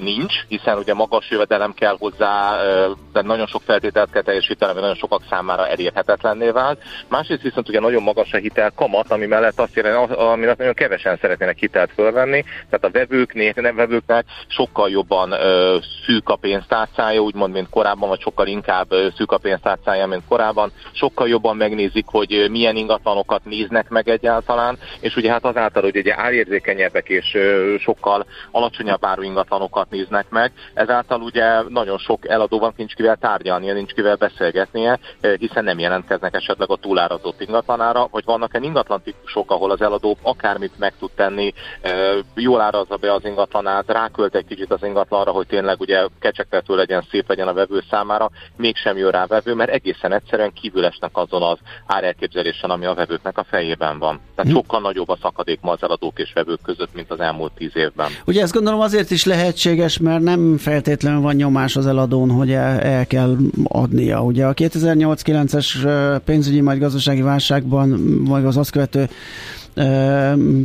nincs, 0.00 0.34
hiszen 0.48 0.78
ugye 0.78 0.94
magas 0.94 1.30
jövedelem 1.30 1.72
kell 1.72 1.96
hozzá, 1.98 2.62
ö, 2.64 2.90
de 3.12 3.22
nagyon 3.22 3.46
sok 3.46 3.62
feltételt 3.62 4.10
kell 4.10 4.22
teljesíteni, 4.22 4.70
ami 4.70 4.80
nagyon 4.80 4.96
sokak 4.96 5.22
számára 5.30 5.68
elérhetetlenné 5.68 6.50
vált. 6.50 6.82
Másrészt 7.08 7.42
viszont 7.42 7.68
ugye 7.68 7.80
nagyon 7.80 8.02
magas 8.02 8.32
a 8.32 8.36
hitel 8.36 8.72
kamat, 8.74 9.10
ami 9.10 9.26
mellett 9.26 9.58
azt 9.58 9.74
jelenti, 9.74 10.12
aminek 10.12 10.56
nagyon 10.56 10.74
kevesen 10.74 11.18
szeretnének 11.20 11.58
hitelt 11.58 11.90
fölvenni, 11.94 12.44
tehát 12.70 12.84
a 12.84 12.90
vevőknél, 12.90 13.52
nem 13.54 13.76
vevőknek 13.76 14.24
sokkal 14.46 14.90
jobban 14.90 15.34
szűk 16.06 16.28
a 16.28 16.36
pénztárcája, 16.36 17.20
úgymond, 17.20 17.52
mint 17.52 17.68
korábban, 17.68 18.08
vagy 18.08 18.20
sokkal 18.20 18.46
inkább 18.46 18.88
szűk 19.16 19.32
a 19.32 19.38
pénztárcája, 19.38 20.06
mint 20.06 20.22
korábban. 20.28 20.72
Sokkal 20.92 21.28
jobban 21.28 21.56
megnézik, 21.56 22.04
hogy 22.06 22.46
milyen 22.50 22.76
ingatlanokat 22.76 23.44
néznek 23.44 23.88
meg 23.88 24.08
egyáltalán, 24.08 24.78
és 25.00 25.16
ugye 25.16 25.30
hát 25.30 25.44
azáltal, 25.44 25.82
hogy 25.82 25.96
ugye 25.96 26.14
árérzékenyebbek 26.18 27.08
és 27.08 27.38
sokkal 27.78 28.26
alacsonyabb 28.50 29.04
áru 29.04 29.22
ingatlanokat 29.42 29.90
néznek 29.90 30.26
meg, 30.28 30.52
ezáltal 30.74 31.20
ugye 31.20 31.62
nagyon 31.68 31.98
sok 31.98 32.28
eladóban 32.28 32.72
nincs 32.76 32.94
kivel 32.94 33.16
tárgyalnia, 33.16 33.72
nincs 33.72 33.92
kivel 33.92 34.16
beszélgetnie, 34.16 34.98
hiszen 35.38 35.64
nem 35.64 35.78
jelentkeznek 35.78 36.34
esetleg 36.34 36.70
a 36.70 36.76
túlárazott 36.76 37.40
ingatlanára, 37.40 38.08
vagy 38.10 38.24
vannak-e 38.24 38.58
ingatlan 38.62 39.02
típusok, 39.02 39.50
ahol 39.50 39.70
az 39.70 39.80
eladó 39.80 40.16
akármit 40.22 40.78
meg 40.78 40.92
tud 40.98 41.10
tenni, 41.10 41.52
jól 42.34 42.60
árazza 42.60 42.96
be 42.96 43.12
az 43.12 43.24
ingatlanát, 43.24 43.84
rákölt 43.86 44.34
egy 44.34 44.46
kicsit 44.46 44.72
az 44.72 44.82
ingatlanra, 44.82 45.30
hogy 45.30 45.46
tényleg 45.46 45.80
ugye 45.80 46.06
kecsegtető 46.20 46.76
legyen, 46.76 47.06
szép 47.10 47.28
legyen 47.28 47.48
a 47.48 47.52
vevő 47.52 47.82
számára, 47.90 48.30
mégsem 48.56 48.96
jön 48.96 49.10
rá 49.10 49.26
vevő, 49.26 49.54
mert 49.54 49.70
egészen 49.70 50.12
egyszerűen 50.12 50.52
kívül 50.52 50.84
esnek 50.84 51.10
azon 51.12 51.42
az 51.42 51.58
árelképzelésen, 51.86 52.70
ami 52.70 52.84
a 52.84 52.94
vevőknek 52.94 53.38
a 53.38 53.44
fejében 53.44 53.98
van. 53.98 54.20
Tehát 54.34 54.50
hm. 54.50 54.56
sokkal 54.56 54.80
nagyobb 54.80 55.08
a 55.08 55.18
szakadék 55.22 55.60
ma 55.60 55.72
az 55.72 55.82
eladók 55.82 56.18
és 56.18 56.32
vevők 56.32 56.60
között, 56.62 56.94
mint 56.94 57.10
az 57.10 57.20
elmúlt 57.20 57.52
tíz 57.52 57.76
évben. 57.76 58.10
Ugye 58.26 58.42
ezt 58.42 58.52
gondolom 58.52 58.80
azért 58.80 59.10
is 59.10 59.24
lehetséges, 59.32 59.98
mert 59.98 60.22
nem 60.22 60.56
feltétlenül 60.58 61.20
van 61.20 61.34
nyomás 61.34 61.76
az 61.76 61.86
eladón, 61.86 62.30
hogy 62.30 62.52
el, 62.52 62.80
el 62.80 63.06
kell 63.06 63.36
adnia. 63.64 64.22
Ugye 64.22 64.46
a 64.46 64.54
2008-9-es 64.54 66.20
pénzügyi 66.24 66.60
majd 66.60 66.78
gazdasági 66.78 67.22
válságban, 67.22 68.00
vagy 68.24 68.44
az 68.44 68.56
azt 68.56 68.70
követő 68.70 69.08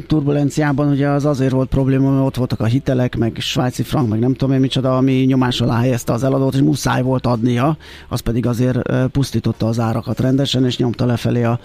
turbulenciában 0.07 0.89
ugye 0.89 1.07
az 1.07 1.26
azért 1.26 1.52
volt 1.52 1.69
probléma, 1.69 2.11
mert 2.11 2.26
ott 2.26 2.35
voltak 2.35 2.60
a 2.60 2.65
hitelek, 2.65 3.18
meg 3.18 3.35
svájci 3.39 3.84
frank, 3.84 4.10
meg 4.10 4.19
nem 4.19 4.34
tudom 4.34 4.53
én 4.53 4.60
micsoda, 4.60 4.98
ami 4.98 5.11
nyomás 5.11 5.61
alá 5.61 5.80
helyezte 5.80 6.14
az 6.14 6.23
eladót, 6.23 6.53
és 6.53 6.61
muszáj 6.61 7.02
volt 7.02 7.26
adnia, 7.26 7.77
az 8.10 8.19
pedig 8.19 8.45
azért 8.45 8.80
pusztította 9.11 9.68
az 9.68 9.80
árakat 9.80 10.19
rendesen, 10.19 10.65
és 10.65 10.77
nyomta 10.77 11.06
lefelé 11.06 11.44
a, 11.44 11.60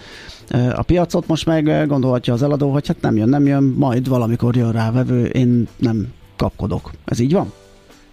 a 0.74 0.82
piacot. 0.82 1.26
Most 1.26 1.46
meg 1.46 1.86
gondolhatja 1.86 2.32
az 2.32 2.42
eladó, 2.42 2.72
hogy 2.72 2.86
hát 2.86 3.00
nem 3.00 3.16
jön, 3.16 3.28
nem 3.28 3.46
jön, 3.46 3.62
majd 3.62 4.08
valamikor 4.08 4.56
jön 4.56 4.72
rá 4.72 4.90
vevő, 4.90 5.24
én 5.24 5.68
nem 5.76 6.06
kapkodok. 6.42 6.90
Ez 7.04 7.18
így 7.18 7.32
van? 7.32 7.52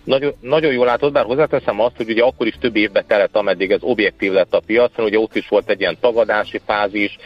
Nagyon, 0.03 0.33
nagyon 0.41 0.71
jól 0.73 0.85
látod, 0.85 1.11
bár 1.11 1.25
hozzáteszem 1.25 1.79
azt, 1.79 1.95
hogy 1.97 2.09
ugye 2.09 2.23
akkor 2.23 2.47
is 2.47 2.57
több 2.59 2.75
évbe 2.75 3.01
telett, 3.01 3.35
ameddig 3.35 3.71
ez 3.71 3.79
objektív 3.81 4.31
lett 4.31 4.53
a 4.53 4.61
piacon, 4.65 5.05
ugye 5.05 5.19
ott 5.19 5.35
is 5.35 5.47
volt 5.47 5.69
egy 5.69 5.79
ilyen 5.79 5.97
tagadási 6.01 6.61
fázis, 6.65 7.17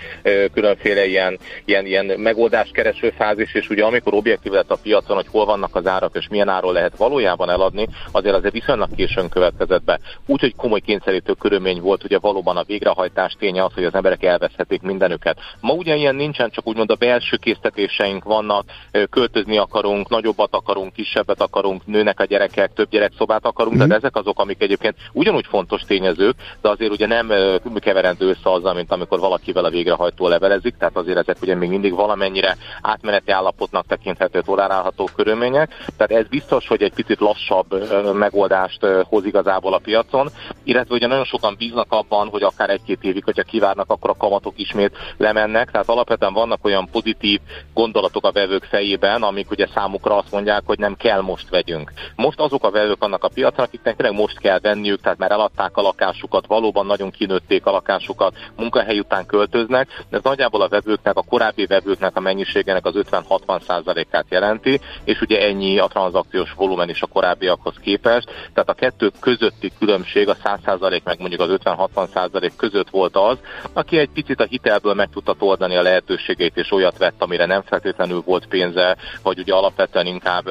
különféle 0.54 1.06
ilyen, 1.06 1.40
ilyen, 1.66 1.86
ilyen 1.86 2.06
megoldáskereső 2.06 3.14
fázis, 3.18 3.54
és 3.54 3.70
ugye 3.70 3.84
amikor 3.84 4.14
objektív 4.14 4.52
lett 4.52 4.72
a 4.72 4.78
piacon, 4.84 5.16
hogy 5.16 5.28
hol 5.32 5.46
vannak 5.46 5.76
az 5.76 5.88
árak, 5.88 6.16
és 6.16 6.28
milyen 6.28 6.50
áról 6.50 6.74
lehet 6.74 6.98
valójában 6.98 7.50
eladni, 7.50 7.88
azért 8.12 8.36
azért 8.36 8.54
viszonylag 8.54 8.96
későn 8.96 9.30
következett 9.30 9.84
be. 9.84 10.00
Úgyhogy 10.26 10.56
komoly 10.56 10.80
kényszerítő 10.80 11.34
körülmény 11.34 11.82
volt 11.82 12.04
ugye 12.04 12.20
valóban 12.20 12.58
a 12.58 12.64
végrehajtás 12.64 13.36
ténye 13.40 13.64
az, 13.64 13.74
hogy 13.74 13.86
az 13.86 13.94
emberek 13.94 14.24
elveszhetik 14.24 14.82
mindenüket. 14.82 15.38
Ma 15.60 15.74
ugye 15.74 15.96
ilyen 15.96 16.16
nincsen, 16.16 16.50
csak 16.50 16.68
úgymond 16.68 16.92
a 16.92 16.96
belső 16.96 17.38
késztetéseink 17.38 18.24
vannak, 18.24 18.66
költözni 19.10 19.58
akarunk, 19.58 20.10
nagyobbat 20.10 20.54
akarunk, 20.54 20.94
kisebbet 20.94 21.42
akarunk, 21.42 21.86
nőnek 21.86 22.20
a 22.20 22.26
gyerekek, 22.26 22.63
több 22.72 22.90
gyerekszobát 22.90 23.46
akarunk, 23.46 23.76
mm-hmm. 23.76 23.88
tehát 23.88 24.04
ezek 24.04 24.16
azok, 24.16 24.40
amik 24.40 24.62
egyébként 24.62 24.96
ugyanúgy 25.14 25.46
fontos 25.46 25.82
tényezők, 25.82 26.36
de 26.62 26.70
azért 26.70 26.92
ugye 26.92 27.08
nem 27.08 27.32
keverendő 27.80 28.28
össze 28.28 28.52
azzal, 28.52 28.74
mint 28.74 28.92
amikor 28.92 29.20
valakivel 29.20 29.66
a 29.66 29.70
végrehajtó 29.70 30.28
levelezik, 30.28 30.76
tehát 30.78 30.98
azért 30.98 31.18
ezek 31.18 31.38
ugye 31.42 31.56
még 31.56 31.70
mindig 31.70 31.94
valamennyire 31.94 32.58
átmeneti 32.82 33.32
állapotnak 33.32 33.86
tekinthető 33.88 34.42
tolerálható 34.42 35.10
körülmények, 35.16 35.70
tehát 35.98 36.24
ez 36.24 36.30
biztos, 36.30 36.68
hogy 36.68 36.82
egy 36.82 36.94
picit 36.94 37.20
lassabb 37.20 37.92
megoldást 38.14 38.86
hoz 39.04 39.26
igazából 39.26 39.74
a 39.74 39.78
piacon, 39.78 40.30
illetve 40.64 40.96
ugye 40.96 41.08
nagyon 41.08 41.26
sokan 41.26 41.56
bíznak 41.58 41.92
abban, 41.92 42.28
hogy 42.28 42.44
akár 42.44 42.70
egy-két 42.70 43.04
évig, 43.04 43.24
hogyha 43.24 43.44
kivárnak, 43.44 43.90
akkor 43.90 44.10
a 44.10 44.18
kamatok 44.18 44.54
ismét 44.56 44.98
lemennek, 45.18 45.72
tehát 45.72 45.90
alapvetően 45.90 46.34
vannak 46.34 46.66
olyan 46.66 46.90
pozitív 46.92 47.40
gondolatok 47.74 48.26
a 48.26 48.32
vevők 48.32 48.64
fejében, 48.64 49.24
amik 49.24 49.52
ugye 49.52 49.68
számukra 49.74 50.18
azt 50.18 50.32
mondják, 50.32 50.62
hogy 50.66 50.80
nem 50.80 50.96
kell 50.96 51.22
most 51.22 51.50
vegyünk. 51.50 51.92
Most 52.16 52.40
azok 52.40 52.53
azok 52.54 52.66
a 52.66 52.72
vevők 52.80 53.00
vannak 53.00 53.24
a 53.24 53.28
piacon, 53.28 53.66
akiknek 53.66 53.96
tényleg 53.96 54.18
most 54.18 54.40
kell 54.40 54.60
venniük, 54.60 55.02
tehát 55.02 55.18
már 55.18 55.32
eladták 55.32 55.78
a 55.78 55.82
lakásukat, 55.82 56.48
valóban 56.48 56.86
nagyon 56.86 57.12
kinőtték 57.12 57.66
a 57.66 57.72
lakásukat, 57.72 58.36
munkahely 58.56 59.00
után 59.00 59.26
költöznek, 59.26 59.88
ez 60.10 60.20
nagyjából 60.24 60.62
a 60.62 60.68
vevőknek, 60.68 61.18
a 61.18 61.24
korábbi 61.30 61.66
vevőknek 61.66 62.16
a 62.16 62.20
mennyiségének 62.20 62.86
az 62.86 62.94
50-60%-át 62.96 64.26
jelenti, 64.30 64.80
és 65.04 65.22
ugye 65.22 65.42
ennyi 65.42 65.80
a 65.80 65.88
tranzakciós 65.88 66.54
volumen 66.54 66.90
is 66.90 67.02
a 67.02 67.08
korábbiakhoz 67.08 67.76
képest, 67.82 68.26
tehát 68.54 68.70
a 68.70 68.74
kettő 68.74 69.12
közötti 69.20 69.72
különbség 69.80 70.30
a 70.30 70.36
100% 70.36 71.04
meg 71.04 71.20
mondjuk 71.20 71.42
az 71.42 71.58
50-60% 71.64 72.52
között 72.58 72.90
volt 72.90 73.16
az, 73.16 73.38
aki 73.74 73.98
egy 73.98 74.10
picit 74.10 74.40
a 74.40 74.46
hitelből 74.50 74.94
meg 74.94 75.10
tudta 75.10 75.36
oldani 75.40 75.76
a 75.76 75.82
lehetőségét, 75.82 76.58
és 76.58 76.72
olyat 76.72 76.98
vett, 76.98 77.22
amire 77.22 77.46
nem 77.46 77.62
feltétlenül 77.62 78.22
volt 78.26 78.46
pénze, 78.46 78.98
vagy 79.24 79.40
ugye 79.40 79.54
alapvetően 79.54 80.06
inkább 80.06 80.50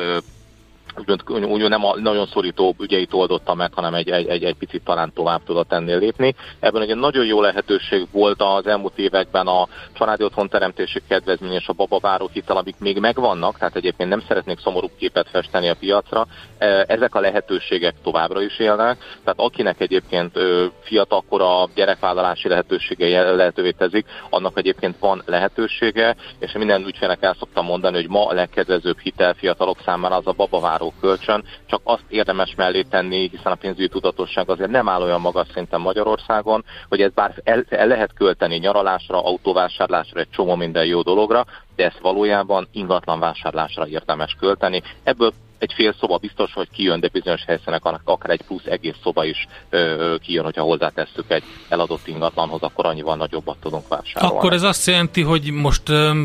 úgymond, 0.98 1.44
úgy 1.44 1.68
nem 1.68 1.84
a 1.84 1.96
nagyon 1.96 2.26
szorító 2.26 2.74
ügyeit 2.78 3.12
oldotta 3.12 3.54
meg, 3.54 3.72
hanem 3.74 3.94
egy, 3.94 4.10
egy, 4.10 4.26
egy, 4.26 4.44
egy 4.44 4.56
picit 4.56 4.84
talán 4.84 5.12
tovább 5.14 5.40
tudott 5.44 5.72
ennél 5.72 5.98
lépni. 5.98 6.34
Ebben 6.60 6.82
egy 6.82 6.96
nagyon 6.96 7.24
jó 7.24 7.40
lehetőség 7.40 8.06
volt 8.12 8.42
az 8.42 8.66
elmúlt 8.66 8.98
években 8.98 9.46
a 9.46 9.68
családi 9.92 10.24
otthon 10.24 10.48
teremtési 10.48 11.02
kedvezmény 11.08 11.52
és 11.52 11.68
a 11.68 11.72
babaváró 11.72 12.30
hitel, 12.32 12.56
amik 12.56 12.76
még 12.78 12.98
megvannak, 12.98 13.58
tehát 13.58 13.76
egyébként 13.76 14.08
nem 14.08 14.22
szeretnék 14.28 14.58
szomorú 14.58 14.90
képet 14.98 15.28
festeni 15.28 15.68
a 15.68 15.74
piacra. 15.74 16.26
E, 16.58 16.84
ezek 16.88 17.14
a 17.14 17.20
lehetőségek 17.20 17.94
továbbra 18.02 18.42
is 18.42 18.58
élnek, 18.58 18.98
tehát 19.24 19.40
akinek 19.40 19.80
egyébként 19.80 20.38
fiatalkora 20.82 21.68
gyerekvállalási 21.74 22.48
lehetősége 22.48 23.30
lehetővé 23.30 23.70
tezik, 23.70 24.06
annak 24.30 24.58
egyébként 24.58 24.98
van 24.98 25.22
lehetősége, 25.26 26.16
és 26.38 26.52
minden 26.52 26.84
ügyfélnek 26.86 27.22
el 27.22 27.36
szoktam 27.38 27.64
mondani, 27.64 27.96
hogy 27.96 28.08
ma 28.08 28.26
a 28.26 28.32
legkedvezőbb 28.32 28.98
hitel 28.98 29.34
fiatalok 29.34 29.78
számára 29.84 30.16
az 30.16 30.26
a 30.26 30.32
babaváró 30.32 30.81
járó 30.82 30.92
kölcsön, 31.00 31.44
csak 31.66 31.80
azt 31.84 32.04
érdemes 32.08 32.54
mellé 32.56 32.82
tenni, 32.82 33.28
hiszen 33.28 33.52
a 33.52 33.54
pénzügyi 33.54 33.88
tudatosság 33.88 34.50
azért 34.50 34.70
nem 34.70 34.88
áll 34.88 35.02
olyan 35.02 35.20
magas 35.20 35.46
szinten 35.54 35.80
Magyarországon, 35.80 36.64
hogy 36.88 37.00
ez 37.00 37.12
bár 37.12 37.40
el, 37.44 37.64
el 37.68 37.86
lehet 37.86 38.12
költeni 38.14 38.56
nyaralásra, 38.56 39.24
autóvásárlásra, 39.24 40.20
egy 40.20 40.30
csomó 40.30 40.54
minden 40.54 40.84
jó 40.84 41.02
dologra, 41.02 41.44
de 41.76 41.84
ezt 41.84 41.98
valójában 41.98 42.68
ingatlan 42.72 43.20
vásárlásra 43.20 43.86
érdemes 43.86 44.36
költeni. 44.40 44.82
Ebből 45.02 45.32
egy 45.62 45.72
fél 45.74 45.94
szoba 46.00 46.16
biztos, 46.16 46.52
hogy 46.52 46.68
kijön, 46.74 47.00
de 47.00 47.08
bizonyos 47.12 47.44
helyszínek 47.46 47.84
akár 48.04 48.30
egy 48.30 48.42
plusz 48.42 48.64
egész 48.64 48.94
szoba 49.02 49.24
is 49.24 49.46
ö, 49.70 50.14
kijön, 50.22 50.44
hogyha 50.44 50.62
hozzátesszük 50.62 51.24
egy 51.28 51.42
eladott 51.68 52.06
ingatlanhoz, 52.06 52.62
akkor 52.62 52.86
annyival 52.86 53.16
nagyobbat 53.16 53.56
tudunk 53.60 53.88
vásárolni. 53.88 54.36
Akkor 54.36 54.52
ez 54.52 54.62
azt 54.62 54.86
jelenti, 54.86 55.22
hogy 55.22 55.50
most 55.50 55.82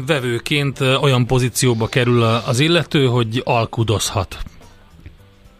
vevőként 0.07 0.79
olyan 0.79 1.25
pozícióba 1.27 1.87
kerül 1.87 2.23
az 2.23 2.59
illető, 2.59 3.05
hogy 3.05 3.41
alkudozhat 3.45 4.37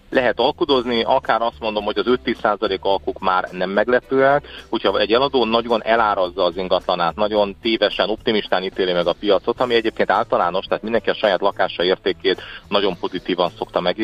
lehet 0.10 0.40
alkudozni, 0.40 1.04
akár 1.04 1.42
azt 1.42 1.60
mondom, 1.60 1.84
hogy 1.84 1.98
az 1.98 2.06
5-10% 2.26 2.80
alkuk 2.80 3.20
már 3.20 3.48
nem 3.52 3.70
meglepőek, 3.70 4.48
hogyha 4.70 5.00
egy 5.00 5.14
eladó 5.14 5.46
nagyon 5.46 5.84
elárazza 5.84 6.44
az 6.44 6.58
ingatlanát, 6.58 7.16
nagyon 7.16 7.56
tévesen, 7.62 8.10
optimistán 8.10 8.64
ítéli 8.64 8.94
meg 8.94 9.08
a 9.08 9.16
piacot, 9.20 9.62
ami 9.62 9.74
egyébként 9.74 10.12
általános, 10.12 10.66
tehát 10.66 10.84
mindenki 10.84 11.10
a 11.10 11.16
saját 11.16 11.42
lakása 11.42 11.84
értékét 11.84 12.42
nagyon 12.68 12.98
pozitívan 13.00 13.52
szokta 13.58 13.82
meg, 13.82 13.98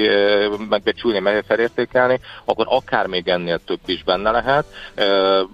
megbecsülni, 0.69 1.19
meg 1.19 1.45
akkor 2.45 2.65
akár 2.69 3.07
még 3.07 3.27
ennél 3.27 3.59
több 3.65 3.79
is 3.85 4.03
benne 4.03 4.31
lehet. 4.31 4.65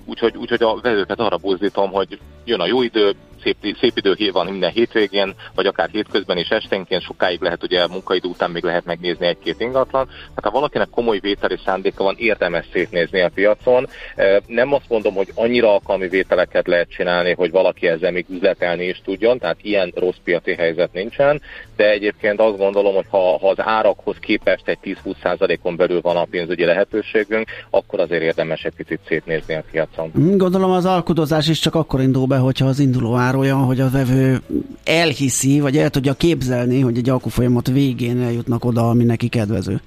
Úgyhogy, 0.06 0.38
úgyhogy 0.38 0.64
a 0.64 0.80
vevőket 0.82 1.20
arra 1.20 1.38
buzdítom, 1.38 1.92
hogy 1.92 2.20
jön 2.46 2.60
a 2.60 2.66
jó 2.66 2.82
idő, 2.82 3.16
szép, 3.44 3.78
szép 3.80 3.98
idő 3.98 4.32
van 4.32 4.46
minden 4.46 4.72
hétvégén, 4.72 5.34
vagy 5.56 5.66
akár 5.66 5.90
hétközben 5.92 6.38
is 6.38 6.50
esténként, 6.50 7.02
sokáig 7.02 7.42
lehet 7.42 7.64
ugye 7.64 7.88
munkaidő 7.88 8.28
után 8.28 8.52
még 8.52 8.64
lehet 8.64 8.86
megnézni 8.86 9.26
egy-két 9.26 9.60
ingatlan. 9.60 10.06
Tehát 10.06 10.44
ha 10.44 10.50
valakinek 10.50 10.90
komoly 10.90 11.20
vételi 11.20 11.60
szándéka 11.66 12.04
van, 12.04 12.16
érdemes 12.18 12.66
szétnézni 12.74 13.22
a 13.22 13.30
piacon. 13.30 13.88
Nem 14.48 14.74
azt 14.74 14.90
mondom, 14.90 15.14
hogy 15.14 15.32
annyira 15.36 15.72
alkalmi 15.72 16.08
vételeket 16.08 16.68
lehet 16.68 16.90
csinálni, 16.90 17.34
hogy 17.34 17.52
valaki 17.52 17.88
ezzel 17.88 18.12
még 18.12 18.26
üzletelni 18.30 18.86
is 18.86 19.02
tudjon, 19.04 19.38
tehát 19.38 19.58
ilyen 19.62 19.92
rossz 19.96 20.18
piaci 20.24 20.54
helyzet 20.54 20.94
nincsen, 20.94 21.42
de 21.76 21.90
egyébként 21.90 22.40
azt 22.40 22.58
gondolom, 22.58 22.96
hogy 22.96 23.06
ha, 23.10 23.38
ha 23.38 23.50
az 23.50 23.58
árakhoz 23.60 24.16
képest 24.20 24.68
egy 24.68 24.78
10-20%-on 24.84 25.76
belül 25.76 26.02
van 26.02 26.16
a 26.16 26.26
pénzügyi 26.26 26.66
lehetőségünk, 26.66 27.48
akkor 27.70 28.00
azért 28.00 28.22
érdemes 28.22 28.64
egy 28.64 28.74
picit 28.76 29.00
szétnézni 29.08 29.56
a 29.56 29.64
piacon. 29.72 30.12
Gondolom 30.38 30.72
az 30.72 30.86
alkudozás 30.86 31.48
is 31.48 31.60
csak 31.60 31.76
akkor 31.76 32.02
indul 32.02 32.28
be, 32.28 32.38
hogyha 32.38 32.66
az 32.66 32.80
induló 32.80 33.16
ár 33.16 33.29
olyan, 33.36 33.60
hogy 33.60 33.80
a 33.80 33.90
vevő 33.90 34.42
elhiszi, 34.84 35.60
vagy 35.60 35.78
el 35.78 35.90
tudja 35.90 36.14
képzelni, 36.14 36.80
hogy 36.80 36.98
egy 36.98 37.10
alkufolyamat 37.10 37.68
végén 37.68 38.22
eljutnak 38.22 38.66
oda, 38.66 38.90
ami 38.90 39.04
neki 39.04 39.28
kedvező 39.28 39.82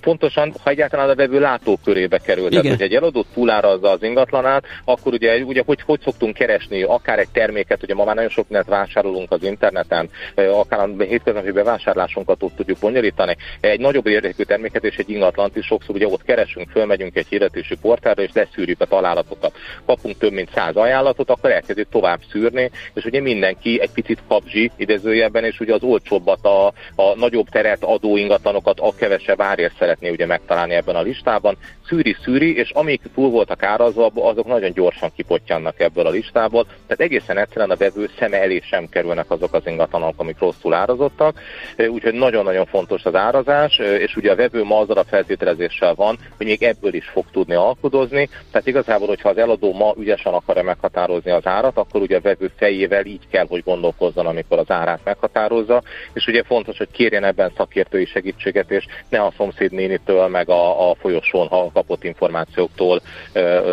pontosan, 0.00 0.54
ha 0.62 0.70
egyáltalán 0.70 1.08
a 1.08 1.14
vevő 1.14 1.40
látókörébe 1.40 2.18
kerül. 2.18 2.46
Igen. 2.46 2.62
Tehát, 2.62 2.76
hogy 2.76 2.86
egy 2.86 2.94
eladott 2.94 3.26
túlárazza 3.34 3.90
az 3.90 4.02
ingatlanát, 4.02 4.64
akkor 4.84 5.12
ugye, 5.12 5.36
ugye 5.36 5.62
hogy, 5.66 5.80
hogy 5.80 6.00
szoktunk 6.00 6.34
keresni 6.34 6.82
akár 6.82 7.18
egy 7.18 7.28
terméket, 7.32 7.82
ugye 7.82 7.94
ma 7.94 8.04
már 8.04 8.14
nagyon 8.14 8.30
sok 8.30 8.48
mindent 8.48 8.68
vásárolunk 8.68 9.32
az 9.32 9.42
interneten, 9.42 10.10
akár 10.34 10.80
a 10.80 11.02
hétköznapi 11.02 11.50
bevásárlásunkat 11.50 12.42
ott 12.42 12.56
tudjuk 12.56 12.78
bonyolítani. 12.78 13.36
Egy 13.60 13.80
nagyobb 13.80 14.06
értékű 14.06 14.42
terméket 14.42 14.84
és 14.84 14.96
egy 14.96 15.10
ingatlant 15.10 15.56
is 15.56 15.66
sokszor 15.66 15.94
ugye 15.94 16.06
ott 16.06 16.24
keresünk, 16.24 16.70
fölmegyünk 16.70 17.16
egy 17.16 17.26
hirdetési 17.28 17.76
portálra, 17.76 18.22
és 18.22 18.30
leszűrjük 18.32 18.80
a 18.80 18.84
találatokat. 18.84 19.56
Kapunk 19.86 20.18
több 20.18 20.32
mint 20.32 20.50
száz 20.54 20.76
ajánlatot, 20.76 21.30
akkor 21.30 21.50
elkezdjük 21.50 21.88
tovább 21.88 22.20
szűrni, 22.30 22.70
és 22.94 23.04
ugye 23.04 23.20
mindenki 23.20 23.80
egy 23.80 23.90
picit 23.90 24.22
kapzsi 24.28 24.70
idézőjelben, 24.76 25.44
és 25.44 25.60
ugye 25.60 25.74
az 25.74 25.82
olcsóbbat, 25.82 26.44
a, 26.44 26.66
a 26.94 27.14
nagyobb 27.16 27.48
teret 27.48 27.84
adó 27.84 28.16
ingatlanokat 28.16 28.80
a 28.80 28.94
kevesebb 28.94 29.40
árért 29.40 29.76
szeretné 29.88 30.10
ugye 30.10 30.26
megtalálni 30.26 30.74
ebben 30.74 30.96
a 30.96 31.02
listában. 31.02 31.58
Szűri-szűri, 31.88 32.56
és 32.56 32.70
amik 32.70 33.02
túl 33.14 33.30
voltak 33.30 33.62
árazva, 33.62 34.10
azok 34.14 34.46
nagyon 34.46 34.72
gyorsan 34.72 35.10
kipottyannak 35.16 35.80
ebből 35.80 36.06
a 36.06 36.10
listából. 36.10 36.64
Tehát 36.64 37.00
egészen 37.00 37.38
egyszerűen 37.38 37.70
a 37.70 37.76
vevő 37.76 38.10
szeme 38.18 38.42
elé 38.42 38.60
sem 38.64 38.88
kerülnek 38.88 39.30
azok 39.30 39.54
az 39.54 39.62
ingatlanok, 39.66 40.14
amik 40.16 40.38
rosszul 40.38 40.74
árazottak. 40.74 41.40
Úgyhogy 41.88 42.14
nagyon-nagyon 42.14 42.66
fontos 42.66 43.04
az 43.04 43.14
árazás, 43.14 43.78
és 43.78 44.16
ugye 44.16 44.30
a 44.30 44.36
vevő 44.36 44.64
ma 44.64 44.78
azzal 44.78 44.96
a 44.96 45.04
feltételezéssel 45.04 45.94
van, 45.94 46.18
hogy 46.36 46.46
még 46.46 46.62
ebből 46.62 46.94
is 46.94 47.06
fog 47.08 47.24
tudni 47.30 47.54
alkudozni. 47.54 48.28
Tehát 48.50 48.66
igazából, 48.66 49.06
hogyha 49.06 49.28
az 49.28 49.38
eladó 49.38 49.72
ma 49.72 49.94
ügyesen 49.98 50.32
akarja 50.32 50.62
meghatározni 50.62 51.30
az 51.30 51.46
árat, 51.46 51.76
akkor 51.76 52.00
ugye 52.00 52.16
a 52.16 52.20
vevő 52.20 52.50
fejével 52.56 53.04
így 53.04 53.28
kell, 53.30 53.46
hogy 53.48 53.62
gondolkozzon, 53.64 54.26
amikor 54.26 54.58
az 54.58 54.70
árát 54.70 55.00
meghatározza. 55.04 55.82
És 56.12 56.26
ugye 56.26 56.42
fontos, 56.42 56.78
hogy 56.78 56.90
kérjen 56.90 57.24
ebben 57.24 57.52
szakértői 57.56 58.04
segítséget, 58.04 58.70
és 58.70 58.86
ne 59.08 59.20
a 59.22 59.32
szomszéd 59.36 59.72
nénitől, 59.72 60.26
meg 60.26 60.48
a, 60.48 60.90
a 60.90 60.94
folyosón 60.94 61.46
kapott 61.78 62.04
információktól 62.04 63.00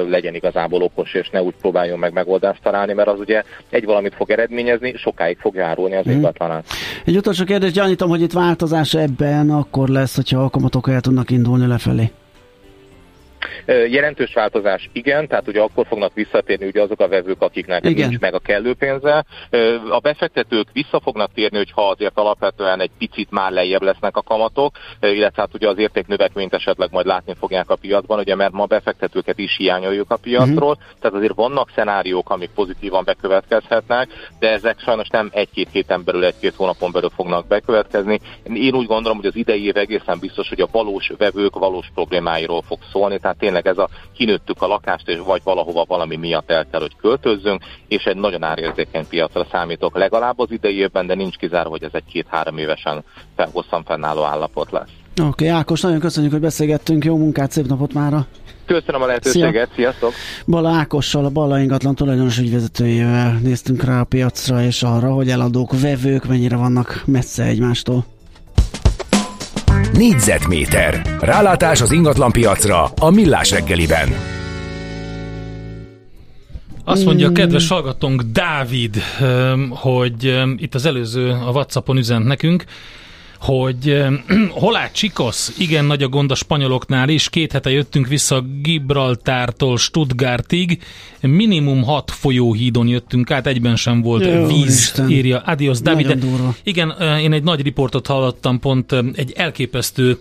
legyen 0.09 0.35
igazából 0.35 0.81
okos, 0.81 1.13
és 1.13 1.29
ne 1.29 1.41
úgy 1.41 1.53
próbáljon 1.61 1.99
meg 1.99 2.13
megoldást 2.13 2.61
találni, 2.61 2.93
mert 2.93 3.07
az 3.07 3.19
ugye 3.19 3.43
egy 3.69 3.85
valamit 3.85 4.15
fog 4.15 4.29
eredményezni, 4.29 4.93
sokáig 4.97 5.37
fog 5.37 5.55
járulni 5.55 5.95
az 5.95 6.07
mm. 6.07 6.11
ingatlanán. 6.11 6.63
Egy 7.05 7.17
utolsó 7.17 7.43
kérdés, 7.43 7.71
gyanítom, 7.71 8.09
hogy 8.09 8.21
itt 8.21 8.31
változás 8.31 8.93
ebben 8.93 9.49
akkor 9.49 9.87
lesz, 9.89 10.15
hogyha 10.15 10.43
a 10.43 10.49
kamatok 10.49 10.89
el 10.89 11.01
tudnak 11.01 11.29
indulni 11.29 11.67
lefelé. 11.67 12.11
Jelentős 13.65 14.33
változás 14.33 14.89
igen, 14.93 15.27
tehát 15.27 15.47
ugye 15.47 15.61
akkor 15.61 15.85
fognak 15.87 16.13
visszatérni 16.13 16.65
ugye 16.65 16.81
azok 16.81 16.99
a 16.99 17.07
vevők, 17.07 17.41
akiknek 17.41 17.85
igen. 17.85 18.07
nincs 18.07 18.21
meg 18.21 18.33
a 18.33 18.39
kellő 18.39 18.73
pénze. 18.73 19.25
A 19.89 19.99
befektetők 19.99 20.67
vissza 20.73 20.99
fognak 20.99 21.33
térni, 21.33 21.57
hogyha 21.57 21.89
azért 21.89 22.17
alapvetően 22.17 22.79
egy 22.79 22.91
picit 22.97 23.31
már 23.31 23.51
lejjebb 23.51 23.81
lesznek 23.81 24.17
a 24.17 24.21
kamatok, 24.21 24.75
illetve 25.01 25.41
hát 25.41 25.53
ugye 25.53 25.67
az 25.67 25.77
értéknövekményt 25.77 26.53
esetleg 26.53 26.89
majd 26.91 27.05
látni 27.05 27.33
fogják 27.39 27.69
a 27.69 27.75
piacban, 27.75 28.19
ugye 28.19 28.35
mert 28.35 28.51
ma 28.51 28.65
befektetőket 28.65 29.37
is 29.37 29.55
hiányoljuk 29.57 30.11
a 30.11 30.17
piacról, 30.17 30.71
uh-huh. 30.71 30.99
tehát 30.99 31.17
azért 31.17 31.35
vannak 31.35 31.71
szenáriók, 31.75 32.29
amik 32.29 32.49
pozitívan 32.55 33.03
bekövetkezhetnek, 33.03 34.09
de 34.39 34.51
ezek 34.51 34.79
sajnos 34.79 35.07
nem 35.07 35.29
egy-két 35.33 35.69
héten 35.71 36.03
belül, 36.03 36.25
egy-két 36.25 36.55
hónapon 36.55 36.91
belül 36.91 37.09
fognak 37.09 37.47
bekövetkezni. 37.47 38.19
Én 38.43 38.75
úgy 38.75 38.87
gondolom, 38.87 39.17
hogy 39.17 39.25
az 39.25 39.35
idei 39.35 39.65
év 39.65 39.77
egészen 39.77 40.19
biztos, 40.19 40.49
hogy 40.49 40.61
a 40.61 40.67
valós 40.71 41.11
vevők 41.17 41.55
valós 41.55 41.91
problémáiról 41.93 42.61
fog 42.61 42.79
szólni, 42.91 43.19
tehát 43.19 43.34
tényleg 43.39 43.67
ez 43.67 43.77
a 43.77 43.89
kinőttük 44.13 44.61
a 44.61 44.67
lakást, 44.67 45.07
és 45.07 45.19
vagy 45.25 45.41
valahova 45.43 45.85
valami 45.87 46.15
miatt 46.15 46.51
el 46.51 46.65
kell, 46.71 46.81
hogy 46.81 46.95
költözzünk, 46.95 47.63
és 47.87 48.03
egy 48.03 48.17
nagyon 48.17 48.43
árérzékeny 48.43 49.07
piacra 49.07 49.47
számítok 49.51 49.97
legalább 49.97 50.39
az 50.39 50.51
idei 50.51 50.77
évben, 50.77 51.07
de 51.07 51.15
nincs 51.15 51.35
kizárva, 51.35 51.69
hogy 51.69 51.83
ez 51.83 51.93
egy 51.93 52.05
két-három 52.11 52.57
évesen 52.57 53.03
hosszan 53.51 53.83
fennálló 53.83 54.23
állapot 54.23 54.71
lesz. 54.71 54.89
Oké, 55.21 55.27
okay, 55.27 55.47
Ákos, 55.47 55.81
nagyon 55.81 55.99
köszönjük, 55.99 56.31
hogy 56.31 56.41
beszélgettünk, 56.41 57.05
jó 57.05 57.17
munkát, 57.17 57.51
szép 57.51 57.65
napot 57.65 57.93
mára! 57.93 58.25
Köszönöm 58.65 59.01
a 59.01 59.05
lehetőséget, 59.05 59.67
Szia. 59.73 59.75
sziasztok! 59.75 60.13
Bala 60.45 60.69
Ákossal, 60.69 61.25
a 61.25 61.29
Bala 61.29 61.59
ingatlan 61.59 61.95
tulajdonos 61.95 62.37
ügyvezetőjével 62.37 63.39
néztünk 63.41 63.83
rá 63.83 63.99
a 63.99 64.03
piacra 64.03 64.61
és 64.61 64.83
arra, 64.83 65.13
hogy 65.13 65.29
eladók, 65.29 65.79
vevők 65.81 66.27
mennyire 66.27 66.55
vannak 66.55 67.01
messze 67.05 67.43
egymástól. 67.43 68.05
Négyzetméter. 69.93 71.17
Rálátás 71.19 71.81
az 71.81 71.91
ingatlan 71.91 72.31
piacra 72.31 72.83
a 72.83 73.09
Millás 73.09 73.51
reggeliben. 73.51 74.09
Azt 76.83 77.05
mondja 77.05 77.27
a 77.27 77.31
kedves 77.31 77.67
hallgatónk 77.67 78.21
Dávid, 78.21 78.95
hogy 79.69 80.45
itt 80.57 80.75
az 80.75 80.85
előző 80.85 81.29
a 81.29 81.49
Whatsappon 81.51 81.97
üzent 81.97 82.25
nekünk, 82.25 82.63
hogy 83.45 84.05
Holá 84.49 84.91
Csikosz, 84.91 85.55
igen 85.57 85.85
nagy 85.85 86.03
a 86.03 86.07
gond 86.07 86.31
a 86.31 86.35
spanyoloknál 86.35 87.09
is, 87.09 87.29
két 87.29 87.51
hete 87.51 87.69
jöttünk 87.69 88.07
vissza 88.07 88.43
Gibraltártól 88.61 89.77
Stuttgartig, 89.77 90.79
minimum 91.21 91.83
hat 91.83 92.11
folyóhídon 92.11 92.87
jöttünk 92.87 93.31
át, 93.31 93.47
egyben 93.47 93.75
sem 93.75 94.01
volt 94.01 94.25
Jó, 94.25 94.45
víz, 94.45 94.77
Isten. 94.77 95.09
írja 95.09 95.39
Adios 95.39 95.79
David. 95.79 96.25
Igen, 96.63 96.89
én 97.19 97.33
egy 97.33 97.43
nagy 97.43 97.61
riportot 97.61 98.07
hallottam, 98.07 98.59
pont 98.59 98.91
egy 99.13 99.33
elképesztő 99.35 100.17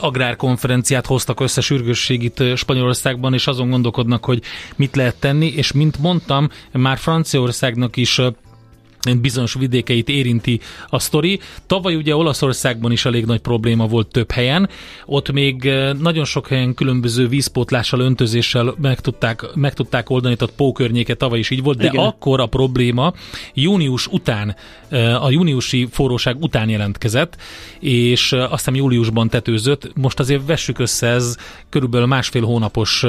agrárkonferenciát 0.00 1.06
hoztak 1.06 1.40
össze 1.40 1.60
sürgősségit 1.60 2.42
Spanyolországban, 2.56 3.34
és 3.34 3.46
azon 3.46 3.70
gondolkodnak, 3.70 4.24
hogy 4.24 4.42
mit 4.76 4.96
lehet 4.96 5.16
tenni, 5.18 5.46
és 5.46 5.72
mint 5.72 5.98
mondtam, 5.98 6.48
már 6.72 6.98
Franciaországnak 6.98 7.96
is 7.96 8.20
bizonyos 9.20 9.54
vidékeit 9.54 10.08
érinti 10.08 10.60
a 10.88 10.98
sztori. 10.98 11.40
Tavaly 11.66 11.94
ugye 11.94 12.16
Olaszországban 12.16 12.92
is 12.92 13.04
elég 13.04 13.24
nagy 13.24 13.40
probléma 13.40 13.86
volt 13.86 14.08
több 14.08 14.30
helyen, 14.30 14.68
ott 15.06 15.32
még 15.32 15.70
nagyon 16.00 16.24
sok 16.24 16.48
helyen 16.48 16.74
különböző 16.74 17.28
vízpótlással, 17.28 18.00
öntözéssel 18.00 18.74
meg 18.80 19.00
tudták, 19.00 19.44
meg 19.54 19.74
tudták 19.74 20.10
oldani, 20.10 20.36
tehát 20.36 20.54
pókörnyéke 20.54 21.14
tavaly 21.14 21.38
is 21.38 21.50
így 21.50 21.62
volt, 21.62 21.78
de 21.78 21.84
Igen. 21.84 22.04
akkor 22.04 22.40
a 22.40 22.46
probléma 22.46 23.12
június 23.54 24.06
után, 24.06 24.56
a 25.20 25.30
júniusi 25.30 25.88
forróság 25.90 26.36
után 26.40 26.68
jelentkezett, 26.68 27.36
és 27.80 28.32
eh, 28.32 28.52
aztán 28.52 28.74
júliusban 28.74 29.28
tetőzött. 29.28 29.96
Most 29.96 30.18
azért 30.20 30.46
vessük 30.46 30.78
össze, 30.78 31.06
ez 31.06 31.36
körülbelül 31.68 32.06
másfél 32.06 32.44
hónapos 32.44 33.04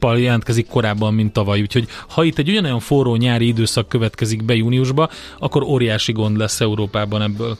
jelentkezik 0.00 0.66
korábban, 0.66 1.14
mint 1.14 1.32
tavaly, 1.32 1.60
úgyhogy 1.60 1.86
ha 2.08 2.24
itt 2.24 2.38
egy 2.38 2.48
ugyanolyan 2.48 2.80
forró 2.80 3.16
nyári 3.16 3.46
időszak 3.46 3.88
következik 3.88 4.44
be 4.44 4.54
június 4.54 4.75
júniusba, 4.76 5.10
akkor 5.38 5.62
óriási 5.62 6.12
gond 6.12 6.36
lesz 6.36 6.60
Európában 6.60 7.22
ebből. 7.22 7.58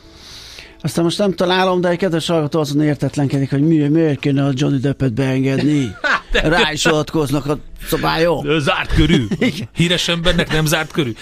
Aztán 0.80 1.04
most 1.04 1.18
nem 1.18 1.34
találom, 1.34 1.80
de 1.80 1.88
egy 1.88 1.96
kedves 1.96 2.26
hallgató 2.26 2.60
azon 2.60 2.82
értetlenkedik, 2.82 3.50
hogy 3.50 3.62
miért, 3.62 3.90
miért 3.90 4.18
kéne 4.18 4.44
a 4.44 4.50
Johnny 4.54 4.78
Deppet 4.78 5.14
beengedni. 5.14 5.90
Hát, 6.32 6.48
Rá 6.48 6.72
is 6.72 6.86
alatkoznak 6.86 7.46
a 7.46 7.58
szabályok. 7.86 8.44
Zárt 8.58 8.94
körű. 8.94 9.26
Híres 9.76 10.08
embernek 10.08 10.52
nem 10.52 10.66
zárt 10.66 10.92
körű. 10.92 11.12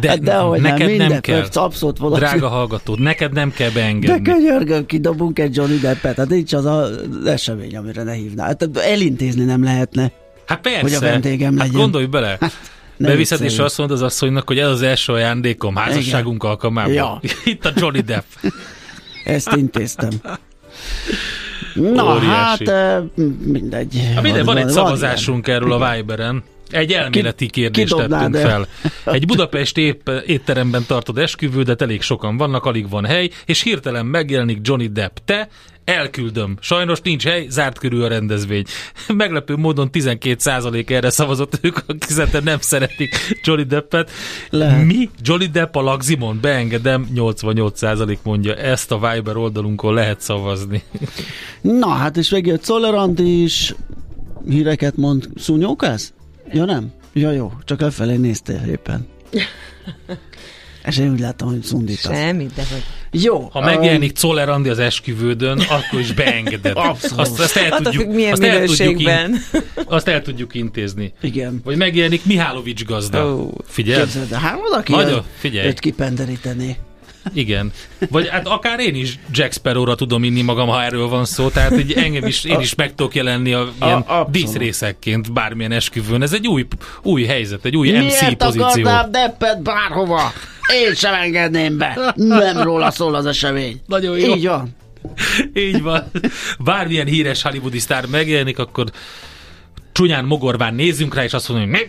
De, 0.00 0.08
hát 0.08 0.20
de 0.20 0.42
neked 0.58 0.96
nem, 0.96 1.08
nem 1.08 1.20
kell. 1.20 1.46
Abszolút 1.52 1.98
valaki. 1.98 2.20
Drága 2.20 2.48
hallgató, 2.48 2.94
neked 2.94 3.32
nem 3.32 3.52
kell 3.52 3.70
beengedni. 3.70 4.22
De 4.22 4.32
könyörgöm, 4.32 4.86
kidobunk 4.86 5.38
egy 5.38 5.56
Johnny 5.56 5.78
Deppet. 5.78 6.16
Hát 6.16 6.28
nincs 6.28 6.52
az 6.52 6.64
az 6.64 7.26
esemény, 7.26 7.76
amire 7.76 8.02
ne 8.02 8.12
hívnál. 8.12 8.46
Hát 8.46 8.76
elintézni 8.76 9.44
nem 9.44 9.64
lehetne. 9.64 10.12
Hát 10.46 10.60
persze. 10.60 10.80
Hogy 10.80 10.94
a 10.94 11.00
vendégem 11.00 11.56
legyen. 11.56 11.72
Hát 11.72 11.80
gondolj 11.80 12.06
bele. 12.06 12.36
Hát, 12.40 12.52
Beviszed, 12.96 13.40
és 13.40 13.58
azt 13.58 13.78
mondod 13.78 13.96
az 13.96 14.02
asszonynak, 14.02 14.46
hogy 14.46 14.58
ez 14.58 14.68
az 14.68 14.82
első 14.82 15.12
ajándékom 15.12 15.74
házasságunk 15.74 16.36
Igen. 16.36 16.50
alkalmával. 16.50 16.92
Ja. 16.94 17.20
Itt 17.52 17.64
a 17.64 17.72
Johnny 17.76 18.00
Depp. 18.00 18.24
Ezt 19.24 19.52
intéztem. 19.56 20.10
Na 21.74 22.14
Óriási. 22.14 22.70
hát 22.70 23.02
mindegy. 23.44 24.10
Ha 24.14 24.20
minden, 24.20 24.44
van, 24.44 24.54
van 24.54 24.64
egy 24.64 24.70
szavazásunk 24.70 25.46
van, 25.46 25.54
erről 25.54 25.72
a 25.72 25.94
Viberen. 25.94 26.42
Egy 26.70 26.92
elméleti 26.92 27.46
kérdést 27.46 27.94
Ki 27.94 28.00
tettünk 28.06 28.36
fel. 28.36 28.66
Egy 29.04 29.26
Budapest 29.26 29.78
épp, 29.78 30.08
étteremben 30.26 30.84
tartod 30.86 31.18
esküvődet, 31.18 31.82
elég 31.82 32.02
sokan 32.02 32.36
vannak, 32.36 32.64
alig 32.64 32.88
van 32.88 33.04
hely, 33.04 33.30
és 33.44 33.62
hirtelen 33.62 34.06
megjelenik 34.06 34.58
Johnny 34.62 34.88
Depp. 34.88 35.16
Te 35.24 35.48
elküldöm. 35.84 36.56
Sajnos 36.60 37.00
nincs 37.00 37.24
hely, 37.24 37.46
zárt 37.48 37.78
körül 37.78 38.02
a 38.02 38.08
rendezvény. 38.08 38.64
Meglepő 39.14 39.56
módon 39.56 39.88
12% 39.92 40.90
erre 40.90 41.10
szavazott 41.10 41.58
ők, 41.60 41.76
akik 41.76 42.02
szerintem 42.02 42.44
nem 42.44 42.58
szeretik 42.60 43.14
Johnny 43.42 43.64
Deppet. 43.64 44.10
Lehet. 44.50 44.84
Mi? 44.84 45.10
Johnny 45.20 45.46
Depp 45.46 45.74
a 45.74 45.80
Lagzimon? 45.80 46.38
Beengedem, 46.40 47.08
88% 47.14 48.16
mondja. 48.22 48.54
Ezt 48.54 48.92
a 48.92 48.98
Viber 48.98 49.36
oldalunkon 49.36 49.94
lehet 49.94 50.20
szavazni. 50.20 50.82
Na, 51.60 51.88
hát 51.88 52.16
és 52.16 52.30
megjött 52.30 52.62
Czoller 52.62 53.10
is, 53.16 53.74
híreket 54.48 54.96
mond. 54.96 55.28
Szúnyókász? 55.36 56.12
Ja 56.52 56.64
nem? 56.64 56.92
Ja 57.12 57.30
jó, 57.30 57.52
csak 57.64 57.80
lefelé 57.80 58.16
néztél 58.16 58.62
éppen. 58.68 59.06
És 60.86 60.98
én 60.98 61.10
úgy 61.10 61.20
láttam, 61.20 61.48
hogy 61.48 61.62
szundítasz. 61.62 62.16
Semmit, 62.16 62.54
de 62.54 62.62
hogy... 62.70 62.82
Jó. 63.22 63.48
Ha 63.52 63.60
megjelenik 63.60 64.12
Czoller 64.12 64.48
Andi 64.48 64.68
az 64.68 64.78
esküvődön, 64.78 65.60
akkor 65.60 66.00
is 66.00 66.12
beengeded. 66.12 66.72
Abszolút. 66.88 67.18
Azt, 67.18 67.40
azt 67.40 67.56
el 67.56 67.70
tudjuk, 67.70 68.02
függ, 68.02 68.14
milyen 68.14 68.32
azt 68.32 68.42
el 68.42 68.66
tudjuk, 68.66 69.00
in, 69.00 69.40
azt 69.86 70.08
el 70.08 70.22
tudjuk 70.22 70.54
intézni. 70.54 71.12
Igen. 71.20 71.60
Vagy 71.64 71.76
megjelenik 71.76 72.24
Mihálovics 72.24 72.84
gazda. 72.84 73.34
Ó. 73.34 73.50
Figyelj, 73.66 74.02
Képzeld, 74.02 74.32
hát 74.32 74.58
valaki 74.60 74.92
Nagyon, 74.92 75.22
figyelj. 75.38 75.66
őt 75.66 75.78
kipenderíteni. 75.78 76.76
Igen. 77.32 77.72
Vagy 78.10 78.28
hát 78.28 78.48
akár 78.48 78.80
én 78.80 78.94
is 78.94 79.18
Jack 79.30 79.52
Sparrow-ra 79.52 79.94
tudom 79.94 80.24
inni 80.24 80.42
magam, 80.42 80.68
ha 80.68 80.82
erről 80.82 81.08
van 81.08 81.24
szó, 81.24 81.48
tehát 81.48 81.78
így 81.78 81.92
engem 81.92 82.26
is, 82.26 82.44
én 82.44 82.60
is 82.60 82.74
meg 82.74 82.94
tudok 82.94 83.14
jelenni 83.14 83.52
a, 83.52 83.72
ilyen 83.80 83.98
abszolút. 83.98 84.30
díszrészekként 84.30 85.32
bármilyen 85.32 85.72
esküvőn. 85.72 86.22
Ez 86.22 86.32
egy 86.32 86.48
új, 86.48 86.66
új 87.02 87.24
helyzet, 87.24 87.64
egy 87.64 87.76
új 87.76 87.90
MC 87.90 88.20
Miért 88.20 88.36
pozíció. 88.36 88.64
akarnám 88.64 89.10
Deppet 89.10 89.62
bárhova? 89.62 90.32
Én 90.86 90.94
sem 90.94 91.14
engedném 91.14 91.78
be. 91.78 92.12
Nem 92.16 92.60
róla 92.62 92.90
szól 92.90 93.14
az 93.14 93.26
esemény. 93.26 93.80
Nagyon 93.86 94.18
jó. 94.18 94.34
Így 94.34 94.46
van. 94.46 94.76
Így 95.54 95.82
van. 95.82 96.10
Bármilyen 96.58 97.06
híres 97.06 97.42
hollywoodi 97.42 97.78
sztár 97.78 98.06
megjelenik, 98.06 98.58
akkor 98.58 98.84
csúnyán 99.92 100.24
mogorván 100.24 100.74
nézzünk 100.74 101.14
rá, 101.14 101.24
és 101.24 101.32
azt 101.32 101.48
mondjuk, 101.48 101.70
mi? 101.70 101.80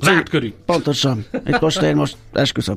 Zárt 0.00 0.28
körű. 0.28 0.52
Pontosan. 0.66 1.24
Itt 1.46 1.60
most 1.60 1.82
én 1.82 1.96
most 1.96 2.16
esküszöm. 2.32 2.76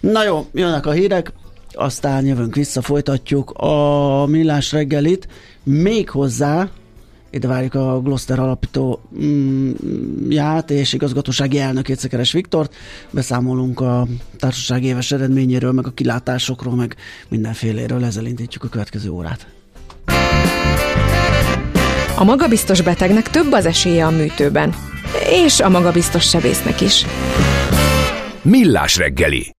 Na 0.00 0.24
jó, 0.24 0.46
jönnek 0.52 0.86
a 0.86 0.90
hírek, 0.90 1.32
aztán 1.72 2.26
jövünk 2.26 2.54
vissza, 2.54 2.82
folytatjuk 2.82 3.50
a 3.50 4.26
millás 4.26 4.72
reggelit, 4.72 5.28
még 5.62 6.10
hozzá 6.10 6.68
ide 7.30 7.48
várjuk 7.48 7.74
a 7.74 8.00
Gloster 8.00 8.38
alapító 8.38 9.00
mm, 9.22 9.70
ját 10.28 10.70
és 10.70 10.92
igazgatósági 10.92 11.58
elnökét 11.58 11.98
Szekeres 11.98 12.32
Viktort. 12.32 12.74
Beszámolunk 13.10 13.80
a 13.80 14.06
társaság 14.38 14.84
éves 14.84 15.12
eredményéről, 15.12 15.72
meg 15.72 15.86
a 15.86 15.90
kilátásokról, 15.90 16.74
meg 16.74 16.96
mindenféléről. 17.28 18.04
Ezzel 18.04 18.26
indítjuk 18.26 18.64
a 18.64 18.68
következő 18.68 19.10
órát. 19.10 19.59
A 22.20 22.24
magabiztos 22.24 22.80
betegnek 22.80 23.28
több 23.30 23.52
az 23.52 23.66
esélye 23.66 24.06
a 24.06 24.10
műtőben. 24.10 24.74
És 25.44 25.60
a 25.60 25.68
magabiztos 25.68 26.28
sebésznek 26.28 26.80
is. 26.80 27.04
Millás 28.42 28.96
reggeli. 28.96 29.59